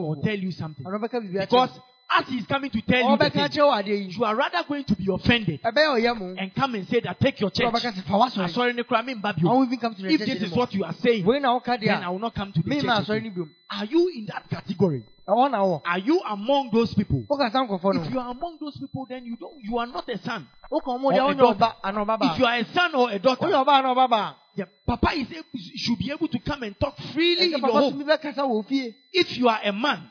or 0.00 0.16
tell 0.16 0.36
you 0.36 0.50
something. 0.50 0.84
ɔno 0.84 0.98
bɛka 0.98 1.22
biribi 1.22 1.40
Because 1.48 1.78
as 2.10 2.26
he's 2.28 2.46
coming 2.46 2.70
to 2.70 2.80
tell 2.82 3.10
you, 3.10 3.16
the 3.16 3.30
thing, 3.30 3.42
akyerɛ 3.42 3.64
wɔ 3.64 3.82
adeɛ 3.82 3.88
yi 3.88 4.04
you 4.16 4.24
are 4.24 4.36
rather 4.36 4.62
going 4.68 4.84
to 4.84 4.94
be 4.96 5.06
offended 5.10 5.60
ɛbɛyɛ 5.62 6.00
ɔyɛ 6.00 6.18
mu 6.18 6.34
and 6.38 6.54
come 6.54 6.74
and 6.74 6.86
say 6.88 7.00
that 7.00 7.18
take 7.20 7.40
your 7.40 7.50
church. 7.50 7.72
ɔbɛka 7.72 7.92
sɛ 7.92 8.02
fa 8.04 8.12
w'asɔre 8.12 8.50
Sorry, 8.50 8.72
Nekrami 8.74 9.14
I 9.24 9.44
won't 9.44 9.66
even 9.68 9.78
come 9.78 9.94
to 9.94 10.02
the 10.02 10.08
If 10.08 10.20
church 10.20 10.28
this 10.28 10.42
is 10.42 10.52
what 10.52 10.72
you 10.74 10.84
are 10.84 10.92
saying, 10.94 11.24
then 11.26 11.44
I 11.44 12.08
will 12.10 12.18
not 12.18 12.34
come 12.34 12.52
to 12.52 12.62
the 12.62 12.74
church. 12.74 12.84
asɔre 12.84 13.16
again. 13.16 13.32
no 13.36 13.44
biom 13.44 13.50
Are 13.70 13.84
you 13.86 14.08
in 14.14 14.26
that 14.26 14.48
category? 14.50 15.02
Are 15.26 15.98
you 15.98 16.20
among 16.28 16.70
those 16.72 16.94
people? 16.94 17.24
woka 17.28 17.50
sa 17.50 17.64
nkɔfɔ 17.64 18.06
If 18.06 18.12
you 18.12 18.20
are 18.20 18.30
among 18.30 18.58
those 18.60 18.76
people, 18.78 19.06
then 19.08 19.24
you 19.24 19.36
don't. 19.36 19.56
You 19.62 19.78
are 19.78 19.86
not 19.86 20.08
a 20.08 20.18
son. 20.18 20.46
Or 20.70 20.80
a 20.80 21.34
daughter. 21.34 21.58
ɔba 21.58 21.74
ana 21.82 22.04
ɔba 22.04 22.32
If 22.32 22.38
you 22.38 22.46
are 22.46 22.56
a 22.58 22.64
son 22.66 22.94
or 22.94 23.10
a 23.10 23.18
daughter, 23.18 23.46
wonyɛ 23.46 23.64
ɔba 23.64 23.72
ana 23.78 23.94
ɔba 23.94 24.10
ba 24.10 24.36
the 24.56 24.66
Papa 24.86 25.12
is 25.14 25.26
able, 25.32 25.44
should 25.76 25.98
be 25.98 26.10
able 26.10 26.28
to 26.28 26.38
come 26.38 26.62
and 26.62 26.78
talk 26.78 26.96
freely 27.12 27.54
in 27.54 27.60
your 27.60 27.70
home. 27.70 27.94
tumi 27.94 28.04
bɛkasa 28.04 28.38
wɔ 28.38 28.66
fie. 28.66 28.94
If 29.12 29.38
you 29.38 29.48
are 29.48 29.60
a 29.62 29.72
man, 29.72 30.08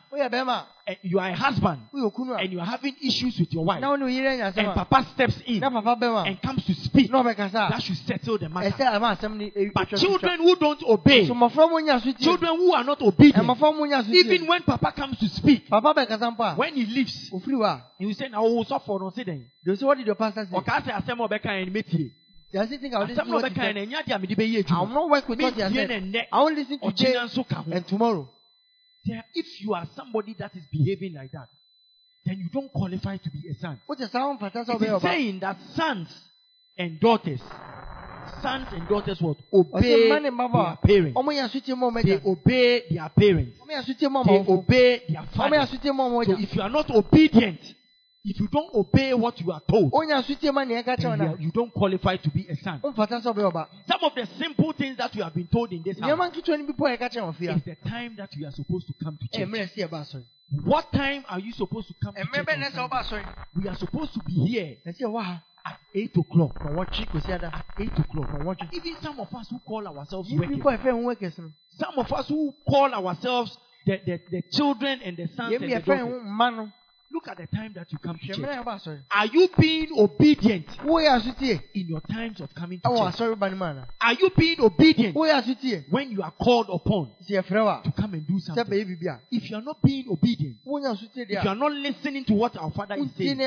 eh, 0.88 0.95
you 1.03 1.20
are 1.20 1.30
a 1.30 1.36
husband, 1.36 1.82
woyɛ 1.93 2.11
okunu 2.11 2.34
a 2.34 2.41
and 2.41 2.51
you 2.51 2.59
are 2.59 2.66
having 2.66 2.95
issues 3.01 3.38
with 3.39 3.53
your 3.53 3.64
wife, 3.64 3.82
na 3.82 3.89
wo 3.89 3.95
ne 3.95 4.03
wo 4.03 4.09
yere 4.09 4.32
anya 4.32 4.53
and 4.55 4.74
Papa 4.74 5.05
steps 5.14 5.41
in 5.45 5.59
na 5.59 5.70
papa 5.70 5.95
bɛrima 5.95 6.28
and 6.28 6.41
comes 6.41 6.66
to 6.66 6.74
speak, 6.74 7.11
that 7.11 7.82
should 7.82 7.97
settle 7.97 8.38
the 8.38 8.49
matter. 8.49 8.70
ɛsɛ 8.72 8.95
ama 8.95 9.16
asɛm 9.16 9.38
no 9.38 9.43
e- 9.43 9.51
eh, 9.55 9.70
But 9.74 9.93
eh, 9.93 9.95
eh, 9.95 9.99
children 9.99 10.39
who 10.39 10.55
don't 10.55 10.84
obey, 10.84 11.28
so 11.28 11.34
mmɔfra 11.34 11.70
mo 11.70 11.80
nya 11.80 12.01
asotie 12.01 12.20
children 12.20 12.57
who 12.57 12.74
are 12.74 12.84
not 12.84 13.01
obedient, 13.01 13.47
mmɔfra 13.47 13.78
mo 13.78 13.86
nya 13.86 14.03
even 14.09 14.47
when 14.47 14.64
Papa 14.64 14.91
comes 14.91 15.03
to 15.20 15.28
speak, 15.30 15.70
papa 15.70 15.93
bɛkasa 15.93 16.32
mpo 16.36 16.43
a 16.43 16.56
when 16.56 16.74
he 16.76 16.86
leaves, 16.86 17.30
ofiri 17.32 17.56
hɔ 17.56 17.66
a 17.66 17.84
he 17.99 18.06
will 18.06 18.14
say, 18.14 18.30
"Now, 18.30 18.43
oh, 18.45 18.64
suffer 18.64 18.97
no 18.99 19.10
say 19.12 19.24
then." 19.24 19.45
they 19.64 19.72
will 19.72 19.78
say 19.78 19.86
what 19.86 19.97
did 19.97 20.08
your 20.08 20.16
pastor 20.16 20.45
say 20.45 20.56
Or 20.56 20.62
can 20.64 20.84
say, 20.84 20.91
"Asem 20.91 21.18
obeka 21.20 21.47
en 21.62 21.72
metie." 21.74 22.12
they 22.51 22.60
are 22.60 22.66
still 22.68 22.80
thinking 22.80 22.95
I 22.95 22.99
will 22.99 23.08
listen 23.08 23.24
Asem 23.26 23.28
to 23.28 23.34
what 23.34 23.43
he 23.43 23.49
obeka 23.60 23.64
en 23.64 23.76
said 23.76 23.89
enya 23.89 24.06
dia 24.06 24.20
me 24.20 24.28
de 24.28 24.36
be 24.36 24.45
ye 24.45 24.64
I 24.68 24.80
will 24.80 24.88
adwuma. 24.88 24.93
not 24.93 25.10
work 25.10 25.30
with 25.30 25.41
what 25.41 25.54
he 25.54 25.62
has 25.62 25.72
tie 25.74 25.88
said 25.88 26.04
na 26.12 26.20
I 26.32 26.43
will 26.43 26.54
listen 26.54 26.80
today 26.80 27.14
nso 27.16 27.47
ka 27.49 27.56
ho. 27.64 27.72
and 27.72 27.88
tomorrow 27.88 28.30
There- 29.06 29.24
If 29.36 29.62
you 29.62 29.74
are 29.74 29.86
somebody 29.95 30.34
that 30.39 30.56
is 30.56 30.64
behaving 30.72 31.14
like 31.16 31.32
that, 31.32 31.49
then 32.26 32.39
you 32.39 32.47
don't 32.54 32.72
qualify 32.72 33.18
to 33.18 33.30
be 33.32 33.49
a 33.49 33.54
son. 33.56 33.80
wote 33.88 33.99
saa 34.10 34.28
wo 34.28 34.38
mfata 34.38 34.64
sɛ 34.66 34.76
It 34.76 34.89
ɔba 34.89 35.01
saying 35.01 35.39
that 35.39 35.58
sons 35.76 36.08
and 36.78 36.99
daughters, 37.01 37.41
sons 38.41 38.67
and 38.71 38.88
daughters 38.88 39.19
ɔsɛ 39.19 39.38
obey 39.53 40.09
their 40.09 40.78
parents. 40.78 41.17
ɔmo 41.17 41.32
nya 41.34 41.43
asotie 41.45 41.76
ma 41.78 41.88
ɔmo 41.89 42.03
They 42.03 42.19
obey 42.26 42.84
their 42.89 43.09
parents. 43.09 43.59
ɔmo 43.59 43.69
nya 43.69 43.82
asotie 43.82 44.09
ma 44.11 44.24
They 44.24 44.45
obey 44.47 45.01
their 45.09 45.24
fathers. 45.36 45.69
So 45.69 46.38
if 46.39 46.55
you 46.55 46.61
are 46.61 46.69
not 46.69 46.89
obedient, 46.91 47.59
if 48.26 48.39
you 48.39 48.47
don't 48.47 48.74
obey 48.74 49.13
what 49.13 49.39
you 49.41 49.51
are 49.51 49.61
told, 49.69 49.91
ɔnya 49.91 50.24
asotie 50.24 50.53
ma 50.53 50.63
nea 50.63 50.82
then 50.84 51.19
you, 51.39 51.45
you 51.47 51.51
don't 51.51 51.74
qualify 51.74 52.15
to 52.17 52.30
be 52.30 52.47
a 52.49 52.55
son. 52.57 52.80
ɔmfata 52.84 53.21
sɛ 53.21 53.34
ɔbɛyɛ 53.34 53.51
ɔba 53.51 53.67
Some 53.88 53.99
of 54.03 54.15
the 54.15 54.26
simple 54.39 54.71
things 54.74 54.97
that 54.97 55.13
we 55.15 55.21
have 55.21 55.34
been 55.34 55.47
told 55.47 55.71
in 55.74 55.82
this 55.84 55.99
house 55.99 56.09
nneɛma 56.09 56.32
nketewa 56.32 56.59
no 56.59 56.65
bi 56.67 56.74
po 56.74 56.86
a 56.88 56.97
ɛka 56.97 57.09
kyerɛ 57.11 57.24
wɔ 57.30 57.36
fie 57.36 57.47
a 57.47 57.55
is 57.55 57.63
the 57.63 57.76
time 57.89 58.15
that 58.17 58.30
we 58.38 58.45
are 58.45 58.51
supposed 58.51 58.88
to 58.88 58.93
come 59.03 59.17
to 59.17 59.28
church. 59.28 59.47
ɛmmerɛ 59.47 59.69
sɛ 59.74 59.88
yɛba 59.88 60.01
asɔre 60.01 60.24
What 60.65 60.91
time 60.93 61.26
are 61.30 61.39
you 61.39 61.51
supposed 61.51 61.88
to 61.88 61.93
come 62.03 62.13
to 62.13 62.21
church? 62.24 62.45
bɛn 62.45 62.53
on 62.53 62.59
na 62.59 62.65
sɛ 62.67 62.71
Sunday? 62.74 62.88
woba 62.88 63.03
asɔre 63.03 63.26
We 63.55 63.67
are 63.67 63.76
supposed 63.76 64.13
to 64.13 64.19
be 64.26 64.34
here 64.45 64.78
ɛsɛ 64.88 65.01
yɛwɔ 65.01 65.24
ha 65.24 65.43
at 65.66 65.80
8 65.93 66.18
o'clock. 66.18 66.64
ma 66.64 66.72
wɔtwe 66.72 67.05
kɔsi 67.07 67.32
ada 67.34 67.47
At 67.53 67.66
8 67.80 67.99
o'clock. 67.99 68.57
Even 68.74 68.95
some 69.01 69.20
of 69.20 69.34
us 69.34 69.49
who 69.49 69.59
call 69.59 69.88
ourselves 69.88 70.30
yi 70.30 70.38
bi 70.38 70.45
working, 70.45 70.61
po 70.61 70.70
a 70.70 70.78
ɛfɛ 70.78 70.91
ho 70.91 70.97
wɛkɛs 70.99 71.38
no 71.39 71.51
some 71.78 71.97
of 71.97 72.11
us 72.14 72.28
who 72.30 72.53
call 72.70 72.93
ourselves 72.93 73.57
the, 73.86 73.99
the, 74.05 74.20
the 74.32 74.41
children 74.51 74.99
and 75.03 75.18
the 75.18 75.28
sons 75.36 75.53
and 75.53 75.64
the 75.72 75.80
daughters, 75.80 75.99
ho 75.99 76.22
mma 76.24 76.55
no 76.55 76.70
look 77.11 77.28
at 77.28 77.38
the 77.38 77.47
time 77.55 77.72
that 77.76 77.91
you 77.91 77.97
come 77.99 78.18
to 78.18 78.28
church. 78.28 78.97
Are 79.11 79.26
you 79.28 79.47
being 79.59 79.89
obedient 79.97 80.66
in 80.82 81.88
your 81.88 82.01
times 82.01 82.41
of 82.41 82.53
coming 82.55 82.80
to 82.80 82.89
ɛwɔ 82.89 82.97
church? 83.11 83.22
asɔre 83.22 83.39
ba 83.39 83.49
no 83.51 83.84
Are 84.01 84.14
you 84.14 84.32
being 84.36 84.59
obedient 84.59 85.16
when 85.91 86.11
you 86.11 86.22
are 86.24 86.32
called 86.32 86.70
upon 86.72 87.11
sɛ 87.30 87.41
yɛfrɛ 87.43 87.64
wo 87.66 87.82
to 87.84 87.91
come 87.91 88.14
and 88.16 88.28
do 88.28 88.39
something? 88.39 88.66
bɛyɛ 88.66 88.86
biribi 88.99 89.07
a 89.07 89.20
If 89.32 89.49
you 89.49 89.57
are 89.57 89.61
not 89.61 89.82
being 89.82 90.09
obedient, 90.09 90.57
if 90.66 91.43
you 91.43 91.49
are 91.49 91.55
not 91.55 91.72
listening 91.72 92.26
to 92.26 92.34
what 92.34 92.57
our 92.57 92.72
Father 92.72 92.95
is 92.95 93.09
saying, 93.16 93.38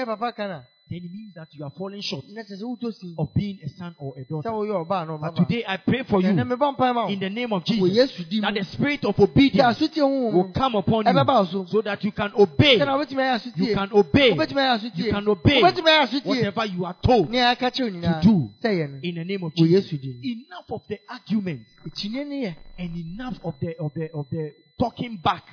ne 0.91 0.99
yɛ 0.99 1.01
papa 1.01 1.01
ka 1.01 1.01
no 1.01 1.01
a 1.01 1.01
then 1.01 1.05
it 1.05 1.13
means 1.13 1.35
that 1.35 1.49
you 1.53 1.65
are 1.65 1.71
falling 1.77 2.01
short 2.01 2.25
na 2.29 2.43
kyerɛ 2.43 2.61
sɛ 2.61 3.15
of 3.19 3.35
being 3.35 3.59
a 3.65 3.69
son 3.69 3.95
or 3.99 4.15
a 4.19 4.25
daughter. 4.25 4.49
ana 4.49 5.19
But 5.19 5.37
today 5.37 5.65
I 5.67 5.77
pray 5.79 6.03
for 6.05 6.21
you 6.21 6.29
ɛnɛ 6.29 6.45
mebɔ 6.47 6.77
mpae 6.77 6.95
ma 6.95 7.05
wo 7.07 7.09
in 7.13 7.21
the 7.21 7.31
name 7.31 7.53
of 7.53 7.65
Jesus 7.65 7.97
yesu 7.97 8.41
that 8.43 8.55
the 8.55 8.65
spirit 8.65 9.05
of 9.05 9.19
obedience 9.19 9.81
will 9.81 10.53
come 10.53 10.77
upon 10.77 11.07
you 11.07 11.67
so 11.67 11.83
that 11.83 12.03
you 12.05 12.13
can 12.13 12.33
obey. 12.37 12.73
You 12.75 13.75
can 13.75 13.91
obey. 13.93 14.31
You 14.31 15.13
can 15.13 15.29
obey 15.29 15.63
wobɛtumi 15.63 15.91
ayɛ 15.91 16.07
asotie 16.07 16.25
whatever 16.25 16.67
you 16.67 16.85
are 16.85 16.97
told 17.03 17.31
nea 17.31 17.51
aka 17.51 17.71
kyerɛ 17.71 17.85
wo 17.85 17.91
nyinaa 17.91 18.23
to 18.23 18.29
do 18.29 18.51
sɛ 18.63 18.71
yɛ 18.71 18.91
no 18.91 18.99
in 19.03 19.15
the 19.15 19.25
name 19.25 19.43
of 19.45 19.55
Jesus. 19.55 19.93
yesu 19.93 20.01
di 20.01 20.13
mu 20.13 20.21
Enough 20.23 20.71
of 20.71 20.83
the 20.89 20.99
arguments 21.09 21.71
akyinnye 21.87 22.27
ne 22.27 22.43
yɛ 22.47 22.57
and 22.79 22.97
enough 22.97 23.39
of 23.45 23.55
the 23.61 23.77
of 23.79 23.93
the 23.95 24.11
of 24.13 24.27
the 24.31 24.53
talking 24.79 25.17
back 25.23 25.45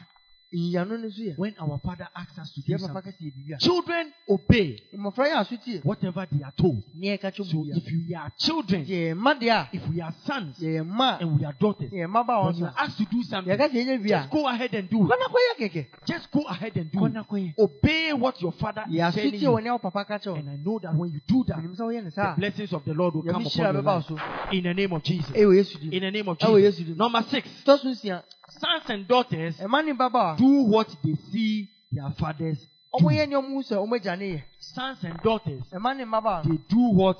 nyiyano 0.54 0.97
no 1.01 1.10
so 1.10 1.22
yɛ 1.22 1.38
when 1.38 1.54
our 1.60 1.80
Father 1.80 2.08
asks 2.16 2.38
us 2.39 2.51
to 2.54 2.62
do 2.62 2.78
something. 2.78 3.01
ka 3.01 3.10
sɛ 3.10 3.14
yɛ 3.20 3.34
biribi 3.34 3.54
a 3.56 3.58
Children 3.58 4.12
obey. 4.30 4.80
Mmɔfra 4.95 5.28
yɛ 5.28 5.36
asotie 5.41 5.84
whatever 5.84 6.28
they 6.32 6.43
are 6.43 6.54
told. 6.58 6.84
nea 6.95 7.18
ɛka 7.18 7.32
kyerɛ 7.32 7.45
So 7.51 7.66
if 7.68 7.86
we 8.08 8.16
are 8.16 8.32
children, 8.38 8.82
a 8.82 8.86
yɛ 8.86 9.14
mma 9.16 9.39
deɛ 9.39 9.49
a 9.49 9.70
if 9.74 9.88
we 9.89 10.01
are 10.01 10.14
sons 10.26 10.62
and 10.62 11.39
we 11.39 11.45
are 11.45 11.54
daughters, 11.60 11.91
when 11.91 12.56
you 12.56 12.66
are 12.66 12.74
asked 12.78 12.97
to 12.97 13.06
do 13.06 13.24
something, 13.24 13.51
yɛka 13.54 13.70
sɛ 13.70 13.74
yɛnyɛ 13.74 13.97
bi 14.04 14.06
a 14.06 14.22
just 14.24 14.32
go 14.32 14.47
ahead 14.47 14.74
and 14.74 14.89
do 14.89 15.06
it. 15.06 15.10
kɔna 15.10 15.28
kɔyɛ 15.34 15.70
kɛkɛ 15.70 15.86
Just 16.06 16.32
go 16.32 16.43
ahead 16.43 16.78
and 16.78 16.91
do 16.91 17.06
it. 17.06 17.54
Obey 17.58 18.14
what 18.14 18.41
your 18.41 18.51
father 18.54 18.84
is 18.89 19.16
telling 19.16 19.34
you. 19.36 19.49
wɔ 19.49 19.64
nea 19.64 19.80
papa 19.80 20.06
ka 20.06 20.20
And 20.34 20.49
I 20.49 20.56
know 20.58 20.80
that 20.80 20.95
when 20.95 21.12
you 21.12 21.20
do 21.28 21.43
that, 21.47 21.58
menim 21.58 21.76
sɛ 21.76 21.82
woyɛ 21.82 22.14
the 22.14 22.34
blessings 22.38 22.74
of 22.74 22.86
the 22.86 22.93
Lord 22.93 23.16
will 23.16 23.24
come 23.24 23.45
upon 23.45 23.51
hyira 23.51 23.74
your 23.74 23.82
bɛba 23.84 23.86
wo 23.86 23.93
life. 23.93 24.06
so 24.08 24.51
In 24.51 24.64
the 24.64 24.74
name 24.74 24.93
of 24.93 25.04
Jesus. 25.04 25.32
ɛwɔ 25.32 25.56
yesu 25.56 25.80
di. 25.80 25.97
In 25.97 26.04
the 26.04 26.12
name 26.12 26.28
of 26.28 26.38
Jesus. 26.38 26.97
Number 26.97 27.22
six, 27.30 27.47
tɔ 27.66 27.80
so 27.80 27.88
nsia 27.89 28.24
sons 28.60 28.89
and 28.89 29.08
daughters 29.08 29.58
ɛma 29.58 29.86
ne 29.86 29.93
babaawa 29.93 30.38
do 30.38 30.64
what 30.64 30.88
they 31.04 31.16
see 31.32 31.70
their 31.91 32.10
fathers 32.20 32.60
do. 32.60 32.68
ɔmo 33.06 33.10
yɛ 33.12 33.28
nea 33.30 33.38
ɔmo 33.41 33.54
hu 33.54 33.62
sɛ 33.64 33.76
ɔmo 33.78 33.95
agya 33.99 34.16
ne 34.18 34.34
yɛ 34.36 34.43
Sons 34.60 35.04
and 35.04 35.20
daughters, 35.24 35.64
ɛma 35.72 35.95
ne 35.97 36.04
mmabaawa 36.06 36.43
they 36.43 36.58
do 36.70 36.89
what 36.93 37.18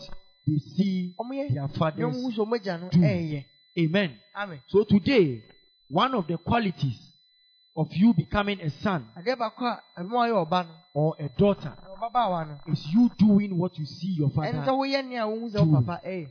they 0.48 0.58
see 0.60 1.14
their 1.54 1.68
fathers. 1.70 2.16
hu 2.16 2.32
sɛ 2.32 2.38
ɔmo 2.38 2.56
agya 2.60 2.78
no 2.80 2.90
do. 2.90 3.44
Amen. 3.76 4.20
amen 4.36 4.60
So 4.68 4.84
today, 4.84 5.44
one 5.90 6.14
of 6.14 6.28
the 6.28 6.38
qualities 6.38 7.00
of 7.76 7.88
you 7.92 8.14
becoming 8.14 8.62
a 8.62 8.70
son 8.82 9.08
adeɛ 9.18 9.36
baako 9.38 9.66
a 9.66 9.82
ɛmo 10.02 10.16
ayɛ 10.22 10.46
ɔba 10.48 10.68
no 10.68 10.74
or 10.94 11.16
a 11.20 11.28
daughter 11.30 11.76
na 11.82 11.96
ɔbabaawa 11.96 12.48
no 12.48 12.72
is 12.74 12.86
you 12.94 13.10
doing 13.18 13.58
what 13.58 13.78
you 13.80 13.86
see 13.86 14.14
your 14.14 14.30
father. 14.30 14.60
woyɛ 14.72 15.04
nea 15.08 15.26
wohu 15.26 15.50
sɛ 15.52 15.60
wo 15.66 15.82
do. 15.82 16.28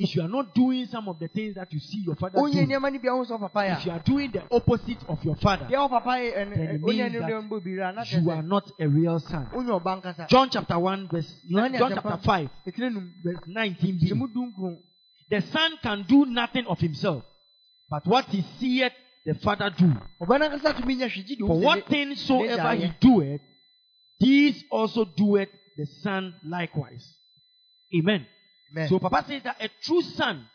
If 0.00 0.14
you 0.14 0.22
are 0.22 0.28
not 0.28 0.54
doing 0.54 0.86
some 0.86 1.08
of 1.08 1.18
the 1.18 1.26
things 1.28 1.56
that 1.56 1.72
you 1.72 1.80
see 1.80 2.04
your 2.06 2.14
father 2.14 2.38
wonyɛ 2.38 2.52
do, 2.52 2.66
nneɛma 2.72 2.92
no 2.92 2.98
bi 3.00 3.08
a 3.08 3.12
wohu 3.12 3.26
sɛ 3.26 3.30
wo 3.30 3.38
papa 3.48 3.58
yɛ 3.60 3.78
if 3.78 3.86
you 3.86 3.92
are 3.92 3.98
doing 3.98 4.30
the 4.30 4.42
opposite 4.54 5.02
of 5.08 5.24
your 5.24 5.34
father, 5.36 5.64
a 5.66 5.68
deɛ 5.68 5.78
wo 5.80 5.88
papa 5.88 6.10
yɛ 6.10 6.36
ɛno- 6.36 6.54
Then 6.54 6.68
it 6.76 6.82
means 6.82 7.12
that 7.12 7.30
a 7.32 7.92
na 7.92 8.02
kyerɛ 8.02 8.22
you 8.22 8.30
are 8.30 8.42
not 8.42 8.70
a 8.78 8.88
real 8.88 9.18
son. 9.18 9.46
wonyɛ 9.46 9.82
ɔba 9.82 10.02
nkasa 10.02 10.28
John 10.28 10.50
chapter 10.50 10.78
1 10.78 11.08
verse 11.08 11.34
John 11.50 11.72
chapter 11.94 12.16
5 12.18 12.50
verse 13.24 13.40
19b. 13.48 14.78
The 15.30 15.40
son 15.42 15.72
can 15.82 16.02
do 16.08 16.24
nothing 16.26 16.66
of 16.66 16.78
himself, 16.78 17.24
but 17.90 18.06
what 18.06 18.24
he 18.26 18.42
seeth 18.60 18.92
the 19.26 19.34
father 19.34 19.68
do. 19.76 19.92
ɔba 20.22 20.38
no 20.38 20.48
ankasa 20.48 20.74
tumi 20.74 20.96
nya 20.96 21.08
hwee 21.10 21.26
gye 21.26 21.34
de 21.34 21.46
For 21.46 21.58
what 21.60 21.86
thing 21.88 22.14
soever 22.14 22.74
he 22.76 22.92
doeth, 23.00 23.40
these 24.20 24.62
also 24.70 25.04
doeth 25.04 25.48
the 25.76 25.86
son 26.02 26.34
likewise. 26.44 27.16
Amen. 27.98 28.26
Amen. 28.72 28.88
So 28.88 28.98
Papa 28.98 29.24
says 29.28 29.42
that 29.44 29.56
a 29.62 29.68
true 29.82 30.02
son 30.02 30.46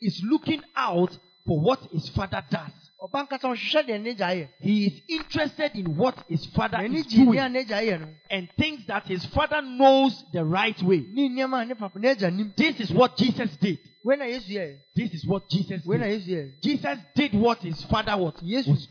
is 0.00 0.20
looking 0.24 0.62
out 0.76 1.16
for 1.46 1.60
what 1.60 1.80
his 1.92 2.08
father 2.10 2.42
does. 2.50 2.70
ɔba 3.02 3.26
nkasa 3.26 3.50
ɔhwehwɛ 3.50 3.86
deɛ 3.88 4.00
ne 4.02 4.14
gya 4.14 4.28
yɛ 4.30 4.48
He 4.60 4.86
is 4.86 5.00
interested 5.08 5.72
in 5.74 5.96
what 5.96 6.16
his 6.28 6.46
father 6.46 6.78
is 6.84 7.06
doing 7.06 7.32
nea 7.32 7.48
ne 7.48 7.64
gya 7.64 7.82
yɛ 7.82 8.00
no 8.00 8.06
and 8.30 8.48
thinks 8.56 8.84
that 8.86 9.06
his 9.08 9.24
father 9.26 9.60
knows 9.60 10.24
the 10.32 10.44
right 10.44 10.80
way. 10.82 11.04
ne 11.12 11.28
nneɛma 11.28 11.62
a 11.62 11.64
ne 11.66 11.74
papa 11.74 11.98
ne 11.98 12.14
agya 12.14 12.30
nim 12.32 12.52
This 12.56 12.78
is 12.80 12.90
what 12.92 13.16
Jesus 13.16 13.56
did. 13.56 13.78
wei 14.04 14.16
na 14.16 14.24
yesu 14.26 14.50
yɛ 14.52 14.76
This 14.94 15.14
is 15.14 15.26
what 15.26 15.48
Jesus 15.50 15.82
did. 15.82 16.62
Jesus 16.62 16.98
did 17.16 17.34
what 17.34 17.58
his 17.58 17.82
father 17.84 18.16
was, 18.16 18.34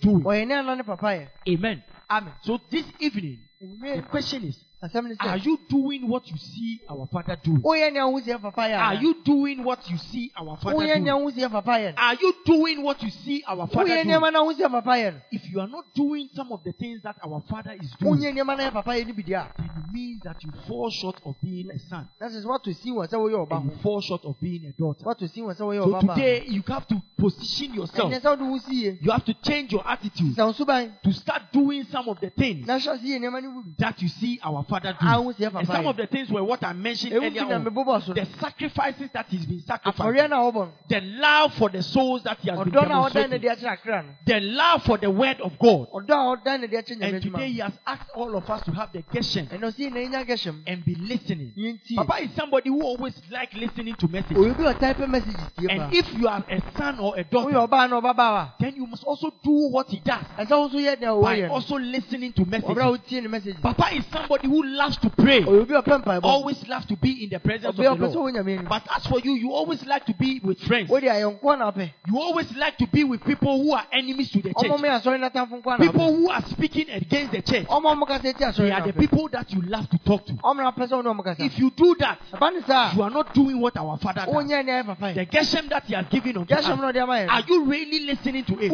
doing. 0.01 0.23
ɔyɛ 0.23 0.47
ne 0.47 0.53
ana 0.55 0.75
ne 0.75 0.83
papa 0.83 1.05
yɛ 1.07 1.27
Amen. 1.47 1.83
amen 2.09 2.33
So 2.43 2.59
this 2.69 2.85
evening, 2.99 3.39
the 3.61 4.03
question 4.09 4.43
is, 4.43 4.57
Are 4.83 5.37
you 5.37 5.59
doing 5.69 6.07
what 6.07 6.27
you 6.31 6.37
see 6.37 6.81
our 6.89 7.07
father 7.11 7.37
doing? 7.43 7.61
woyɛ 7.61 7.93
nea 7.93 8.01
wohu 8.01 8.19
sɛ 8.21 8.33
yɛ 8.33 8.41
papa 8.41 8.61
yɛ 8.61 8.79
Are 8.79 8.95
you 8.95 9.15
doing 9.23 9.63
what 9.63 9.87
you 9.91 9.97
see 9.97 10.31
our 10.35 10.57
father 10.57 10.75
woyɛ 10.75 10.99
nea 10.99 11.13
doing? 11.13 11.25
wohu 11.25 11.31
sɛ 11.31 11.39
yɛ 11.47 11.51
papa 11.51 11.71
yɛ 11.71 11.95
no? 11.95 12.01
Are 12.01 12.15
you 12.15 12.33
doing 12.45 12.81
what 12.81 13.03
you 13.03 13.09
see 13.11 13.43
our 13.47 13.67
father 13.67 13.89
woyɛ 13.91 14.03
doing? 14.03 14.07
nneɛma 14.07 14.33
na 14.33 14.39
wohu 14.43 14.53
sɛ 14.57 14.61
yɛ 14.65 14.71
papa 14.71 14.89
yɛ 14.97 15.13
no? 15.13 15.19
If 15.31 15.51
you 15.51 15.59
are 15.59 15.67
not 15.67 15.85
doing 15.93 16.29
some 16.33 16.51
of 16.51 16.63
the 16.63 16.71
things 16.71 17.03
that 17.03 17.15
our 17.23 17.41
father 17.47 17.73
is 17.79 17.91
doing, 17.99 18.15
wonyɛ 18.15 18.33
nneɛma 18.33 18.57
na 18.57 18.69
yɛ 18.69 18.73
papa 18.73 18.89
yɛ 18.91 19.05
no 19.07 19.13
bi 19.13 19.21
deɛ 19.21 19.37
a 19.37 19.53
then 19.57 19.69
it 19.69 19.93
means 19.93 20.21
that 20.23 20.43
you 20.43 20.51
fall 20.67 20.89
short 20.89 21.21
of 21.25 21.35
being 21.43 21.69
a 21.69 21.77
son 21.77 22.07
na 22.19 22.27
sɛ 22.27 22.41
sɛ 22.43 22.45
woato 22.45 22.73
sin 22.75 22.95
wɔ 22.95 23.07
sɛ 23.07 23.17
woyɛ 23.21 23.47
ɔba 23.47 23.61
and 23.61 23.71
you 23.71 23.77
fall 23.83 24.01
short 24.01 24.25
of 24.25 24.39
being 24.41 24.65
a 24.65 24.71
daughter. 24.71 25.05
woato 25.05 25.29
sin 25.29 25.43
wɔ 25.43 25.53
sɛ 25.55 25.61
woyɛ 25.61 26.01
So 26.01 26.07
today 26.07 26.43
you 26.47 26.63
have 26.67 26.87
to 26.87 26.99
position 27.19 27.75
yourself. 27.75 28.11
ɛnɛ 28.11 28.19
sɛ 28.19 28.25
wode 28.39 28.49
wo 28.49 28.57
si 28.57 28.73
yie 28.85 28.97
You 28.99 29.11
have 29.11 29.25
to 29.25 29.33
change 29.43 29.71
your 29.73 29.87
attitude 29.87 30.35
to 30.35 31.11
start 31.13 31.41
doing 31.53 31.83
some 31.91 32.09
of 32.09 32.19
the 32.19 32.31
things 32.31 32.65
na 32.65 32.79
hyɛ 32.79 32.97
se 32.99 33.05
yie 33.05 33.19
nneɛma 33.19 33.43
no 33.43 33.61
bi 33.61 33.69
that 33.77 34.01
you 34.01 34.07
see 34.07 34.39
our 34.43 34.63
father 34.71 34.93
do. 34.99 35.05
sɛ 35.05 35.35
yɛ 35.51 35.55
And 35.59 35.67
some 35.67 35.87
of 35.87 35.97
the 35.97 36.07
things 36.07 36.29
were 36.31 36.43
what 36.43 36.63
I 36.63 36.73
mentioned 36.73 37.13
earlier 37.13 37.43
on. 37.43 37.63
The 37.63 38.27
sacrifices 38.39 39.09
that 39.13 39.27
he's 39.29 39.45
been 39.45 39.61
sacrificing. 39.61 40.29
no 40.29 40.47
a 40.47 40.51
wɔbɔ 40.51 40.55
no 40.55 40.71
The 40.87 41.01
love 41.01 41.53
for 41.55 41.69
the 41.69 41.83
souls 41.83 42.23
that 42.23 42.39
he 42.39 42.49
has 42.49 42.59
been 42.59 42.71
ɔdɔ 42.73 42.87
no 42.89 43.05
a 43.05 43.09
ɔdan 43.09 43.29
ne 43.29 43.37
demonstrating. 43.37 43.41
de 43.41 43.47
akyerɛ 43.47 43.71
akra 43.73 44.03
no 44.03 44.09
The 44.25 44.39
love 44.39 44.83
for 44.83 44.97
the 44.97 45.11
word 45.11 45.41
of 45.41 45.59
God. 45.59 45.87
ɔdɔ 45.91 46.09
a 46.09 46.37
ɔdan 46.37 46.61
ne 46.61 46.67
de 46.67 46.77
akyerɛ 46.77 46.97
nyame 46.99 47.13
And 47.13 47.21
today 47.23 47.47
he 47.51 47.59
has 47.59 47.73
asked 47.85 48.09
all 48.15 48.35
of 48.35 48.49
us 48.49 48.63
to 48.63 48.71
have 48.71 48.91
the 48.93 49.03
geshem 49.13 49.47
ɛnɛ 49.49 49.59
ɔsi 49.61 49.91
na 49.91 49.99
ɛnya 49.99 50.25
gɛhyɛm 50.27 50.63
and 50.67 50.85
be 50.85 50.95
listening. 50.95 51.53
Papa 51.95 52.23
is 52.23 52.29
somebody 52.35 52.69
who 52.69 52.81
always 52.81 53.19
like 53.29 53.53
listening 53.53 53.95
to 53.95 54.07
messages. 54.07 54.37
oyi 54.37 54.57
bi 54.57 54.73
ɔtaipe 54.73 55.07
messages 55.09 55.35
tie 55.57 55.67
And 55.69 55.93
if 55.93 56.13
you 56.13 56.27
are 56.27 56.43
a 56.49 56.61
son 56.77 56.99
or 56.99 57.17
a 57.17 57.23
daughter, 57.23 57.55
ɔbaa 57.55 57.89
na 57.89 58.01
ɔbabaa 58.01 58.53
then 58.59 58.75
you 58.75 58.85
must 58.87 59.03
also 59.03 59.29
do 59.43 59.69
what 59.71 59.89
he 59.89 59.99
does 59.99 60.23
a 60.37 60.45
ɛsɛ 60.45 60.49
wo 60.51 60.69
nso 60.69 60.79
yɛ 60.79 61.21
by 61.21 61.47
also 61.47 61.77
listening 61.77 62.31
to 62.33 62.43
ɔbrɛ 62.45 62.47
a 62.47 62.49
messages. 62.61 62.77
wotie 62.77 63.21
ne 63.21 63.27
messages 63.27 63.59
Papa 63.61 63.93
is 63.95 64.05
somebody 64.11 64.47
who 64.47 64.60
loves 64.63 64.97
to 64.97 65.09
pray, 65.09 65.41
ɔyɛ 65.41 65.61
obi 65.61 65.73
a 65.75 65.81
ɔpɛ 65.81 66.03
mpaebɔ 66.03 66.23
always 66.23 66.67
loves 66.67 66.85
to 66.87 66.95
be 66.97 67.23
in 67.23 67.29
the 67.29 67.39
presence 67.39 67.65
of 67.69 67.75
the 67.75 67.83
Lord. 67.83 67.99
wo 68.15 68.29
nyame 68.31 68.53
anim 68.57 68.65
But 68.69 68.83
as 68.95 69.05
for 69.07 69.19
you, 69.19 69.33
you 69.33 69.51
always 69.51 69.85
like 69.85 70.05
to 70.05 70.13
be 70.13 70.39
with 70.43 70.59
friends. 70.61 70.89
wode 70.89 71.03
ayɛnkoa 71.03 71.57
na 71.59 71.71
ɔpɛ 71.71 71.91
You 72.07 72.19
always 72.19 72.55
like 72.55 72.77
to 72.77 72.87
be 72.87 73.03
with 73.03 73.23
people 73.23 73.61
who 73.63 73.73
are 73.73 73.85
enemies 73.91 74.29
to 74.31 74.41
the 74.41 74.53
church. 74.53 74.81
me 74.81 74.89
asɔre 74.89 75.19
n'atamfo 75.19 75.61
nkoa 75.61 75.79
na 75.79 75.85
People 75.91 76.15
who 76.15 76.29
are 76.29 76.41
speaking 76.43 76.89
against 76.89 77.31
the 77.33 77.41
church. 77.41 77.67
ɔmo 77.67 77.91
a 77.91 77.95
ɔmo 77.95 78.07
kasa 78.07 78.33
ti 78.33 78.61
They 78.63 78.71
are 78.71 78.81
the 78.87 78.93
people 78.93 79.27
that 79.29 79.51
you 79.51 79.61
love 79.63 79.89
to 79.89 79.97
talk 79.99 80.25
to. 80.27 80.33
ɔmo 80.33 80.57
na 80.57 80.71
pɛ 80.71 80.87
sɛ 80.87 81.03
ɔne 81.03 81.15
ɔmo 81.15 81.23
kasa 81.23 81.43
If 81.43 81.57
you 81.59 81.71
do 81.71 81.95
that, 81.99 82.19
ɛba 82.33 82.53
ne 82.53 82.61
saa 82.67 82.93
you 82.95 83.01
are 83.03 83.09
not 83.09 83.33
doing 83.33 83.59
what 83.59 83.75
our 83.77 83.97
father 83.97 84.25
does. 84.25 84.33
wonyɛ 84.33 84.65
nea 84.65 84.83
ɛyɛ 84.83 84.85
papa 84.85 85.13
The 85.13 85.25
geshem 85.25 85.69
that 85.69 85.83
he 85.85 85.93
has 85.93 86.05
given 86.07 86.37
unto 86.37 86.53
us. 86.53 86.67
na 86.67 86.75
ɔde 86.91 87.01
ama 87.01 87.13
yɛ 87.13 87.29
Are 87.29 87.43
you 87.47 87.65
really 87.65 87.99
listening 88.05 88.43
to 88.45 88.57
it? 88.59 88.71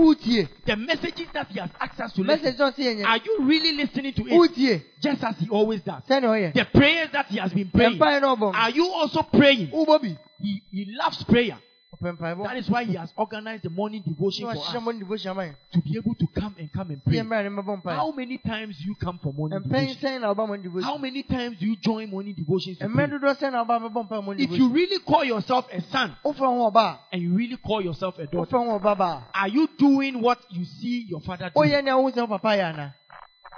The 0.65 0.75
messages 0.75 1.27
that 1.33 1.47
he 1.49 1.59
has 1.59 1.69
asked 1.79 1.99
us 1.99 2.13
to 2.13 2.21
listen. 2.23 2.43
message 2.43 2.59
sɛ 2.59 2.71
ɔse 2.73 2.77
yɛ 2.83 2.97
nyɛ 3.01 3.05
Are 3.05 3.17
you 3.23 3.37
really 3.41 3.73
listening 3.73 4.13
to 4.13 4.23
it? 4.27 4.83
Just 4.99 5.23
as 5.23 5.35
he 5.37 5.47
always 5.49 5.76
does. 5.83 6.03
The 6.07 6.67
prayers 6.73 7.09
that 7.13 7.27
he 7.27 7.37
has 7.37 7.53
been 7.53 7.69
praying. 7.69 8.01
Are 8.01 8.69
you 8.69 8.87
also 8.87 9.23
praying? 9.23 9.69
He, 10.39 10.61
he 10.71 10.85
loves 10.97 11.23
prayer. 11.23 11.57
That 11.99 12.57
is 12.57 12.69
why 12.69 12.83
he 12.83 12.93
has 12.95 13.11
organized 13.15 13.63
the 13.63 13.69
morning 13.69 14.03
devotion 14.05 14.45
for 14.45 14.51
us 14.57 14.75
mo 14.83 14.91
ne 14.91 14.99
devotion 14.99 15.31
ama 15.31 15.41
yɛ 15.43 15.55
to 15.71 15.81
be 15.81 15.97
able 15.97 16.13
to 16.15 16.27
come 16.27 16.55
and 16.59 16.71
come 16.71 16.91
and 16.91 17.03
pray. 17.03 17.15
yɛ 17.17 17.23
mmerɛ 17.25 17.43
ne 17.43 17.49
mbɛbɔ 17.49 17.81
mpae 17.81 17.95
How 17.95 18.11
many 18.11 18.37
times 18.37 18.77
do 18.77 18.83
you 18.85 18.95
come 18.95 19.17
for 19.17 19.33
morning 19.33 19.59
devotion? 19.63 19.95
sɛn 19.95 20.21
na 20.21 20.33
ɔba 20.33 20.47
mo 20.47 20.55
ne 20.55 20.81
How 20.81 20.97
many 20.97 21.23
times 21.23 21.57
do 21.57 21.65
you 21.65 21.75
join 21.77 22.09
morning 22.09 22.35
devotions? 22.35 22.77
to 22.77 22.87
pray? 22.89 23.07
dodoɔ 23.07 23.35
sɛn 23.39 23.51
na 23.53 23.65
ɔba 23.65 23.89
bɛbɔ 23.89 24.07
mpae 24.09 24.23
mo 24.23 24.33
ne 24.33 24.43
If 24.43 24.51
you 24.51 24.69
really 24.69 24.99
call 24.99 25.23
yourself 25.23 25.67
a 25.71 25.81
son 25.81 26.15
and 27.11 27.21
you 27.21 27.33
really 27.33 27.57
call 27.57 27.81
yourself 27.81 28.19
a 28.19 28.27
daughter, 28.27 28.57
are 29.33 29.47
you 29.47 29.67
doing 29.77 30.21
what 30.21 30.39
you 30.51 30.65
see 30.65 31.05
your 31.09 31.21
father 31.21 31.45
a 31.45 31.49
do? 31.49 31.59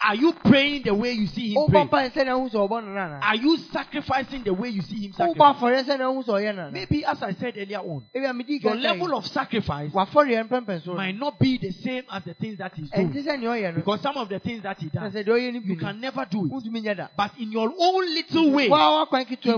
Are 0.01 0.15
you 0.15 0.33
praying 0.33 0.83
the 0.83 0.93
way 0.93 1.11
you 1.11 1.27
see 1.27 1.53
him 1.53 1.61
wobɔ 1.67 1.89
pray? 1.89 2.09
mpae 2.09 2.11
sɛnea 2.13 2.35
wohu 2.37 2.49
sɛ 2.49 2.67
ɔbɔ 2.69 2.85
no 2.85 2.91
no 2.93 2.99
ana 2.99 3.19
Are 3.21 3.35
you 3.35 3.57
sacrificing 3.57 4.43
the 4.43 4.53
way 4.53 4.69
you 4.69 4.81
see 4.81 5.07
him 5.07 5.11
wobɔ 5.11 5.17
sacrifice? 5.17 5.55
afɔreɛ 5.55 5.83
sɛnea 5.83 6.13
wohu 6.13 6.23
sɛ 6.25 6.33
ɔyɛ 6.39 6.55
no 6.55 6.61
ana 6.63 6.71
Maybe 6.71 7.05
as 7.05 7.21
I 7.23 7.31
said 7.33 7.57
earlier 7.57 7.79
on, 7.79 8.05
your 8.13 8.75
level 8.75 9.15
of 9.17 9.25
sacrifice 9.27 9.91
wafɔreɛ 9.91 10.47
mpɛmpɛn 10.49 10.83
so 10.83 10.91
no 10.91 10.97
might 10.97 11.17
not 11.17 11.39
be 11.39 11.57
the 11.57 11.71
same 11.71 12.03
as 12.11 12.23
the 12.23 12.33
things 12.35 12.57
that 12.57 12.73
he's 12.75 12.89
doing. 12.89 13.11
sɛ 13.11 13.39
nea 13.39 13.49
ɔyɛ 13.49 13.71
no 13.73 13.75
Because 13.79 14.01
some 14.01 14.17
of 14.17 14.29
the 14.29 14.39
things 14.39 14.63
that 14.63 14.79
he 14.79 14.89
does, 14.89 15.13
sɛ 15.13 15.23
deɛ 15.23 15.31
ɔyɛ 15.35 15.53
no 15.53 15.59
you 15.59 15.75
can 15.75 15.99
never 15.99 16.25
do 16.29 16.45
it. 16.45 16.51
wontumi 16.51 16.81
nyɛ 16.83 16.97
da 16.97 17.07
But 17.17 17.31
in 17.39 17.51
your 17.51 17.71
own 17.77 18.13
little 18.13 18.51
way, 18.51 18.65
in 18.65 18.69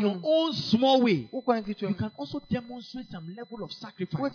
your 0.02 0.20
own 0.24 0.54
small 0.54 1.02
way, 1.02 1.28
wo 1.32 1.42
kwan 1.42 1.64
ketewa 1.64 1.90
you 1.90 1.96
can 1.96 2.12
also 2.18 2.40
demonstrate 2.50 3.10
some 3.12 3.34
level 3.36 3.64
of 3.64 3.72
sacrifice. 3.72 4.32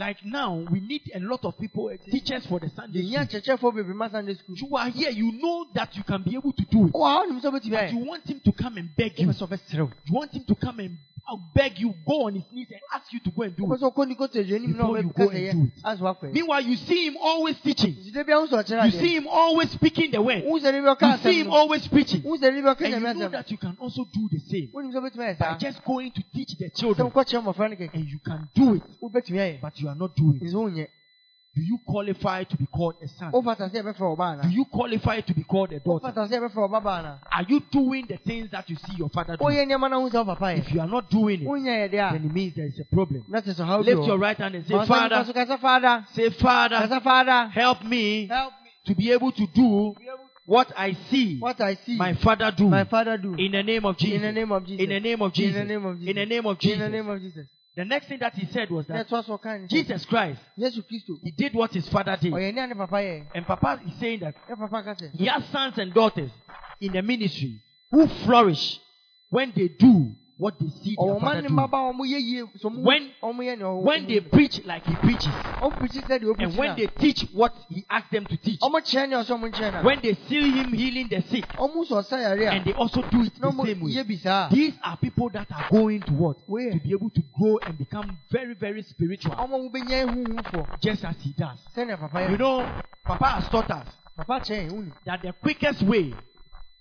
Like 0.00 0.24
now, 0.24 0.64
we 0.72 0.80
need 0.80 1.02
a 1.14 1.20
lot 1.20 1.44
of 1.44 1.58
people, 1.58 1.90
uh, 1.92 2.10
teachers 2.10 2.46
for 2.46 2.58
the 2.58 2.70
Sunday 2.74 3.02
school. 3.02 3.26
kyerɛkyerɛfoɔ 3.26 3.74
bebree 3.74 4.10
sunday 4.10 4.32
school 4.34 4.56
You 4.56 4.74
are 4.74 4.88
here, 4.88 5.10
you 5.10 5.30
know 5.32 5.66
that 5.74 5.94
you 5.94 6.02
can 6.04 6.22
be 6.22 6.36
able 6.36 6.52
to 6.54 6.64
do 6.70 6.86
it. 6.86 6.92
wɔ 6.94 7.04
ha 7.04 7.22
wonim 7.26 7.38
sɛ 7.42 7.52
wobɛtumi 7.52 7.70
But 7.70 7.92
you 7.92 7.98
want 7.98 8.24
him 8.26 8.40
to 8.40 8.50
come 8.52 8.78
and 8.78 8.96
beg 8.96 9.18
you. 9.18 9.26
wopɛ 9.26 9.36
sɛ 9.36 9.46
ɔbɛserɛ 9.48 9.80
wo 9.82 9.90
You 10.06 10.14
want 10.14 10.32
him 10.32 10.44
to 10.44 10.54
come 10.54 10.80
and 10.80 10.96
uh, 11.28 11.36
beg 11.54 11.78
you, 11.78 11.94
go 12.06 12.26
on 12.26 12.34
his 12.34 12.44
knees 12.52 12.68
and 12.70 12.80
ask 12.94 13.12
you 13.12 13.20
to 13.20 13.30
go 13.30 13.42
and 13.42 13.56
do 13.56 13.64
it. 13.64 13.80
sɛ 13.80 13.92
ɔkɔ 13.92 14.06
nikoto 14.06 14.36
aduanim 14.40 14.76
na 14.76 14.82
Before 14.82 14.98
you 14.98 15.12
go 15.16 15.28
and 15.30 15.72
do 15.72 16.26
it. 16.26 16.32
Meanwhile, 16.32 16.60
you 16.62 16.76
see 16.76 17.06
him 17.06 17.16
always 17.20 17.58
teaching. 17.60 17.94
nti 17.94 18.12
da 18.12 18.22
bia 18.24 18.38
wo 18.40 18.46
sɛ 18.46 18.64
ɔkyerɛ 18.64 18.84
You 18.86 18.90
see 19.00 19.16
him 19.16 19.26
always 19.28 19.70
speaking 19.70 20.10
the 20.10 20.22
word. 20.22 20.44
wo 20.44 20.58
sɛ 20.58 20.72
ne 20.72 21.08
You 21.12 21.18
see 21.18 21.40
him 21.40 21.50
always 21.50 21.86
preaching. 21.88 22.22
wo 22.22 22.36
sɛ 22.36 22.52
ne 22.54 22.60
bi 22.62 22.74
ɔka 22.74 22.84
And 22.92 22.94
you 23.02 23.14
know 23.14 23.28
that 23.28 23.50
you 23.50 23.56
can 23.58 23.76
also 23.80 24.04
do 24.12 24.28
the 24.30 24.38
same 24.40 24.68
wonim 24.74 24.92
sɛ 24.92 25.00
wobɛtumi 25.00 25.36
ayɛ 25.36 25.38
by 25.38 25.56
just 25.58 25.84
going 25.84 26.10
to 26.12 26.22
teach 26.34 26.56
the 26.58 26.70
children. 26.70 27.10
wokɔkyerɛ 27.10 27.42
mmɔfra 27.44 27.70
no 27.70 27.76
kɛkɛ 27.76 27.94
And 27.94 28.04
you 28.08 28.18
can 28.24 28.48
do 28.54 28.74
it, 28.74 29.60
but 29.62 29.80
you 29.80 29.88
are 29.88 29.94
not 29.94 30.14
doing 30.16 30.38
it. 30.78 30.90
Do 31.52 31.62
you 31.62 31.78
qualify 31.84 32.44
to 32.44 32.56
be 32.56 32.66
called 32.66 32.94
a 33.02 33.08
son? 33.08 33.32
wofata 33.32 33.68
sɛ 33.68 33.82
yɛbɛfrɛ 33.82 34.16
ɔba 34.16 34.42
Do 34.42 34.48
you 34.50 34.64
qualify 34.66 35.20
to 35.20 35.34
be 35.34 35.42
called 35.42 35.72
a 35.72 35.80
daughter? 35.80 36.06
wofata 36.06 36.28
sɛ 36.28 36.38
yɛbɛfrɛ 36.38 36.68
ɔba 36.70 37.18
Are 37.32 37.42
you 37.48 37.60
doing 37.72 38.06
the 38.06 38.18
things 38.18 38.50
that 38.52 38.70
you 38.70 38.76
see 38.76 38.94
your 38.96 39.08
father 39.08 39.36
do? 39.36 39.44
woyɛ 39.44 39.66
nneɛma 39.66 39.90
no 39.90 40.00
wohu 40.02 40.10
sɛ 40.12 40.24
wo 40.26 40.34
papa 40.34 40.54
If 40.54 40.72
you 40.72 40.80
are 40.80 40.86
not 40.86 41.10
doing 41.10 41.42
it, 41.42 41.90
then 41.90 42.24
it 42.24 42.32
means 42.32 42.54
there 42.54 42.66
is 42.66 42.78
a 42.78 42.84
problem. 42.94 43.24
a 43.26 43.30
na 43.32 43.40
kyɛ 43.40 43.54
sɛ 43.54 43.84
Lift 43.84 44.06
your 44.06 44.18
right 44.18 44.36
hand 44.36 44.54
and 44.54 44.64
say, 44.66 44.74
Ma 44.74 44.84
ɔsɛ 44.84 44.88
nipa 44.88 44.94
Father, 45.08 45.24
so 45.24 45.32
kasa 45.32 45.58
father 45.58 46.06
say, 46.14 46.30
Father, 46.30 47.48
help 47.48 47.82
me 47.84 48.26
help 48.28 48.52
me 48.62 48.70
to 48.86 48.94
be 48.94 49.10
able 49.10 49.32
to 49.32 49.46
do 49.48 49.94
what 50.46 50.72
I 50.76 50.92
see 51.10 51.38
what 51.40 51.60
I 51.60 51.74
see 51.74 51.96
my 51.96 52.14
father 52.14 52.52
do. 52.56 52.68
my 52.68 52.84
father 52.84 53.18
do 53.18 53.34
In 53.34 53.52
the 53.52 53.62
name 53.62 53.84
of 53.84 53.96
Jesus. 53.98 54.16
in 54.16 54.22
the 54.22 54.32
name 54.32 54.52
of 54.52 54.64
Jesus 54.64 54.82
In 54.84 54.88
the 54.88 55.00
name 55.00 55.20
of 55.22 55.30
in 55.30 55.34
Jesus. 55.34 55.54
the 55.56 55.64
name 55.64 55.86
of 55.86 55.98
Jesus 55.98 56.74
In 56.74 56.80
the 56.80 56.88
name 56.88 57.08
of 57.08 57.20
Jesus. 57.20 57.46
Name 57.76 57.76
of 57.76 57.76
Jesus 57.76 57.76
The 57.76 57.84
next 57.84 58.06
thing 58.08 58.18
that 58.20 58.34
he 58.34 58.46
said 58.52 58.70
was 58.70 58.86
that 58.86 59.08
ɛtoa 59.08 59.24
so 59.24 59.38
ɔka 59.38 59.60
ne 59.60 59.66
sɛ 59.66 59.68
Jesus 59.68 60.04
Christ, 60.06 60.40
he 61.22 61.30
did 61.30 61.54
what 61.54 61.72
his 61.72 61.88
father 61.88 62.16
did. 62.20 62.32
ɔyɛ 62.32 62.54
nea 62.54 62.66
ne 62.66 62.74
papa 62.74 62.96
yɛ 62.96 63.26
And 63.34 63.46
Papa 63.46 63.80
is 63.86 63.94
saying 63.98 64.20
that 64.20 64.34
ne 64.48 64.54
papa 64.56 64.82
ka 64.82 64.94
sɛ 64.94 65.10
he 65.14 65.26
has 65.26 65.44
sons 65.46 65.78
and 65.78 65.92
daughters 65.94 66.30
in 66.80 66.92
the 66.92 67.02
ministry 67.02 67.60
who 67.90 68.06
flourish 68.24 68.78
when 69.30 69.52
they 69.54 69.68
do 69.68 70.14
what 70.40 70.58
they 70.58 70.68
see 70.82 70.96
their 70.98 71.20
father 71.20 71.42
do. 71.42 71.48
mmaba 71.50 71.78
a 71.78 71.92
ɔmo 71.92 72.00
yɛ 72.00 72.18
yie 72.18 72.44
so 72.58 72.70
ɔmo 72.70 72.82
When- 72.82 73.10
ɔmo 73.22 73.40
yɛ 73.44 73.58
nea 73.58 73.66
ɔwɔ 73.66 73.82
When 73.82 74.06
they 74.06 74.20
preach 74.20 74.64
like 74.64 74.84
he 74.86 74.96
preaches. 74.96 75.34
ɔmo 75.60 75.76
pirikyi 75.78 76.06
sɛ 76.06 76.18
deɛ 76.18 76.34
And 76.38 76.56
when 76.56 76.76
they 76.76 76.86
teach 76.88 77.22
what 77.32 77.54
he 77.68 77.84
asked 77.90 78.10
them 78.10 78.26
to 78.26 78.36
teach. 78.38 78.60
na 78.62 78.68
ɔmo 78.68 78.80
kyerɛ 78.80 79.08
nea 79.10 79.18
ɔsɛ 79.22 79.38
ɔmo 79.38 79.52
nkyerɛ 79.52 79.72
na 79.74 79.82
When 79.82 80.00
they 80.00 80.14
see 80.28 80.50
him 80.62 80.72
healing 80.72 81.08
the 81.08 81.20
sick. 81.28 81.44
ɔmo 81.58 81.86
sɔ 81.86 82.02
ɔsa 82.02 82.20
yare 82.22 82.48
And 82.50 82.64
they 82.64 82.72
also 82.72 83.02
do 83.02 83.22
it 83.22 83.34
the 83.38 83.50
same 83.52 83.80
way. 83.80 83.90
yɛ 83.92 84.08
bi 84.08 84.14
saa 84.16 84.48
These 84.48 84.72
are 84.82 84.96
people 84.96 85.28
that 85.30 85.46
are 85.52 85.66
going 85.70 86.02
to 86.04 86.12
what? 86.14 86.38
To 86.46 86.80
be 86.80 86.92
able 86.92 87.10
to 87.10 87.22
grow 87.38 87.58
and 87.66 87.76
become 87.76 88.16
very, 88.30 88.54
very 88.54 88.82
spiritual. 88.82 89.34
ɔmo 89.36 89.50
mo 89.50 89.68
bɛnya 89.68 90.06
ehuhufo 90.06 90.80
Just 90.80 91.04
as 91.04 91.16
he 91.20 91.32
does. 91.36 91.58
You 91.76 92.36
know, 92.38 92.72
Papa 93.06 93.26
has 93.26 93.48
taught 93.48 93.70
us 93.70 93.86
papa 94.16 94.40
kyɛn 94.40 94.70
wuni 94.70 94.92
that 95.06 95.22
the 95.22 95.32
quickest 95.32 95.82
way 95.82 96.14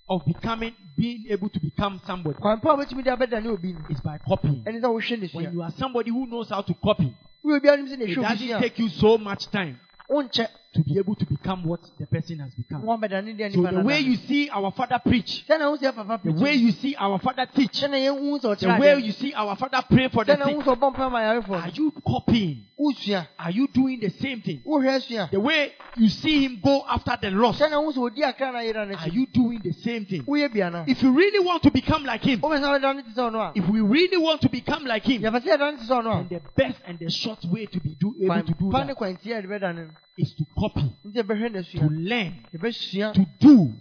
of 0.09 0.25
becoming, 0.25 0.73
being 0.97 1.25
able 1.29 1.49
to 1.49 1.59
become 1.59 2.01
somebody. 2.05 2.37
Kwan 2.39 2.59
pa 2.59 2.75
wobɛtumi 2.75 3.03
de 3.03 3.11
abɛda 3.11 3.41
ne 3.43 3.49
obi 3.49 3.73
no 3.73 3.79
is 3.89 3.99
by 4.01 4.17
copying. 4.27 4.63
ɛne 4.63 4.81
sɛ 4.81 4.89
wohwɛ 4.89 5.19
ne 5.21 5.27
When 5.31 5.45
sua 5.45 5.51
you 5.53 5.61
are 5.61 5.71
somebody 5.77 6.09
who 6.11 6.25
knows 6.25 6.49
how 6.49 6.61
to 6.61 6.73
copy, 6.73 7.13
it 7.43 7.63
doesn't 7.63 8.59
take 8.61 8.79
you 8.79 8.89
so 8.89 9.17
much 9.17 9.49
time. 9.51 9.79
Wonkyɛ 10.09 10.47
to 10.73 10.83
be 10.83 10.99
able 10.99 11.15
to 11.15 11.25
become 11.25 11.63
what 11.63 11.79
the 11.97 12.05
person 12.05 12.39
has 12.39 12.53
become. 12.53 12.83
wɔn 12.83 13.01
bɛda 13.01 13.23
ne 13.23 13.33
deɛ 13.33 13.53
So 13.53 13.61
the 13.63 13.83
way 13.83 13.99
you 14.01 14.15
see 14.15 14.49
our 14.49 14.71
father 14.71 14.99
preach, 15.03 15.43
sɛnea 15.47 15.69
wo 15.69 15.77
sɛ 15.77 15.95
papa 15.95 16.21
the 16.23 16.31
way 16.31 16.53
you 16.53 16.71
see 16.71 16.95
our 16.95 17.17
father 17.19 17.47
teach, 17.47 17.81
the 17.81 18.77
way 18.79 18.99
you 18.99 19.11
see 19.11 19.33
our 19.33 19.55
father 19.55 19.83
pray 19.89 20.09
for 20.09 20.23
the 20.23 20.35
sick, 20.35 20.45
sɛ 20.45 20.63
ɔbɔ 20.63 20.93
mpa 20.93 21.11
ma 21.11 21.19
yarefoɔ 21.21 21.63
are 21.63 21.69
you 21.69 21.91
copying? 22.05 22.65
Are 23.39 23.51
you 23.51 23.67
doing 23.67 23.99
the 23.99 24.09
same 24.09 24.41
thing? 24.41 24.61
The 24.63 25.39
way 25.39 25.73
you 25.97 26.07
see 26.07 26.45
him 26.45 26.61
go 26.63 26.85
after 26.87 27.17
the 27.19 27.31
lost, 27.31 27.59
sɛnea 27.59 27.81
wohu 27.81 27.93
sɛ 27.93 28.11
ɔdi 28.11 28.23
akra 28.23 28.51
na 28.51 28.59
yera 28.59 28.95
are 28.95 29.09
you 29.09 29.25
doing 29.25 29.61
the 29.63 29.71
same 29.71 30.05
thing? 30.05 30.23
woyɛ 30.23 30.53
bia 30.53 30.69
no 30.69 30.83
If 30.87 31.01
you 31.01 31.11
really 31.11 31.43
want 31.43 31.63
to 31.63 31.71
become 31.71 32.03
like 32.05 32.23
him, 32.23 32.41
wobɛ 32.41 32.59
sɛ 32.59 32.79
wɛda 32.79 32.95
ne 32.95 33.01
te 33.01 33.09
sɛ 33.09 33.31
ɔno 33.31 33.39
a 33.39 33.51
if 33.55 33.67
we 33.67 33.81
really 33.81 34.17
want 34.17 34.41
to 34.41 34.49
become 34.49 34.85
like 34.85 35.03
him, 35.03 35.23
yɛpɛ 35.23 35.41
sɛ 35.41 35.57
yɛda 35.57 35.71
ne 35.73 35.77
te 35.79 35.85
sɛ 35.85 36.29
then 36.29 36.39
the 36.39 36.41
best 36.55 36.79
and 36.85 36.99
the 36.99 37.09
short 37.09 37.43
way 37.45 37.65
to 37.65 37.79
be 37.79 37.95
do, 37.99 38.13
able 38.21 38.43
to 38.43 38.53
do 38.53 38.71
that 38.71 39.89
kwantia 40.19 40.85
a 41.03 41.09
yɛde 41.09 41.23
bɛda 41.23 41.39
ne 41.39 41.55
no 41.55 41.63
is 41.63 41.63
to 41.63 41.65
copy, 41.65 41.79
to 41.79 41.87
learn, 41.89 43.13
to 43.13 43.25
do 43.39 43.73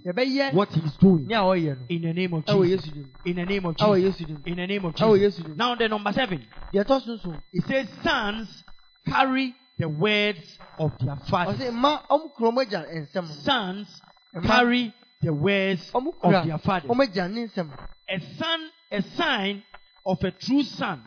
what 0.52 0.68
he 0.72 0.80
is 0.80 0.96
doing. 0.96 1.26
Ne 1.26 1.34
a 1.34 1.38
ɔyɛ 1.38 1.78
no 1.78 1.86
in 1.88 2.02
the 2.02 2.12
name 2.12 2.34
of 2.34 2.46
Jesus. 2.46 2.90
In 3.24 3.36
the 3.36 3.44
name 3.44 3.64
of 3.66 3.76
Jesus. 3.76 4.20
In 4.46 4.56
the 4.56 4.66
name 4.66 4.84
of 4.84 4.94
Jesus. 4.94 5.42
Now, 5.56 5.74
the 5.74 5.88
number 5.88 6.12
seven, 6.12 6.44
deɛ 6.72 6.84
ɛtɔ 6.84 7.04
so 7.04 7.16
nso 7.16 7.42
it 7.52 7.64
says, 7.66 7.88
Sons 8.02 8.64
carry 9.06 9.54
the 9.78 9.88
words 9.88 10.58
of 10.78 10.92
their 11.00 11.16
fathers. 11.28 11.58
mma 11.58 12.02
ɔmo 12.08 12.34
kuro 12.34 12.52
mo 12.52 12.62
agya 12.62 12.86
nsɛm 12.86 13.26
Sons 13.26 14.00
carry 14.44 14.94
the 15.22 15.32
words 15.32 15.90
of 15.94 16.04
their 16.44 16.58
father. 16.58 16.88
ɔmo 16.88 17.06
agya 17.06 17.28
ne 17.30 17.46
nsɛm 17.46 17.70
A 18.10 18.20
son, 18.38 18.70
a 18.90 19.02
sign 19.02 19.62
of 20.06 20.22
a 20.24 20.30
true 20.30 20.62
son 20.62 21.02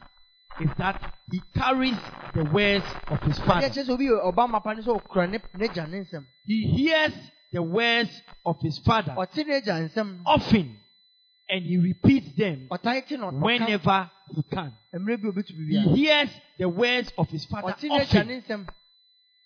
is 0.61 0.69
that 0.77 1.01
he 1.31 1.41
carries 1.55 1.97
the 2.35 2.45
words 2.45 2.85
of 3.07 3.19
his 3.21 3.37
father. 3.39 3.69
kyerɛ 3.69 3.85
sɛ 3.85 3.89
obi 3.89 4.05
yɛ 4.05 4.23
ɔba 4.23 4.49
mapa 4.49 4.75
ne 4.75 4.81
sɛ 4.81 5.01
ɔkura 5.01 5.29
ne 5.29 5.39
n'agya 5.57 5.89
ne 5.89 5.99
nsɛm. 6.01 6.25
He 6.45 6.67
hears 6.67 7.13
the 7.51 7.61
words 7.63 8.21
of 8.45 8.59
his 8.61 8.77
father 8.79 9.13
ɔte 9.13 9.45
n'agya 9.45 9.89
nsɛm. 9.89 10.21
often 10.25 10.77
and 11.49 11.65
he 11.65 11.77
repeats 11.77 12.31
them 12.37 12.67
ɔtae 12.71 13.05
te 13.07 13.17
na 13.17 13.31
ɔka 13.31 13.41
whenever 13.41 14.11
he 14.35 14.43
can. 14.43 14.73
mmerɛ 14.93 15.21
bi 15.21 15.27
a 15.27 15.31
obetumi 15.31 15.67
He 15.69 16.05
hears 16.05 16.29
the 16.57 16.69
words 16.69 17.11
of 17.17 17.29
his 17.29 17.45
father 17.45 17.73
often. 17.73 18.67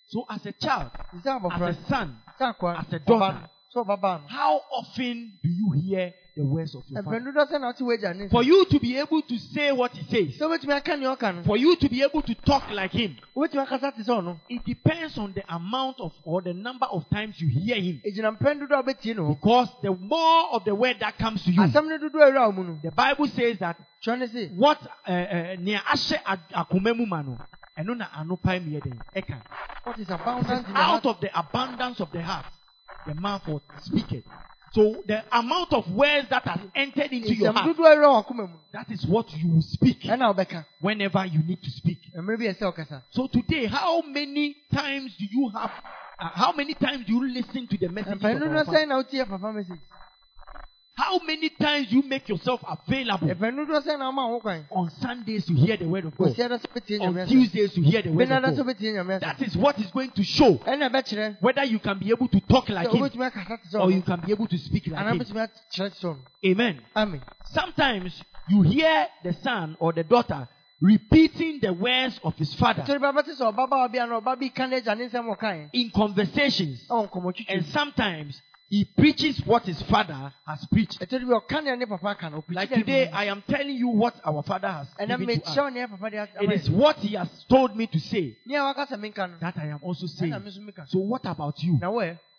So 0.08 0.24
as 0.30 0.46
a 0.46 0.52
child, 0.52 0.92
as 1.16 1.26
a 1.26 1.78
son, 1.88 2.22
as 2.40 2.94
a 2.94 3.00
daughter, 3.00 3.08
ɔba 3.10 3.42
no. 3.42 3.50
Sɛ 3.74 3.86
ɔbabaa 3.86 4.22
no. 4.22 4.28
how 4.28 4.62
often 4.72 5.34
do 5.42 5.50
you 5.50 5.72
hear 5.72 6.14
the 6.36 6.44
words 6.44 6.76
of 6.76 6.84
your 6.90 7.02
father? 7.04 7.20
dodo 7.20 7.46
sɛ 7.46 7.60
na 7.62 7.72
ɔte 7.72 7.82
w'agya 7.82 8.16
ne 8.16 8.30
For 8.30 8.44
you 8.44 8.66
to 8.66 8.80
be 8.80 8.98
able 8.98 9.22
to 9.22 9.38
say 9.38 9.72
what 9.72 9.92
he 9.92 10.04
says, 10.04 10.38
sɛ 10.40 10.42
obetumi 10.48 10.74
aka 10.76 10.98
nea 10.98 11.16
ɔka 11.16 11.36
no 11.36 11.44
for 11.44 11.58
you 11.58 11.76
to 11.78 11.90
be 11.90 12.02
able 12.04 12.22
to 12.22 12.36
talk 12.36 12.70
like 12.72 12.92
him, 12.92 13.16
obetumi 13.36 13.64
akasa 13.64 13.92
te 13.92 14.04
sɛ 14.04 14.22
ɔno 14.22 14.40
it 14.50 14.64
depends 14.66 15.18
on 15.18 15.34
the 15.34 15.44
amount 15.54 16.00
of 16.00 16.12
or 16.24 16.42
the 16.42 16.54
number 16.54 16.86
of 16.88 17.10
times 17.10 17.40
you 17.40 17.48
hear 17.48 17.76
him. 17.78 18.02
egyina 18.06 18.38
mpɛn 18.38 18.60
dodo 18.60 18.76
a 18.76 18.84
obetie 18.84 19.16
no 19.16 19.34
Because 19.34 19.70
the 19.82 19.92
more 19.92 20.50
of 20.54 20.64
the 20.66 20.76
word 20.76 20.98
that 21.00 21.18
comes 21.18 21.44
to 21.46 21.52
you, 21.52 21.62
asɛm 21.62 21.88
ne 21.88 21.98
dodo 21.98 22.20
a 22.20 22.32
ɛwura 22.32 22.50
wɔn 22.52 22.56
mu 22.56 22.64
no 22.64 22.80
the 22.84 22.92
Bible 22.92 23.28
says 23.28 23.58
that 23.60 23.78
what 24.56 24.80
eh, 25.08 25.14
eh, 25.14 25.56
nea 25.60 25.80
ahyɛ 25.80 26.20
ad- 26.26 26.40
akoma 26.54 26.96
mu 26.96 27.06
ma 27.06 27.22
no, 27.22 27.38
ɛno 27.78 27.98
na 27.98 28.08
ano 28.16 28.36
pae 28.36 28.60
mu 28.60 28.72
yɛ 28.78 28.84
den 28.84 29.00
ɛka. 29.16 29.42
what 29.84 29.96
is 30.00 30.02
It 30.02 30.08
says, 30.10 30.20
abundant 30.20 30.68
in 30.68 30.74
the 30.74 30.80
out 30.80 31.06
of 31.06 31.20
the 31.22 31.40
abundance 31.40 32.00
of 32.00 32.12
the 32.12 32.22
heart, 32.22 32.46
the 33.08 33.14
mouth 33.16 33.48
will 33.48 33.62
speak 33.82 34.12
it. 34.12 34.26
So 34.76 35.02
the 35.08 35.24
amount 35.32 35.72
of 35.72 35.90
words 35.90 36.28
that 36.30 36.44
has 36.44 36.60
entered 36.76 37.14
into 37.14 37.34
your 37.34 37.54
heart, 37.54 37.66
dodo 37.78 37.84
a 37.88 37.96
ɛwura 37.96 38.08
wɔn 38.12 38.26
akoma 38.26 38.50
mu 38.50 38.58
that 38.74 38.92
is 38.92 39.06
what 39.06 39.32
you 39.38 39.48
will 39.54 39.62
speak 39.62 40.04
whenever 40.82 41.26
you 41.26 41.40
need 41.44 41.64
to 41.64 41.70
speak. 41.70 42.00
mmerɛ 42.14 42.38
bi 42.38 42.44
yɛ 42.44 42.58
sɛ 42.60 42.74
ɔkasa 42.76 43.02
So 43.12 43.28
today, 43.28 43.68
how 43.68 44.02
many 44.02 44.58
times 44.74 45.16
do 45.18 45.24
you 45.32 45.48
have? 45.56 45.72
Uh, 46.20 46.30
how 46.34 46.52
many 46.52 46.74
times 46.74 47.06
do 47.06 47.14
you 47.14 47.26
listen 47.26 47.68
to 47.68 47.78
the 47.78 47.88
message? 47.88 48.20
How 50.96 51.20
many 51.20 51.50
times 51.50 51.92
you 51.92 52.02
make 52.04 52.30
yourself 52.30 52.62
available? 52.68 53.28
Mpɛn 53.28 53.56
dodo 53.58 53.82
sɛn 53.82 54.00
na 54.00 54.12
ɔma 54.12 54.30
ho 54.32 54.40
kwan 54.40 54.66
on 54.72 54.90
Sundays 55.02 55.46
to 55.46 55.54
hear 55.54 55.76
the 55.76 55.88
word 55.88 56.06
of 56.06 56.18
God, 56.18 56.30
osia 56.30 56.48
dɛ 56.50 56.58
sɛ 56.58 56.66
obetie 56.72 57.00
nyame 57.00 57.22
on 57.22 57.28
Tuesdays 57.28 57.74
to 57.74 57.82
hear 57.82 58.02
the 58.02 58.12
word 58.12 58.32
of 58.32 58.42
God? 58.44 58.58
obetie 58.60 58.94
nyame 58.94 59.20
asɛm 59.20 59.20
That 59.20 59.42
is 59.42 59.58
what 59.58 59.78
is 59.80 59.92
going 59.92 60.12
to 60.12 60.24
show 60.24 60.54
whether 61.42 61.64
you 61.66 61.80
can 61.80 62.00
be 62.00 62.10
able 62.12 62.30
to 62.30 62.40
talk 62.42 62.70
like 62.70 62.90
him 62.90 63.02
obetumi 63.02 63.26
akasa 63.28 63.58
te 63.58 63.78
sɛ 63.78 63.82
or 63.82 63.92
you 63.92 64.02
can 64.02 64.22
be 64.22 64.32
able 64.32 64.48
to 64.48 64.58
speak 64.58 64.88
like 64.88 65.06
him. 65.06 65.20
obetumi 65.20 65.50
akyerɛ 65.50 65.92
te 65.92 66.08
sɛ 66.08 66.16
ɔno 66.16 66.18
Amen. 66.46 66.82
amen. 66.96 67.22
Sometimes 67.52 68.24
you 68.48 68.62
hear 68.62 69.08
the 69.24 69.34
son 69.44 69.76
or 69.80 69.92
the 69.92 70.04
daughter 70.04 70.48
repeating 70.82 71.60
the 71.62 71.74
words 71.74 72.20
of 72.24 72.36
his 72.38 72.54
father 72.54 72.84
torí 72.84 73.00
bàbá 73.00 73.24
ti 73.26 73.32
sɛ 73.32 73.54
ɔbabaawa 73.54 73.92
bi 73.92 74.00
ana 74.00 74.22
ɔba 74.22 74.40
bi 74.40 74.48
ka 74.48 74.64
n'agya 74.64 74.98
ne 74.98 75.10
nsɛm 75.10 75.36
ɔkae 75.36 75.70
in 75.74 75.90
conversations, 75.90 76.88
and 77.50 77.66
sometimes 77.66 78.42
he 78.68 78.84
preaches 78.84 79.40
what 79.46 79.64
his 79.64 79.82
father 79.84 80.34
has 80.48 80.66
preached. 80.72 81.00
ɛtorí 81.00 81.26
bi 81.26 81.34
ɔka 81.34 81.64
nea 81.64 81.76
ne 81.76 81.86
papa 81.86 82.08
aka 82.10 82.30
no 82.30 82.44
Like 82.50 82.70
today, 82.74 83.10
I 83.12 83.26
am 83.26 83.44
telling 83.48 83.76
you 83.76 83.90
what 83.90 84.16
our 84.26 84.42
father 84.44 84.68
has 84.68 84.88
given 84.98 85.28
to 85.40 85.46
us. 85.50 85.74
nea 85.74 85.88
papa 85.88 86.10
de 86.10 86.28
It 86.42 86.52
is 86.52 86.70
what 86.70 86.98
he 86.98 87.16
has 87.16 87.30
told 87.48 87.76
me 87.76 87.88
to 87.88 88.00
say 88.00 88.38
nea 88.46 88.60
wakasa 88.64 89.00
mi 89.00 89.10
nka 89.12 89.28
no 89.30 89.38
that 89.40 89.58
I 89.58 89.68
am 89.68 89.80
also 89.84 90.08
saying. 90.08 90.32
ɛna 90.34 90.44
mi 90.44 90.50
nso 90.52 90.62
mi 90.62 90.72
ka 90.72 90.84
So 90.88 91.00
what 91.00 91.26
about 91.26 91.62
you? 91.64 91.80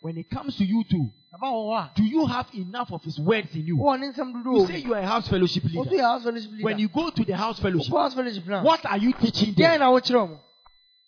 When 0.03 0.18
it 0.18 0.29
comes 0.31 0.57
to 0.59 0.64
you 0.64 0.85
too, 0.85 1.11
baba 1.33 1.47
wɔ 1.47 1.91
hɔ 1.91 1.95
do 1.95 2.03
you 2.05 2.27
have 2.27 2.49
enough 2.55 2.93
of 2.93 3.03
his 3.05 3.18
words 3.20 3.55
in 3.55 3.64
you? 3.66 3.77
wɔwɔ 3.77 4.01
ne 4.01 4.07
nsɛm 4.12 4.33
dodo 4.45 4.61
You 4.61 4.66
say 4.66 4.79
you 4.79 4.95
are 4.95 5.01
a 5.01 5.07
house 5.07 5.29
fellowship 5.29 5.64
leader. 5.64 5.91
yɛ 5.91 6.01
house 6.01 6.24
fellowship 6.24 6.51
leader 6.51 6.64
When 6.64 6.79
you 6.79 6.89
go 6.89 7.11
to 7.11 7.24
the 7.24 7.37
house 7.37 7.59
fellowship, 7.61 7.93
what 7.93 8.85
are 8.85 8.99
you 8.99 9.12
teaching 9.12 9.55
them? 9.55 10.43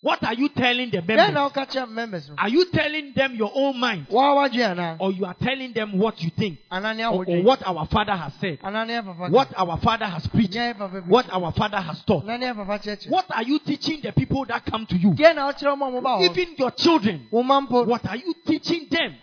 Na 0.02 0.10
wokyerɛ 0.10 0.14
wɔn 0.14 0.18
What 0.18 0.22
are 0.24 0.34
you 0.34 0.48
telling 0.48 0.90
the 0.90 1.02
members? 1.02 1.34
woka 1.34 1.66
kyerɛ 1.66 1.88
members 1.90 2.30
Are 2.38 2.48
you 2.48 2.64
telling 2.72 3.12
them 3.14 3.34
your 3.36 3.50
own 3.54 3.78
mind? 3.78 4.06
wɔn 4.08 4.50
awadwe 4.50 4.64
anaa 4.76 4.96
Or 5.00 5.12
you 5.12 5.24
are 5.24 5.34
telling 5.34 5.72
them 5.72 5.98
what 5.98 6.22
you 6.22 6.30
think? 6.30 6.58
Or, 6.70 7.24
or 7.26 7.42
what 7.42 7.62
our 7.66 7.86
father 7.86 8.12
has 8.16 8.32
said? 8.40 8.58
anaa 8.62 8.86
nea 8.86 9.02
papa 9.02 9.28
What 9.30 9.48
our 9.56 9.78
father 9.80 10.06
has 10.06 10.26
preached? 10.28 10.54
nea 10.54 10.74
papa 10.74 11.00
bi 11.00 11.08
What 11.08 11.26
our 11.32 11.52
father 11.52 11.78
has 11.80 12.02
taught? 12.04 12.24
anaa 12.24 12.38
nea 12.38 12.54
papa 12.54 12.78
kyerɛkyerɛ 12.78 13.10
What 13.10 13.26
are 13.30 13.42
you 13.42 13.58
teaching 13.58 14.00
the 14.02 14.12
people 14.12 14.44
that 14.46 14.64
come 14.66 14.86
to 14.86 14.96
you? 14.96 15.10
deɛn 15.12 15.34
na 15.36 15.50
wokyerɛ 15.52 15.76
wɔn 15.76 15.88
a 15.88 16.00
wɔba 16.00 16.18
hɔ 16.18 16.30
Even 16.30 16.54
your 16.58 16.70
children. 16.72 17.26
What 17.30 18.06
are 18.08 18.16
you 18.16 18.34
teaching 18.46 18.86
them? 18.90 19.14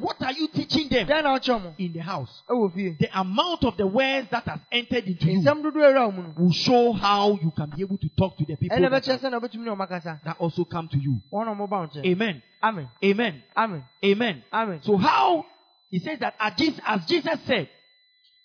What 0.00 0.22
are 0.22 0.32
you 0.32 0.48
teaching 0.48 0.88
them 0.88 1.06
deɛn 1.06 1.22
na 1.22 1.38
wokyerɛ 1.38 1.62
wɔn 1.62 1.74
in 1.78 1.92
the 1.92 2.00
house? 2.00 2.42
The 2.48 3.08
amount 3.14 3.64
of 3.64 3.76
the 3.76 3.86
words 3.86 4.28
that 4.30 4.44
has 4.48 4.58
entered 4.72 5.04
into 5.04 5.26
you 5.30 5.40
nsɛm 5.40 5.62
dodo 5.62 5.78
a 5.80 5.92
ɛwura 5.92 6.10
wɔn 6.10 6.14
mu 6.16 6.22
no 6.22 6.34
will 6.38 6.52
show 6.52 6.92
how 6.92 7.38
you 7.42 7.52
can 7.56 7.70
be 7.76 7.82
able 7.82 7.98
to 7.98 8.08
talk 8.18 8.36
to 8.38 8.44
the 8.44 8.56
people 8.56 8.76
that, 9.92 10.04
ɛbɛkyerɛ 10.04 10.20
sɛ 10.20 10.24
na 10.24 10.24
wɔbɛtumi 10.24 10.24
ne 10.24 10.24
wɔn 10.24 10.24
akasa 10.24 10.24
that 10.24 10.36
also 10.40 10.64
come 10.64 10.88
to 10.88 10.98
you. 10.98 11.20
wɔn 11.32 11.44
na 11.46 11.54
wɔba 11.54 11.68
wɔn 11.70 11.90
nkyɛn 11.92 12.06
Amen. 12.12 12.42
amen 12.62 12.88
Amen. 13.04 13.42
amen 13.56 13.84
Amen. 14.04 14.42
amen 14.52 14.80
So 14.82 14.96
how 14.96 15.46
he 15.90 15.98
says 15.98 16.18
that 16.20 16.34
as 16.40 16.54
Jesus, 16.56 16.80
as 16.86 17.04
Jesus 17.06 17.38
said, 17.46 17.68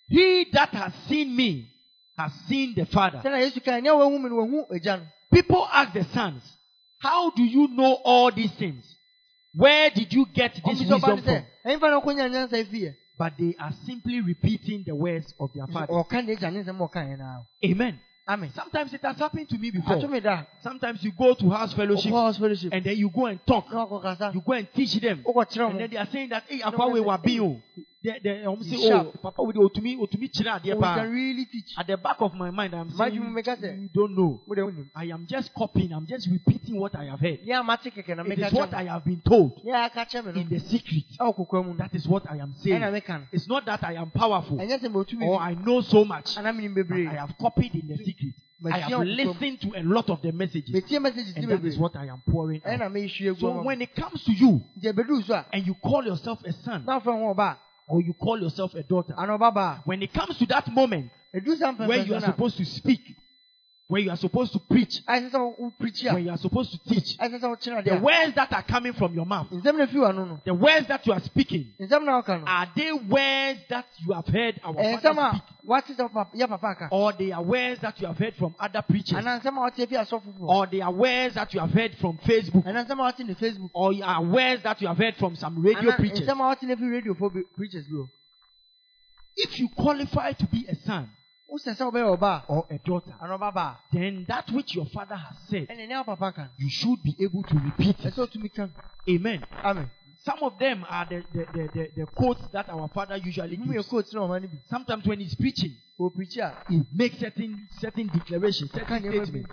he 0.10 0.46
that 0.54 0.70
has 0.70 0.94
seen 1.08 1.36
me 1.36 1.72
has 2.18 2.32
seen 2.48 2.74
the 2.76 2.86
Father. 2.86 3.20
sɛnɛ 3.20 3.40
yesu 3.52 3.64
kan 3.64 3.82
nea 3.84 3.92
wɔn 3.94 4.10
hu 4.12 4.20
mi 4.20 4.30
no 4.30 4.36
wɔn 4.38 4.50
hu 4.50 4.66
agya 4.76 4.98
no 5.00 5.06
People 5.32 5.68
ask 5.72 5.94
the 5.94 6.04
sons, 6.14 6.42
How 7.00 7.32
do 7.32 7.44
you 7.44 7.68
know 7.68 7.94
all 8.04 8.32
these 8.32 8.52
things? 8.54 8.86
Where 9.54 9.90
did 9.90 10.14
you 10.14 10.26
get 10.34 10.54
this 10.56 10.64
ɔmo 10.64 10.72
sɛ 10.74 10.88
ɔba 10.88 10.90
wisdom 10.90 11.02
from? 11.02 11.20
sɛ 11.20 11.46
ɛnfa 11.66 11.82
na 11.82 12.00
ɔkɔnya 12.02 12.32
nyansa 12.32 12.64
efi 12.66 12.82
yɛ 12.84 12.96
But 13.20 13.34
they 13.38 13.56
are 13.60 13.74
simply 13.86 14.22
repeating 14.22 14.84
the 14.86 14.94
words 14.96 15.34
of 15.40 15.52
their 15.54 15.68
father. 15.68 15.92
ɔka 15.94 16.26
ne 16.26 16.36
agya 16.36 16.52
ne 16.54 16.64
nsɛm 16.64 16.80
a 16.82 16.88
ɔka 16.88 17.06
yɛn 17.08 17.18
na 17.18 17.42
Amen. 17.66 18.00
Amen 18.28 18.52
Sometimes 18.54 18.94
it 18.94 19.02
has 19.04 19.18
happened 19.18 19.50
to 19.50 19.58
me 19.58 19.72
before. 19.72 20.00
Sometimes 20.62 21.04
you 21.04 21.12
go 21.18 21.34
to 21.34 21.50
house 21.50 21.74
fellowship 21.74 22.12
house 22.12 22.38
fellowship 22.38 22.74
and 22.74 22.84
then 22.84 22.98
you 22.98 23.10
go 23.10 23.26
and 23.28 23.40
talk. 23.46 23.72
na 23.72 23.86
ɔkɔ 23.86 24.02
kasa 24.02 24.32
You 24.34 24.42
go 24.42 24.54
and 24.54 24.68
teach 24.74 24.96
them. 25.00 25.24
And 25.26 25.80
then 25.80 25.90
they 25.90 25.98
are 25.98 26.08
saying 26.12 26.30
that, 26.30 26.44
hey, 26.48 26.58
No, 26.60 26.72
Akwa 26.72 27.62
we 28.08 28.20
no, 28.22 28.22
were 28.22 28.22
no. 28.22 28.22
being. 28.22 28.22
They, 28.22 28.22
they, 28.24 28.46
um, 28.46 28.64
say, 28.64 28.94
oh. 28.94 29.14
Papa, 29.22 29.44
we 29.44 29.54
otumi, 29.54 29.98
otumi 29.98 30.30
chira 30.32 30.62
we 30.64 30.72
adeɛ 30.72 30.80
paa." 30.80 30.96
can 30.96 31.12
really 31.12 31.46
teach 31.46 31.74
At 31.78 31.88
the 31.88 31.98
back 31.98 32.18
of 32.22 32.34
my 32.34 32.50
mind, 32.52 32.74
I'm 32.74 32.90
saying, 32.92 33.14
you, 33.16 33.22
make 33.24 33.46
say- 33.46 33.58
you 33.62 33.90
don't 33.94 34.16
know. 34.16 34.42
mo 34.48 34.56
de 34.56 34.64
wo 34.64 34.70
nim 34.72 34.90
I 34.96 35.06
am 35.06 35.26
just 35.28 35.54
copying. 35.54 35.92
I'm 35.92 36.06
just 36.08 36.28
repeating 36.28 36.80
what 36.80 36.96
I 36.96 37.06
have 37.06 37.20
heard. 37.20 37.40
nea 37.46 37.64
ma 37.64 37.76
te 37.76 37.90
kɛkɛ 37.90 38.16
na 38.16 38.24
It 38.24 38.40
is 38.40 38.54
what 38.54 38.74
I 38.74 38.84
have 38.86 39.04
been 39.04 39.22
told 39.22 39.62
nea 39.64 39.86
aka 39.86 40.06
kyerɛ 40.06 40.34
mi 40.34 40.42
in 40.42 40.50
the 40.50 40.60
secret. 40.60 41.06
ɛwɔ 41.20 41.36
kokora 41.36 41.64
mu 41.66 41.72
no 41.74 41.78
That 41.78 41.94
is 41.96 42.08
what 42.08 42.24
I 42.30 42.38
am 42.38 42.54
saying. 42.56 42.82
ɛna 42.82 42.92
meka 42.92 43.20
no 43.20 43.26
It's 43.32 43.48
not 43.48 43.66
that 43.66 43.84
I 43.84 43.94
am 43.96 44.12
powerful 44.12 44.58
ɛnyɛ 44.58 44.80
sɛ 44.80 44.92
mo 44.92 45.04
tu 45.04 45.18
or 45.22 45.40
I 45.40 45.54
know 45.56 45.82
so 45.82 46.06
much. 46.06 46.38
ana 46.38 46.54
mi 46.54 46.68
nim 46.68 46.74
But 46.74 46.92
I 46.92 47.16
have 47.16 47.38
copied 47.38 47.76
in 47.76 47.88
the 47.88 47.98
secret. 48.04 48.34
I 48.66 48.80
have 48.80 49.02
listened 49.06 49.62
to 49.62 49.74
a 49.80 49.84
lot 49.84 50.10
of 50.10 50.22
the 50.22 50.32
messages. 50.32 50.74
metie 50.74 51.00
message 51.00 51.28
si 51.28 51.34
And 51.42 51.50
that 51.52 51.64
is 51.66 51.78
what 51.78 51.96
I 51.96 52.08
am 52.08 52.22
pouring 52.30 52.62
out. 52.66 52.80
ɛna 52.80 52.92
mi 52.92 53.02
esu 53.06 53.26
egu 53.36 53.40
So 53.40 53.62
when 53.62 53.82
it 53.82 53.94
comes 53.96 54.24
to 54.24 54.32
you 54.34 54.62
nti 54.80 54.92
ebeduru 54.94 55.24
so 55.26 55.34
a 55.36 55.46
and 55.54 55.66
you 55.68 55.76
call 55.76 56.04
yourself 56.06 56.44
a 56.44 56.52
son 56.54 56.84
na 57.88 57.94
ɔfrɛ 57.94 58.00
wɔn 58.00 58.00
ɔba 58.00 58.00
or 58.00 58.02
you 58.02 58.14
call 58.14 58.40
yourself 58.42 58.74
a 58.76 58.84
daughter, 58.84 59.14
when 59.86 60.02
it 60.02 60.14
comes 60.14 60.38
to 60.38 60.46
that 60.48 60.68
moment 60.72 61.12
sa 61.58 61.72
where 61.86 62.04
you 62.06 62.16
are 62.16 62.22
supposed 62.22 62.58
to 62.58 62.66
speak, 62.66 63.17
where 63.90 64.02
you 64.02 64.10
are 64.12 64.18
supposed 64.18 64.52
to 64.52 64.60
preach, 64.60 65.02
ayɛ 65.08 65.30
sɛ 65.32 65.40
wo 65.40 65.72
preach 65.80 66.04
a 66.04 66.14
when 66.14 66.26
you 66.26 66.30
are 66.32 66.38
supposed 66.38 66.72
to 66.72 66.80
teach, 66.90 67.18
ayɛ 67.20 67.40
sɛ 67.40 67.48
wo 67.50 67.56
kyerɛ 67.56 67.84
the 67.86 67.98
words 68.02 68.36
that 68.36 68.52
are 68.52 68.64
coming 68.64 68.92
from 68.94 69.14
your 69.14 69.26
mouth, 69.26 69.48
a 69.52 69.56
nsɛm 69.56 69.78
na 69.78 69.86
fi 69.88 69.98
wa 70.00 70.12
no 70.12 70.26
no 70.26 70.42
the 70.46 70.54
words 70.54 70.88
that 70.88 71.06
you 71.08 71.14
are 71.14 71.22
speaking, 71.22 71.72
nsɛm 71.80 72.04
na 72.04 72.22
ɔka 72.22 72.40
no 72.42 72.46
are 72.46 72.68
they 72.76 72.92
words 72.92 73.60
that 73.70 73.86
you 74.06 74.14
have 74.14 74.28
heard 74.28 74.60
our 74.64 74.76
eh, 74.78 74.98
ɛyɛ 74.98 75.02
father 75.02 75.30
speak? 75.32 75.44
wate 75.64 75.86
sɛ 75.86 76.12
papa- 76.14 76.38
yɛ 76.38 76.48
papa 76.50 76.68
aka 76.68 76.88
Or 76.92 77.14
they 77.14 77.32
are 77.32 77.42
words 77.44 77.80
that 77.82 78.00
you 78.02 78.08
have 78.08 78.18
heard 78.18 78.36
from 78.36 78.56
other 78.60 78.82
preachers? 78.82 79.18
ana 79.18 79.40
nsɛm 79.40 79.56
a 79.58 79.62
wate 79.62 79.88
fi 79.90 79.96
asɔfo 79.96 80.22
foforɔ 80.38 80.50
Or 80.50 80.68
they 80.68 80.82
are 80.82 80.92
words 80.92 81.36
that 81.36 81.54
you 81.54 81.60
have 81.62 81.72
heard 81.72 81.96
from 81.96 82.18
Facebook? 82.26 82.66
ɛna 82.66 82.86
nsɛm 82.86 83.00
a 83.00 83.04
wate 83.04 83.20
ne 83.26 83.34
facebook 83.36 83.70
Or 83.74 83.94
are 84.04 84.22
words 84.24 84.64
that 84.64 84.82
you 84.82 84.88
have 84.90 84.98
heard 84.98 85.16
from 85.16 85.36
some 85.38 85.62
radio 85.62 85.92
eh, 85.92 85.96
preachers? 85.96 86.28
nsɛm 86.28 86.42
a 86.44 86.48
wate 86.50 86.64
ne 86.64 86.76
fi 86.76 86.84
radio 86.84 87.14
fo 87.14 87.30
bi- 87.30 87.40
preachers 87.56 87.86
If 89.38 89.60
you 89.60 89.70
qualify 89.70 90.34
to 90.34 90.46
be 90.48 90.66
a 90.68 90.76
son 90.76 91.10
wosɛ 91.50 91.76
sɛ 91.76 91.84
wobɛyɛ 91.92 92.18
ɔba 92.18 92.44
or 92.50 92.66
a 92.70 92.78
daughter, 92.80 93.16
a 93.20 93.24
ana 93.24 93.38
ɔba 93.38 93.54
ba 93.54 93.80
then 93.92 94.26
that 94.28 94.50
which 94.52 94.76
your 94.76 94.86
father 94.88 95.16
has 95.16 95.36
said, 95.50 95.68
ɛne 95.68 95.88
nea 95.88 96.04
papa 96.04 96.32
ka 96.32 96.48
you 96.58 96.70
should 96.70 97.02
be 97.04 97.16
able 97.20 97.44
to 97.44 97.56
repeat 97.60 98.00
it. 98.06 98.14
ɛsɛ 98.14 98.28
otumi 98.28 98.54
ka 98.54 98.68
Amen. 99.10 99.46
amen. 99.64 99.90
Some 100.26 100.40
of 100.44 100.60
them 100.60 100.86
are 100.90 101.06
the, 101.10 101.24
the, 101.34 101.46
the, 101.54 101.68
the, 101.74 101.90
the 101.96 102.06
quotes 102.08 102.46
that 102.52 102.68
our 102.70 102.90
father 102.90 103.16
usually 103.18 103.56
gives. 103.56 103.88
coat 103.88 104.06
na 104.14 104.22
ɔma 104.28 104.42
no 104.42 104.48
bi. 104.48 104.58
Sometimes 104.70 105.06
when 105.06 105.20
he's 105.22 105.36
preaching, 105.36 105.74
o 105.98 106.10
preach 106.10 106.36
a. 106.38 106.58
he 106.68 106.84
makes 106.94 107.18
certain 107.20 107.68
certain 107.80 108.10
declarations, 108.10 108.72
certain 108.74 109.00
statements. 109.00 109.50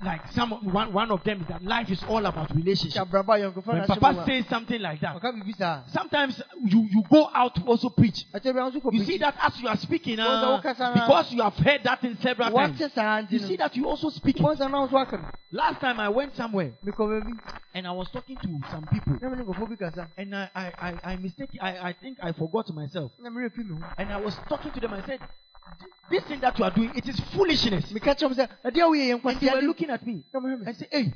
Like 0.00 0.28
some 0.28 0.50
one 0.72 0.92
one 0.92 1.10
of 1.10 1.24
them 1.24 1.40
is 1.42 1.48
that 1.48 1.60
life 1.62 1.90
is 1.90 2.04
all 2.04 2.24
about 2.26 2.50
relationship. 2.54 3.02
abrabɔ 3.02 3.34
a 3.34 3.50
yɔnkofa 3.52 3.66
When 3.66 3.86
Papa 3.86 4.24
says 4.26 4.46
something 4.48 4.80
like 4.80 5.00
that, 5.00 5.16
ɔka 5.16 5.32
biribi 5.34 5.56
saa 5.56 5.82
sometimes 5.88 6.40
you 6.64 6.86
you 6.90 7.02
go 7.10 7.28
out 7.34 7.58
also 7.66 7.88
preach. 7.90 8.24
ɛkyɛ 8.32 8.54
bi 8.54 8.60
nso 8.70 8.80
kɔ 8.80 8.92
You 8.92 9.04
see 9.04 9.18
that 9.18 9.34
as 9.42 9.60
you 9.60 9.66
are 9.68 9.76
speaking, 9.76 10.20
uh, 10.20 10.28
I 10.28 10.50
walk 10.50 10.64
around- 10.66 10.94
because 10.94 11.32
you 11.32 11.42
have 11.42 11.56
heard 11.56 11.82
that 11.84 12.04
in 12.04 12.16
several 12.18 12.50
times, 12.50 12.78
wɔte 12.78 12.90
saa 12.92 13.22
nti 13.22 13.32
you 13.32 13.38
see 13.40 13.56
that 13.56 13.74
you 13.76 13.86
also 13.88 14.08
speak. 14.10 14.36
it. 14.38 14.42
wɔnsa 14.42 14.70
na 14.70 14.86
nso 14.86 14.94
aka 15.00 15.16
no 15.16 15.26
Last 15.50 15.80
time 15.80 15.98
I 15.98 16.08
went 16.10 16.36
somewhere 16.36 16.74
and 17.74 17.86
I 17.86 17.90
was 17.92 18.10
talking 18.10 18.38
to 18.38 18.60
some 18.70 18.86
people, 18.86 19.18
na 19.20 19.28
mene 19.30 19.44
nkɔfoɔ 19.44 19.68
bi 19.68 19.76
kasa 19.76 20.08
and 20.16 20.34
I 20.34 20.48
I 20.54 20.72
I, 20.80 21.00
I 21.12 21.16
mistake 21.16 21.50
I, 21.60 21.88
I 21.88 21.92
think 21.92 22.18
I 22.22 22.32
forgot 22.32 22.72
myself, 22.72 23.10
na 23.18 23.30
merɛ 23.30 23.52
fi 23.52 23.62
me 23.62 23.74
ho 23.74 23.84
and 23.96 24.12
I 24.12 24.16
was 24.18 24.38
talking 24.48 24.70
to 24.72 24.80
them. 24.80 24.92
I 24.92 25.00
said, 25.02 25.20
"This 26.10 26.24
thing 26.24 26.40
that 26.40 26.58
you 26.58 26.64
are 26.64 26.70
doing, 26.70 26.92
it 26.96 27.06
is 27.08 27.20
foolishness." 27.34 27.92
meka 27.92 28.14
kyerɛ 28.16 28.30
m 28.30 28.34
sɛ 28.34 28.48
ɛdeɛ 28.64 28.80
a 28.80 28.88
woyɛ 28.88 29.04
yɛ 29.08 29.30
And 29.30 29.40
they 29.40 29.50
were 29.50 29.60
looking 29.62 29.90
at 29.90 30.06
me 30.06 30.24
na 30.32 30.40
mohwɛ 30.40 30.60
me 30.60 30.66
and 30.66 30.76
say, 30.76 30.88
"Hey, 30.90 31.12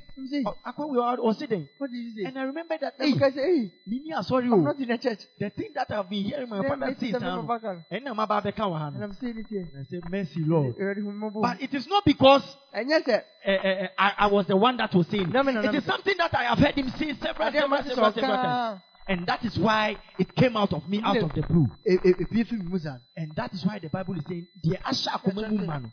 uh, 0.47 0.53
Akwa, 0.67 0.89
we 0.89 0.99
are 0.99 1.35
sitting." 1.35 1.69
what 1.79 1.91
did 1.91 1.97
you 1.97 2.13
say 2.15 2.25
And 2.29 2.39
I 2.39 2.43
remember 2.43 2.77
that. 2.79 2.95
Hey, 2.99 3.13
meka 3.13 3.33
sɛ 3.33 3.39
ei 3.39 3.73
Mimi, 3.87 4.13
I'm 4.15 4.23
sorry, 4.23 4.47
I'm 4.47 4.53
oh, 4.53 4.57
not 4.59 4.79
in 4.79 4.89
the 4.89 4.99
church 4.99 5.21
the 5.39 5.51
thing 5.51 5.71
that 5.75 5.91
I've 5.91 6.09
been 6.11 6.25
hearing 6.25 6.49
my 6.49 6.67
father 6.67 6.87
say 6.87 6.93
it 6.93 7.03
is, 7.03 7.13
seven 7.13 7.29
um, 7.29 7.51
of 7.51 7.65
us. 7.65 7.77
and 7.91 8.09
I'm 8.09 8.19
about 8.19 8.43
to 8.45 8.53
come 8.53 8.73
and 8.75 8.95
and 8.97 9.05
I'm 9.05 9.15
saying 9.15 9.39
it 9.39 9.47
here 9.49 9.69
I 9.79 9.85
said, 9.85 10.09
"Mercy, 10.11 10.45
Lord." 10.45 10.77
Awurade 10.77 11.03
hu 11.03 11.11
mmɔbɔ 11.13 11.41
But 11.43 11.63
it 11.63 11.75
is 11.75 11.87
not 11.87 12.05
because 12.05 12.45
ɛnyɛ 12.75 13.03
sɛ 13.05 13.23
uh, 13.45 13.51
uh, 13.51 13.89
I, 13.99 14.13
I 14.19 14.27
was 14.27 14.47
the 14.47 14.57
one 14.57 14.77
that 14.77 14.95
was 14.95 15.07
saying. 15.09 15.25
it. 15.25 15.33
No, 15.33 15.43
no, 15.43 15.53
no, 15.53 15.61
it 15.61 15.73
no. 15.73 15.79
is 15.79 15.85
something 15.85 16.15
that 16.19 16.35
I 16.35 16.45
have 16.45 16.59
heard 16.59 16.75
him 16.75 16.91
say 16.91 17.15
several, 17.15 17.51
several, 17.51 17.83
several, 17.83 18.13
several 18.13 18.37
times. 18.37 18.81
And 19.09 19.27
that 19.27 19.45
is 19.45 19.59
why 19.59 19.97
it 20.19 20.35
came 20.37 20.57
out 20.57 20.73
of 20.73 20.89
me, 20.89 21.01
out 21.03 21.17
of 21.17 21.33
the 21.35 21.43
blue. 21.43 21.67
ɛpie 21.89 22.47
fi 22.47 22.57
mu 22.57 22.79
And 23.17 23.35
that 23.37 23.53
is 23.53 23.65
why 23.67 23.79
the 23.79 23.89
Bible 23.89 24.15
is 24.17 24.25
saying, 24.29 24.47
"Deɛ 24.65 24.81
ahyɛ 24.83 25.09
akoma 25.09 25.51
mu 25.51 25.91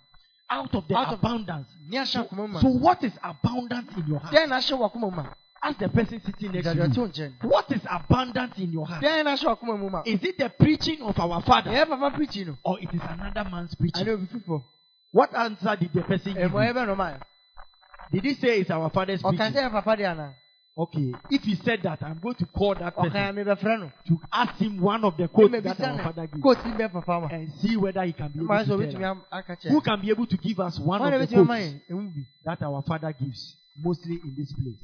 out 0.52 0.76
of 0.76 0.88
the 0.88 0.96
Out 0.98 1.14
abundance. 1.16 1.68
ahyɛ 1.92 2.28
akoma 2.30 2.62
So 2.62 2.68
what 2.70 3.04
is 3.04 3.14
abundance 3.24 3.92
in 3.98 4.06
your 4.08 4.20
heart? 4.20 4.34
deɛn 4.34 4.50
na 4.50 4.58
ahyɛ 4.58 4.78
wakoma 4.80 5.02
mu 5.02 5.12
ma 5.12 5.26
Ask 5.62 5.78
the 5.80 5.90
person 5.90 6.22
sitting 6.22 6.54
next 6.54 6.68
to 6.68 6.76
you. 6.76 7.34
What 7.42 7.70
is 7.72 7.82
abundance 7.90 8.58
in 8.60 8.72
your 8.72 8.86
heart? 8.86 9.04
deɛn 9.04 9.24
na 9.26 9.36
ahyɛ 9.36 9.58
wakoma 9.58 9.80
mu 9.80 9.90
ma 9.90 10.04
Is 10.06 10.24
it 10.24 10.38
the 10.38 10.50
preaching 10.50 11.02
of 11.02 11.20
our 11.20 11.42
father 11.42 11.72
ɛyɛ 11.72 11.88
papa 11.88 12.16
preaching 12.16 12.48
no 12.48 12.58
or 12.64 12.80
it 12.80 12.94
is 12.94 13.02
another 13.10 13.44
man's 13.50 13.74
preaching? 13.76 14.06
ɛne 14.06 14.10
obi 14.14 14.26
foforɔ 14.28 14.64
What 15.12 15.34
answer 15.36 15.76
did 15.76 15.92
the 15.94 16.04
person 16.04 16.34
give? 16.36 16.44
you? 16.44 16.58
bɛ 16.58 17.20
Did 18.12 18.24
he 18.24 18.34
say 18.36 18.60
it's 18.60 18.70
our 18.70 18.90
father's 18.92 19.22
preaching? 19.24 19.54
Sɛ 20.80 20.96
yɛ 20.96 21.12
papa 21.12 21.20
deɛ 21.20 21.20
anaa 21.20 21.20
Okay. 21.20 21.20
If 21.30 21.44
he 21.44 21.56
said 21.56 21.84
that, 21.84 22.02
I'm 22.04 22.20
going 22.20 22.36
to 22.36 22.46
call 22.46 22.76
that 22.76 22.96
ɔka 22.96 23.12
person 23.12 23.36
mebɛfrɛ 23.36 23.80
no 23.80 23.92
to 24.08 24.20
ask 24.32 24.56
him 24.56 24.80
one 24.80 25.04
of 25.04 25.18
the 25.18 25.28
quotes 25.28 25.52
that 25.52 25.64
mebisa 25.64 25.98
our 25.98 26.04
father 26.04 26.22
no 26.22 26.28
gives 26.28 26.44
kooti 26.44 26.78
bɛ 26.78 26.92
papa 26.92 27.28
and 27.34 27.52
see 27.60 27.76
whether 27.76 28.04
he 28.06 28.14
can 28.14 28.30
be 28.32 28.40
able 28.40 28.48
ma 28.48 28.64
sɛ 28.64 28.92
to 28.92 28.92
tell 28.92 29.26
us. 29.32 29.64
Who 29.64 29.82
can 29.82 30.02
be 30.02 30.10
able 30.10 30.26
to 30.28 30.38
give 30.38 30.60
us 30.60 30.80
one 30.80 31.02
of 31.02 31.20
the 31.20 31.28
bɛtumi 31.28 31.46
quotes 31.46 31.62
yɛ 31.62 31.82
ɛmu 31.90 32.14
bi 32.16 32.22
that 32.46 32.62
our 32.64 32.82
father 32.84 33.14
gives, 33.14 33.58
mostly 33.78 34.20
in 34.24 34.36
this 34.38 34.54
place? 34.54 34.80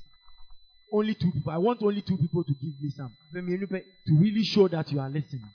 Only 0.91 1.15
two 1.15 1.31
people. 1.31 1.51
I 1.51 1.57
want 1.57 1.81
only 1.81 2.01
two 2.01 2.17
people 2.17 2.43
to 2.43 2.53
give 2.53 2.73
me 2.81 2.89
some 2.89 3.11
bɛ 3.33 3.41
mmienu 3.41 3.67
pɛ 3.67 3.81
to 4.07 4.15
really 4.17 4.43
show 4.43 4.67
that 4.67 4.91
you 4.91 4.99
are 4.99 5.09
listening. 5.09 5.49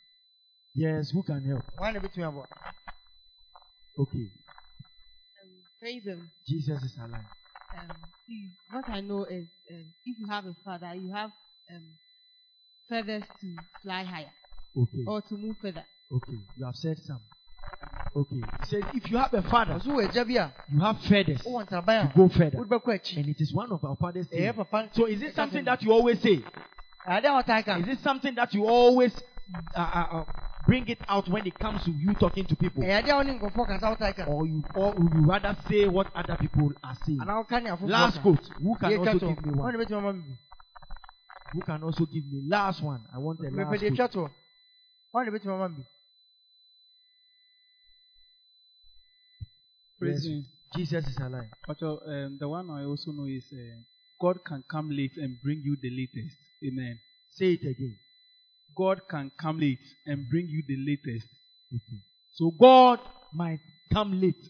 Yes, 0.74 1.10
who 1.10 1.22
can 1.22 1.44
help? 1.44 1.64
ɔne 1.78 2.00
bɛtumi 2.00 2.24
abɔ 2.24 2.46
Okay, 3.98 4.30
um, 5.42 5.50
Praise 5.80 6.04
him. 6.04 6.30
Jesus 6.46 6.82
is 6.82 6.96
alive. 6.96 7.26
Um, 7.74 7.96
see, 8.26 8.50
what 8.70 8.84
I 8.88 9.00
know 9.00 9.24
is 9.24 9.46
um, 9.70 9.84
if 10.04 10.18
you 10.18 10.26
have 10.28 10.46
a 10.46 10.54
father, 10.64 10.94
you 10.94 11.12
have 11.12 11.30
um, 11.72 11.82
feathers 12.88 13.24
to 13.40 13.58
fly 13.82 14.02
higher. 14.02 14.32
Okay, 14.76 15.04
or 15.06 15.20
to 15.22 15.34
move 15.36 15.56
further. 15.60 15.84
okay, 16.12 16.38
you 16.56 16.64
have 16.64 16.76
said 16.76 16.98
some. 17.06 17.20
Okay, 18.14 18.36
he 18.58 18.64
said, 18.64 18.86
if 18.92 19.08
you 19.10 19.18
have 19.18 19.32
a 19.34 19.42
father, 19.42 19.74
ɔso 19.74 19.86
wɔ 19.86 20.08
agya 20.08 20.26
bi 20.26 20.34
a 20.34 20.52
you 20.68 20.80
have 20.80 21.00
feathers 21.08 21.42
wowɔ 21.46 21.68
to 21.68 22.12
go 22.16 22.28
further, 22.28 22.58
wode 22.58 22.68
bɛkɔ 22.68 23.16
and 23.16 23.28
it 23.28 23.36
is 23.40 23.52
one 23.54 23.70
of 23.70 23.84
our 23.84 23.96
father's 23.96 24.26
things. 24.26 24.54
So 24.92 25.06
is 25.06 25.22
it 25.22 25.34
something 25.36 25.64
that 25.64 25.82
you 25.82 25.92
always 25.92 26.20
say? 26.20 26.42
ade 27.06 27.24
a 27.24 27.28
wɔtae 27.28 27.64
ka 27.64 27.76
Is 27.76 27.88
it 27.88 27.98
something 28.02 28.34
that 28.34 28.52
you 28.52 28.64
always 28.64 29.12
uh, 29.76 29.80
uh, 29.80 30.06
uh, 30.18 30.24
bring 30.70 30.86
it 30.88 30.98
out 31.08 31.28
when 31.28 31.44
it 31.46 31.58
comes 31.58 31.82
to 31.84 31.90
you 31.90 32.14
talking 32.14 32.46
to 32.46 32.54
people? 32.54 32.82
ɛyɛ 32.82 32.98
ade 33.00 33.10
a 33.10 33.14
wɔne 33.18 33.30
nkɔfoɔ 33.40 33.66
kasa 33.66 33.86
wɔtae 33.92 34.14
ka 34.16 34.24
Or 34.30 34.46
you 34.46 34.62
or 34.76 34.92
would 34.94 35.12
you 35.12 35.24
rather 35.26 35.56
say 35.68 35.88
what 35.88 36.06
other 36.14 36.36
people 36.36 36.70
are 36.84 36.96
saying? 37.04 37.18
anaa 37.18 37.42
wɔka 37.42 37.62
ne 37.62 37.70
afoforɔ 37.70 37.88
Last 37.88 38.22
quote. 38.22 38.46
Who 38.62 38.76
can 38.76 38.98
also 38.98 39.18
give 39.18 39.46
me 39.46 39.52
one? 39.52 39.74
ɔne 39.74 39.78
bɛtumi 39.80 39.98
ama 39.98 40.12
me 40.12 40.22
bi 40.28 40.36
Who 41.54 41.60
can 41.62 41.82
also 41.82 42.06
give 42.06 42.24
me 42.32 42.38
last 42.48 42.82
one? 42.82 43.02
I 43.12 43.18
want 43.18 43.40
a 43.40 43.42
mepɛ 43.50 43.66
last 43.66 43.80
quote. 43.80 43.96
twa 43.96 44.08
toɔ 44.08 44.30
ɔne 45.16 45.30
bɛtumi 45.34 45.54
ama 45.58 45.68
me 45.68 45.84
Yes, 50.02 50.22
Praise 50.22 50.44
Jesus 50.76 51.06
is 51.08 51.18
alive. 51.18 51.50
But 51.66 51.82
um, 51.82 52.38
the 52.38 52.48
one 52.48 52.70
I 52.70 52.84
also 52.84 53.10
know 53.10 53.26
is 53.26 53.44
uh, 53.52 53.82
God 54.20 54.38
can 54.46 54.62
come 54.70 54.88
late 54.90 55.16
and 55.16 55.36
bring 55.42 55.60
you 55.64 55.76
the 55.82 55.90
latest. 55.90 56.36
Amen. 56.64 56.98
Say 57.36 57.52
it 57.54 57.66
again. 57.66 57.96
God 58.80 59.00
can 59.10 59.30
come 59.38 59.58
late 59.60 59.78
and 60.06 60.26
bring 60.30 60.46
you 60.48 60.62
the 60.66 60.76
latest. 60.90 61.26
Okay. 61.74 61.98
So 62.34 62.50
God 62.50 62.98
might 63.34 63.60
come 63.92 64.18
late, 64.18 64.42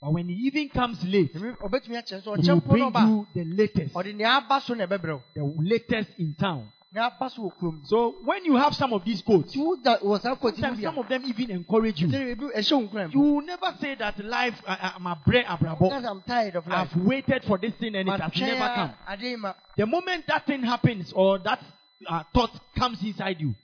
but 0.00 0.12
when 0.12 0.28
He 0.28 0.34
even 0.48 0.68
comes 0.68 1.02
late, 1.04 1.32
Ɛmi- 1.34 1.56
ɔbɛtumi 1.56 1.96
akyerɛ 2.02 2.22
sɛ 2.22 2.42
He 2.44 2.50
will 2.50 2.60
bring 2.60 2.92
you 2.94 3.26
the 3.34 3.44
latest, 3.44 3.94
ɔde 3.94 4.14
nea 4.14 4.28
aba 4.36 4.60
so 4.60 4.74
na 4.74 4.86
ɛbɛbrɛ 4.86 5.12
wo 5.14 5.22
the 5.34 5.62
latest 5.70 6.10
in 6.18 6.34
town. 6.38 6.68
so 6.94 7.00
wɔ 7.42 7.52
kurom 7.58 7.86
So 7.86 8.16
when 8.24 8.44
you 8.44 8.56
have 8.56 8.74
some 8.74 8.92
of 8.92 9.02
these 9.06 9.22
quotes, 9.22 9.54
nti 9.56 9.64
woda 9.64 9.98
wɔ 10.02 10.20
saa 10.20 10.34
kɔti 10.34 10.60
sometimes 10.60 10.82
some 10.82 10.98
of 10.98 11.08
them 11.08 11.22
even 11.24 11.50
encourage 11.52 12.02
you. 12.02 12.08
ɛkyɛ 12.08 12.36
ebi 12.36 12.44
ɛhyɛ 12.54 12.72
wo 12.72 12.88
nkura 12.88 13.14
You 13.14 13.20
will 13.20 13.46
never 13.46 13.74
say 13.80 13.94
that 13.94 14.18
life, 14.22 14.60
uh, 14.66 14.76
uh, 15.00 15.14
Because 15.24 15.44
abrabo. 15.46 16.04
I'm 16.10 16.22
tired 16.22 16.56
of 16.56 16.66
life 16.66 16.90
I've 16.94 17.02
waited 17.02 17.44
for 17.44 17.56
this 17.56 17.72
thing 17.80 17.94
and 17.96 18.08
it 18.08 18.20
has 18.20 18.36
never 18.36 18.68
come. 18.74 18.90
ade 19.08 19.22
yi 19.22 19.36
ma 19.36 19.54
The 19.76 19.86
moment 19.86 20.26
that 20.26 20.44
thing 20.46 20.62
happens 20.62 21.12
or 21.14 21.38
that 21.38 21.60
uh, 22.08 22.22
thought 22.34 22.50
comes 22.78 22.98
inside 23.02 23.40
you, 23.40 23.54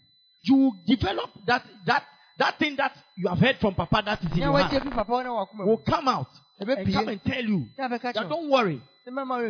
you 0.42 0.72
develop 0.86 1.30
that 1.46 1.62
that 1.86 2.04
that 2.38 2.58
thing 2.58 2.76
that 2.76 2.92
you 3.16 3.28
have 3.28 3.38
heard 3.38 3.56
from 3.60 3.74
Papa 3.74 4.02
that 4.04 4.22
is 4.24 4.32
in 4.32 4.38
your 4.38 4.58
heart 4.58 4.82
fi 4.82 4.90
papa 4.90 5.10
wo 5.12 5.22
ne 5.22 5.28
wakoma 5.28 5.66
will 5.66 5.78
come 5.78 6.08
out 6.08 6.28
and 6.60 6.92
come 6.92 7.08
and 7.08 7.24
tell 7.24 7.44
you 7.44 7.66
that 7.76 8.26
don't 8.28 8.50
worry. 8.50 8.80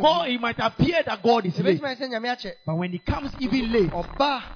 God, 0.01 0.29
it 0.29 0.41
might 0.41 0.59
appear 0.61 1.03
that 1.05 1.21
God 1.21 1.45
is 1.45 1.59
late, 1.59 1.81
but 2.65 2.77
when 2.77 2.93
He 2.93 2.99
comes 3.01 3.33
even 3.41 3.73
late, 3.73 3.91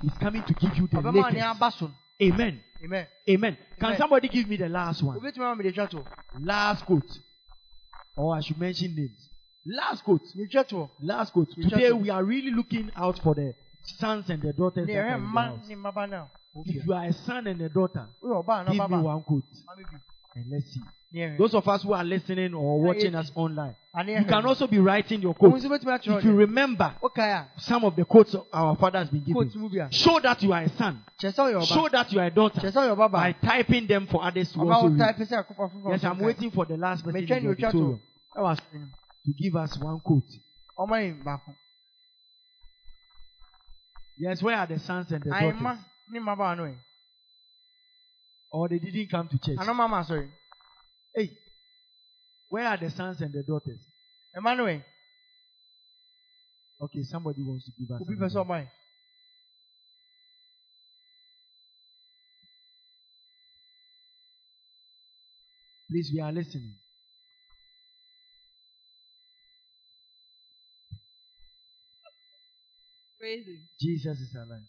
He's 0.00 0.12
coming 0.20 0.44
to 0.44 0.54
give 0.54 0.76
you 0.76 0.88
the 0.92 1.00
latest. 1.00 1.42
aba 1.42 1.72
so 1.76 1.86
no 1.86 1.92
Amen. 2.22 2.60
amen 2.84 3.06
Amen. 3.28 3.56
Can 3.78 3.86
Amen. 3.86 3.98
somebody 3.98 4.28
give 4.28 4.48
me 4.48 4.56
the 4.56 4.68
last 4.68 5.02
one? 5.02 5.18
obɛtumi 5.18 5.38
ama 5.44 5.56
me 5.56 5.64
de 5.64 5.72
twa 5.72 5.88
toɔ 5.88 6.04
Last 6.44 6.84
quote. 6.86 7.18
Or 8.16 8.36
I 8.36 8.40
should 8.40 8.58
mention 8.58 8.94
names. 8.94 9.28
Last 9.66 10.04
quote. 10.04 10.22
Last 11.00 11.32
quote. 11.32 11.48
Today 11.54 11.92
we 11.92 12.10
are 12.10 12.22
really 12.24 12.50
looking 12.50 12.90
out 12.96 13.18
for 13.22 13.34
the 13.34 13.54
sons 13.84 14.28
and 14.30 14.42
the 14.42 14.52
daughters. 14.52 14.86
that 14.86 14.96
are 14.96 15.14
in 15.16 15.22
the 15.22 15.40
house. 15.40 15.68
ne 15.68 15.74
mmaba 15.74 16.08
no 16.08 16.16
a 16.16 16.60
If 16.66 16.86
you 16.86 16.92
are 16.92 17.04
a 17.04 17.12
son 17.12 17.46
and 17.46 17.60
a 17.62 17.68
daughter, 17.68 18.06
give 18.22 18.90
me 18.90 18.98
one 18.98 19.22
quote 19.22 19.44
ma 19.66 19.74
me 19.76 19.84
bi 19.90 19.98
and 20.34 20.50
let's 20.50 20.66
see. 20.72 20.80
Those 21.36 21.54
of 21.54 21.68
us 21.68 21.82
who 21.82 21.92
are 21.92 22.04
listening 22.04 22.54
or 22.54 22.80
watching 22.80 23.14
us 23.14 23.30
online, 23.34 23.76
you 24.06 24.24
can 24.24 24.46
also 24.46 24.66
be 24.66 24.78
writing 24.78 25.20
your 25.20 25.34
quotes. 25.34 25.62
nso 25.62 25.68
bɛtumi 25.68 25.92
akyerɛ 26.00 26.18
If 26.18 26.24
you 26.24 26.34
remember 26.34 26.94
some 27.58 27.84
of 27.84 27.96
the 27.96 28.04
quotes 28.06 28.34
our 28.52 28.76
father 28.76 28.98
has 29.00 29.10
been 29.10 29.22
giving, 29.22 29.68
bi 29.68 29.88
show 29.90 30.18
that 30.20 30.42
you 30.42 30.52
are 30.54 30.62
a 30.62 30.68
son. 30.70 31.02
kyerɛ 31.20 31.34
sɛ 31.34 31.52
woyɛ 31.52 31.66
Show 31.66 31.88
that 31.90 32.10
you 32.12 32.20
are 32.20 32.26
a 32.26 32.30
daughter 32.30 32.60
kyerɛ 32.60 32.72
sɛ 32.72 32.96
woyɛ 32.96 33.10
by 33.10 33.32
typing 33.32 33.86
them 33.86 34.06
for 34.06 34.24
others 34.24 34.50
to 34.52 34.58
ɔba 34.58 34.72
also 34.74 34.88
wo 34.88 34.94
read. 34.94 34.98
type 34.98 35.16
sɛ 35.18 35.44
akokɔ 35.44 35.70
foforɔ 35.70 35.90
Yes, 35.90 36.04
I'm 36.04 36.18
waiting 36.18 36.50
for 36.50 36.64
the 36.64 36.76
last 36.78 37.04
person 37.04 37.16
in 37.20 37.26
metwa 37.26 37.34
the 37.34 37.40
ne 37.40 37.48
auditorium 37.50 38.00
toɔ 38.34 38.40
ɛwɔ 38.42 38.56
asene 38.56 38.80
mu 38.80 38.86
to 39.26 39.32
give 39.34 39.54
us 39.56 39.78
one 39.78 40.00
quote. 40.00 40.24
Ɔma 44.18 44.18
yi 44.18 44.24
baako 44.24 44.30
Yes, 44.30 44.42
where 44.42 44.56
are 44.56 44.66
the 44.66 44.78
sons 44.78 45.12
and 45.12 45.22
the 45.22 45.30
daughters? 45.30 45.78
ne 46.08 46.18
mmabaa 46.20 46.56
no 46.56 46.64
ɛ 46.64 46.78
Or 48.52 48.68
they 48.68 48.78
didn't 48.78 49.08
come 49.10 49.28
to 49.28 49.38
church. 49.38 49.58
ano 49.58 49.74
mama 49.74 50.04
sorry. 50.04 50.30
Hey, 51.14 51.30
where 52.48 52.66
are 52.66 52.76
the 52.76 52.90
sons 52.90 53.20
and 53.22 53.32
the 53.32 53.42
daughters? 53.42 53.80
Emmanuel. 54.34 54.82
Okay, 56.80 57.02
somebody 57.04 57.42
wants 57.42 57.64
to 57.66 57.72
give 57.78 57.90
us. 57.90 58.00
obi 58.02 58.12
an 58.14 58.18
pɛ 58.18 58.22
sɛ 58.22 58.26
example. 58.26 58.54
ɔma 58.54 58.60
yi 58.62 58.68
Please, 65.90 66.10
we 66.14 66.20
are 66.20 66.32
listening. 66.32 66.74
Praise 73.22 73.46
him. 73.46 73.68
Jesus 73.80 74.18
is 74.18 74.34
alive. 74.34 74.66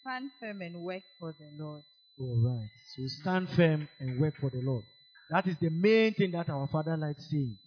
Stand 0.00 0.30
firm 0.40 0.62
and 0.62 0.80
work 0.80 1.02
for 1.20 1.34
the 1.38 1.62
Lord. 1.62 1.82
All 2.18 2.40
right. 2.42 2.70
So 2.96 3.02
stand 3.20 3.50
firm 3.50 3.86
and 4.00 4.18
work 4.18 4.32
for 4.40 4.48
the 4.48 4.62
Lord. 4.62 4.84
That 5.30 5.46
is 5.46 5.56
the 5.60 5.68
main 5.68 6.14
thing 6.14 6.30
that 6.30 6.48
our 6.48 6.66
Father 6.68 6.96
likes 6.96 7.28
saying. 7.30 7.58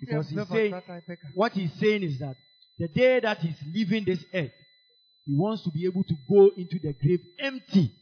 Because 0.00 0.28
he's 0.28 0.48
saying, 0.48 0.80
what 1.34 1.50
he's 1.50 1.72
saying 1.80 2.04
is 2.04 2.20
that 2.20 2.36
the 2.78 2.86
day 2.86 3.18
that 3.18 3.38
he's 3.38 3.56
leaving 3.72 4.04
this 4.04 4.24
earth, 4.32 4.52
he 5.26 5.34
wants 5.34 5.64
to 5.64 5.70
be 5.70 5.84
able 5.86 6.04
to 6.04 6.14
go 6.30 6.52
into 6.56 6.78
the 6.80 6.92
grave 6.92 7.20
empty. 7.40 7.92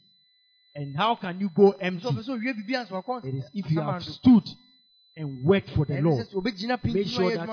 And 0.74 0.94
how 0.94 1.14
can 1.14 1.40
you 1.40 1.48
go 1.56 1.70
empty? 1.70 2.04
sɛ 2.04 2.12
ɔpɛ 2.12 2.24
sɛ 2.24 2.36
owie 2.36 2.52
biribi 2.52 2.76
ansa 2.76 3.02
wakɔ 3.02 3.24
It 3.24 3.34
is 3.36 3.44
if 3.54 3.70
you 3.70 3.80
have 3.80 4.04
stood 4.04 4.44
and 5.16 5.44
work 5.44 5.64
for 5.74 5.84
the 5.84 6.00
Lord. 6.00 6.26
sɛ 6.26 6.30
sɛ 6.30 6.34
obɛgyina 6.34 6.84
Make 6.84 7.06
sure 7.06 7.36
that 7.36 7.46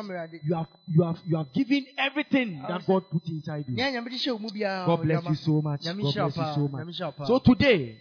you 0.44 0.56
have 0.56 0.68
you 0.88 1.03
have 1.03 1.19
you 1.26 1.38
have 1.38 1.52
given 1.53 1.86
everything 1.98 2.61
ah, 2.64 2.68
that 2.69 2.88
God 2.88 3.03
put 3.11 3.27
inside 3.27 3.65
you. 3.68 3.76
nea 3.76 3.91
nyame 3.91 4.10
de 4.10 4.15
hyɛ 4.15 4.31
wo 4.34 4.40
mu 4.40 4.49
biara 4.49 4.86
God 4.86 5.02
bless 5.03 5.26
you 5.26 5.36
so 5.36 5.61
much. 5.61 5.84
God 5.84 5.95
bless 5.98 6.15
you 6.15 6.44
so 6.56 6.68
much. 6.68 6.88
hyira 6.88 7.06
wo 7.06 7.11
paa 7.11 7.26
So 7.26 7.40
today, 7.40 7.99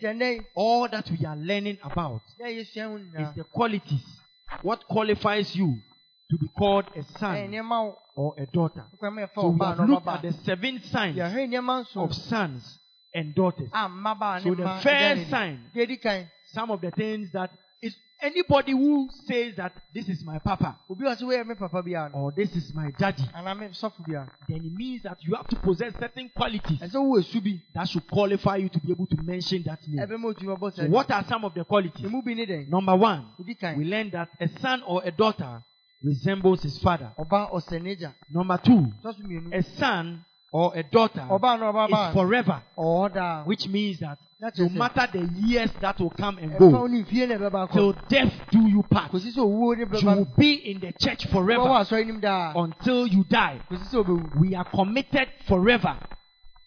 all 0.54 0.88
that 0.88 1.10
we 1.10 1.26
are 1.26 1.36
learning 1.36 1.78
about 1.82 2.22
na 2.38 2.46
yɛsua 2.46 2.84
ho 2.86 2.96
is 3.22 3.34
the 3.34 3.44
qualities. 3.44 4.04
What 4.62 4.86
qualifies 4.86 5.54
you 5.56 5.76
to 6.30 6.38
be 6.38 6.48
called 6.56 6.84
a 6.96 7.02
son 7.18 7.54
or 8.16 8.34
a 8.38 8.46
daughter? 8.46 8.84
So 9.00 9.10
we 9.10 9.64
have 9.64 9.88
looked 9.88 10.06
at 10.06 10.22
the 10.22 10.32
seven 10.44 10.80
signs 10.82 11.16
yɛhwɛ 11.16 11.48
nneɛma 11.50 11.82
nson 11.82 12.04
of 12.04 12.14
sons 12.14 12.78
and 13.12 13.34
daughters. 13.34 13.70
Ah, 13.72 14.38
so 14.40 14.54
the 14.54 14.68
first 14.82 15.30
sign, 15.30 15.70
deɛ 15.74 15.88
di 15.88 15.96
kan 15.96 16.30
some 16.52 16.70
of 16.70 16.80
the 16.80 16.92
things 16.92 17.30
that 17.32 17.50
anybody 18.20 18.72
who 18.72 19.08
says 19.26 19.54
that 19.56 19.72
this 19.94 20.08
is 20.08 20.24
my 20.24 20.38
papa 20.38 20.76
obi 20.90 21.04
wɔ 21.04 21.16
sɛ 21.16 21.22
woyɛ 21.22 21.46
me 21.46 21.54
papa 21.54 21.82
biara 21.82 22.12
no 22.12 22.18
or 22.20 22.32
this 22.32 22.54
is 22.54 22.72
my 22.74 22.90
daddy, 22.98 23.22
anaa 23.34 23.58
me 23.58 23.66
sɔfo 23.68 24.04
biara 24.06 24.28
then 24.48 24.64
it 24.64 24.72
means 24.72 25.02
that 25.02 25.16
you 25.22 25.34
have 25.34 25.46
to 25.48 25.56
possess 25.56 25.92
certain 25.98 26.28
qualities 26.34 26.78
ɛsɛ 26.80 26.94
wowɔ 26.94 27.24
su 27.24 27.40
bi 27.40 27.60
that 27.74 27.88
should 27.88 28.06
qualify 28.08 28.56
you 28.56 28.68
to 28.68 28.80
be 28.80 28.92
able 28.92 29.06
to 29.06 29.16
mention 29.22 29.62
that 29.64 29.80
name. 29.86 30.06
ɛbɛma 30.06 30.34
otumi 30.34 30.56
bɛbɔ 30.56 30.74
So 30.74 30.86
what 30.88 31.10
are 31.10 31.24
some 31.24 31.44
of 31.44 31.54
the 31.54 31.64
qualities? 31.64 32.04
emu 32.04 32.22
bi 32.22 32.34
ne 32.34 32.46
dɛn 32.46 32.68
Number 32.68 32.96
one, 32.96 33.26
we 33.38 33.84
learn 33.84 34.10
that 34.10 34.28
a 34.40 34.48
son 34.60 34.82
or 34.82 35.02
a 35.04 35.10
daughter 35.10 35.62
resembles 36.02 36.62
his 36.62 36.78
father. 36.78 37.12
Number 38.30 38.58
two, 38.58 38.86
a 39.52 39.62
son 39.78 40.24
or 40.52 40.72
a 40.76 40.82
daughter 40.82 41.20
ɔbaa 41.20 41.58
na 41.58 41.72
ɔbabaa 41.72 42.08
is 42.08 42.14
forever, 42.14 42.62
which 43.44 43.68
means 43.68 43.98
that 44.00 44.18
na 44.40 44.50
no 44.56 44.68
matter 44.68 45.08
the 45.12 45.20
years 45.20 45.70
that 45.80 45.98
will 45.98 46.10
come 46.10 46.38
and 46.38 46.56
go, 46.58 46.86
ne 46.86 47.02
mfie 47.02 47.26
na 47.26 47.36
ɛbɛba 47.36 47.72
till 47.72 47.92
death 48.08 48.32
do 48.50 48.68
you 48.68 48.82
part, 48.84 49.10
kòsi 49.10 49.32
sɛ 49.34 49.38
owuo 49.40 49.76
ne 49.76 49.98
you 49.98 50.06
will 50.06 50.24
be 50.36 50.52
in 50.52 50.80
the 50.80 50.92
church 51.00 51.26
forever 51.28 51.64
asɔre 51.64 52.06
nim 52.06 52.20
daa 52.20 52.52
until 52.54 53.06
you 53.06 53.24
die. 53.24 53.60
We 54.34 54.54
are 54.54 54.64
committed 54.64 55.28
forever 55.46 55.98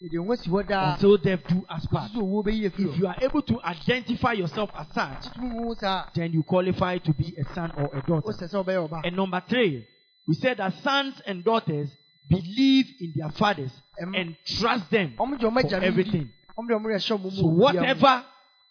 yɛde 0.02 0.26
ho 0.27 0.35
si 0.35 0.49
hɔ 0.49 0.68
daa 0.68 0.93
until 0.93 1.18
death 1.18 1.48
do 1.48 1.65
us 1.69 1.85
part. 1.88 2.11
kòsi 2.11 2.15
sɛ 2.15 2.22
owuo 2.22 2.43
bɛyi 2.43 2.65
efi 2.69 2.89
If 2.89 2.98
you 2.99 3.07
are 3.07 3.18
able 3.22 3.41
to 3.43 3.61
identify 3.64 4.34
yourself 4.34 4.69
as 4.76 4.88
such, 4.93 5.31
tumi 5.34 5.49
mu 5.49 5.73
saa 5.76 6.07
then 6.14 6.34
you 6.34 6.43
qualify 6.43 6.98
to 6.98 7.14
be 7.14 7.34
a 7.39 7.53
son 7.53 7.72
or 7.77 7.89
a 7.95 8.02
daughter. 8.02 8.27
wosɛ 8.27 8.49
sɛ 8.52 8.65
ɔbɛyɛ 8.65 8.89
ɔba 8.89 9.02
And 9.06 9.15
number 9.15 9.41
three, 9.48 9.88
we 10.27 10.34
said 10.35 10.57
that 10.57 10.73
sons 10.84 11.22
and 11.26 11.43
daughters 11.45 11.89
believe 12.30 12.85
in 12.99 13.14
their 13.15 13.30
fathers 13.31 13.72
and 13.98 14.35
trust 14.45 14.89
them 14.91 15.14
ɔmo 15.18 15.39
de 15.39 15.45
ɔmo 15.45 15.61
for 15.61 15.68
agya 15.68 15.72
no 15.72 15.80
di 15.80 15.85
everything. 15.88 16.30
Ɔmo 16.62 16.68
de 16.68 16.74
ɔmo 16.74 16.84
de 16.88 16.96
ɛhyɛ 16.96 17.18
ɔmo 17.18 17.24
mu 17.24 17.32
So 17.32 17.44
wɔ 17.44 17.44
bia 17.44 17.54
mu. 17.54 17.60
whatever 17.60 18.26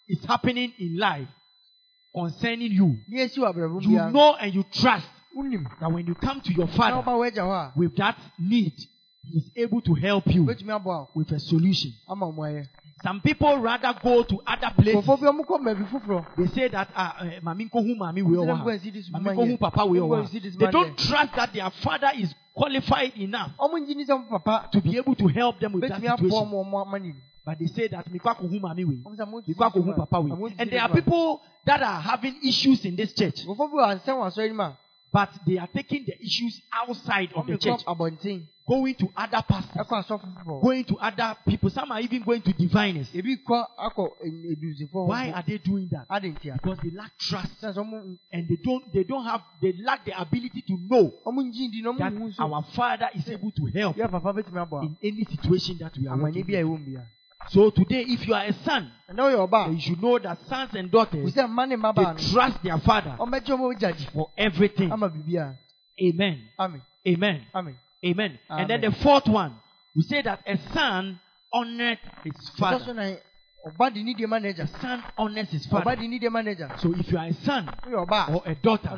is 0.09 0.25
happening 0.25 0.73
in 0.79 0.97
life 0.99 1.29
concerning 2.15 2.73
you, 2.73 2.99
ní 3.11 3.21
esi 3.21 3.39
wɔ 3.39 3.53
abrabɔ 3.55 3.83
you 3.83 4.11
know 4.11 4.35
and 4.35 4.55
you 4.55 4.65
trust 4.73 5.07
that 5.81 5.91
when 5.93 6.07
you 6.07 6.15
come 6.17 6.41
to 6.41 6.53
your 6.53 6.67
father 6.69 6.97
ɔba 7.03 7.15
wɔ 7.17 7.31
agya 7.31 7.43
hɔ 7.45 7.53
a 7.53 7.73
with 7.79 7.95
that 7.97 8.17
need, 8.39 8.73
he 9.23 9.39
is 9.39 9.51
able 9.57 9.81
to 9.81 9.95
help 9.95 10.27
you 10.27 10.45
obetumi 10.45 10.73
abɔ 10.83 11.03
a 11.03 11.07
with 11.15 11.31
a 11.33 11.39
solution. 11.39 11.93
ama 12.09 12.27
ɔmo 12.27 12.39
ayɛ 12.39 12.67
Some 13.03 13.23
people 13.23 13.57
rather 13.61 13.95
go 14.03 14.23
to 14.25 14.43
other 14.47 14.75
places. 14.77 15.03
nkurɔfoɔ 15.05 15.21
bi 15.21 15.27
ɔmo 15.27 15.47
kɔ 15.47 15.61
mbaabi 15.63 15.89
foforɔ 15.89 16.27
They 16.37 16.47
say 16.49 16.69
that 16.69 16.89
ah, 16.95 17.17
eh, 17.23 17.41
mami 17.41 17.71
mami 17.71 18.23
we 18.23 18.37
Let 18.37 18.47
them 18.47 18.59
wa. 18.59 18.65
go 18.65 18.71
and 18.71 18.81
see 18.83 18.91
this 18.91 19.09
Mami 19.09 19.25
woman 19.25 19.37
ko 19.37 19.47
hu 19.47 19.57
papa 19.57 19.87
we 19.87 20.01
Let 20.01 20.03
them 20.03 20.09
go 20.11 20.15
wa. 20.17 20.21
and 20.21 20.29
see 20.29 20.39
this 20.41 20.57
They 20.57 20.67
don't 20.71 20.99
trust 20.99 21.35
that 21.37 21.53
their 21.55 21.71
father 21.71 22.11
is 22.17 22.35
qualified 22.55 23.17
enough 23.17 23.53
ɔmo 23.59 23.75
ngyi 23.81 23.95
ni 23.97 24.05
sɛ 24.05 24.11
ɔmo 24.19 24.29
papa 24.29 24.69
to 24.73 24.81
be 24.83 24.97
able 24.99 25.15
to 25.15 25.29
help 25.29 25.59
them 25.61 25.73
with 25.73 25.89
that 25.89 26.01
situation. 26.01 26.29
Ɔmo 27.51 27.57
ɔmo 27.57 27.57
ama 27.57 27.57
ne 27.57 27.57
But 27.57 27.59
they 27.59 27.67
say 27.67 27.89
that 27.89 28.07
mikwa 28.13 28.37
ko 28.37 28.47
hu 28.47 28.53
we. 28.53 28.59
ɔmo 28.61 29.17
sɛ 29.17 29.29
mo 29.29 29.41
Mikwa 29.43 29.73
ko 29.73 29.83
hu 29.83 29.93
papa 29.95 30.21
we. 30.21 30.55
And 30.59 30.71
there 30.71 30.83
are 30.83 30.89
people 30.93 31.43
that 31.65 31.83
are 31.83 32.01
having 32.01 32.37
issues 32.47 32.85
in 32.85 32.97
this 32.97 33.13
church, 33.13 33.45
nkurɔfoɔ 33.45 33.71
bi 33.71 33.77
wɔ 33.77 34.01
ansɛn 34.01 34.17
wɔ 34.17 34.27
asɔre 34.31 34.49
nim 34.49 34.61
a 34.61 34.77
but 35.13 35.31
they 35.47 35.59
are 35.59 35.69
taking 35.75 36.05
the 36.07 36.17
issues 36.25 36.61
outside 36.73 37.31
of 37.35 37.47
the 37.47 37.59
church, 37.59 37.83
going 37.85 38.95
to 38.95 39.09
other 39.17 39.43
pastors, 39.49 39.75
ɛkɔ 39.77 40.05
asɔfo 40.05 40.27
foforɔ 40.45 40.63
going 40.63 40.85
to 40.85 40.97
other 40.99 41.37
people. 41.47 41.71
Some 41.71 41.91
are 41.91 42.01
even 42.01 42.23
going 42.23 42.43
to 42.43 42.53
diviners. 42.53 43.11
ebi 43.13 43.39
kɔ 43.43 43.67
akɔ 43.77 44.09
edusifoɔ 44.23 45.09
Why 45.09 45.33
are 45.33 45.43
they 45.45 45.59
doing 45.59 45.89
that? 45.91 46.07
Because 46.09 46.79
they 46.83 46.91
lack 46.91 47.19
trust. 47.19 47.65
And 47.65 48.49
they 48.49 48.57
don't 48.63 48.93
they 48.93 49.03
don't 49.03 49.25
have 49.25 49.43
they 49.61 49.73
lack 49.83 50.05
the 50.05 50.21
ability 50.21 50.63
to 50.69 50.79
know 50.89 51.13
ɔmo 51.27 51.43
ngyi 51.43 51.73
di 51.73 51.83
na 51.83 51.93
that 51.93 52.13
ɔmo 52.13 52.19
hu 52.19 52.33
so 52.33 52.45
our 52.45 52.63
father 52.75 53.09
is 53.15 53.29
able 53.29 53.51
to 53.51 53.67
help 53.75 53.97
yɛ 53.97 54.09
papa 54.11 54.33
betumi 54.33 54.65
abɔ 54.65 54.83
in 54.85 54.97
any 55.03 55.25
situation 55.25 55.77
that 55.79 55.97
we 55.99 56.07
are 56.07 56.15
amani 56.15 56.43
working 56.43 56.55
bi 56.55 56.61
a 56.61 56.67
in. 56.67 57.03
Ɛwɔ 57.55 57.65
mu 57.65 57.71
bia 57.71 57.71
So 57.71 57.71
today, 57.71 58.05
if 58.09 58.27
you 58.27 58.35
are 58.35 58.45
a 58.45 58.53
son, 58.65 58.91
ɛnna 59.11 59.23
ɔyɛ 59.23 59.49
ɔba 59.49 59.65
then 59.67 59.75
you 59.75 59.81
should 59.81 60.03
know 60.03 60.19
that 60.19 60.39
sons 60.47 60.75
and 60.75 60.91
daughters 60.91 61.35
sɛ 61.35 61.49
mma 61.49 61.69
ne 61.69 61.77
mmabaa 61.77 62.17
they 62.17 62.33
trust 62.33 62.63
their 62.63 62.79
father 62.79 63.17
ɔmo 63.19 63.31
bɛgye 63.31 63.57
ɔmo 63.57 63.75
agya 63.75 63.93
di 63.97 64.05
for 64.13 64.31
everything. 64.37 64.91
Amen. 64.93 65.53
amen 66.01 66.49
Amen. 66.59 66.83
amen 67.07 67.47
Amen. 68.03 68.39
And 68.49 68.71
then 68.71 68.81
the 68.81 68.93
fourth 69.03 69.27
one, 69.27 69.57
we 69.95 70.03
say 70.03 70.23
that 70.23 70.41
a 70.47 70.57
son 70.73 71.21
honored 71.53 71.99
his 72.25 72.49
father. 72.59 73.19
Na 73.65 73.71
ɔba 73.71 73.93
de 73.95 74.03
ni 74.03 74.15
deɛ 74.15 74.27
ma 74.29 74.39
n'agya 74.39 74.65
A 74.65 74.67
son 74.81 75.03
honors 75.19 75.51
his 75.51 75.67
father. 75.67 75.97
de 75.97 76.09
ni 76.09 76.19
deɛ 76.19 76.31
ma 76.31 76.41
n'agya 76.43 76.79
So 76.81 76.93
if 76.95 77.11
you 77.11 77.19
are 77.19 77.27
a 77.27 77.33
son 77.33 77.69
or 77.87 78.43
a 78.47 78.55
daughter, 78.55 78.91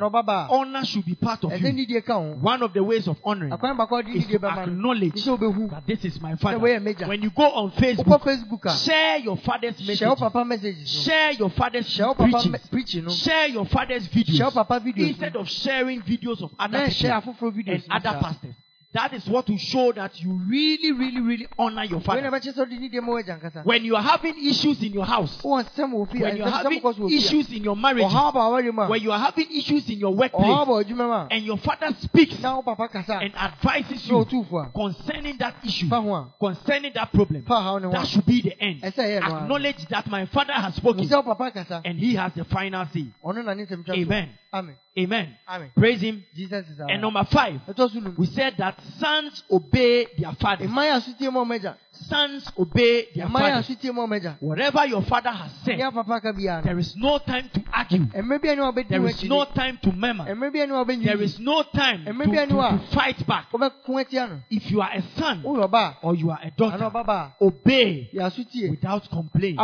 honor 0.50 0.84
should 0.84 1.04
be 1.04 1.14
part 1.14 1.44
of 1.44 1.52
you. 1.60 1.72
ni 1.72 1.86
deɛ 1.86 2.04
ka 2.04 2.14
ho 2.14 2.34
One 2.40 2.62
of 2.62 2.72
the 2.72 2.82
ways 2.82 3.08
of 3.08 3.18
honoring 3.24 3.52
akwan 3.52 3.76
baako 3.76 3.98
a 3.98 4.02
ɔde 4.02 4.08
ni 4.14 4.18
is 4.18 4.26
to 4.26 4.36
acknowledge 4.46 5.24
that 5.70 5.82
this 5.86 6.04
is 6.04 6.20
my 6.20 6.36
father. 6.36 6.58
When 6.58 7.22
you 7.22 7.30
go 7.30 7.50
on 7.52 7.70
Facebook, 7.72 8.22
facebook 8.22 8.84
share 8.84 9.18
your 9.18 9.36
father's 9.38 9.76
hyɛ 9.80 9.80
wo 9.80 9.86
message. 9.86 10.18
papa 10.18 10.44
messages. 10.44 11.04
Share 11.04 11.32
your 11.32 11.50
father's 11.50 11.86
preaching. 11.96 12.52
me- 12.52 12.58
preaching. 12.70 13.04
No 13.04 13.10
Share 13.10 13.48
your 13.48 13.66
father's 13.66 14.08
videos. 14.08 15.08
Instead 15.08 15.36
of 15.36 15.48
sharing 15.48 16.02
videos 16.02 16.42
of 16.42 16.50
other 16.58 16.88
people 16.88 17.50
and 17.66 17.82
other 17.90 18.18
pastors. 18.20 18.54
That 18.94 19.14
is 19.14 19.26
what 19.26 19.48
will 19.48 19.56
show 19.56 19.90
that 19.92 20.20
you 20.20 20.38
really, 20.46 20.92
really, 20.92 21.20
really 21.22 21.46
honor 21.58 21.84
your 21.84 22.00
father. 22.02 22.20
bɛkyɛ 22.30 22.52
sɛ 22.52 22.66
ɔde 22.66 22.78
ni 22.78 22.90
deɛ 22.90 23.02
ma 23.02 23.12
wɔagya 23.12 23.40
nkasa 23.40 23.64
When 23.64 23.84
you 23.84 23.96
are 23.96 24.02
having 24.02 24.34
issues 24.46 24.82
in 24.82 24.92
your 24.92 25.06
house, 25.06 25.40
wowɔ 25.42 25.64
nsɛm 25.64 25.92
wɔ 25.92 26.10
fie 26.12 26.20
when 26.20 26.36
you 26.36 26.44
are 26.44 26.50
having 26.50 26.80
kɔ 26.80 26.94
so 26.94 27.00
wɔ 27.02 27.08
fie 27.08 27.16
issues 27.16 27.52
in 27.52 27.64
your 27.64 27.74
marriage, 27.76 28.04
ɔhaw 28.04 28.34
ba 28.34 28.40
aware 28.40 28.70
mu 28.70 28.82
a 28.82 28.88
when 28.88 29.00
you 29.00 29.10
are 29.10 29.18
having 29.18 29.46
issues 29.56 29.88
in 29.88 29.98
your 29.98 30.14
workplace, 30.14 30.44
ba 30.66 30.72
adwuma 30.84 31.06
mu 31.06 31.12
a 31.12 31.28
and 31.30 31.44
your 31.46 31.56
father 31.56 31.88
speaks 32.00 32.38
na 32.42 32.60
papa 32.60 32.88
kasa 32.88 33.18
and 33.22 33.34
advises 33.34 34.06
you 34.06 34.26
concerning 34.74 35.38
that 35.38 35.54
issue, 35.64 35.88
fa 35.88 36.00
ho 36.02 36.12
a 36.14 36.34
concerning 36.38 36.92
that 36.94 37.10
problem, 37.14 37.42
fa 37.44 37.62
haw 37.62 37.78
ne 37.78 37.86
ho 37.86 37.92
that 37.92 38.06
should 38.06 38.26
be 38.26 38.42
the 38.42 38.60
end. 38.62 38.82
ɛsɛ 38.82 38.98
ɛyɛ 38.98 39.20
no 39.28 39.36
Acknowledge 39.38 39.86
that 39.88 40.06
my 40.06 40.26
father 40.26 40.52
has 40.52 40.74
spoken 40.74 41.04
sɛ 41.08 41.24
wo 41.24 41.34
papa 41.34 41.50
kasa 41.50 41.80
and 41.86 41.98
he 41.98 42.14
has 42.14 42.32
the 42.34 42.44
final 42.44 42.84
say. 42.92 43.06
ɔno 43.24 43.42
na 43.42 43.54
ne 43.54 43.64
nsɛm 43.64 43.86
twa 43.86 43.94
so 43.94 44.00
Amen. 44.02 44.28
amen 44.52 44.76
Amen. 44.98 45.34
amen 45.48 45.70
Praise 45.74 46.02
him. 46.02 46.22
jesus 46.36 46.68
is 46.68 46.78
our 46.78 46.90
And 46.90 47.00
number 47.00 47.24
five, 47.24 47.58
ɛtɔ 47.66 47.90
so 47.90 47.98
num 48.00 48.14
we 48.18 48.26
said 48.26 48.54
that 48.58 48.78
sons 48.98 49.42
obey 49.50 50.06
their 50.18 50.32
fathers. 50.40 50.68
mmaa 50.68 50.84
yɛ 50.86 50.92
asotie 51.00 51.30
ma 51.32 51.40
ɔmo 51.44 51.54
agya 51.58 51.76
Sons 52.08 52.50
obey 52.58 53.08
their 53.14 53.28
fathers. 53.28 53.68
asotie 53.68 53.92
ma 53.94 54.06
ɔmo 54.06 54.16
agya 54.20 54.36
Whatever 54.40 54.86
your 54.86 55.02
father 55.02 55.30
has 55.30 55.50
said, 55.64 55.78
ne 55.78 55.90
papa 55.90 56.20
ka 56.20 56.32
biara 56.32 56.62
there 56.62 56.78
is 56.78 56.94
no 56.96 57.18
time 57.18 57.48
to 57.52 57.62
argue. 57.72 57.98
no 58.00 58.06
mmerɛ 58.06 58.42
bi 58.42 58.48
a 58.48 58.56
ne 58.56 58.62
wabɛdi 58.62 58.88
There 58.88 59.28
no 59.28 59.44
time 59.44 59.78
to 59.82 59.92
murmur. 59.92 60.24
mmerɛ 60.24 60.52
bi 60.52 60.58
a 60.60 60.66
ne 60.66 60.72
wabɛnyi 60.72 61.04
There 61.04 61.22
is 61.22 61.38
no 61.38 61.62
time 61.62 62.04
to, 62.04 62.12
to, 62.12 62.46
to 62.46 62.78
fight 62.92 63.26
back. 63.26 63.50
wobɛko 63.52 64.04
atia 64.04 64.28
no 64.28 64.40
If 64.50 64.70
you 64.70 64.80
are 64.80 64.90
a 64.92 65.02
son 65.18 65.42
or 65.44 66.14
you 66.14 66.30
are 66.30 66.40
a 66.42 66.50
daughter, 66.50 67.32
obey 67.40 68.10
a 68.12 68.16
yɛ 68.16 68.30
asotie 68.30 68.70
without 68.70 69.08
complaint. 69.10 69.58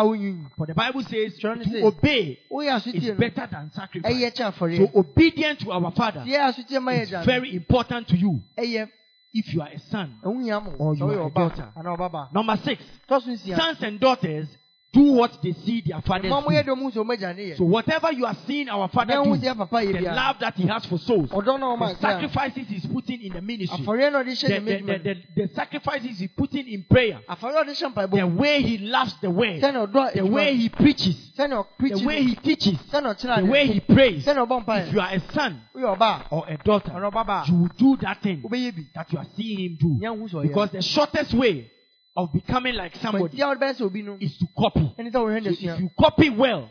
For 0.56 0.66
the 0.66 0.74
Bible 0.74 1.02
says 1.02 1.38
to 1.38 1.86
obey 1.86 2.38
is 2.50 3.10
better 3.16 3.48
than 3.50 3.70
sacrifice. 3.72 4.36
So 4.76 4.90
obedience 4.94 5.62
to 5.64 5.72
our 5.72 5.90
father 5.92 6.20
deɛ 6.26 6.52
asotie 6.52 6.82
ma 6.82 6.92
yɛ 6.92 7.02
is 7.02 7.26
very 7.26 7.54
important 7.54 8.08
to 8.08 8.16
you 8.16 8.40
if 9.38 9.54
you 9.54 9.62
are 9.62 9.68
a 9.68 9.78
son. 9.78 10.14
ɛho 10.22 10.42
hia 10.42 10.60
mo 10.60 10.72
Or 10.78 10.94
you 10.94 11.06
are 11.06 11.26
a 11.26 11.30
daughter. 11.30 11.72
Number 12.32 12.56
six, 12.64 12.82
tɔ 13.08 13.22
so 13.22 13.30
nsia 13.30 13.56
sons 13.56 13.82
and 13.82 14.00
daughters 14.00 14.48
do 14.98 15.12
what 15.12 15.42
they 15.42 15.52
see 15.64 15.82
their 15.86 16.00
fathers 16.02 16.30
mma 16.30 16.42
mo 16.42 16.50
yɛ 16.50 16.64
do. 16.64 16.72
dɔm 16.72 16.78
hu 16.82 16.90
sɛ 16.90 17.04
ɔmo 17.04 17.12
agya 17.14 17.36
ne 17.36 17.54
So 17.54 17.64
whatever 17.64 18.12
you 18.12 18.26
are 18.26 18.36
seeing 18.46 18.68
our 18.68 18.88
father 18.88 19.14
do, 19.24 19.30
sɛ 19.36 19.56
papa 19.56 19.76
yɛ 19.76 19.92
the 19.98 20.14
love 20.14 20.36
that 20.40 20.56
he 20.56 20.66
has 20.66 20.84
for 20.86 20.98
souls, 20.98 21.30
ɔdɔ 21.30 21.60
na 21.60 21.76
ɔma 21.76 21.94
the 21.94 22.00
sacrifices 22.00 22.66
he's 22.68 22.86
putting 22.86 23.22
in 23.22 23.32
the 23.32 23.40
ministry, 23.40 23.84
afɔreɛ 23.84 24.12
na 24.12 24.22
ɔde 24.22 24.40
the, 24.40 24.82
the, 24.82 24.98
the, 24.98 25.46
the, 25.46 25.54
sacrifices 25.54 26.18
he's 26.18 26.30
putting 26.36 26.68
in 26.68 26.84
prayer, 26.84 27.20
afɔreɛ 27.28 27.60
a 27.60 27.64
ɔde 27.64 27.70
hyɛ 27.70 27.94
mpaebɔ 27.94 28.16
the 28.18 28.26
way 28.26 28.62
he 28.62 28.78
loves 28.78 29.14
the 29.20 29.30
word, 29.30 29.60
the 29.60 30.26
way 30.26 30.54
he 30.54 30.68
preaches, 30.68 31.32
the 31.36 32.02
way 32.04 32.22
he 32.22 32.34
teaches, 32.34 32.78
the 32.90 33.46
way 33.48 33.66
he 33.66 33.80
prays. 33.80 34.26
If 34.26 34.92
you 34.92 35.00
are 35.00 35.12
a 35.12 35.20
son 35.32 35.62
or 36.30 36.44
a 36.48 36.56
daughter, 36.58 36.92
you 37.46 37.54
will 37.54 37.70
do 37.76 37.96
that 37.98 38.22
thing 38.22 38.42
that 38.94 39.12
you 39.12 39.18
are 39.18 39.26
seeing 39.36 39.58
him 39.58 39.78
do. 39.80 40.42
Because 40.42 40.70
the 40.70 40.82
shortest 40.82 41.34
way 41.34 41.70
of 42.18 42.32
becoming 42.32 42.74
like 42.74 42.96
somebody 42.96 43.36
kwantia 43.36 43.46
wode 43.48 43.60
bɛyɛ 43.60 43.74
sɛ 43.78 43.82
obi 43.82 44.02
no 44.02 44.16
is 44.20 44.36
to 44.38 44.46
copy. 44.58 44.92
ɛne 44.98 45.10
sɛ 45.12 45.14
wohwɛ 45.14 45.44
So 45.44 45.50
if 45.50 45.80
you 45.80 45.90
copy 45.98 46.30
well, 46.30 46.68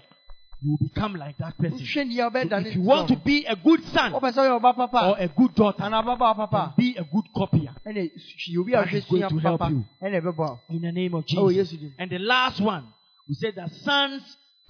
you 0.62 0.72
will 0.72 0.88
become 0.90 1.16
like 1.16 1.38
that 1.38 1.58
person. 1.58 1.80
wohwɛ 1.80 2.08
ni 2.08 2.20
a 2.20 2.30
wobɛda 2.30 2.50
So 2.64 2.68
if 2.68 2.76
you 2.76 2.82
want 2.82 3.08
to 3.10 3.16
be 3.16 3.46
a 3.46 3.56
good 3.56 3.84
son 3.86 4.12
wopɛ 4.12 4.34
sɛ 4.34 4.60
woyɛ 4.60 4.62
ɔba 4.62 5.04
or 5.10 5.18
a 5.18 5.28
good 5.30 5.56
daughter, 5.56 6.74
be 6.78 6.96
a 6.98 7.04
good 7.04 7.26
copier 7.36 7.74
ɛne 7.86 8.12
hwie 8.12 8.74
a 8.74 8.86
That 8.86 8.88
wohwɛ 8.90 9.10
going 9.10 9.30
to 9.30 9.40
help 9.40 9.70
you. 9.70 9.86
ɛne 10.04 10.22
ɛbɛbɔ 10.22 10.38
wo 10.38 10.60
in 10.70 10.82
the 10.82 10.92
name 10.92 11.14
of 11.14 11.24
Oh, 11.38 11.50
Jesus. 11.50 11.56
yes, 11.56 11.72
you 11.82 11.90
do. 11.90 11.94
And 11.98 12.12
the 12.12 12.20
last 12.20 12.60
one, 12.60 12.84
we 13.30 13.36
said 13.36 13.56
that 13.56 13.72
sons 13.72 14.22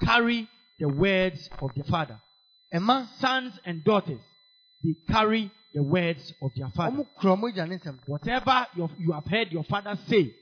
carry 0.04 0.48
the 0.80 0.88
words 0.90 1.50
of 1.60 1.72
the 1.76 1.84
father. 1.86 2.20
sons 3.20 3.60
and 3.66 3.84
daughters, 3.84 4.22
they 4.84 4.94
carry 5.12 5.50
the 5.74 5.82
words 5.82 6.34
of 6.42 6.52
their 6.56 6.70
father. 6.70 6.98
ɔmo 6.98 7.08
kura 7.20 7.36
ɔmo 7.36 7.52
agya 7.52 7.68
ne 7.68 7.78
nsɛm 7.78 7.98
Whatever 8.06 8.68
you 8.76 9.12
have 9.12 9.26
heard 9.26 9.52
your 9.52 9.64
father 9.64 9.98
say, 10.08 10.34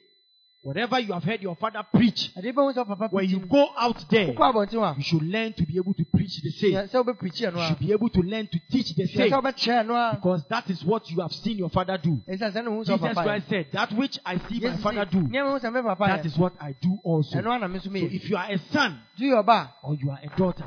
whatever 0.65 0.99
you 0.99 1.13
have 1.13 1.23
heard 1.23 1.41
your 1.41 1.55
father 1.55 1.85
preach, 1.93 2.31
ade 2.35 2.51
bɛhu 2.51 2.73
sɛ 2.73 2.87
papa 2.87 3.07
when 3.11 3.29
you 3.29 3.39
go 3.39 3.69
out 3.77 4.03
there, 4.09 4.33
wokɔ 4.33 4.51
abɔnten 4.51 4.81
a 4.81 4.95
you 4.97 5.03
should 5.03 5.21
learn 5.21 5.53
to 5.53 5.63
be 5.63 5.77
able 5.77 5.93
to 5.93 6.03
preach 6.05 6.41
the 6.41 6.49
same. 6.49 6.73
sɛ 6.73 7.05
wobɛpirikyi 7.05 7.51
ɛno 7.51 7.61
You 7.61 7.67
should 7.67 7.79
be 7.79 7.91
able 7.91 8.09
to 8.09 8.21
learn 8.21 8.47
to 8.47 8.59
teach 8.71 8.95
the 8.95 9.05
same. 9.05 9.31
wobɛkyerɛ 9.31 9.85
ɛno 9.85 9.93
a 9.93 10.15
Because 10.15 10.43
that 10.49 10.67
is 10.71 10.83
what 10.83 11.09
you 11.11 11.21
have 11.21 11.31
seen 11.31 11.57
your 11.59 11.69
father 11.69 11.99
do. 12.01 12.19
ɛsiane 12.27 12.51
sɛ 12.51 12.63
ne 12.65 12.71
hu 12.71 12.83
sɛ 12.83 12.97
Jesus 12.97 13.13
Christ 13.13 13.49
said, 13.49 13.67
That 13.73 13.91
which 13.93 14.19
I 14.25 14.37
see 14.49 14.59
my 14.59 14.77
father 14.77 15.05
do, 15.05 15.21
nneɛma 15.21 15.51
hu 15.53 15.67
sɛ 15.67 15.73
me 15.73 15.81
papa 15.83 16.05
that 16.07 16.25
is 16.25 16.37
what 16.37 16.53
I 16.59 16.73
do 16.81 16.97
also. 17.03 17.37
ɛno 17.39 17.55
a 17.55 17.59
na 17.59 17.67
me 17.67 17.79
nso 17.79 17.85
So 17.85 18.15
if 18.15 18.29
you 18.29 18.35
are 18.35 18.51
a 18.51 18.57
son 18.73 18.99
du 19.17 19.25
yɛ 19.25 19.43
ɔba 19.45 19.69
or 19.83 19.93
you 19.95 20.09
are 20.09 20.19
a 20.23 20.35
daughter, 20.35 20.63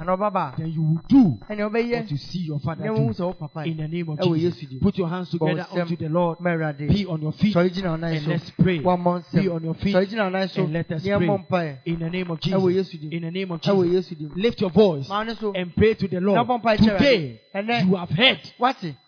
then 0.59 0.71
you 0.71 0.83
will 0.83 1.01
do 1.09 1.39
what 1.49 2.11
you 2.11 2.17
see 2.17 2.39
your 2.41 2.61
father 2.61 2.85
do. 2.85 3.35
papa 3.35 3.65
In 3.67 3.79
the 3.79 3.89
name 3.89 4.09
of 4.11 4.21
Jesus. 4.21 4.65
Put 4.81 4.97
your 4.97 5.09
hands 5.09 5.31
together 5.31 5.67
unto 5.73 5.97
the 5.97 6.09
Lord. 6.09 6.39
Be 6.39 7.05
on 7.07 7.21
your 7.21 7.33
feet 7.33 7.57
sɔre 7.57 7.71
gyina 7.71 7.91
wo 7.91 7.97
nan 7.97 8.15
and 8.15 8.27
let's 8.29 8.51
pray. 8.51 8.79
Be 8.79 9.49
on 9.49 9.65
your 9.65 9.75
feet 9.75 9.88
sɔre 9.93 10.07
gyina 10.07 10.25
wo 10.25 10.31
nan 10.31 10.49
so 10.49 10.63
and 10.63 10.73
let 10.73 10.91
us 10.93 11.03
pray. 11.49 11.79
in 11.85 11.99
the 11.99 12.11
name 12.11 12.31
of 12.31 12.41
Jesus. 12.41 12.95
In 13.11 13.23
the 13.23 13.31
name 13.31 13.51
of 13.51 13.61
Jesus. 13.61 14.13
Lift 14.37 14.61
your 14.61 14.71
voice 14.71 15.09
ma 15.09 15.19
wo 15.19 15.25
ne 15.25 15.35
so 15.35 15.53
and 15.53 15.75
pray 15.77 15.95
to 15.95 16.09
the 16.09 16.21
Lord. 16.21 16.47
Today, 16.79 17.41
you 17.55 17.97
have 17.97 18.11
heard 18.11 18.41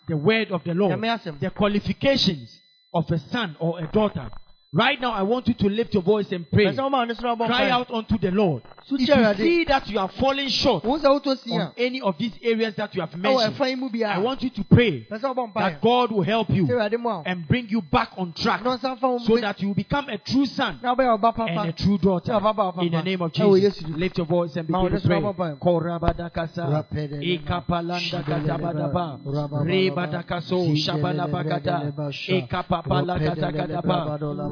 the 0.08 0.16
word 0.16 0.50
of 0.50 0.64
the 0.64 0.74
Lord, 0.74 1.00
the 1.40 1.50
qualifications 1.50 2.60
of 2.92 3.10
a 3.10 3.18
son 3.18 3.56
or 3.60 3.78
a 3.80 3.86
daughter. 3.86 4.30
Right 4.72 5.00
now, 5.00 5.10
I 5.10 5.22
want 5.22 5.48
you 5.48 5.54
to 5.54 5.66
lift 5.66 5.94
your 5.94 6.02
voice 6.04 6.30
and 6.30 6.48
pray. 6.48 6.66
ɛsɛ 6.66 6.76
woma 6.78 6.98
wo 6.98 7.04
ne 7.04 7.14
so 7.14 7.22
na 7.26 7.34
bɔ 7.34 7.46
Cry 7.48 7.70
out 7.70 7.90
unto 7.90 8.16
the 8.18 8.30
Lord. 8.30 8.62
If 8.88 9.00
you 9.00 9.34
see 9.44 9.64
that 9.64 9.88
you 9.88 9.98
are 9.98 10.08
falling 10.08 10.48
short 10.48 10.84
wo 10.84 10.96
sɛ 10.96 11.06
wotɔ 11.20 11.38
si 11.38 11.50
on 11.50 11.72
any 11.76 12.00
of 12.00 12.16
these 12.18 12.32
areas 12.40 12.76
that 12.76 12.94
you 12.94 13.00
have 13.00 13.16
mentioned, 13.16 13.58
yi 13.58 13.74
mu 13.74 13.88
I 14.04 14.18
want 14.18 14.44
you 14.44 14.50
to 14.50 14.64
pray 14.64 15.08
that 15.10 15.78
God 15.82 16.12
will 16.12 16.22
help 16.22 16.50
you 16.50 16.66
Awurade 16.68 17.00
mu 17.00 17.08
a 17.08 17.22
and 17.26 17.48
bring 17.48 17.68
you 17.68 17.82
back 17.82 18.12
on 18.16 18.32
track 18.32 18.62
na 18.62 18.76
ɔnsa 18.76 18.96
fa 19.00 19.08
wo 19.08 19.18
so 19.18 19.38
that 19.38 19.60
you 19.60 19.74
become 19.74 20.08
a 20.08 20.18
true 20.18 20.46
son 20.46 20.78
na 20.80 20.94
wobɛyɛ 20.94 21.18
ɔba 21.20 21.48
and 21.48 21.68
a 21.70 21.72
true 21.72 21.98
daughter. 21.98 22.30
sɛ 22.32 22.40
ɔba 22.40 22.54
ba 22.56 22.72
papa. 22.72 22.80
In 22.82 22.92
the 22.92 23.02
name 23.02 23.22
of 23.22 23.32
Jesus, 23.32 23.74
Yesu 23.74 23.86
din 23.86 23.98
lift 23.98 24.18
your 24.18 24.26
voice 24.28 24.54
and 24.54 24.68
begin 24.68 24.90
to 24.92 25.00
pray. 25.00 25.20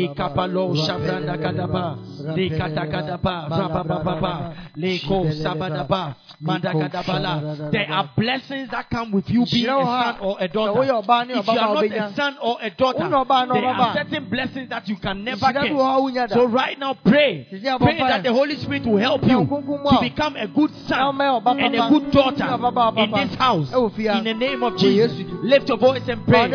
Ikapalo, 0.00 0.64
Shabranda 0.86 1.36
kadaba, 1.36 1.98
Lekatakadaba, 2.36 3.34
Rabababa, 3.50 4.54
Leko, 4.76 5.18
Sabadaba, 5.42 6.14
Manda 6.40 6.72
kadabala. 6.72 7.70
There 7.70 7.86
are 7.90 8.10
blessings 8.16 8.70
that 8.70 8.88
come 8.90 9.12
with 9.12 9.28
you 9.30 9.44
being 9.46 9.68
a 9.68 9.84
son 9.84 10.16
or 10.20 10.36
a 10.40 10.48
daughter. 10.48 10.72
Sɛ 10.72 10.76
woyɛ 10.76 11.04
ɔbaa 11.04 11.26
ne 11.26 11.34
If 11.34 11.46
you 11.46 11.58
are 11.58 11.74
not 11.74 11.84
a 11.84 12.12
son 12.14 12.36
or 12.42 12.56
a 12.60 12.70
daughter, 12.70 12.98
Wonyɛ 12.98 13.26
ɔbaa 13.26 13.48
ne 13.48 13.60
there 13.60 13.68
are 13.68 13.94
certain 13.94 14.24
blessings 14.28 14.68
that 14.70 14.88
you 14.88 14.96
can 14.96 15.24
never 15.24 15.52
get. 15.52 15.72
wɔ 15.72 15.76
hɔ 15.76 15.96
a 15.96 16.00
wonya 16.00 16.28
da. 16.28 16.34
So 16.34 16.44
right 16.46 16.78
now 16.78 16.94
pray. 16.94 17.46
Pray 17.50 17.98
that 17.98 18.22
the 18.22 18.32
Holy 18.32 18.56
Spirit 18.56 18.86
will 18.86 18.96
help 18.98 19.22
you 19.26 19.46
to 19.46 19.98
become 20.00 20.36
a 20.36 20.46
good 20.46 20.70
son 20.86 21.20
and 21.20 21.74
a 21.74 21.88
good 21.90 22.10
daughter 22.10 22.58
in 22.96 23.10
this 23.12 23.34
house. 23.34 23.70
Ɛwɔ 23.70 23.92
fie 23.94 24.06
ha. 24.06 24.18
In 24.18 24.24
the 24.24 24.34
name 24.34 24.62
of 24.62 24.76
Jesus. 24.76 25.12
Lift 25.42 25.68
your 25.68 25.78
voice 25.78 26.06
and 26.08 26.26
pray. 26.26 26.48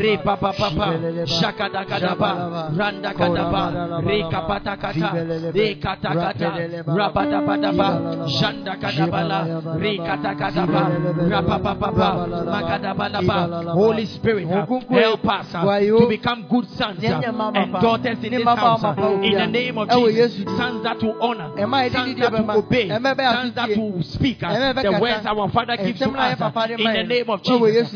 re 0.00 0.16
papa 0.18 0.52
papa, 0.52 0.86
shakadakadaba, 1.26 2.30
randakadaba, 2.76 3.62
re 4.04 4.22
kapatakata, 4.30 5.10
re 5.54 5.74
katakata, 5.76 6.50
rabadabadaba, 6.86 7.88
shandakadabala, 8.28 9.40
re 9.80 9.98
katakadaba, 9.98 10.82
rapapapapa, 11.28 12.10
makadabalaba. 12.46 13.72
Holy 13.72 14.06
Spirit, 14.06 14.48
help 14.48 15.28
us 15.28 15.52
to 15.52 16.06
become 16.08 16.46
good 16.48 16.68
sons 16.70 17.02
and 17.02 17.72
daughters 17.72 18.18
in 18.22 18.30
this 18.32 18.44
house. 18.44 18.82
In 19.22 19.32
the 19.34 19.46
name 19.46 19.78
of 19.78 19.88
Jesus, 19.88 20.34
sons 20.56 20.82
that 20.82 21.02
will 21.02 21.16
honor, 21.22 21.50
sons 21.90 22.16
that 22.18 22.32
will 22.32 22.50
obey, 22.58 22.88
sons 22.88 23.54
that 23.54 23.68
will 23.76 24.02
speak 24.02 24.40
the 24.40 24.98
words 25.00 25.26
our 25.26 25.48
Father 25.50 25.76
gives 25.76 25.98
to 26.00 26.08
Nsɛm 26.08 26.14
na 26.14 26.34
yɛ 26.34 26.40
us. 26.40 26.80
In 26.80 26.92
the 26.92 27.02
name 27.04 27.30
of 27.30 27.42
Jesus, 27.42 27.92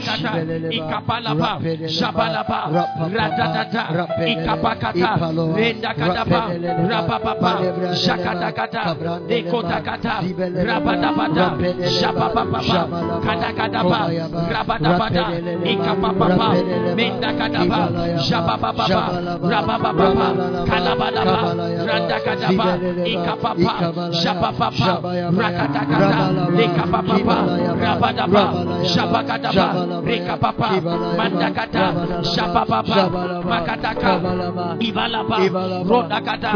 Din. 0.00 0.70
Ikapalapa, 0.70 1.58
Shabalapa, 1.88 2.60
Ratatata, 3.14 3.82
Ikapakata, 4.26 5.10
Rendakadapa, 5.54 6.42
Rapapapa, 6.90 7.52
Shakatakata, 7.94 8.82
Dekotakata, 9.28 10.14
Rabadabada, 10.64 11.46
Rapeleleba, 11.54 11.90
Shabapapa, 11.90 12.60
Shabalaba, 12.62 13.20
Kadakadapa, 13.24 14.00
Rabadabada, 14.50 15.24
Ikapapapa, 15.64 16.48
Mendakadapa, 16.96 17.80
Kalabalaba, 19.14 20.28
Kabalayaba, 21.24 21.84
Randakadaba, 21.84 22.66
Zibeleleba, 22.74 23.08
Ikapapa, 23.14 23.74
Shabapapa, 24.12 24.92
Rakatakata, 25.34 25.98
Rabalaba, 26.00 26.52
Lekapapapa, 26.54 27.12
Kibalayaba, 27.14 27.76
Rabadaba, 29.84 30.68
Rabalayaba, 30.70 31.44
Shabakadaba, 31.44 31.64
Shabalabaya, 31.64 31.64
Rekapapa, 31.64 31.64
Mandakata, 31.64 31.84
Shabalaba, 32.84 33.44
Makataka, 33.44 34.12
Ibalaba, 34.80 35.36
Rodakata, 35.84 36.50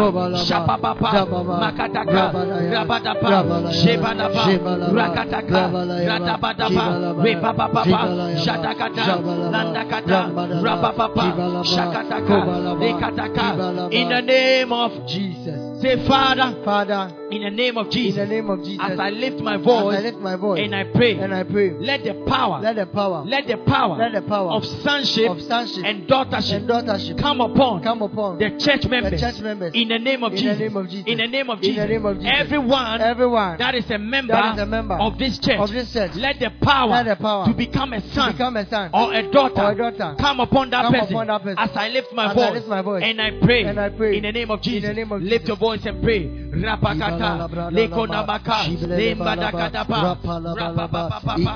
Dababa, 1.13 1.57
Makataka, 1.61 2.13
Rabalaya, 2.13 2.71
Rabadaba, 2.73 3.29
Rabalaya, 3.29 3.73
Shebalaba, 3.73 4.43
Shebalaba, 4.45 4.97
Rakataka, 4.99 5.61
Rabalayaba, 5.61 6.09
Radabadaba, 6.09 6.69
Kibalaba, 6.69 7.23
Rebababa, 7.25 7.83
Kibalayaba, 7.85 8.45
Shadakata, 8.45 9.05
Landakata, 9.53 10.21
Kibalaba, 10.29 11.65
Shakataka, 11.65 12.39
Rekataka, 12.79 13.93
in 13.93 14.09
the 14.09 14.23
name 14.23 14.73
of 14.73 14.93
Jesus. 15.07 15.81
Say, 15.83 15.97
Father, 16.09 16.55
Father, 16.65 17.11
in 17.31 17.43
the 17.43 17.51
name 17.51 17.77
of 17.77 17.91
Jesus. 17.91 18.19
in 18.19 18.29
the 18.29 18.35
name 18.35 18.51
of 18.51 18.65
Jesus, 18.65 18.81
as 18.81 18.99
I 18.99 19.11
lift 19.11 19.41
my 19.41 19.57
voice. 19.57 19.97
as 19.97 20.01
I 20.01 20.03
lift 20.03 20.19
my 20.19 20.37
voice 20.37 20.61
and 20.61 20.75
I 20.75 20.85
pray, 20.85 21.19
and 21.19 21.35
I 21.35 21.43
pray, 21.45 21.71
let 21.79 22.05
the 22.05 22.15
power, 22.27 22.61
let 22.61 22.77
the 22.77 22.87
power, 22.87 23.25
let 23.25 23.47
the 23.47 23.57
power, 23.59 23.97
let 23.99 24.13
the 24.13 24.23
power 24.23 24.51
of 24.53 24.65
sonship 24.65 25.31
of 25.31 25.41
sonship 25.43 25.85
and 25.85 26.07
daughtership 26.09 26.57
and 26.57 26.69
daughtership 26.69 27.19
come 27.19 27.41
upon 27.41 27.83
come 27.83 28.03
upon 28.03 28.39
the 28.39 28.51
church 28.59 28.87
members, 28.87 29.13
The 29.13 29.19
church 29.19 29.41
members. 29.41 29.75
in 29.75 29.89
the 29.89 29.99
name 29.99 30.25
of 30.25 30.33
In 30.33 30.45
the 30.45 30.55
name 30.57 30.77
of 30.77 30.89
Jesus. 30.89 31.07
In 31.07 31.19
the 31.19 31.27
name 31.27 31.51
of 31.51 31.61
Jesus. 31.61 31.77
In 31.77 31.77
the 31.77 31.87
Jesus. 31.87 31.91
name 31.91 32.07
of 32.07 32.17
Jesus. 32.19 32.33
Everyone 32.35 33.01
everyone 33.01 33.59
that 33.59 33.75
is 33.75 33.91
a 33.91 33.99
member, 33.99 34.33
that 34.33 34.55
is 34.55 34.63
a 34.63 34.67
member 34.67 34.95
of 34.95 35.19
this 35.19 35.39
church, 35.39 35.59
of 35.59 35.71
this 35.71 35.93
church. 35.93 36.15
let 36.15 36.39
the 36.39 36.51
power, 36.63 36.91
Let 36.91 37.07
the 37.07 37.17
power 37.17 37.47
to 37.47 37.55
become 37.55 37.93
a 37.93 38.01
son. 38.01 38.29
to 38.29 38.33
become 38.33 38.57
a 38.57 38.69
son 38.69 38.91
or 38.95 39.13
a 39.13 39.31
daughter, 39.31 39.63
or 39.63 39.73
a 39.73 39.77
daughter 39.77 40.15
come 40.19 40.41
upon 40.41 40.71
that, 40.71 40.85
come 40.85 40.93
person, 40.95 41.13
upon 41.15 41.27
that 41.27 41.43
person. 41.43 41.59
as 41.59 41.71
I 41.77 41.89
lift 41.89 42.13
my, 42.13 42.31
As 42.31 42.31
I 42.31 42.35
voice, 42.35 42.55
lift 42.55 42.69
my 42.69 42.83
voice. 42.83 43.03
and 43.05 43.21
I 43.21 43.31
pray, 43.41 43.65
And 43.65 43.79
I 43.81 43.89
pray. 43.91 44.17
in 44.17 44.23
the 44.23 44.33
name 44.33 44.51
of 44.51 44.61
Jesus. 44.63 44.89
In 44.89 44.95
the 44.97 45.01
name 45.03 45.13
of 45.13 45.21
Jesus. 45.21 45.33
lift 45.33 45.49
your 45.49 45.57
voice 45.57 45.85
and 45.85 46.03
pray. 46.03 46.48
Rapakata, 46.59 47.49
Lekonamaka, 47.71 48.59
Lembadakadaba, 48.87 50.19
Rapapapapa, 50.59 51.55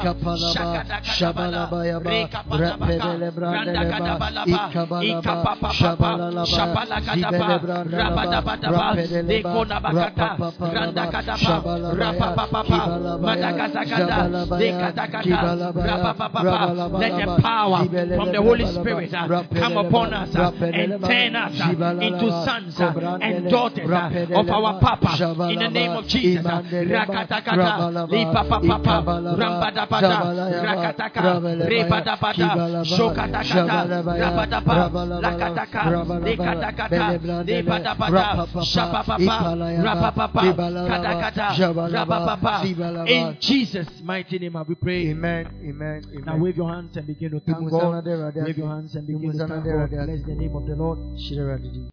Shakadakadabala, 0.53 1.63
Rekapanabaka, 2.03 3.11
Randakadabalaba, 3.37 4.63
Ikapapapapa, 5.03 6.11
Shapalakadaba, 6.47 7.49
Rabadabadaba, 7.91 8.87
Lekonabakata, 9.27 10.29
Randakadaba, 10.73 11.55
Rapapapapa, 11.95 12.81
Madakazakada, 13.21 14.19
Lekatakata, 14.59 15.39
Rapapapapa. 15.75 16.99
Let 16.99 17.13
the 17.27 17.43
power 17.43 17.85
from 18.17 18.33
the 18.33 18.43
Holy 18.43 18.67
Spirit 18.67 19.13
uh, 19.15 19.27
come 19.55 19.77
upon 19.77 20.13
us 20.15 20.35
uh, 20.37 20.53
and 20.61 21.03
turn 21.03 21.37
us 21.37 21.61
uh, 21.61 21.99
into 22.01 22.31
sons 22.45 22.77
and 22.81 23.51
daughters 23.51 23.89
of 24.35 24.49
our 24.49 24.81
Papa 24.97 25.51
in 25.51 25.59
the 25.59 25.69
name 25.69 25.91
of 25.93 26.07
Jesus. 26.07 26.45
Rakatakata, 26.45 28.09
Lipapapapa, 28.09 29.05
Rambadabada, 29.37 30.19
Rakataka, 30.65 31.23
Rebadabada, 31.69 32.85
Shokatakata, 32.85 33.79
Rabadaba, 34.19 34.75
Lakataka, 35.21 35.83
Lekatakata, 36.25 37.45
Lebadabada, 37.45 38.47
Shapapapa, 38.65 39.37
Rapapapa, 39.83 40.43
Katakata, 40.89 41.47
Rapapapa. 41.93 43.09
In 43.09 43.37
Jesus' 43.41 44.03
mighty 44.03 44.39
name, 44.39 44.57
I 44.57 44.63
we 44.63 44.75
pray. 44.75 45.11
Amen. 45.11 45.47
Amen. 45.65 46.03
Amen. 46.11 46.25
Now 46.25 46.37
wave 46.39 46.57
your 46.57 46.69
hands 46.73 46.97
and 46.97 47.07
begin 47.07 47.31
to 47.33 47.41
thank 47.41 47.71
God. 47.71 48.05
Wave 48.07 48.59
your 48.59 48.69
hands 48.69 48.95
and 48.95 49.07
begin 49.07 49.33
to 49.33 49.47
thank 49.47 49.65
God. 49.65 49.91
Bless 49.91 50.23
the 50.23 50.35
name 50.35 50.57
of 50.57 50.67
the 50.67 50.75
Lord. 50.77 50.99
Shira 51.19 51.59
Radidi. 51.59 51.89